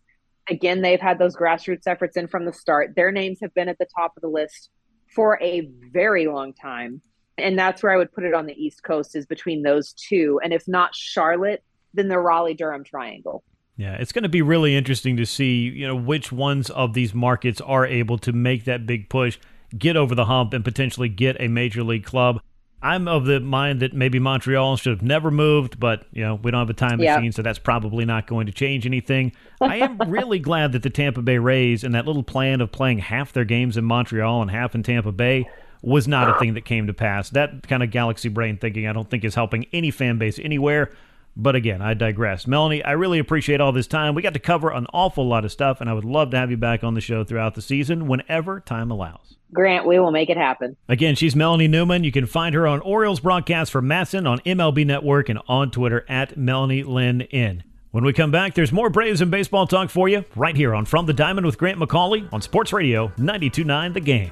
Again, 0.49 0.81
they've 0.81 1.01
had 1.01 1.17
those 1.17 1.35
grassroots 1.35 1.87
efforts 1.87 2.17
in 2.17 2.27
from 2.27 2.45
the 2.45 2.53
start. 2.53 2.93
Their 2.95 3.11
names 3.11 3.39
have 3.41 3.53
been 3.53 3.67
at 3.67 3.79
the 3.79 3.87
top 3.95 4.13
of 4.15 4.21
the 4.21 4.29
list 4.29 4.69
for 5.13 5.41
a 5.41 5.69
very 5.91 6.27
long 6.27 6.53
time. 6.53 7.01
And 7.37 7.57
that's 7.57 7.83
where 7.83 7.91
I 7.91 7.97
would 7.97 8.13
put 8.13 8.23
it 8.23 8.33
on 8.33 8.45
the 8.45 8.53
East 8.53 8.83
Coast 8.83 9.15
is 9.15 9.25
between 9.25 9.63
those 9.63 9.93
two. 9.93 10.39
And 10.43 10.53
if 10.53 10.67
not 10.67 10.95
Charlotte, 10.95 11.63
then 11.93 12.07
the 12.07 12.19
Raleigh 12.19 12.53
Durham 12.53 12.83
triangle. 12.83 13.43
Yeah, 13.77 13.95
it's 13.95 14.13
going 14.13 14.23
to 14.23 14.29
be 14.29 14.41
really 14.41 14.75
interesting 14.75 15.17
to 15.17 15.25
see, 15.25 15.63
you 15.63 15.85
know, 15.85 15.95
which 15.95 16.31
ones 16.31 16.69
of 16.69 16.93
these 16.93 17.13
markets 17.13 17.59
are 17.59 17.85
able 17.85 18.17
to 18.19 18.31
make 18.31 18.65
that 18.65 18.85
big 18.85 19.09
push 19.09 19.37
get 19.77 19.97
over 19.97 20.15
the 20.15 20.25
hump 20.25 20.53
and 20.53 20.63
potentially 20.63 21.09
get 21.09 21.35
a 21.41 21.47
major 21.47 21.83
league 21.83 22.05
club. 22.05 22.39
I'm 22.81 23.07
of 23.07 23.25
the 23.25 23.39
mind 23.39 23.79
that 23.79 23.93
maybe 23.93 24.19
Montreal 24.19 24.77
should 24.77 24.91
have 24.91 25.01
never 25.01 25.31
moved, 25.31 25.79
but 25.79 26.05
you 26.11 26.23
know 26.23 26.35
we 26.35 26.51
don't 26.51 26.59
have 26.59 26.69
a 26.69 26.73
time 26.73 26.99
yeah. 26.99 27.15
machine, 27.15 27.31
so 27.31 27.41
that's 27.41 27.59
probably 27.59 28.05
not 28.05 28.27
going 28.27 28.45
to 28.45 28.51
change 28.51 28.85
anything. 28.85 29.31
I 29.59 29.77
am 29.77 29.97
really 30.07 30.39
glad 30.39 30.71
that 30.73 30.83
the 30.83 30.89
Tampa 30.89 31.21
Bay 31.21 31.37
Rays 31.37 31.83
and 31.83 31.95
that 31.95 32.05
little 32.05 32.23
plan 32.23 32.61
of 32.61 32.71
playing 32.71 32.99
half 32.99 33.33
their 33.33 33.45
games 33.45 33.77
in 33.77 33.85
Montreal 33.85 34.41
and 34.41 34.51
half 34.51 34.75
in 34.75 34.83
Tampa 34.83 35.11
Bay 35.11 35.49
was 35.81 36.07
not 36.07 36.29
a 36.29 36.39
thing 36.39 36.55
that 36.55 36.65
came 36.65 36.87
to 36.87 36.93
pass. 36.93 37.29
That 37.29 37.67
kind 37.67 37.83
of 37.83 37.91
galaxy 37.91 38.29
brain 38.29 38.57
thinking, 38.57 38.87
I 38.87 38.93
don't 38.93 39.09
think 39.09 39.23
is 39.23 39.35
helping 39.35 39.67
any 39.71 39.91
fan 39.91 40.17
base 40.17 40.39
anywhere. 40.39 40.91
But 41.37 41.55
again, 41.55 41.81
I 41.81 41.93
digress. 41.93 42.47
Melanie, 42.47 42.83
I 42.83 42.91
really 42.93 43.19
appreciate 43.19 43.59
all 43.59 43.73
this 43.73 43.87
time. 43.87 44.15
We 44.15 44.21
got 44.21 44.33
to 44.33 44.39
cover 44.39 44.69
an 44.69 44.87
awful 44.93 45.27
lot 45.27 45.43
of 45.43 45.51
stuff, 45.51 45.81
and 45.81 45.89
I 45.89 45.93
would 45.93 46.05
love 46.05 46.31
to 46.31 46.37
have 46.37 46.49
you 46.49 46.57
back 46.57 46.83
on 46.83 46.93
the 46.93 47.01
show 47.01 47.23
throughout 47.23 47.55
the 47.55 47.61
season 47.61 48.07
whenever 48.07 48.61
time 48.61 48.89
allows. 48.89 49.35
Grant, 49.53 49.85
we 49.85 49.99
will 49.99 50.11
make 50.11 50.29
it 50.29 50.37
happen. 50.37 50.77
Again, 50.87 51.15
she's 51.15 51.35
Melanie 51.35 51.67
Newman. 51.67 52.03
You 52.03 52.11
can 52.11 52.25
find 52.25 52.55
her 52.55 52.65
on 52.67 52.79
Orioles 52.81 53.19
broadcast 53.19 53.71
for 53.71 53.81
MASN 53.81 54.27
on 54.29 54.39
MLB 54.39 54.85
Network 54.85 55.29
and 55.29 55.39
on 55.47 55.71
Twitter 55.71 56.05
at 56.07 56.37
Melanie 56.37 56.83
Lynn 56.83 57.23
N. 57.23 57.63
When 57.91 58.03
we 58.03 58.11
come 58.11 58.31
back, 58.31 58.55
there's 58.55 58.73
more 58.73 58.89
Braves 58.89 59.21
and 59.21 59.31
baseball 59.31 59.67
talk 59.67 59.89
for 59.89 60.09
you 60.09 60.25
right 60.35 60.55
here 60.55 60.75
on 60.75 60.83
From 60.83 61.05
the 61.05 61.13
Diamond 61.13 61.45
with 61.45 61.57
Grant 61.57 61.79
McAuley 61.79 62.31
on 62.33 62.41
Sports 62.41 62.73
Radio 62.73 63.13
929 63.17 63.93
The 63.93 63.99
Game. 64.01 64.31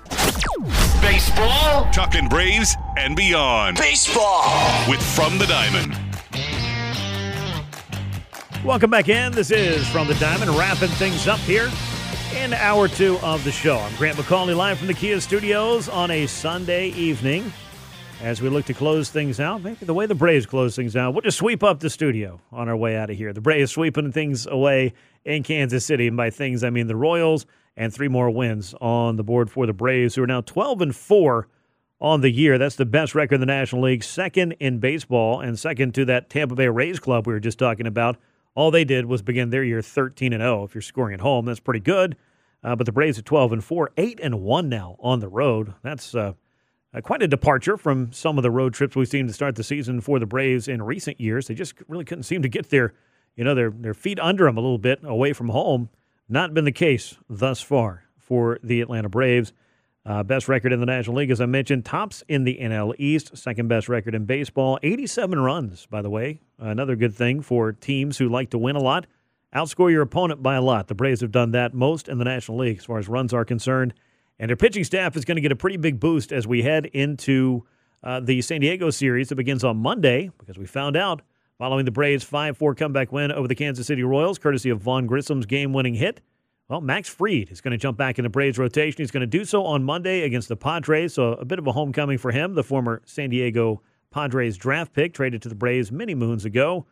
Baseball. 1.02 1.90
Talking 1.92 2.28
Braves 2.28 2.76
and 2.98 3.16
beyond. 3.16 3.78
Baseball. 3.78 4.44
With 4.90 5.02
From 5.02 5.38
the 5.38 5.46
Diamond. 5.46 6.13
Welcome 8.66 8.90
back 8.90 9.10
in. 9.10 9.34
This 9.34 9.52
is 9.52 9.86
From 9.90 10.08
the 10.08 10.14
Diamond, 10.16 10.50
wrapping 10.52 10.88
things 10.88 11.28
up 11.28 11.40
here 11.40 11.70
in 12.34 12.54
hour 12.54 12.88
two 12.88 13.20
of 13.20 13.44
the 13.44 13.52
show. 13.52 13.78
I'm 13.78 13.94
Grant 13.98 14.16
McAuley 14.18 14.56
live 14.56 14.78
from 14.78 14.88
the 14.88 14.94
Kia 14.94 15.20
studios 15.20 15.90
on 15.90 16.10
a 16.10 16.26
Sunday 16.28 16.88
evening. 16.92 17.52
As 18.22 18.42
we 18.42 18.48
look 18.48 18.64
to 18.68 18.74
close 18.74 19.10
things 19.10 19.42
out, 19.42 19.62
maybe 19.62 19.86
the 19.86 19.94
way 19.94 20.06
the 20.06 20.16
Braves 20.16 20.46
close 20.46 20.78
things 20.78 20.96
out, 20.96 21.14
we'll 21.14 21.24
just 21.24 21.40
sweep 21.40 21.62
up 21.62 21.82
the 21.82 21.90
studio 21.90 22.40
on 22.54 22.70
our 22.70 22.78
way 22.78 22.96
out 22.96 23.10
of 23.10 23.18
here. 23.18 23.34
The 23.34 23.42
Braves 23.42 23.74
sweeping 23.74 24.14
things 24.14 24.48
away 24.48 24.94
in 25.26 25.44
Kansas 25.44 25.86
City, 25.86 26.08
and 26.08 26.16
by 26.16 26.30
things 26.30 26.64
I 26.64 26.70
mean 26.70 26.88
the 26.88 26.96
Royals 26.96 27.46
and 27.76 27.94
three 27.94 28.08
more 28.08 28.30
wins 28.30 28.74
on 28.80 29.18
the 29.18 29.26
board 29.26 29.52
for 29.52 29.66
the 29.66 29.74
Braves, 29.74 30.16
who 30.16 30.24
are 30.24 30.28
now 30.28 30.40
12 30.40 30.82
and 30.82 30.96
four 30.96 31.50
on 32.00 32.22
the 32.22 32.32
year. 32.32 32.58
That's 32.58 32.78
the 32.78 32.86
best 32.86 33.14
record 33.14 33.36
in 33.36 33.42
the 33.42 33.46
National 33.46 33.82
League, 33.82 34.06
second 34.06 34.54
in 34.54 34.80
baseball, 34.80 35.42
and 35.42 35.60
second 35.60 35.94
to 35.96 36.06
that 36.06 36.30
Tampa 36.30 36.56
Bay 36.56 36.70
Rays 36.70 37.02
club 37.02 37.28
we 37.28 37.34
were 37.34 37.42
just 37.42 37.60
talking 37.60 37.88
about. 37.88 38.16
All 38.56 38.72
they 38.72 38.84
did 38.84 39.06
was 39.06 39.22
begin 39.22 39.50
their 39.50 39.64
year 39.64 39.82
13 39.82 40.34
and 40.34 40.42
0. 40.42 40.64
If 40.64 40.76
you're 40.76 40.82
scoring 40.82 41.14
at 41.14 41.22
home, 41.22 41.46
that's 41.46 41.60
pretty 41.60 41.80
good. 41.80 42.16
Uh, 42.64 42.76
but 42.76 42.86
the 42.86 42.92
Braves 42.92 43.20
are 43.20 43.24
12 43.24 43.54
and 43.54 43.64
4, 43.64 43.92
8 43.98 44.20
and 44.22 44.42
1 44.42 44.70
now 44.70 44.96
on 45.00 45.20
the 45.20 45.28
road. 45.28 45.74
That's 45.82 46.16
uh, 46.16 46.34
uh, 46.94 47.02
quite 47.02 47.22
a 47.22 47.28
departure 47.28 47.78
from 47.78 48.14
some 48.14 48.38
of 48.38 48.44
the 48.44 48.52
road 48.52 48.74
trips 48.74 48.96
we've 48.96 49.08
seen 49.08 49.28
to 49.28 49.34
start 49.34 49.56
the 49.56 49.64
season 49.64 50.00
for 50.00 50.20
the 50.20 50.26
Braves 50.26 50.68
in 50.68 50.82
recent 50.82 51.20
years. 51.20 51.48
They 51.48 51.56
just 51.56 51.74
really 51.88 52.06
couldn't 52.06 52.24
seem 52.24 52.42
to 52.42 52.50
get 52.50 52.70
their, 52.70 52.94
you 53.36 53.44
know, 53.44 53.56
their 53.56 53.72
their 53.72 53.94
feet 53.94 54.20
under 54.20 54.46
them 54.46 54.58
a 54.58 54.62
little 54.62 54.78
bit 54.78 55.00
away 55.04 55.34
from 55.34 55.50
home. 55.50 55.90
Not 56.30 56.54
been 56.54 56.66
the 56.66 56.72
case 56.72 57.18
thus 57.30 57.62
far 57.62 58.04
for 58.18 58.60
the 58.64 58.80
Atlanta 58.80 59.10
Braves. 59.10 59.52
Uh, 60.06 60.22
best 60.22 60.50
record 60.50 60.74
in 60.74 60.82
the 60.82 60.86
National 60.86 61.16
League, 61.16 61.32
as 61.32 61.40
I 61.40 61.46
mentioned, 61.46 61.86
tops 61.86 62.24
in 62.28 62.44
the 62.44 62.60
NL 62.62 62.94
East, 62.98 63.38
second 63.38 63.70
best 63.70 63.88
record 63.88 64.14
in 64.14 64.26
baseball. 64.26 64.78
87 64.84 65.40
runs, 65.40 65.86
by 65.86 66.02
the 66.02 66.10
way. 66.10 66.42
Another 66.60 66.98
good 66.98 67.16
thing 67.16 67.42
for 67.42 67.72
teams 67.72 68.18
who 68.18 68.28
like 68.28 68.50
to 68.50 68.58
win 68.58 68.76
a 68.76 68.82
lot. 68.82 69.08
Outscore 69.56 69.92
your 69.92 70.02
opponent 70.02 70.44
by 70.44 70.56
a 70.56 70.62
lot. 70.62 70.88
The 70.88 70.96
Braves 70.96 71.22
have 71.22 71.32
done 71.32 71.52
that 71.52 71.74
most 71.74 72.10
in 72.10 72.18
the 72.18 72.26
National 72.26 72.58
League 72.58 72.80
as 72.80 72.86
far 72.86 72.98
as 72.98 73.08
runs 73.08 73.34
are 73.34 73.46
concerned. 73.46 73.94
And 74.40 74.50
their 74.50 74.58
pitching 74.58 74.84
staff 74.84 75.16
is 75.16 75.24
going 75.24 75.36
to 75.36 75.42
get 75.42 75.52
a 75.52 75.56
pretty 75.56 75.78
big 75.78 76.00
boost 76.00 76.34
as 76.34 76.46
we 76.46 76.64
head 76.64 76.88
into 76.88 77.66
uh, 78.04 78.20
the 78.20 78.42
San 78.42 78.60
Diego 78.60 78.90
series 78.90 79.30
that 79.30 79.36
begins 79.36 79.64
on 79.64 79.78
Monday 79.78 80.32
because 80.38 80.58
we 80.58 80.66
found 80.66 80.98
out 80.98 81.22
following 81.58 81.86
the 81.86 81.92
Braves' 81.92 82.24
5 82.26 82.58
4 82.58 82.76
comeback 82.76 83.14
win 83.14 83.32
over 83.32 83.48
the 83.48 83.56
Kansas 83.56 83.88
City 83.88 84.04
Royals, 84.04 84.38
courtesy 84.38 84.70
of 84.70 84.82
Vaughn 84.82 85.08
Grissom's 85.08 85.46
game 85.46 85.72
winning 85.72 85.94
hit. 85.94 86.20
Well, 86.70 86.80
Max 86.80 87.10
Fried 87.10 87.52
is 87.52 87.60
going 87.60 87.74
to 87.74 87.78
jump 87.78 87.98
back 87.98 88.18
in 88.18 88.24
the 88.24 88.30
Braves 88.30 88.58
rotation. 88.58 88.98
He's 88.98 89.12
going 89.12 89.22
to 89.22 89.28
do 89.28 89.44
so 89.44 89.66
on 89.66 89.84
Monday 89.84 90.22
against 90.22 90.48
the 90.48 90.56
Padres, 90.56 91.14
so 91.14 91.34
a 91.34 91.46
bit 91.46 91.60
of 91.60 91.68
a 91.68 91.74
homecoming 91.74 92.18
for 92.18 92.32
him, 92.32 92.56
the 92.56 92.64
former 92.64 93.02
San 93.06 93.30
Diego 93.30 93.82
Padres 94.12 94.58
draft 94.58 94.94
pick, 94.94 95.14
traded 95.14 95.42
to 95.42 95.50
the 95.50 95.56
Braves 95.56 95.92
many 95.92 96.16
moons 96.16 96.46
ago. 96.46 96.86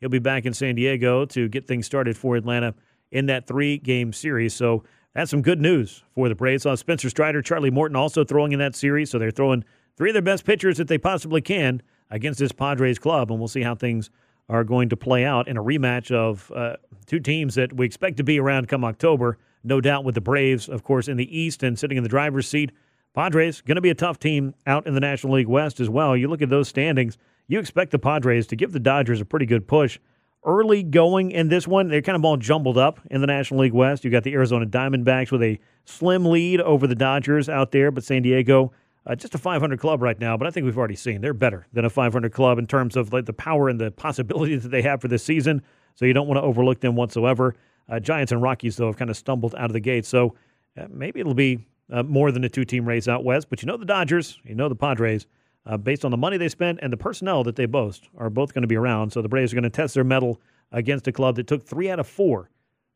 He'll 0.00 0.08
be 0.08 0.18
back 0.18 0.46
in 0.46 0.54
San 0.54 0.76
Diego 0.76 1.26
to 1.26 1.48
get 1.48 1.66
things 1.66 1.84
started 1.84 2.16
for 2.16 2.36
Atlanta 2.36 2.74
in 3.10 3.26
that 3.26 3.46
three 3.46 3.76
game 3.78 4.12
series. 4.12 4.54
So 4.54 4.84
that's 5.14 5.30
some 5.30 5.42
good 5.42 5.60
news 5.60 6.04
for 6.14 6.28
the 6.28 6.34
Braves. 6.34 6.62
Saw 6.62 6.74
Spencer 6.74 7.10
Strider, 7.10 7.42
Charlie 7.42 7.70
Morton 7.70 7.96
also 7.96 8.24
throwing 8.24 8.52
in 8.52 8.58
that 8.60 8.76
series. 8.76 9.10
So 9.10 9.18
they're 9.18 9.30
throwing 9.30 9.64
three 9.96 10.10
of 10.10 10.14
their 10.14 10.22
best 10.22 10.44
pitchers 10.44 10.78
that 10.78 10.88
they 10.88 10.98
possibly 10.98 11.40
can 11.40 11.82
against 12.10 12.38
this 12.38 12.52
Padres 12.52 12.98
club. 12.98 13.30
And 13.30 13.38
we'll 13.38 13.48
see 13.48 13.62
how 13.62 13.74
things 13.74 14.10
are 14.48 14.64
going 14.64 14.88
to 14.88 14.96
play 14.96 15.24
out 15.24 15.48
in 15.48 15.56
a 15.56 15.62
rematch 15.62 16.10
of 16.10 16.50
uh, 16.54 16.76
two 17.06 17.20
teams 17.20 17.54
that 17.54 17.72
we 17.72 17.86
expect 17.86 18.16
to 18.16 18.24
be 18.24 18.40
around 18.40 18.68
come 18.68 18.84
October. 18.84 19.38
No 19.64 19.80
doubt 19.80 20.04
with 20.04 20.14
the 20.14 20.20
Braves, 20.20 20.68
of 20.68 20.82
course, 20.82 21.08
in 21.08 21.16
the 21.16 21.38
East 21.38 21.62
and 21.62 21.78
sitting 21.78 21.96
in 21.96 22.02
the 22.02 22.08
driver's 22.08 22.48
seat. 22.48 22.72
Padres 23.14 23.60
going 23.60 23.76
to 23.76 23.82
be 23.82 23.90
a 23.90 23.94
tough 23.94 24.18
team 24.18 24.54
out 24.66 24.86
in 24.86 24.94
the 24.94 25.00
National 25.00 25.34
League 25.34 25.48
West 25.48 25.80
as 25.80 25.88
well. 25.88 26.16
You 26.16 26.28
look 26.28 26.42
at 26.42 26.50
those 26.50 26.68
standings, 26.68 27.18
you 27.46 27.58
expect 27.58 27.90
the 27.90 27.98
Padres 27.98 28.46
to 28.48 28.56
give 28.56 28.72
the 28.72 28.80
Dodgers 28.80 29.20
a 29.20 29.24
pretty 29.24 29.46
good 29.46 29.66
push 29.66 29.98
early 30.44 30.82
going 30.82 31.30
in 31.30 31.48
this 31.48 31.66
one. 31.66 31.88
They're 31.88 32.02
kind 32.02 32.16
of 32.16 32.24
all 32.24 32.36
jumbled 32.36 32.78
up 32.78 33.00
in 33.10 33.20
the 33.20 33.26
National 33.26 33.60
League 33.60 33.72
West. 33.72 34.04
You 34.04 34.10
got 34.10 34.22
the 34.22 34.34
Arizona 34.34 34.66
Diamondbacks 34.66 35.32
with 35.32 35.42
a 35.42 35.58
slim 35.84 36.24
lead 36.24 36.60
over 36.60 36.86
the 36.86 36.94
Dodgers 36.94 37.48
out 37.48 37.72
there, 37.72 37.90
but 37.90 38.04
San 38.04 38.22
Diego 38.22 38.72
uh, 39.08 39.14
just 39.14 39.34
a 39.34 39.38
500 39.38 39.80
club 39.80 40.02
right 40.02 40.18
now. 40.20 40.36
But 40.36 40.46
I 40.46 40.50
think 40.50 40.64
we've 40.64 40.78
already 40.78 40.96
seen 40.96 41.20
they're 41.20 41.34
better 41.34 41.66
than 41.72 41.84
a 41.84 41.90
500 41.90 42.32
club 42.32 42.58
in 42.58 42.66
terms 42.66 42.94
of 42.96 43.12
like 43.12 43.24
the 43.24 43.32
power 43.32 43.68
and 43.68 43.80
the 43.80 43.90
possibilities 43.90 44.62
that 44.62 44.68
they 44.68 44.82
have 44.82 45.00
for 45.00 45.08
this 45.08 45.24
season. 45.24 45.62
So 45.94 46.04
you 46.04 46.12
don't 46.12 46.28
want 46.28 46.38
to 46.38 46.42
overlook 46.42 46.80
them 46.80 46.94
whatsoever. 46.94 47.56
Uh, 47.88 47.98
Giants 47.98 48.30
and 48.30 48.42
Rockies 48.42 48.76
though 48.76 48.86
have 48.86 48.98
kind 48.98 49.10
of 49.10 49.16
stumbled 49.16 49.54
out 49.56 49.64
of 49.64 49.72
the 49.72 49.80
gate. 49.80 50.04
So 50.04 50.36
uh, 50.76 50.86
maybe 50.90 51.20
it'll 51.20 51.34
be 51.34 51.66
uh, 51.90 52.02
more 52.02 52.30
than 52.30 52.44
a 52.44 52.48
two-team 52.48 52.86
race 52.86 53.08
out 53.08 53.24
west. 53.24 53.48
But 53.48 53.62
you 53.62 53.66
know 53.66 53.78
the 53.78 53.86
Dodgers, 53.86 54.38
you 54.44 54.54
know 54.54 54.68
the 54.68 54.76
Padres 54.76 55.26
uh, 55.64 55.76
based 55.76 56.04
on 56.04 56.10
the 56.10 56.16
money 56.16 56.36
they 56.36 56.48
spent 56.48 56.78
and 56.82 56.92
the 56.92 56.96
personnel 56.96 57.44
that 57.44 57.56
they 57.56 57.66
boast, 57.66 58.08
are 58.16 58.30
both 58.30 58.54
going 58.54 58.62
to 58.62 58.68
be 58.68 58.76
around. 58.76 59.12
So 59.12 59.22
the 59.22 59.28
Braves 59.28 59.52
are 59.52 59.56
going 59.56 59.64
to 59.64 59.70
test 59.70 59.94
their 59.94 60.04
mettle 60.04 60.40
against 60.72 61.06
a 61.08 61.12
club 61.12 61.36
that 61.36 61.46
took 61.46 61.64
three 61.64 61.90
out 61.90 61.98
of 61.98 62.06
four 62.06 62.50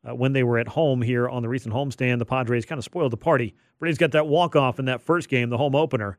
uh, 0.09 0.15
when 0.15 0.33
they 0.33 0.43
were 0.43 0.59
at 0.59 0.69
home 0.69 1.03
here 1.03 1.29
on 1.29 1.43
the 1.43 1.49
recent 1.49 1.75
homestand. 1.75 2.19
The 2.19 2.27
Padres 2.27 2.65
kind 2.65 2.79
of 2.79 2.85
spoiled 2.85 3.13
the 3.13 3.17
party. 3.17 3.55
Braves 3.79 3.99
got 3.99 4.13
that 4.13 4.27
walk 4.27 4.57
off 4.57 4.79
in 4.79 4.85
that 4.87 5.01
first 5.01 5.29
game, 5.29 5.51
the 5.51 5.59
home 5.59 5.75
opener, 5.75 6.19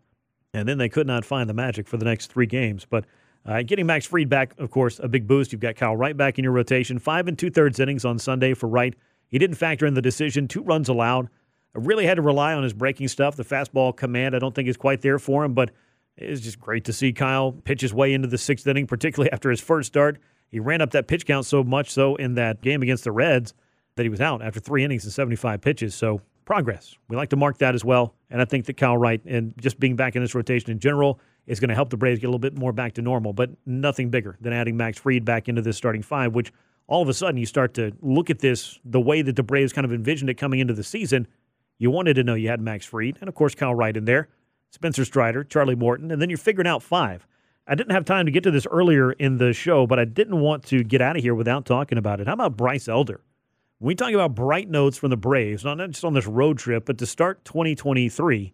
and 0.53 0.67
then 0.67 0.77
they 0.77 0.89
could 0.89 1.07
not 1.07 1.25
find 1.25 1.49
the 1.49 1.53
magic 1.53 1.87
for 1.87 1.97
the 1.97 2.05
next 2.05 2.27
three 2.31 2.45
games. 2.45 2.85
But 2.89 3.05
uh, 3.45 3.61
getting 3.63 3.85
Max 3.85 4.05
Fried 4.05 4.29
back, 4.29 4.57
of 4.57 4.71
course, 4.71 4.99
a 4.99 5.07
big 5.07 5.27
boost. 5.27 5.51
You've 5.51 5.61
got 5.61 5.75
Kyle 5.75 5.95
Wright 5.95 6.15
back 6.15 6.37
in 6.37 6.43
your 6.43 6.53
rotation. 6.53 6.99
Five 6.99 7.27
and 7.27 7.37
two 7.37 7.49
thirds 7.49 7.79
innings 7.79 8.05
on 8.05 8.19
Sunday 8.19 8.53
for 8.53 8.67
Wright. 8.67 8.95
He 9.27 9.37
didn't 9.37 9.55
factor 9.55 9.85
in 9.85 9.95
the 9.95 10.01
decision. 10.01 10.47
Two 10.47 10.63
runs 10.63 10.89
allowed. 10.89 11.29
I 11.75 11.79
really 11.79 12.05
had 12.05 12.15
to 12.15 12.21
rely 12.21 12.53
on 12.53 12.63
his 12.63 12.73
breaking 12.73 13.07
stuff. 13.07 13.35
The 13.35 13.43
fastball 13.43 13.95
command, 13.95 14.35
I 14.35 14.39
don't 14.39 14.53
think 14.53 14.69
is 14.69 14.77
quite 14.77 15.01
there 15.01 15.19
for 15.19 15.43
him, 15.43 15.53
but 15.53 15.71
it's 16.15 16.41
just 16.41 16.59
great 16.59 16.85
to 16.85 16.93
see 16.93 17.11
Kyle 17.11 17.51
pitch 17.51 17.81
his 17.81 17.93
way 17.93 18.13
into 18.13 18.27
the 18.27 18.37
sixth 18.37 18.67
inning, 18.67 18.85
particularly 18.87 19.31
after 19.33 19.49
his 19.49 19.59
first 19.59 19.87
start. 19.87 20.19
He 20.47 20.59
ran 20.59 20.81
up 20.81 20.91
that 20.91 21.07
pitch 21.07 21.25
count 21.25 21.47
so 21.47 21.63
much 21.63 21.89
so 21.89 22.15
in 22.15 22.35
that 22.35 22.61
game 22.61 22.83
against 22.83 23.05
the 23.05 23.11
Reds 23.11 23.55
that 23.95 24.03
he 24.03 24.09
was 24.09 24.21
out 24.21 24.41
after 24.41 24.59
three 24.59 24.83
innings 24.83 25.03
and 25.03 25.13
75 25.13 25.61
pitches. 25.61 25.95
So 25.95 26.21
progress. 26.45 26.95
We 27.07 27.15
like 27.15 27.29
to 27.29 27.35
mark 27.35 27.57
that 27.59 27.75
as 27.75 27.85
well. 27.85 28.15
And 28.29 28.41
I 28.41 28.45
think 28.45 28.65
that 28.65 28.77
Kyle 28.77 28.97
Wright 28.97 29.21
and 29.25 29.53
just 29.59 29.79
being 29.79 29.95
back 29.95 30.15
in 30.15 30.21
this 30.21 30.35
rotation 30.35 30.71
in 30.71 30.79
general 30.79 31.19
is 31.45 31.59
going 31.59 31.69
to 31.69 31.75
help 31.75 31.89
the 31.89 31.97
Braves 31.97 32.19
get 32.19 32.27
a 32.27 32.29
little 32.29 32.39
bit 32.39 32.57
more 32.57 32.71
back 32.71 32.93
to 32.93 33.01
normal, 33.01 33.33
but 33.33 33.51
nothing 33.65 34.09
bigger 34.09 34.37
than 34.41 34.53
adding 34.53 34.77
Max 34.77 34.97
Fried 34.97 35.25
back 35.25 35.49
into 35.49 35.61
this 35.61 35.77
starting 35.77 36.01
five, 36.01 36.33
which 36.33 36.51
all 36.87 37.01
of 37.01 37.09
a 37.09 37.13
sudden 37.13 37.37
you 37.37 37.45
start 37.45 37.73
to 37.75 37.91
look 38.01 38.29
at 38.29 38.39
this 38.39 38.79
the 38.85 39.01
way 39.01 39.21
that 39.21 39.35
the 39.35 39.43
Braves 39.43 39.73
kind 39.73 39.85
of 39.85 39.93
envisioned 39.93 40.29
it 40.29 40.35
coming 40.35 40.59
into 40.59 40.73
the 40.73 40.83
season. 40.83 41.27
You 41.77 41.91
wanted 41.91 42.15
to 42.15 42.23
know 42.23 42.35
you 42.35 42.49
had 42.49 42.61
Max 42.61 42.85
Fried 42.85 43.17
and, 43.19 43.27
of 43.27 43.35
course, 43.35 43.55
Kyle 43.55 43.75
Wright 43.75 43.95
in 43.95 44.05
there. 44.05 44.29
Spencer 44.71 45.05
Strider, 45.05 45.43
Charlie 45.43 45.75
Morton, 45.75 46.09
and 46.09 46.19
then 46.19 46.29
you're 46.29 46.37
figuring 46.37 46.67
out 46.67 46.81
five. 46.81 47.27
I 47.67 47.75
didn't 47.75 47.91
have 47.91 48.05
time 48.05 48.25
to 48.25 48.31
get 48.31 48.43
to 48.43 48.51
this 48.51 48.67
earlier 48.71 49.11
in 49.13 49.37
the 49.37 49.53
show, 49.53 49.85
but 49.85 49.99
I 49.99 50.05
didn't 50.05 50.39
want 50.39 50.65
to 50.65 50.83
get 50.83 51.01
out 51.01 51.15
of 51.15 51.21
here 51.21 51.35
without 51.35 51.65
talking 51.65 51.97
about 51.97 52.19
it. 52.19 52.27
How 52.27 52.33
about 52.33 52.57
Bryce 52.57 52.87
Elder? 52.87 53.21
We 53.83 53.95
talk 53.95 54.13
about 54.13 54.33
bright 54.33 54.69
notes 54.69 54.97
from 54.97 55.09
the 55.09 55.17
Braves, 55.17 55.65
not 55.65 55.77
just 55.89 56.05
on 56.05 56.13
this 56.13 56.25
road 56.25 56.57
trip, 56.57 56.85
but 56.85 56.97
to 56.99 57.05
start 57.05 57.43
2023, 57.43 58.53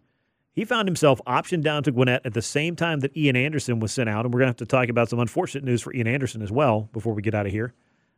he 0.52 0.64
found 0.64 0.88
himself 0.88 1.20
optioned 1.24 1.62
down 1.62 1.84
to 1.84 1.92
Gwinnett 1.92 2.22
at 2.26 2.34
the 2.34 2.42
same 2.42 2.74
time 2.74 2.98
that 2.98 3.16
Ian 3.16 3.36
Anderson 3.36 3.78
was 3.78 3.92
sent 3.92 4.08
out. 4.08 4.24
And 4.24 4.34
we're 4.34 4.40
going 4.40 4.48
to 4.48 4.50
have 4.50 4.56
to 4.56 4.66
talk 4.66 4.88
about 4.88 5.08
some 5.08 5.20
unfortunate 5.20 5.62
news 5.62 5.82
for 5.82 5.94
Ian 5.94 6.08
Anderson 6.08 6.42
as 6.42 6.50
well 6.50 6.90
before 6.92 7.14
we 7.14 7.22
get 7.22 7.32
out 7.32 7.46
of 7.46 7.52
here. 7.52 7.74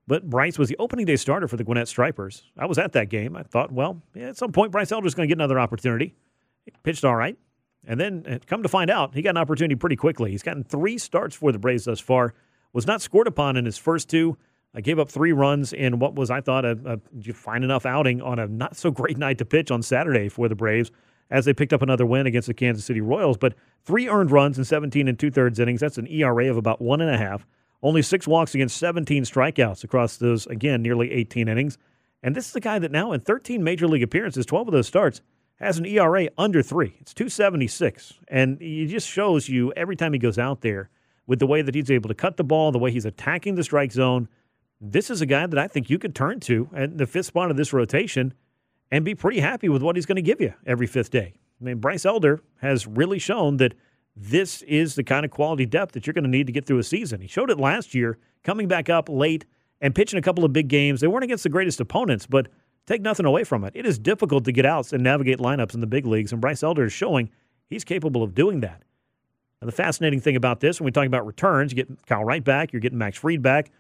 But 0.07 0.31
Bryce 0.31 0.59
was 0.59 0.71
the 0.71 0.77
opening 0.79 1.05
day 1.05 1.17
starter 1.17 1.47
for 1.47 1.59
the 1.59 1.65
Gwinnett 1.65 1.87
Stripers. 1.87 2.45
I 2.57 2.65
was 2.65 2.79
at 2.79 2.93
that 2.93 3.11
game. 3.11 3.37
I 3.37 3.43
thought, 3.43 3.71
well, 3.71 4.01
yeah, 4.15 4.29
at 4.29 4.39
some 4.39 4.51
point, 4.51 4.73
Bryce 4.73 4.91
Elder 4.91 5.07
is 5.07 5.15
going 5.15 5.29
to 5.29 5.31
get 5.31 5.37
another 5.37 5.61
opportunity. 5.61 6.15
He 6.65 6.73
pitched 6.83 7.05
all 7.05 7.17
right. 7.17 7.37
And 7.87 8.01
then, 8.01 8.25
uh, 8.27 8.39
come 8.47 8.63
to 8.63 8.71
find 8.71 8.91
out, 8.91 9.15
he 9.15 9.21
got 9.21 9.31
an 9.31 9.37
opportunity 9.37 9.75
pretty 9.75 9.97
quickly. 9.97 10.31
He's 10.31 10.43
gotten 10.43 10.65
three 10.65 10.97
starts 10.97 11.37
for 11.37 11.53
the 11.53 11.59
Braves 11.59 11.85
thus 11.85 12.01
far. 12.01 12.33
Was 12.73 12.87
not 12.87 13.03
scored 13.03 13.27
upon 13.27 13.59
in 13.59 13.67
his 13.67 13.77
first 13.77 14.09
two. 14.09 14.39
I 14.75 14.81
gave 14.81 14.99
up 14.99 15.11
three 15.11 15.33
runs 15.33 15.73
in 15.73 15.99
what 15.99 16.15
was, 16.15 16.31
I 16.31 16.41
thought, 16.41 16.65
a, 16.65 16.99
a 17.19 17.33
fine 17.33 17.63
enough 17.63 17.85
outing 17.85 18.23
on 18.23 18.39
a 18.39 18.47
not 18.47 18.77
so 18.77 18.91
great 18.91 19.19
night 19.27 19.39
to 19.39 19.45
pitch 19.45 19.71
on 19.71 19.83
Saturday 19.83 20.29
for 20.29 20.49
the 20.49 20.55
Braves 20.55 20.91
as 21.31 21.45
they 21.45 21.55
picked 21.55 21.73
up 21.73 21.83
another 21.83 22.07
win 22.07 22.27
against 22.27 22.49
the 22.49 22.55
Kansas 22.55 22.85
City 22.85 23.01
Royals. 23.01 23.39
But 23.39 23.55
three 23.85 24.09
earned 24.09 24.31
runs 24.31 24.59
in 24.59 24.65
17 24.65 25.09
and 25.09 25.19
two 25.19 25.31
thirds 25.31 25.59
innings. 25.59 25.81
That's 25.81 25.99
an 25.99 26.07
ERA 26.09 26.51
of 26.51 26.57
about 26.57 26.81
one 26.81 27.01
and 27.01 27.11
a 27.11 27.19
half. 27.19 27.47
Only 27.83 28.03
six 28.03 28.29
walks 28.29 28.55
against 28.55 28.77
17 28.77 29.25
strikeouts 29.25 29.83
across 29.83 30.17
those, 30.17 30.47
again, 30.47 30.83
nearly 30.83 31.11
18 31.11 31.49
innings. 31.49 31.79
And 32.23 32.37
this 32.37 32.49
is 32.49 32.55
a 32.55 32.61
guy 32.61 32.79
that 32.79 32.93
now 32.93 33.13
in 33.13 33.21
13 33.21 33.65
major 33.65 33.89
league 33.89 34.03
appearances, 34.03 34.47
12 34.47 34.69
of 34.69 34.73
those 34.73 34.87
starts, 34.87 35.21
has 35.57 35.79
an 35.79 35.87
ERA 35.87 36.29
under 36.39 36.63
three. 36.63 36.95
It's 37.01 37.15
276. 37.15 38.15
And 38.29 38.61
it 38.61 38.87
just 38.87 39.09
shows 39.09 39.49
you 39.49 39.73
every 39.73 39.97
time 39.97 40.13
he 40.13 40.19
goes 40.19 40.39
out 40.39 40.61
there 40.61 40.91
with 41.27 41.39
the 41.39 41.47
way 41.47 41.63
that 41.63 41.75
he's 41.75 41.91
able 41.91 42.09
to 42.09 42.15
cut 42.15 42.37
the 42.37 42.45
ball, 42.45 42.73
the 42.73 42.79
way 42.79 42.91
he's 42.91 43.05
attacking 43.05 43.55
the 43.55 43.65
strike 43.65 43.93
zone. 43.93 44.29
This 44.85 45.11
is 45.11 45.21
a 45.21 45.27
guy 45.27 45.47
that 45.47 45.59
I 45.59 45.69
think 45.69 45.89
you 45.89 45.99
could 45.99 46.15
turn 46.15 46.41
to 46.41 46.69
at 46.75 46.99
the 46.99 47.07
fifth 47.07 47.27
spot 47.27 47.51
of 47.51 47.57
this 47.57 47.73
rotation 47.73 48.35
and 48.91 49.05
be 49.05 49.15
pretty 49.15 49.41
happy 49.41 49.69
with 49.69 49.81
what 49.81 49.97
he's 49.97 50.07
going 50.07 50.17
to 50.17 50.23
give 50.23 50.41
you 50.41 50.53
every 50.67 50.87
fifth 50.87 51.11
day. 51.11 51.35
I 51.61 51.65
mean, 51.65 51.79
Bryce 51.79 52.05
Elder 52.05 52.43
has 52.61 52.87
really 52.87 53.19
shown 53.19 53.59
that 53.59 53.75
this 54.17 54.61
is 54.63 54.97
the 54.97 55.05
kind 55.05 55.25
of 55.25 55.31
quality 55.31 55.65
depth 55.65 55.93
that 55.93 56.07
you're 56.07 56.13
going 56.13 56.25
to 56.25 56.31
need 56.31 56.49
to 56.49 56.53
get 56.53 56.67
through 56.67 56.79
a 56.79 56.85
season. 56.85 57.21
He 57.21 57.29
showed 57.29 57.51
it 57.51 57.59
last 57.59 57.95
year, 57.95 58.19
coming 58.43 58.69
back 58.69 58.91
up 58.91 59.09
late 59.09 59.47
and 59.81 59.95
pitching 59.95 60.19
a 60.19 60.23
couple 60.23 60.45
of 60.45 60.53
big 60.53 60.69
games. 60.69 61.01
They 61.01 61.07
weren't 61.07 61.25
against 61.25 61.45
the 61.45 61.49
greatest 61.49 61.81
opponents, 61.81 62.27
but– 62.27 62.49
take 62.87 63.03
nothing 63.03 63.27
away 63.27 63.45
from 63.45 63.65
it. 63.65 63.73
It 63.77 63.87
is 63.87 63.99
difficult 63.99 64.45
to 64.45 64.53
get 64.53 64.67
outs 64.67 64.93
and 64.93 65.03
navigate 65.03 65.39
lineups 65.39 65.75
in 65.75 65.81
the 65.81 65.87
big 65.87 66.07
leagues, 66.07 66.33
and 66.33 66.41
Bryce 66.41 66.63
Elder 66.63 66.85
is 66.85 66.93
showing 66.93 67.31
he's 67.69 67.85
capable 67.85 68.23
of 68.23 68.35
doing 68.35 68.61
that. 68.61 68.83
And 69.61 69.69
the 69.69 69.73
fascinating 69.73 70.21
thing 70.21 70.35
about 70.35 70.61
this, 70.61 70.81
when 70.81 70.87
we 70.87 70.91
talk 70.91 71.07
about 71.07 71.25
returns, 71.25 71.73
you 71.73 71.77
get 71.77 72.07
Kyle 72.07 72.25
Wright 72.25 72.43
back, 72.43 72.73
you're 72.73 72.81
getting 72.81 72.99
Max 72.99 73.19
Fried 73.19 73.43
back. 73.43 73.71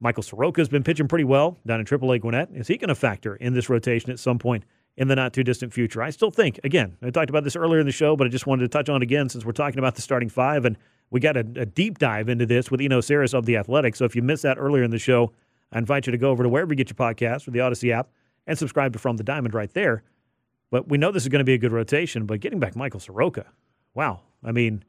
Michael 0.00 0.22
Soroka's 0.22 0.68
been 0.68 0.82
pitching 0.82 1.08
pretty 1.08 1.24
well 1.24 1.58
down 1.66 1.80
in 1.80 1.86
AAA 1.86 2.20
Gwinnett. 2.20 2.50
Is 2.52 2.68
he 2.68 2.76
going 2.76 2.88
to 2.88 2.94
factor 2.94 3.36
in 3.36 3.54
this 3.54 3.68
rotation 3.68 4.10
at 4.10 4.18
some 4.18 4.38
point 4.38 4.64
in 4.96 5.08
the 5.08 5.16
not 5.16 5.32
too 5.32 5.42
distant 5.42 5.72
future? 5.72 6.02
I 6.02 6.10
still 6.10 6.30
think, 6.30 6.60
again, 6.64 6.96
I 7.02 7.10
talked 7.10 7.30
about 7.30 7.44
this 7.44 7.56
earlier 7.56 7.80
in 7.80 7.86
the 7.86 7.92
show, 7.92 8.16
but 8.16 8.26
I 8.26 8.30
just 8.30 8.46
wanted 8.46 8.62
to 8.62 8.68
touch 8.68 8.88
on 8.88 8.96
it 8.96 9.02
again 9.02 9.28
since 9.28 9.44
we're 9.44 9.52
talking 9.52 9.78
about 9.78 9.94
the 9.94 10.02
starting 10.02 10.28
five. 10.28 10.64
And 10.64 10.76
we 11.10 11.20
got 11.20 11.36
a, 11.36 11.40
a 11.56 11.66
deep 11.66 11.98
dive 11.98 12.28
into 12.28 12.46
this 12.46 12.70
with 12.70 12.80
Eno 12.80 13.00
Sarris 13.00 13.32
of 13.32 13.46
The 13.46 13.56
Athletic. 13.56 13.96
So 13.96 14.04
if 14.04 14.14
you 14.14 14.22
missed 14.22 14.42
that 14.42 14.58
earlier 14.58 14.82
in 14.82 14.90
the 14.90 14.98
show, 14.98 15.32
I 15.72 15.78
invite 15.78 16.06
you 16.06 16.12
to 16.12 16.18
go 16.18 16.30
over 16.30 16.42
to 16.42 16.48
wherever 16.48 16.72
you 16.72 16.76
get 16.76 16.90
your 16.90 16.96
podcast 16.96 17.48
or 17.48 17.52
the 17.52 17.60
Odyssey 17.60 17.92
app 17.92 18.08
and 18.46 18.58
subscribe 18.58 18.92
to 18.92 18.98
From 18.98 19.16
the 19.16 19.24
Diamond 19.24 19.54
right 19.54 19.72
there. 19.72 20.02
But 20.70 20.88
we 20.88 20.98
know 20.98 21.10
this 21.10 21.22
is 21.22 21.28
going 21.28 21.40
to 21.40 21.44
be 21.44 21.54
a 21.54 21.58
good 21.58 21.72
rotation. 21.72 22.26
But 22.26 22.40
getting 22.40 22.60
back 22.60 22.76
Michael 22.76 23.00
Soroka, 23.00 23.46
wow. 23.94 24.20
I 24.44 24.52
mean, 24.52 24.84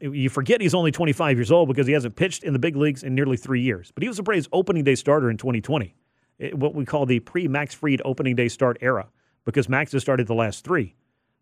you 0.00 0.28
forget 0.28 0.60
he's 0.60 0.74
only 0.74 0.92
25 0.92 1.36
years 1.36 1.50
old 1.50 1.68
because 1.68 1.86
he 1.86 1.92
hasn't 1.92 2.16
pitched 2.16 2.44
in 2.44 2.52
the 2.52 2.58
big 2.58 2.76
leagues 2.76 3.02
in 3.02 3.14
nearly 3.14 3.36
three 3.36 3.60
years. 3.60 3.90
But 3.94 4.02
he 4.02 4.08
was 4.08 4.16
the 4.16 4.22
Braves' 4.22 4.48
opening 4.52 4.84
day 4.84 4.94
starter 4.94 5.30
in 5.30 5.36
2020, 5.36 5.94
what 6.52 6.74
we 6.74 6.84
call 6.84 7.06
the 7.06 7.20
pre 7.20 7.48
Max 7.48 7.74
Fried 7.74 8.00
opening 8.04 8.36
day 8.36 8.48
start 8.48 8.78
era, 8.80 9.08
because 9.44 9.68
Max 9.68 9.92
has 9.92 10.02
started 10.02 10.26
the 10.26 10.34
last 10.34 10.64
three. 10.64 10.94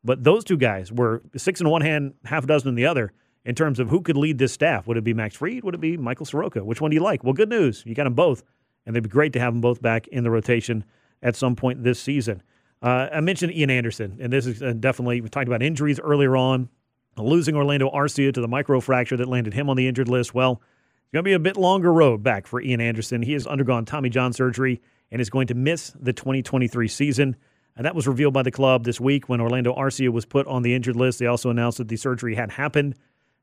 But 0.03 0.25
those 0.25 0.45
two 0.45 0.57
guys 0.57 0.91
were 0.91 1.23
six 1.37 1.61
in 1.61 1.69
one 1.69 1.83
hand, 1.83 2.15
half 2.25 2.45
a 2.45 2.47
dozen 2.47 2.71
in 2.71 2.75
the 2.75 2.87
other 2.87 3.13
in 3.45 3.55
terms 3.55 3.79
of 3.79 3.89
who 3.89 4.01
could 4.01 4.17
lead 4.17 4.39
this 4.39 4.53
staff. 4.53 4.87
Would 4.87 4.97
it 4.97 5.05
be 5.05 5.15
Max 5.15 5.37
Fried? 5.37 5.63
Would 5.65 5.75
it 5.75 5.81
be 5.81 5.97
Michael 5.97 6.27
Soroka? 6.27 6.65
Which 6.65 6.81
one 6.81 6.91
do 6.91 6.95
you 6.95 7.03
like? 7.03 7.23
Well, 7.23 7.33
good 7.33 7.49
news. 7.49 7.83
You 7.87 7.95
got 7.95 8.05
them 8.05 8.15
both, 8.15 8.43
and 8.87 8.95
they'd 8.95 9.03
be 9.03 9.09
great 9.09 9.33
to 9.35 9.41
have 9.41 9.53
them 9.53 9.61
both 9.61 9.83
back 9.83 10.09
in 10.09 10.25
the 10.25 10.31
rotation 10.31 10.85
at 11.23 11.37
some 11.37 11.57
point 11.57 11.85
this 11.85 12.01
season. 12.01 12.43
Uh, 12.83 13.09
I 13.13 13.21
mentioned 13.21 13.53
Ian 13.53 13.69
Anderson, 13.69 14.17
and 14.21 14.33
this 14.33 14.47
is 14.47 14.63
uh, 14.63 14.73
definitely, 14.73 15.21
we 15.21 15.29
talked 15.29 15.49
about 15.49 15.63
injuries 15.63 16.01
earlier 16.01 16.35
on 16.37 16.71
losing 17.23 17.57
Orlando 17.57 17.91
Arcia 17.91 18.33
to 18.33 18.41
the 18.41 18.49
microfracture 18.49 19.19
that 19.19 19.29
landed 19.29 19.55
him 19.55 19.69
on 19.69 19.77
the 19.77 19.87
injured 19.89 20.09
list. 20.09 20.35
Well, 20.35 20.63
it's 21.03 21.13
going 21.13 21.25
to 21.25 21.29
be 21.29 21.33
a 21.33 21.39
bit 21.39 21.57
longer 21.57 21.93
road 21.93 22.23
back 22.23 22.47
for 22.47 22.61
Ian 22.61 22.81
Anderson. 22.81 23.23
He 23.23 23.33
has 23.33 23.47
undergone 23.47 23.85
Tommy 23.85 24.11
John 24.11 24.33
surgery 24.33 24.81
and 25.11 25.21
is 25.21 25.31
going 25.31 25.49
to 25.49 25.55
miss 25.55 25.93
the 26.01 26.13
2023 26.13 26.89
season. 26.89 27.37
And 27.77 27.87
that 27.87 27.95
was 27.95 28.07
revealed 28.07 28.35
by 28.35 28.43
the 28.43 28.51
club 28.51 28.85
this 28.85 29.01
week 29.01 29.29
when 29.29 29.41
Orlando 29.41 29.75
Arcia 29.75 30.11
was 30.11 30.25
put 30.25 30.47
on 30.47 30.63
the 30.63 30.75
injured 30.75 30.97
list. 30.97 31.19
They 31.19 31.27
also 31.27 31.51
announced 31.51 31.79
that 31.79 31.89
the 31.89 31.97
surgery 31.97 32.35
had 32.35 32.51
happened. 32.51 32.95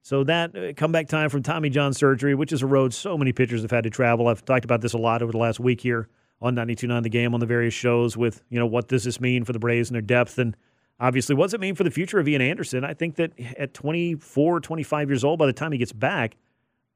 So 0.01 0.23
that 0.23 0.55
uh, 0.55 0.73
comeback 0.73 1.07
time 1.07 1.29
from 1.29 1.43
Tommy 1.43 1.69
John 1.69 1.93
surgery, 1.93 2.35
which 2.35 2.53
is 2.53 2.61
a 2.61 2.67
road 2.67 2.93
so 2.93 3.17
many 3.17 3.33
pitchers 3.33 3.61
have 3.63 3.71
had 3.71 3.83
to 3.83 3.89
travel. 3.89 4.27
I've 4.27 4.45
talked 4.45 4.63
about 4.63 4.81
this 4.81 4.93
a 4.93 4.97
lot 4.97 5.21
over 5.21 5.31
the 5.31 5.37
last 5.37 5.59
week 5.59 5.81
here 5.81 6.07
on 6.41 6.55
92.9 6.55 7.03
The 7.03 7.09
Game 7.09 7.33
on 7.33 7.39
the 7.39 7.45
various 7.45 7.73
shows 7.73 8.15
with, 8.15 8.41
you 8.49 8.59
know, 8.59 8.65
what 8.65 8.87
does 8.87 9.03
this 9.03 9.19
mean 9.19 9.43
for 9.43 9.53
the 9.53 9.59
Braves 9.59 9.89
and 9.89 9.95
their 9.95 10.01
depth 10.01 10.37
and 10.37 10.55
obviously 10.99 11.35
what 11.35 11.45
does 11.45 11.53
it 11.53 11.59
mean 11.59 11.75
for 11.75 11.83
the 11.83 11.91
future 11.91 12.19
of 12.19 12.27
Ian 12.27 12.41
Anderson? 12.41 12.83
I 12.83 12.93
think 12.93 13.15
that 13.15 13.31
at 13.57 13.73
24, 13.73 14.59
25 14.59 15.09
years 15.09 15.23
old, 15.23 15.39
by 15.39 15.45
the 15.45 15.53
time 15.53 15.71
he 15.71 15.77
gets 15.77 15.93
back, 15.93 16.37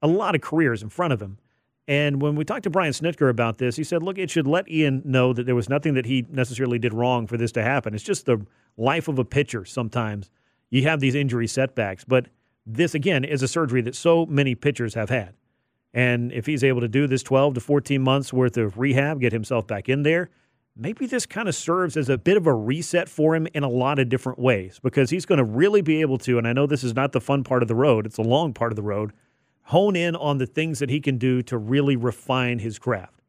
a 0.01 0.07
lot 0.07 0.35
of 0.35 0.41
careers 0.41 0.81
in 0.81 0.89
front 0.89 1.13
of 1.13 1.21
him. 1.21 1.37
And 1.87 2.21
when 2.21 2.35
we 2.35 2.45
talked 2.45 2.63
to 2.63 2.69
Brian 2.69 2.93
Snitker 2.93 3.29
about 3.29 3.57
this, 3.57 3.75
he 3.75 3.83
said, 3.83 4.03
look, 4.03 4.17
it 4.17 4.29
should 4.29 4.47
let 4.47 4.69
Ian 4.69 5.01
know 5.03 5.33
that 5.33 5.45
there 5.45 5.55
was 5.55 5.67
nothing 5.67 5.95
that 5.95 6.05
he 6.05 6.25
necessarily 6.29 6.79
did 6.79 6.93
wrong 6.93 7.27
for 7.27 7.37
this 7.37 7.51
to 7.53 7.63
happen. 7.63 7.93
It's 7.93 8.03
just 8.03 8.25
the 8.25 8.45
life 8.77 9.07
of 9.07 9.19
a 9.19 9.25
pitcher 9.25 9.65
sometimes. 9.65 10.29
You 10.69 10.83
have 10.83 10.99
these 10.99 11.15
injury 11.15 11.47
setbacks. 11.47 12.05
But 12.05 12.27
this, 12.65 12.93
again, 12.93 13.23
is 13.23 13.43
a 13.43 13.47
surgery 13.47 13.81
that 13.81 13.95
so 13.95 14.25
many 14.25 14.55
pitchers 14.55 14.93
have 14.93 15.09
had. 15.09 15.33
And 15.93 16.31
if 16.31 16.45
he's 16.45 16.63
able 16.63 16.81
to 16.81 16.87
do 16.87 17.07
this 17.07 17.23
12 17.23 17.55
to 17.55 17.59
14 17.59 18.01
months 18.01 18.31
worth 18.31 18.55
of 18.57 18.77
rehab, 18.77 19.19
get 19.19 19.33
himself 19.33 19.67
back 19.67 19.89
in 19.89 20.03
there, 20.03 20.29
maybe 20.75 21.05
this 21.05 21.25
kind 21.25 21.47
of 21.49 21.55
serves 21.55 21.97
as 21.97 22.09
a 22.09 22.17
bit 22.17 22.37
of 22.37 22.47
a 22.47 22.53
reset 22.53 23.09
for 23.09 23.35
him 23.35 23.47
in 23.53 23.63
a 23.63 23.69
lot 23.69 23.99
of 23.99 24.09
different 24.09 24.39
ways 24.39 24.79
because 24.81 25.09
he's 25.09 25.25
going 25.25 25.37
to 25.37 25.43
really 25.43 25.81
be 25.81 26.01
able 26.01 26.17
to, 26.19 26.37
and 26.37 26.47
I 26.47 26.53
know 26.53 26.65
this 26.65 26.83
is 26.83 26.95
not 26.95 27.11
the 27.11 27.21
fun 27.21 27.43
part 27.43 27.61
of 27.61 27.67
the 27.67 27.75
road, 27.75 28.05
it's 28.05 28.17
a 28.17 28.23
long 28.23 28.53
part 28.53 28.71
of 28.71 28.75
the 28.75 28.83
road, 28.83 29.11
hone 29.63 29.95
in 29.95 30.15
on 30.15 30.37
the 30.37 30.45
things 30.45 30.79
that 30.79 30.89
he 30.89 30.99
can 30.99 31.17
do 31.17 31.41
to 31.43 31.57
really 31.57 31.95
refine 31.95 32.59
his 32.59 32.79
craft. 32.79 33.21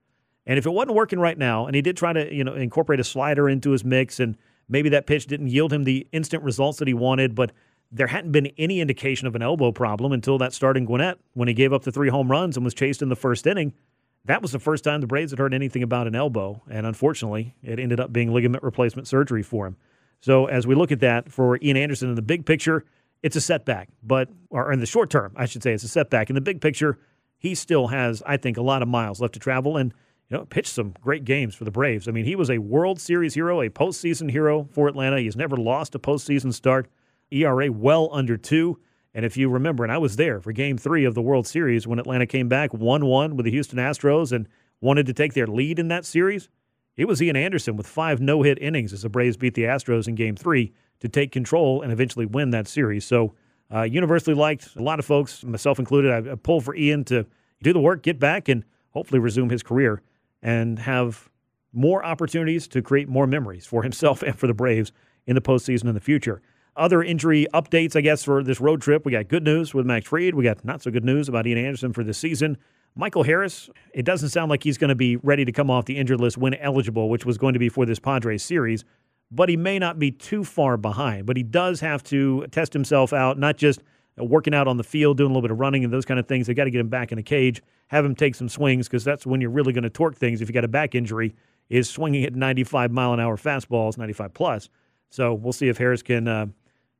And 0.46 0.58
if 0.58 0.66
it 0.66 0.70
wasn't 0.70 0.96
working 0.96 1.20
right 1.20 1.38
now, 1.38 1.66
and 1.66 1.76
he 1.76 1.82
did 1.82 1.96
try 1.96 2.12
to, 2.12 2.34
you 2.34 2.42
know, 2.42 2.54
incorporate 2.54 3.00
a 3.00 3.04
slider 3.04 3.48
into 3.48 3.70
his 3.70 3.84
mix, 3.84 4.18
and 4.18 4.36
maybe 4.68 4.88
that 4.88 5.06
pitch 5.06 5.26
didn't 5.26 5.48
yield 5.48 5.72
him 5.72 5.84
the 5.84 6.06
instant 6.12 6.42
results 6.42 6.78
that 6.78 6.88
he 6.88 6.94
wanted, 6.94 7.34
but 7.34 7.52
there 7.92 8.08
hadn't 8.08 8.32
been 8.32 8.46
any 8.58 8.80
indication 8.80 9.28
of 9.28 9.36
an 9.36 9.42
elbow 9.42 9.70
problem 9.70 10.12
until 10.12 10.38
that 10.38 10.52
start 10.52 10.76
in 10.76 10.86
Gwinnett 10.86 11.18
when 11.34 11.46
he 11.46 11.54
gave 11.54 11.72
up 11.72 11.82
the 11.82 11.92
three 11.92 12.08
home 12.08 12.30
runs 12.30 12.56
and 12.56 12.64
was 12.64 12.74
chased 12.74 13.02
in 13.02 13.08
the 13.08 13.16
first 13.16 13.46
inning 13.46 13.74
that 14.24 14.42
was 14.42 14.52
the 14.52 14.58
first 14.58 14.84
time 14.84 15.00
the 15.00 15.06
Braves 15.06 15.32
had 15.32 15.38
heard 15.38 15.54
anything 15.54 15.82
about 15.82 16.06
an 16.06 16.14
elbow, 16.14 16.62
and 16.70 16.86
unfortunately, 16.86 17.54
it 17.62 17.78
ended 17.78 18.00
up 18.00 18.12
being 18.12 18.32
ligament 18.32 18.62
replacement 18.62 19.08
surgery 19.08 19.42
for 19.42 19.66
him. 19.66 19.76
So 20.20 20.46
as 20.46 20.66
we 20.66 20.74
look 20.74 20.92
at 20.92 21.00
that 21.00 21.30
for 21.30 21.58
Ian 21.60 21.76
Anderson 21.76 22.08
in 22.08 22.14
the 22.14 22.22
big 22.22 22.46
picture, 22.46 22.84
it's 23.22 23.36
a 23.36 23.40
setback, 23.40 23.88
but 24.02 24.28
or 24.50 24.72
in 24.72 24.80
the 24.80 24.86
short 24.86 25.10
term, 25.10 25.32
I 25.36 25.46
should 25.46 25.62
say, 25.62 25.72
it's 25.72 25.84
a 25.84 25.88
setback. 25.88 26.30
In 26.30 26.34
the 26.34 26.40
big 26.40 26.60
picture, 26.60 26.98
he 27.38 27.54
still 27.54 27.88
has, 27.88 28.22
I 28.24 28.36
think, 28.36 28.56
a 28.56 28.62
lot 28.62 28.82
of 28.82 28.88
miles 28.88 29.20
left 29.20 29.34
to 29.34 29.40
travel, 29.40 29.76
and 29.76 29.92
you 30.30 30.36
know, 30.36 30.44
pitched 30.44 30.72
some 30.72 30.94
great 31.00 31.24
games 31.24 31.54
for 31.54 31.64
the 31.64 31.70
Braves. 31.70 32.08
I 32.08 32.12
mean, 32.12 32.24
he 32.24 32.36
was 32.36 32.50
a 32.50 32.58
World 32.58 33.00
Series 33.00 33.34
hero, 33.34 33.60
a 33.60 33.68
postseason 33.68 34.30
hero 34.30 34.68
for 34.72 34.88
Atlanta. 34.88 35.20
He's 35.20 35.36
never 35.36 35.56
lost 35.56 35.94
a 35.94 35.98
postseason 35.98 36.54
start. 36.54 36.88
ERA 37.30 37.70
well 37.72 38.08
under 38.12 38.36
two. 38.36 38.78
And 39.14 39.24
if 39.24 39.36
you 39.36 39.48
remember, 39.50 39.84
and 39.84 39.92
I 39.92 39.98
was 39.98 40.16
there 40.16 40.40
for 40.40 40.52
game 40.52 40.78
three 40.78 41.04
of 41.04 41.14
the 41.14 41.22
World 41.22 41.46
Series 41.46 41.86
when 41.86 41.98
Atlanta 41.98 42.26
came 42.26 42.48
back 42.48 42.72
1 42.72 43.04
1 43.04 43.36
with 43.36 43.44
the 43.44 43.50
Houston 43.50 43.78
Astros 43.78 44.32
and 44.32 44.48
wanted 44.80 45.06
to 45.06 45.12
take 45.12 45.34
their 45.34 45.46
lead 45.46 45.78
in 45.78 45.88
that 45.88 46.04
series, 46.04 46.48
it 46.96 47.06
was 47.06 47.22
Ian 47.22 47.36
Anderson 47.36 47.76
with 47.76 47.86
five 47.86 48.20
no 48.20 48.42
hit 48.42 48.58
innings 48.60 48.92
as 48.92 49.02
the 49.02 49.08
Braves 49.08 49.36
beat 49.36 49.54
the 49.54 49.64
Astros 49.64 50.08
in 50.08 50.14
game 50.14 50.36
three 50.36 50.72
to 51.00 51.08
take 51.08 51.32
control 51.32 51.82
and 51.82 51.92
eventually 51.92 52.26
win 52.26 52.50
that 52.50 52.68
series. 52.68 53.04
So, 53.04 53.34
uh, 53.72 53.82
universally 53.82 54.36
liked. 54.36 54.76
A 54.76 54.82
lot 54.82 54.98
of 54.98 55.04
folks, 55.04 55.42
myself 55.44 55.78
included, 55.78 56.28
I, 56.28 56.32
I 56.32 56.34
pulled 56.34 56.64
for 56.64 56.74
Ian 56.74 57.04
to 57.04 57.26
do 57.62 57.72
the 57.72 57.80
work, 57.80 58.02
get 58.02 58.18
back, 58.18 58.48
and 58.48 58.64
hopefully 58.90 59.18
resume 59.18 59.48
his 59.48 59.62
career 59.62 60.02
and 60.42 60.78
have 60.80 61.30
more 61.72 62.04
opportunities 62.04 62.68
to 62.68 62.82
create 62.82 63.08
more 63.08 63.26
memories 63.26 63.64
for 63.64 63.82
himself 63.82 64.22
and 64.26 64.38
for 64.38 64.46
the 64.46 64.54
Braves 64.54 64.92
in 65.26 65.34
the 65.34 65.40
postseason 65.40 65.86
in 65.86 65.94
the 65.94 66.00
future. 66.00 66.42
Other 66.76 67.02
injury 67.02 67.46
updates, 67.52 67.96
I 67.96 68.00
guess, 68.00 68.24
for 68.24 68.42
this 68.42 68.60
road 68.60 68.80
trip. 68.80 69.04
We 69.04 69.12
got 69.12 69.28
good 69.28 69.44
news 69.44 69.74
with 69.74 69.84
Max 69.84 70.06
Fried. 70.08 70.34
We 70.34 70.44
got 70.44 70.64
not 70.64 70.82
so 70.82 70.90
good 70.90 71.04
news 71.04 71.28
about 71.28 71.46
Ian 71.46 71.58
Anderson 71.58 71.92
for 71.92 72.02
this 72.02 72.18
season. 72.18 72.56
Michael 72.94 73.22
Harris, 73.22 73.70
it 73.94 74.04
doesn't 74.04 74.30
sound 74.30 74.50
like 74.50 74.62
he's 74.62 74.78
going 74.78 74.88
to 74.88 74.94
be 74.94 75.16
ready 75.16 75.44
to 75.44 75.52
come 75.52 75.70
off 75.70 75.86
the 75.86 75.96
injured 75.96 76.20
list 76.20 76.36
when 76.36 76.54
eligible, 76.54 77.08
which 77.08 77.24
was 77.24 77.38
going 77.38 77.54
to 77.54 77.58
be 77.58 77.68
for 77.68 77.86
this 77.86 77.98
Padres 77.98 78.42
series, 78.42 78.84
but 79.30 79.48
he 79.48 79.56
may 79.56 79.78
not 79.78 79.98
be 79.98 80.10
too 80.10 80.44
far 80.44 80.76
behind. 80.76 81.26
But 81.26 81.36
he 81.36 81.42
does 81.42 81.80
have 81.80 82.02
to 82.04 82.46
test 82.50 82.72
himself 82.72 83.12
out, 83.12 83.38
not 83.38 83.56
just 83.56 83.82
working 84.18 84.54
out 84.54 84.68
on 84.68 84.76
the 84.76 84.84
field, 84.84 85.16
doing 85.16 85.30
a 85.30 85.32
little 85.32 85.42
bit 85.42 85.50
of 85.50 85.58
running 85.58 85.84
and 85.84 85.92
those 85.92 86.04
kind 86.04 86.20
of 86.20 86.26
things. 86.26 86.46
They 86.46 86.54
got 86.54 86.64
to 86.64 86.70
get 86.70 86.80
him 86.80 86.88
back 86.88 87.12
in 87.12 87.16
the 87.16 87.22
cage, 87.22 87.62
have 87.88 88.04
him 88.04 88.14
take 88.14 88.34
some 88.34 88.48
swings 88.48 88.88
because 88.88 89.04
that's 89.04 89.24
when 89.24 89.40
you're 89.40 89.50
really 89.50 89.72
going 89.72 89.84
to 89.84 89.90
torque 89.90 90.16
things. 90.16 90.42
If 90.42 90.48
you 90.48 90.52
got 90.52 90.64
a 90.64 90.68
back 90.68 90.94
injury, 90.94 91.34
is 91.70 91.88
swinging 91.88 92.24
at 92.24 92.34
95 92.34 92.92
mile 92.92 93.14
an 93.14 93.20
hour 93.20 93.36
fastballs, 93.36 93.96
95 93.96 94.34
plus. 94.34 94.68
So 95.08 95.32
we'll 95.32 95.54
see 95.54 95.68
if 95.68 95.78
Harris 95.78 96.02
can 96.02 96.28
uh, 96.28 96.46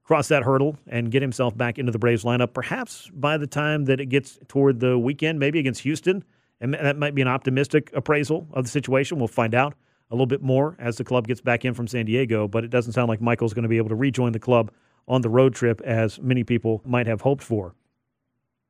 cross 0.04 0.28
that 0.28 0.42
hurdle 0.42 0.76
and 0.86 1.10
get 1.10 1.22
himself 1.22 1.56
back 1.56 1.78
into 1.78 1.92
the 1.92 1.98
Braves 1.98 2.24
lineup. 2.24 2.52
Perhaps 2.52 3.10
by 3.14 3.36
the 3.36 3.46
time 3.46 3.84
that 3.86 4.00
it 4.00 4.06
gets 4.06 4.38
toward 4.48 4.80
the 4.80 4.98
weekend, 4.98 5.38
maybe 5.38 5.58
against 5.58 5.82
Houston, 5.82 6.24
and 6.60 6.74
that 6.74 6.96
might 6.96 7.14
be 7.14 7.22
an 7.22 7.28
optimistic 7.28 7.90
appraisal 7.92 8.46
of 8.52 8.64
the 8.64 8.70
situation. 8.70 9.18
We'll 9.18 9.28
find 9.28 9.54
out 9.54 9.74
a 10.10 10.14
little 10.14 10.26
bit 10.26 10.42
more 10.42 10.76
as 10.78 10.96
the 10.96 11.04
club 11.04 11.26
gets 11.26 11.40
back 11.40 11.64
in 11.64 11.74
from 11.74 11.88
San 11.88 12.04
Diego. 12.04 12.46
But 12.46 12.64
it 12.64 12.70
doesn't 12.70 12.92
sound 12.92 13.08
like 13.08 13.20
Michael's 13.20 13.54
going 13.54 13.64
to 13.64 13.68
be 13.68 13.78
able 13.78 13.88
to 13.88 13.96
rejoin 13.96 14.32
the 14.32 14.38
club 14.38 14.70
on 15.08 15.22
the 15.22 15.28
road 15.28 15.54
trip 15.54 15.80
as 15.80 16.20
many 16.20 16.44
people 16.44 16.82
might 16.84 17.06
have 17.06 17.22
hoped 17.22 17.42
for. 17.42 17.74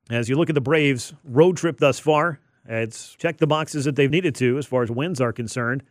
As 0.09 0.29
you 0.29 0.35
look 0.35 0.49
at 0.49 0.55
the 0.55 0.61
Braves' 0.61 1.13
road 1.23 1.57
trip 1.57 1.77
thus 1.79 1.99
far, 1.99 2.39
it's 2.67 3.15
checked 3.15 3.39
the 3.39 3.47
boxes 3.47 3.85
that 3.85 3.95
they've 3.95 4.09
needed 4.09 4.35
to 4.35 4.57
as 4.57 4.65
far 4.65 4.83
as 4.83 4.89
wins 4.89 5.21
are 5.21 5.33
concerned. 5.33 5.83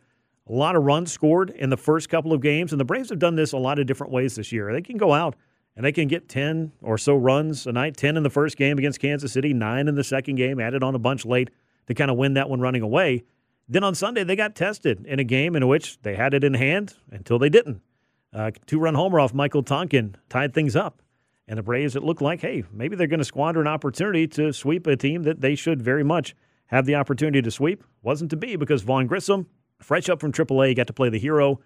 A 0.49 0.53
lot 0.53 0.75
of 0.75 0.83
runs 0.83 1.11
scored 1.11 1.51
in 1.51 1.69
the 1.69 1.77
first 1.77 2.09
couple 2.09 2.33
of 2.33 2.41
games, 2.41 2.73
and 2.73 2.79
the 2.79 2.85
Braves 2.85 3.09
have 3.09 3.19
done 3.19 3.35
this 3.35 3.53
a 3.53 3.57
lot 3.57 3.79
of 3.79 3.85
different 3.85 4.11
ways 4.11 4.35
this 4.35 4.51
year. 4.51 4.73
They 4.73 4.81
can 4.81 4.97
go 4.97 5.13
out 5.13 5.35
and 5.75 5.85
they 5.85 5.91
can 5.91 6.07
get 6.07 6.27
10 6.27 6.73
or 6.81 6.97
so 6.97 7.15
runs 7.15 7.65
a 7.65 7.71
night 7.71 7.95
10 7.95 8.17
in 8.17 8.23
the 8.23 8.29
first 8.29 8.57
game 8.57 8.77
against 8.77 8.99
Kansas 8.99 9.31
City, 9.31 9.53
nine 9.53 9.87
in 9.87 9.95
the 9.95 10.03
second 10.03 10.35
game, 10.35 10.59
added 10.59 10.83
on 10.83 10.95
a 10.95 10.99
bunch 10.99 11.25
late 11.25 11.49
to 11.87 11.93
kind 11.93 12.11
of 12.11 12.17
win 12.17 12.33
that 12.33 12.49
one 12.49 12.59
running 12.59 12.81
away. 12.81 13.23
Then 13.69 13.83
on 13.83 13.95
Sunday, 13.95 14.23
they 14.23 14.35
got 14.35 14.55
tested 14.55 15.05
in 15.05 15.19
a 15.19 15.23
game 15.23 15.55
in 15.55 15.67
which 15.67 16.01
they 16.01 16.15
had 16.15 16.33
it 16.33 16.43
in 16.43 16.53
hand 16.53 16.93
until 17.09 17.39
they 17.39 17.49
didn't. 17.49 17.81
Uh, 18.33 18.51
two 18.65 18.79
run 18.79 18.95
homer 18.95 19.19
off 19.19 19.33
Michael 19.33 19.63
Tonkin 19.63 20.15
tied 20.27 20.53
things 20.53 20.75
up. 20.75 21.01
And 21.47 21.57
the 21.57 21.63
Braves, 21.63 21.95
it 21.95 22.03
looked 22.03 22.21
like, 22.21 22.41
hey, 22.41 22.63
maybe 22.71 22.95
they're 22.95 23.07
going 23.07 23.19
to 23.19 23.25
squander 23.25 23.61
an 23.61 23.67
opportunity 23.67 24.27
to 24.27 24.51
sweep 24.53 24.87
a 24.87 24.95
team 24.95 25.23
that 25.23 25.41
they 25.41 25.55
should 25.55 25.81
very 25.81 26.03
much 26.03 26.35
have 26.67 26.85
the 26.85 26.95
opportunity 26.95 27.41
to 27.41 27.51
sweep. 27.51 27.83
Wasn't 28.01 28.29
to 28.31 28.37
be 28.37 28.55
because 28.55 28.81
Vaughn 28.81 29.07
Grissom 29.07 29.47
fresh 29.83 30.09
up 30.09 30.19
from 30.19 30.31
AAA, 30.31 30.75
got 30.75 30.87
to 30.87 30.93
play 30.93 31.09
the 31.09 31.19
hero, 31.19 31.59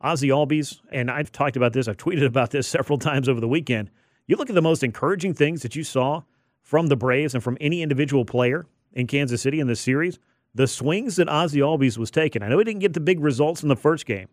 Ozzie 0.00 0.28
Albies. 0.28 0.80
And 0.92 1.10
I've 1.10 1.32
talked 1.32 1.56
about 1.56 1.72
this, 1.72 1.88
I've 1.88 1.96
tweeted 1.98 2.24
about 2.24 2.50
this 2.50 2.66
several 2.66 2.98
times 2.98 3.28
over 3.28 3.40
the 3.40 3.48
weekend. 3.48 3.90
You 4.26 4.36
look 4.36 4.48
at 4.48 4.54
the 4.54 4.62
most 4.62 4.82
encouraging 4.82 5.34
things 5.34 5.62
that 5.62 5.76
you 5.76 5.84
saw 5.84 6.22
from 6.62 6.86
the 6.86 6.96
Braves 6.96 7.34
and 7.34 7.44
from 7.44 7.58
any 7.60 7.82
individual 7.82 8.24
player 8.24 8.66
in 8.92 9.06
Kansas 9.06 9.42
City 9.42 9.60
in 9.60 9.66
this 9.66 9.80
series, 9.80 10.18
the 10.54 10.66
swings 10.66 11.16
that 11.16 11.28
Ozzie 11.28 11.60
Albies 11.60 11.98
was 11.98 12.10
taking. 12.10 12.42
I 12.42 12.48
know 12.48 12.58
he 12.58 12.64
didn't 12.64 12.80
get 12.80 12.94
the 12.94 13.00
big 13.00 13.20
results 13.20 13.62
in 13.62 13.68
the 13.68 13.76
first 13.76 14.06
game, 14.06 14.28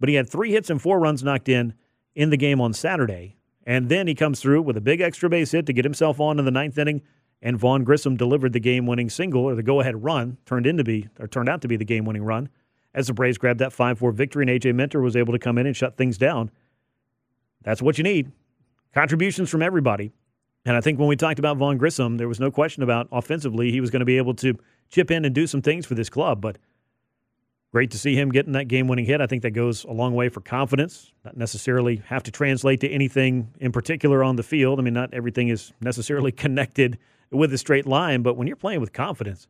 but 0.00 0.08
he 0.08 0.14
had 0.14 0.28
three 0.28 0.50
hits 0.50 0.70
and 0.70 0.80
four 0.80 0.98
runs 0.98 1.22
knocked 1.22 1.48
in 1.48 1.74
in 2.14 2.30
the 2.30 2.36
game 2.36 2.60
on 2.60 2.72
Saturday. 2.72 3.36
And 3.66 3.88
then 3.88 4.06
he 4.06 4.14
comes 4.14 4.40
through 4.40 4.62
with 4.62 4.76
a 4.76 4.80
big 4.80 5.00
extra 5.00 5.28
base 5.28 5.50
hit 5.50 5.66
to 5.66 5.72
get 5.72 5.84
himself 5.84 6.18
on 6.18 6.38
in 6.38 6.44
the 6.44 6.50
ninth 6.50 6.78
inning. 6.78 7.02
And 7.42 7.58
Vaughn 7.58 7.84
Grissom 7.84 8.16
delivered 8.16 8.52
the 8.52 8.60
game-winning 8.60 9.10
single, 9.10 9.42
or 9.42 9.54
the 9.54 9.62
go-ahead 9.62 10.02
run, 10.02 10.38
turned 10.46 10.66
into 10.66 10.84
be 10.84 11.08
or 11.20 11.26
turned 11.28 11.48
out 11.48 11.60
to 11.62 11.68
be 11.68 11.76
the 11.76 11.84
game-winning 11.84 12.24
run, 12.24 12.48
as 12.96 13.06
the 13.06 13.12
Braves 13.12 13.38
grabbed 13.38 13.60
that 13.60 13.72
5-4 13.72 14.12
victory, 14.14 14.42
and 14.42 14.50
AJ 14.50 14.74
Minter 14.74 15.00
was 15.00 15.14
able 15.14 15.32
to 15.34 15.38
come 15.38 15.58
in 15.58 15.66
and 15.66 15.76
shut 15.76 15.96
things 15.96 16.16
down. 16.18 16.50
That's 17.62 17.82
what 17.82 17.98
you 17.98 18.04
need. 18.04 18.32
Contributions 18.94 19.50
from 19.50 19.62
everybody. 19.62 20.12
And 20.64 20.76
I 20.76 20.80
think 20.80 20.98
when 20.98 21.06
we 21.06 21.14
talked 21.14 21.38
about 21.38 21.58
Vaughn 21.58 21.76
Grissom, 21.76 22.16
there 22.16 22.26
was 22.26 22.40
no 22.40 22.50
question 22.50 22.82
about 22.82 23.06
offensively 23.12 23.70
he 23.70 23.80
was 23.80 23.90
going 23.90 24.00
to 24.00 24.06
be 24.06 24.16
able 24.16 24.34
to 24.36 24.58
chip 24.88 25.10
in 25.10 25.24
and 25.24 25.34
do 25.34 25.46
some 25.46 25.62
things 25.62 25.84
for 25.84 25.94
this 25.94 26.08
club. 26.08 26.40
But 26.40 26.56
great 27.70 27.90
to 27.90 27.98
see 27.98 28.18
him 28.18 28.32
getting 28.32 28.52
that 28.52 28.66
game 28.66 28.88
winning 28.88 29.04
hit. 29.04 29.20
I 29.20 29.26
think 29.26 29.42
that 29.42 29.50
goes 29.50 29.84
a 29.84 29.92
long 29.92 30.14
way 30.14 30.30
for 30.30 30.40
confidence. 30.40 31.12
Not 31.24 31.36
necessarily 31.36 32.02
have 32.06 32.22
to 32.24 32.30
translate 32.30 32.80
to 32.80 32.88
anything 32.88 33.52
in 33.60 33.70
particular 33.70 34.24
on 34.24 34.36
the 34.36 34.42
field. 34.42 34.80
I 34.80 34.82
mean, 34.82 34.94
not 34.94 35.12
everything 35.12 35.48
is 35.48 35.72
necessarily 35.80 36.32
connected 36.44 36.98
with 37.30 37.52
a 37.52 37.58
straight 37.58 37.86
line, 37.86 38.22
but 38.22 38.36
when 38.36 38.46
you're 38.46 38.56
playing 38.56 38.80
with 38.80 38.92
confidence, 38.92 39.46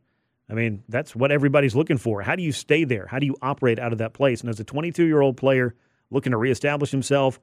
I 0.49 0.55
mean, 0.55 0.85
that's 0.89 1.17
what 1.17 1.33
everybody's 1.33 1.75
looking 1.75 1.99
for. 1.99 2.23
How 2.23 2.37
do 2.37 2.43
you 2.43 2.53
stay 2.53 2.85
there? 2.85 3.07
How 3.07 3.19
do 3.19 3.27
you 3.27 3.37
operate 3.43 3.79
out 3.79 3.93
of 3.93 3.99
that 3.99 4.13
place? 4.13 4.41
And 4.41 4.49
as 4.49 4.61
a 4.61 4.65
22 4.65 5.05
year 5.05 5.21
old 5.21 5.37
player 5.37 5.75
looking 6.11 6.31
to 6.31 6.37
reestablish 6.37 6.91
himself, 6.91 7.41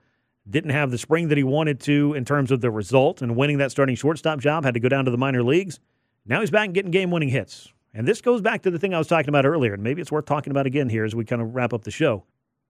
didn't 0.49 0.71
have 0.71 0.91
the 0.91 0.97
spring 0.97 1.29
that 1.29 1.37
he 1.37 1.43
wanted 1.43 1.79
to 1.81 2.13
in 2.13 2.25
terms 2.25 2.51
of 2.51 2.61
the 2.61 2.71
result 2.71 3.21
and 3.21 3.35
winning 3.35 3.57
that 3.59 3.71
starting 3.71 3.95
shortstop 3.95 4.39
job, 4.39 4.65
had 4.65 4.73
to 4.73 4.79
go 4.79 4.89
down 4.89 5.05
to 5.05 5.11
the 5.11 5.17
minor 5.17 5.43
leagues. 5.43 5.79
Now 6.25 6.39
he's 6.39 6.51
back 6.51 6.65
and 6.65 6.73
getting 6.73 6.91
game 6.91 7.11
winning 7.11 7.29
hits. 7.29 7.71
And 7.93 8.07
this 8.07 8.21
goes 8.21 8.41
back 8.41 8.63
to 8.63 8.71
the 8.71 8.79
thing 8.79 8.93
I 8.93 8.97
was 8.97 9.07
talking 9.07 9.29
about 9.29 9.45
earlier, 9.45 9.73
and 9.73 9.83
maybe 9.83 10.01
it's 10.01 10.11
worth 10.11 10.25
talking 10.25 10.51
about 10.51 10.65
again 10.65 10.89
here 10.89 11.05
as 11.05 11.13
we 11.13 11.25
kind 11.25 11.41
of 11.41 11.53
wrap 11.53 11.73
up 11.73 11.83
the 11.83 11.91
show. 11.91 12.23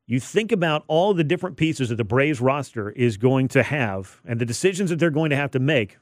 You 0.05 0.19
think 0.19 0.51
about 0.51 0.83
all 0.87 1.13
the 1.13 1.23
different 1.23 1.55
pieces 1.55 1.89
that 1.89 1.95
the 1.95 2.03
Braves 2.03 2.41
roster 2.41 2.89
is 2.91 3.15
going 3.15 3.47
to 3.49 3.63
have 3.63 4.21
and 4.25 4.39
the 4.39 4.45
decisions 4.45 4.89
that 4.89 4.99
they're 4.99 5.09
going 5.09 5.29
to 5.29 5.37
have 5.37 5.51
to 5.51 5.59
make 5.59 5.97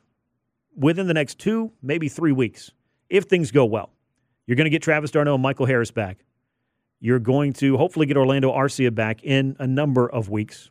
within 0.75 1.05
the 1.05 1.13
next 1.13 1.37
two, 1.37 1.71
maybe 1.83 2.09
three 2.09 2.31
weeks, 2.31 2.71
if 3.09 3.25
things 3.25 3.51
go 3.51 3.63
well. 3.65 3.91
You're 4.45 4.55
going 4.55 4.65
to 4.65 4.71
get 4.71 4.81
Travis 4.81 5.11
d'Arnaud 5.11 5.35
and 5.35 5.43
Michael 5.43 5.65
Harris 5.65 5.91
back. 5.91 6.25
You're 6.99 7.19
going 7.19 7.53
to 7.53 7.77
hopefully 7.77 8.05
get 8.05 8.17
Orlando 8.17 8.51
Arcia 8.51 8.93
back 8.93 9.23
in 9.23 9.55
a 9.59 9.67
number 9.67 10.07
of 10.07 10.29
weeks. 10.29 10.69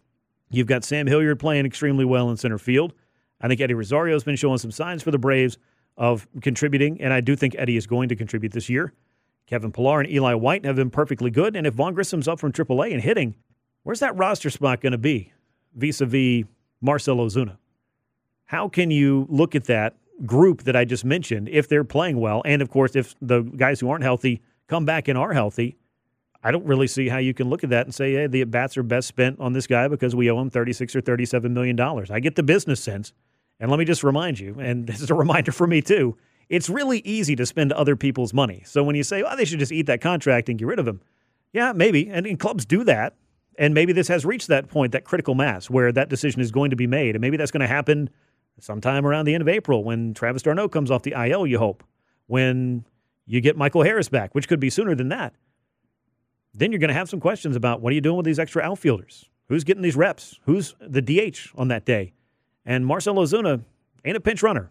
You've 0.51 0.67
got 0.67 0.85
Sam 0.85 1.07
Hilliard 1.07 1.39
playing 1.39 1.67
extremely 1.67 2.05
well 2.05 2.31
in 2.31 2.37
center 2.37 2.59
field. 2.59 2.93
I 3.41 3.49
think 3.49 3.61
Eddie 3.61 3.75
Rosario 3.75 4.15
has 4.15 4.25
been 4.25 4.37
showing 4.37 4.59
some 4.59 4.71
signs 4.71 5.03
for 5.03 5.11
the 5.11 5.19
Braves 5.19 5.59
of 5.97 6.29
contributing, 6.41 7.01
and 7.01 7.13
I 7.13 7.21
do 7.21 7.37
think 7.37 7.55
Eddie 7.57 7.77
is 7.77 7.87
going 7.87 8.09
to 8.09 8.17
contribute 8.17 8.53
this 8.53 8.69
year. 8.69 8.93
Kevin 9.47 9.73
Pillar 9.73 10.01
and 10.01 10.11
Eli 10.11 10.35
White 10.35 10.65
have 10.65 10.77
been 10.77 10.91
perfectly 10.91 11.31
good, 11.31 11.57
and 11.57 11.67
if 11.67 11.75
Vaughn 11.75 11.95
Grissom's 11.95 12.29
up 12.29 12.39
from 12.39 12.53
AAA 12.53 12.93
and 12.93 13.03
hitting, 13.03 13.35
where's 13.83 14.01
that 14.01 14.17
roster 14.17 14.51
spot 14.51 14.81
going 14.81 14.93
to 14.93 14.99
be 14.99 15.33
vis-a-vis 15.75 16.45
Marcell 16.81 17.17
Ozuna? 17.17 17.57
How 18.45 18.69
can 18.69 18.91
you 18.91 19.27
look 19.29 19.55
at 19.55 19.65
that 19.65 19.97
group 20.27 20.65
that 20.65 20.77
I 20.77 20.85
just 20.85 21.05
mentioned 21.05 21.49
if 21.49 21.69
they're 21.69 21.85
playing 21.85 22.19
well, 22.21 22.43
and 22.45 22.63
of 22.63 22.71
course 22.71 22.97
if 22.97 23.15
the 23.21 23.43
guys 23.43 23.81
who 23.81 23.91
aren't 23.91 24.05
healthy 24.05 24.43
come 24.69 24.85
back 24.85 25.09
and 25.09 25.19
are 25.19 25.33
healthy? 25.33 25.77
I 26.43 26.51
don't 26.51 26.65
really 26.65 26.87
see 26.87 27.09
how 27.09 27.19
you 27.19 27.35
can 27.35 27.51
look 27.51 27.65
at 27.65 27.71
that 27.71 27.87
and 27.87 27.95
say, 27.95 28.15
hey, 28.15 28.27
the 28.27 28.41
at 28.43 28.51
bats 28.51 28.79
are 28.79 28.83
best 28.83 29.09
spent 29.09 29.39
on 29.41 29.53
this 29.53 29.67
guy 29.67 29.89
because 29.89 30.17
we 30.17 30.31
owe 30.31 30.41
him 30.41 30.49
36 30.49 30.97
or 30.97 31.03
37 31.03 31.53
million 31.53 31.77
dollars. 31.77 32.11
I 32.11 32.21
get 32.21 32.35
the 32.35 32.43
business 32.43 32.83
sense. 32.83 33.13
And 33.59 33.71
let 33.71 33.79
me 33.79 33.85
just 33.85 34.03
remind 34.03 34.41
you, 34.41 34.57
and 34.59 34.87
this 34.89 35.03
is 35.03 35.11
a 35.11 35.15
reminder 35.15 35.53
for 35.53 35.67
me 35.67 35.83
too, 35.83 36.17
it's 36.49 36.69
really 36.69 37.01
easy 37.01 37.37
to 37.37 37.47
spend 37.47 37.73
other 37.73 37.95
people's 37.95 38.33
money. 38.33 38.63
So 38.65 38.83
when 38.83 38.97
you 38.97 39.05
say, 39.05 39.23
oh, 39.23 39.37
they 39.37 39.45
should 39.45 39.61
just 39.61 39.71
eat 39.71 39.87
that 39.87 40.01
contract 40.01 40.49
and 40.49 40.59
get 40.59 40.67
rid 40.67 40.79
of 40.79 40.89
him, 40.89 41.01
yeah, 41.53 41.73
maybe. 41.73 42.09
And, 42.09 42.27
and 42.27 42.39
clubs 42.39 42.65
do 42.65 42.85
that. 42.85 43.17
And 43.59 43.75
maybe 43.75 43.93
this 43.93 44.09
has 44.09 44.25
reached 44.25 44.49
that 44.49 44.69
point, 44.69 44.93
that 44.93 45.05
critical 45.05 45.35
mass, 45.35 45.69
where 45.69 45.93
that 45.93 46.09
decision 46.09 46.41
is 46.41 46.51
going 46.51 46.71
to 46.71 46.77
be 46.77 46.87
made. 46.87 47.15
And 47.15 47.21
maybe 47.21 47.37
that's 47.37 47.51
going 47.51 47.61
to 47.61 47.67
happen 47.67 48.09
sometime 48.61 49.07
around 49.07 49.25
the 49.25 49.35
end 49.35 49.43
of 49.43 49.49
April 49.49 49.85
when 49.85 50.15
Travis 50.15 50.43
d'Arnaud 50.43 50.69
comes 50.69 50.91
off 50.91 51.03
the 51.03 51.15
IL, 51.17 51.47
you 51.47 51.59
hope, 51.59 51.83
when 52.27 52.85
you 53.27 53.41
get 53.41 53.57
Michael 53.57 53.83
Harris 53.83 54.09
back, 54.09 54.35
which 54.35 54.49
could 54.49 54.61
be 54.61 54.71
sooner 54.71 54.95
than 54.95 55.09
that 55.09 55.35
then 56.55 56.73
you're 56.73 56.79
going 56.79 56.89
to 56.89 56.95
have 56.95 57.09
some 57.09 57.21
questions 57.21 57.57
about 57.57 57.81
what 57.81 57.93
are 57.93 57.95
you 57.95 58.01
doing 58.01 58.17
with 58.17 58.27
these 58.27 58.39
extra 58.39 58.63
outfielders? 58.63 59.29
Who's 59.49 59.65
getting 59.65 59.83
these 59.83 59.97
reps? 59.97 60.39
Who's 60.45 60.75
the 60.81 61.03
DH 61.03 61.57
on 61.57 61.69
that 61.69 61.85
day? 61.85 62.13
And 62.65 62.87
Marcell 62.87 63.15
Ozuna 63.15 63.63
ain't 64.05 64.17
a 64.17 64.21
pinch 64.21 64.43
runner. 64.43 64.71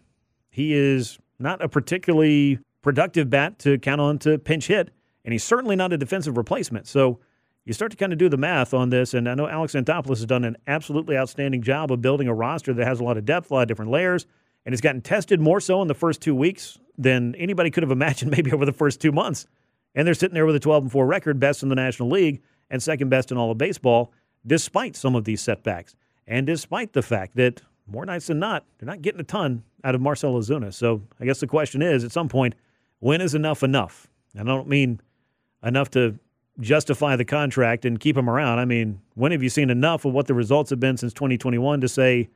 He 0.49 0.73
is 0.73 1.19
not 1.37 1.63
a 1.63 1.69
particularly 1.69 2.59
productive 2.81 3.29
bat 3.29 3.59
to 3.59 3.77
count 3.77 4.01
on 4.01 4.19
to 4.19 4.37
pinch 4.37 4.67
hit, 4.67 4.89
and 5.25 5.33
he's 5.33 5.43
certainly 5.43 5.75
not 5.75 5.91
a 5.93 5.97
defensive 5.97 6.37
replacement. 6.37 6.87
So 6.87 7.19
you 7.69 7.73
start 7.73 7.91
to 7.91 7.97
kind 7.97 8.11
of 8.11 8.17
do 8.17 8.29
the 8.29 8.37
math 8.37 8.73
on 8.73 8.89
this, 8.89 9.13
and 9.13 9.29
I 9.29 9.35
know 9.35 9.47
Alex 9.47 9.73
Anthopoulos 9.75 10.17
has 10.17 10.25
done 10.25 10.43
an 10.43 10.57
absolutely 10.65 11.15
outstanding 11.15 11.61
job 11.61 11.91
of 11.91 12.01
building 12.01 12.27
a 12.27 12.33
roster 12.33 12.73
that 12.73 12.87
has 12.87 12.99
a 12.99 13.03
lot 13.03 13.15
of 13.15 13.25
depth, 13.25 13.51
a 13.51 13.53
lot 13.53 13.61
of 13.61 13.67
different 13.67 13.91
layers, 13.91 14.25
and 14.65 14.73
has 14.73 14.81
gotten 14.81 15.01
tested 15.01 15.39
more 15.39 15.59
so 15.59 15.79
in 15.83 15.87
the 15.87 15.93
first 15.93 16.19
two 16.19 16.33
weeks 16.33 16.79
than 16.97 17.35
anybody 17.35 17.69
could 17.69 17.83
have 17.83 17.91
imagined 17.91 18.31
maybe 18.35 18.51
over 18.51 18.65
the 18.65 18.73
first 18.73 18.99
two 18.99 19.11
months. 19.11 19.45
And 19.93 20.07
they're 20.07 20.15
sitting 20.15 20.33
there 20.33 20.47
with 20.47 20.55
a 20.55 20.59
12 20.59 20.85
and 20.85 20.91
4 20.91 21.05
record, 21.05 21.39
best 21.39 21.61
in 21.61 21.69
the 21.69 21.75
National 21.75 22.09
League 22.09 22.41
and 22.71 22.81
second 22.81 23.09
best 23.09 23.31
in 23.31 23.37
all 23.37 23.51
of 23.51 23.59
baseball, 23.59 24.11
despite 24.47 24.95
some 24.95 25.13
of 25.13 25.25
these 25.25 25.39
setbacks. 25.39 25.95
And 26.25 26.47
despite 26.47 26.93
the 26.93 27.03
fact 27.03 27.35
that 27.35 27.61
more 27.85 28.03
nights 28.03 28.25
than 28.25 28.39
not, 28.39 28.65
they're 28.79 28.87
not 28.87 29.03
getting 29.03 29.21
a 29.21 29.23
ton 29.23 29.61
out 29.83 29.93
of 29.93 30.01
Marcell 30.01 30.33
Ozuna. 30.33 30.73
So 30.73 31.03
I 31.19 31.25
guess 31.25 31.39
the 31.39 31.45
question 31.45 31.83
is 31.83 32.03
at 32.03 32.11
some 32.11 32.29
point, 32.29 32.55
when 32.97 33.21
is 33.21 33.35
enough 33.35 33.61
enough? 33.61 34.07
And 34.35 34.49
I 34.49 34.55
don't 34.55 34.67
mean 34.67 35.01
enough 35.61 35.91
to 35.91 36.17
justify 36.59 37.15
the 37.15 37.25
contract 37.25 37.85
and 37.85 37.99
keep 37.99 38.17
him 38.17 38.29
around. 38.29 38.59
I 38.59 38.65
mean, 38.65 39.01
when 39.15 39.31
have 39.31 39.43
you 39.43 39.49
seen 39.49 39.69
enough 39.69 40.05
of 40.05 40.13
what 40.13 40.27
the 40.27 40.33
results 40.33 40.69
have 40.69 40.79
been 40.79 40.97
since 40.97 41.13
2021 41.13 41.81
to 41.81 41.87
say 41.87 42.29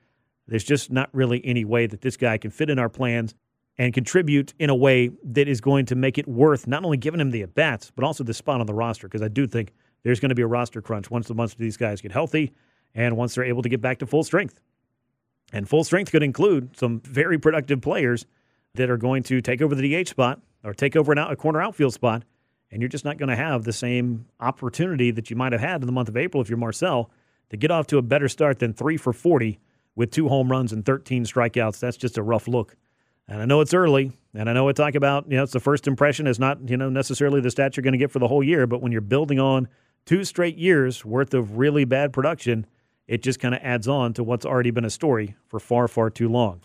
there's 0.48 0.64
just 0.64 0.92
not 0.92 1.10
really 1.14 1.44
any 1.46 1.66
way 1.66 1.88
that 1.88 2.02
this 2.02 2.18
guy 2.18 2.38
can 2.38 2.52
fit 2.52 2.70
in 2.70 2.80
our 2.80 2.90
plans 2.90 3.36
and 3.78 3.94
contribute 3.94 4.54
in 4.60 4.70
a 4.70 4.76
way 4.76 5.10
that 5.24 5.48
is 5.48 5.60
going 5.60 5.86
to 5.88 5.96
make 5.96 6.18
it 6.18 6.28
worth 6.28 6.68
not 6.68 6.84
only 6.86 6.98
giving 6.98 7.20
him 7.20 7.32
the 7.32 7.42
at 7.42 7.56
bats, 7.56 7.92
but 7.96 8.04
also 8.04 8.24
the 8.24 8.34
spot 8.34 8.60
on 8.60 8.68
the 8.68 8.74
roster. 8.74 9.08
Because 9.08 9.22
I 9.22 9.30
do 9.30 9.48
think 9.48 9.74
there's 10.04 10.20
going 10.20 10.30
to 10.30 10.36
be 10.36 10.42
a 10.42 10.48
roster 10.48 10.82
crunch 10.82 11.10
once 11.10 11.28
the 11.28 11.34
months 11.34 11.56
these 11.56 11.78
guys 11.78 12.02
get 12.02 12.12
healthy 12.12 12.54
and 12.94 13.18
once 13.18 13.36
they're 13.36 13.44
able 13.44 13.64
to 13.64 13.70
get 13.70 13.82
back 13.82 14.00
to 14.00 14.06
full 14.06 14.24
strength. 14.24 14.60
And 15.52 15.68
full 15.68 15.84
strength 15.84 16.12
could 16.12 16.24
include 16.24 16.78
some 16.78 17.00
very 17.02 17.38
productive 17.40 17.82
players 17.82 18.26
that 18.76 18.90
are 18.90 18.98
going 18.98 19.24
to 19.24 19.42
take 19.42 19.62
over 19.62 19.76
the 19.76 20.04
DH 20.04 20.10
spot 20.10 20.42
or 20.64 20.74
take 20.74 20.96
over 20.96 21.12
an 21.12 21.18
out, 21.18 21.32
a 21.32 21.36
corner 21.36 21.62
outfield 21.62 21.94
spot. 21.94 22.24
And 22.74 22.82
you're 22.82 22.90
just 22.90 23.06
not 23.06 23.18
going 23.18 23.30
to 23.30 23.36
have 23.36 23.64
the 23.64 23.72
same 23.72 24.26
opportunity 24.40 25.12
that 25.12 25.30
you 25.30 25.36
might 25.36 25.54
have 25.54 25.62
had 25.62 25.82
in 25.82 25.86
the 25.86 25.94
month 25.94 26.10
of 26.10 26.18
April 26.18 26.42
if 26.42 26.50
you're 26.50 26.58
Marcell 26.58 27.10
to 27.52 27.56
get 27.56 27.72
off 27.72 27.88
to 27.88 27.98
a 27.98 28.02
better 28.02 28.28
start 28.28 28.60
than 28.60 28.74
three 28.74 28.98
for 28.98 29.14
40 29.14 29.60
with 29.96 30.12
two 30.12 30.28
home 30.28 30.52
runs 30.52 30.74
and 30.74 30.86
13 30.86 31.24
strikeouts. 31.24 31.80
That's 31.80 31.98
just 31.98 32.18
a 32.18 32.24
rough 32.24 32.48
look 32.48 32.76
and 33.28 33.42
I 33.42 33.46
know 33.46 33.62
it's 33.62 33.74
early, 33.74 34.12
and 34.34 34.50
I 34.50 34.54
know 34.54 34.66
we 34.66 34.74
talk 34.74 34.96
about, 34.96 35.30
you 35.30 35.38
know, 35.38 35.44
it's 35.44 35.54
the 35.54 35.60
first 35.60 35.88
impression 35.88 36.28
is 36.28 36.40
not, 36.40 36.70
you 36.70 36.76
know, 36.76 36.90
necessarily 36.90 37.40
the 37.40 37.50
stats 37.50 37.76
you're 37.76 37.84
going 37.84 37.94
to 37.94 37.98
get 37.98 38.12
for 38.12 38.20
the 38.20 38.28
whole 38.28 38.44
year, 38.44 38.68
but 38.68 38.82
when 38.82 38.92
you're 38.92 39.02
building 39.02 39.40
on 39.40 39.68
two 40.06 40.26
straight 40.26 40.58
years 40.58 41.06
worth 41.06 41.34
of 41.34 41.58
really 41.58 41.86
bad 41.86 42.12
production, 42.12 42.66
it 43.08 43.24
just 43.24 43.40
kind 43.40 43.56
of 43.56 43.62
adds 43.64 43.88
on 43.88 44.14
to 44.14 44.24
what's 44.24 44.46
already 44.46 44.72
been 44.72 44.86
a 44.86 44.90
story 44.90 45.36
for 45.48 45.60
far, 45.60 45.88
far 45.88 46.10
too 46.10 46.28
long. 46.28 46.62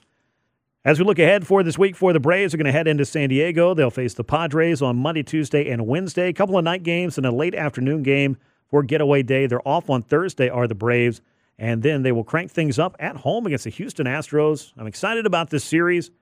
As 0.85 1.01
we 1.01 1.05
look 1.05 1.19
ahead 1.19 1.45
for 1.45 1.65
this 1.65 1.77
week 1.77 1.97
for 1.97 2.13
the 2.13 2.21
Braves, 2.21 2.53
they're 2.53 2.57
going 2.57 2.67
to 2.67 2.73
head 2.73 2.87
into 2.87 3.05
San 3.05 3.31
Diego. 3.31 3.75
They'll 3.75 3.91
face 3.91 4.15
the 4.15 4.23
Padres 4.23 4.81
on 4.81 4.97
Monday, 4.97 5.25
Tuesday, 5.25 5.69
and 5.69 5.89
Wednesday. 5.89 6.29
A 6.29 6.33
couple 6.33 6.57
of 6.57 6.63
night 6.63 6.85
games 6.85 7.19
and 7.19 7.27
a 7.27 7.33
late 7.33 7.55
afternoon 7.55 8.05
game 8.05 8.37
for 8.71 8.85
getaway 8.85 9.25
day. 9.25 9.47
They're 9.47 9.67
off 9.67 9.91
on 9.91 10.03
Thursday, 10.03 10.49
are 10.49 10.69
the 10.69 10.77
Braves. 10.77 11.21
And 11.59 11.83
then 11.83 12.05
they 12.05 12.13
will 12.13 12.23
crank 12.23 12.53
things 12.53 12.79
up 12.79 12.95
at 13.01 13.17
home 13.17 13.45
against 13.45 13.65
the 13.65 13.71
Houston 13.71 14.07
Astros. 14.07 14.73
I'm 14.77 14.87
excited 14.87 15.27
about 15.27 15.51
this 15.51 15.65
series. 15.65 16.13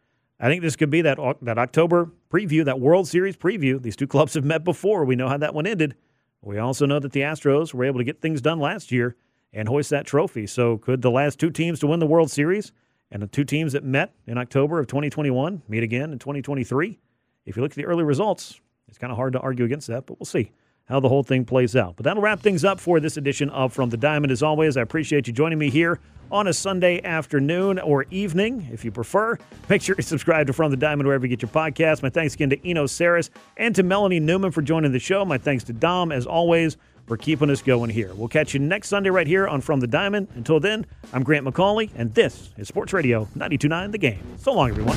I 0.41 0.49
think 0.49 0.63
this 0.63 0.75
could 0.75 0.91
be 0.91 1.03
that 1.03 1.19
that 1.43 1.59
October 1.59 2.11
preview, 2.31 2.65
that 2.65 2.81
World 2.81 3.07
Series 3.07 3.37
preview. 3.37 3.81
These 3.81 3.97
two 3.97 4.07
clubs 4.07 4.33
have 4.35 4.45
met 4.45 4.65
before. 4.65 5.05
We 5.05 5.17
know 5.17 5.29
how 5.29 5.37
that 5.37 5.55
one 5.55 5.67
ended. 5.67 5.97
We 6.41 6.57
also 6.57 6.87
know 6.87 6.99
that 6.99 7.13
the 7.13 7.21
Astros 7.21 7.75
were 7.75 7.85
able 7.85 7.99
to 7.99 8.05
get 8.05 8.23
things 8.23 8.41
done 8.41 8.59
last 8.59 8.91
year 8.91 9.17
and 9.53 9.69
hoist 9.69 9.91
that 9.91 10.07
trophy. 10.07 10.47
So, 10.47 10.79
could 10.79 11.03
the 11.03 11.11
last 11.11 11.39
two 11.39 11.51
teams 11.51 11.81
to 11.81 11.87
win 11.87 12.01
the 12.01 12.07
World 12.07 12.31
Series 12.31 12.73
and 13.11 13.23
the 13.23 13.27
two 13.27 13.45
teams 13.45 13.73
that 13.73 13.85
met 13.85 14.15
in 14.27 14.39
October 14.39 14.79
of 14.79 14.87
2021 14.87 15.63
meet 15.69 15.83
again 15.83 16.13
in 16.13 16.19
2023? 16.19 16.99
If 17.45 17.57
you 17.57 17.63
look 17.63 17.73
at 17.73 17.77
the 17.77 17.87
early 17.87 18.05
results, 18.05 18.61
it's 18.89 18.99
kind 18.99 19.11
of 19.11 19.17
hard 19.17 19.33
to 19.35 19.41
argue 19.41 19.65
against 19.65 19.87
that, 19.89 20.07
but 20.07 20.19
we'll 20.19 20.27
see 20.27 20.53
how 20.87 21.01
the 21.01 21.09
whole 21.09 21.23
thing 21.23 21.45
plays 21.45 21.75
out. 21.75 21.97
But 21.97 22.05
that'll 22.05 22.23
wrap 22.23 22.41
things 22.41 22.65
up 22.65 22.79
for 22.79 23.01
this 23.01 23.17
edition 23.17 23.51
of 23.51 23.73
From 23.73 23.91
the 23.91 23.97
Diamond. 23.97 24.31
As 24.31 24.43
always, 24.43 24.77
I 24.77 24.83
appreciate 24.83 25.27
you 25.27 25.33
joining 25.33 25.59
me 25.59 25.69
here 25.69 26.01
on 26.31 26.47
a 26.47 26.53
Sunday 26.53 27.03
afternoon 27.03 27.79
or 27.79 28.05
evening, 28.11 28.69
if 28.73 28.85
you 28.85 28.91
prefer. 28.91 29.37
Make 29.69 29.83
sure 29.83 29.95
you 29.97 30.03
subscribe 30.03 30.47
to 30.47 30.53
From 30.53 30.71
the 30.71 30.77
Diamond 30.77 31.07
wherever 31.07 31.27
you 31.27 31.31
get 31.31 31.43
your 31.43 31.51
podcast. 31.51 32.03
My 32.03 32.11
thanks 32.11 32.35
again 32.35 32.51
to 32.51 32.69
Eno 32.69 32.85
Sarris 32.85 33.31
and 33.57 33.75
to 33.75 33.83
Melanie 33.83 34.21
Newman 34.21 34.53
for 34.53 34.63
joining 34.63 34.93
the 34.93 34.99
show. 34.99 35.25
My 35.25 35.39
thanks 35.39 35.65
to 35.65 35.73
Dom, 35.73 36.13
as 36.13 36.27
always, 36.27 36.77
for 37.07 37.17
keeping 37.17 37.51
us 37.51 37.63
going 37.63 37.91
here. 37.91 38.13
We'll 38.15 38.29
catch 38.29 38.55
you 38.55 38.61
next 38.61 38.89
Sunday 38.89 39.11
right 39.11 39.27
here 39.27 39.47
on 39.47 39.61
From 39.61 39.81
the 39.81 39.87
Diamond. 39.87 40.29
Until 40.35 40.61
then, 40.61 40.87
I'm 41.13 41.23
Grant 41.23 41.47
McAuley, 41.47 41.91
and 41.97 42.15
this 42.15 42.51
is 42.57 42.69
Sports 42.69 42.93
Radio 42.93 43.21
929 43.35 43.91
The 43.93 43.99
Game. 43.99 44.21
So 44.39 44.53
long, 44.53 44.71
everyone. 44.71 44.97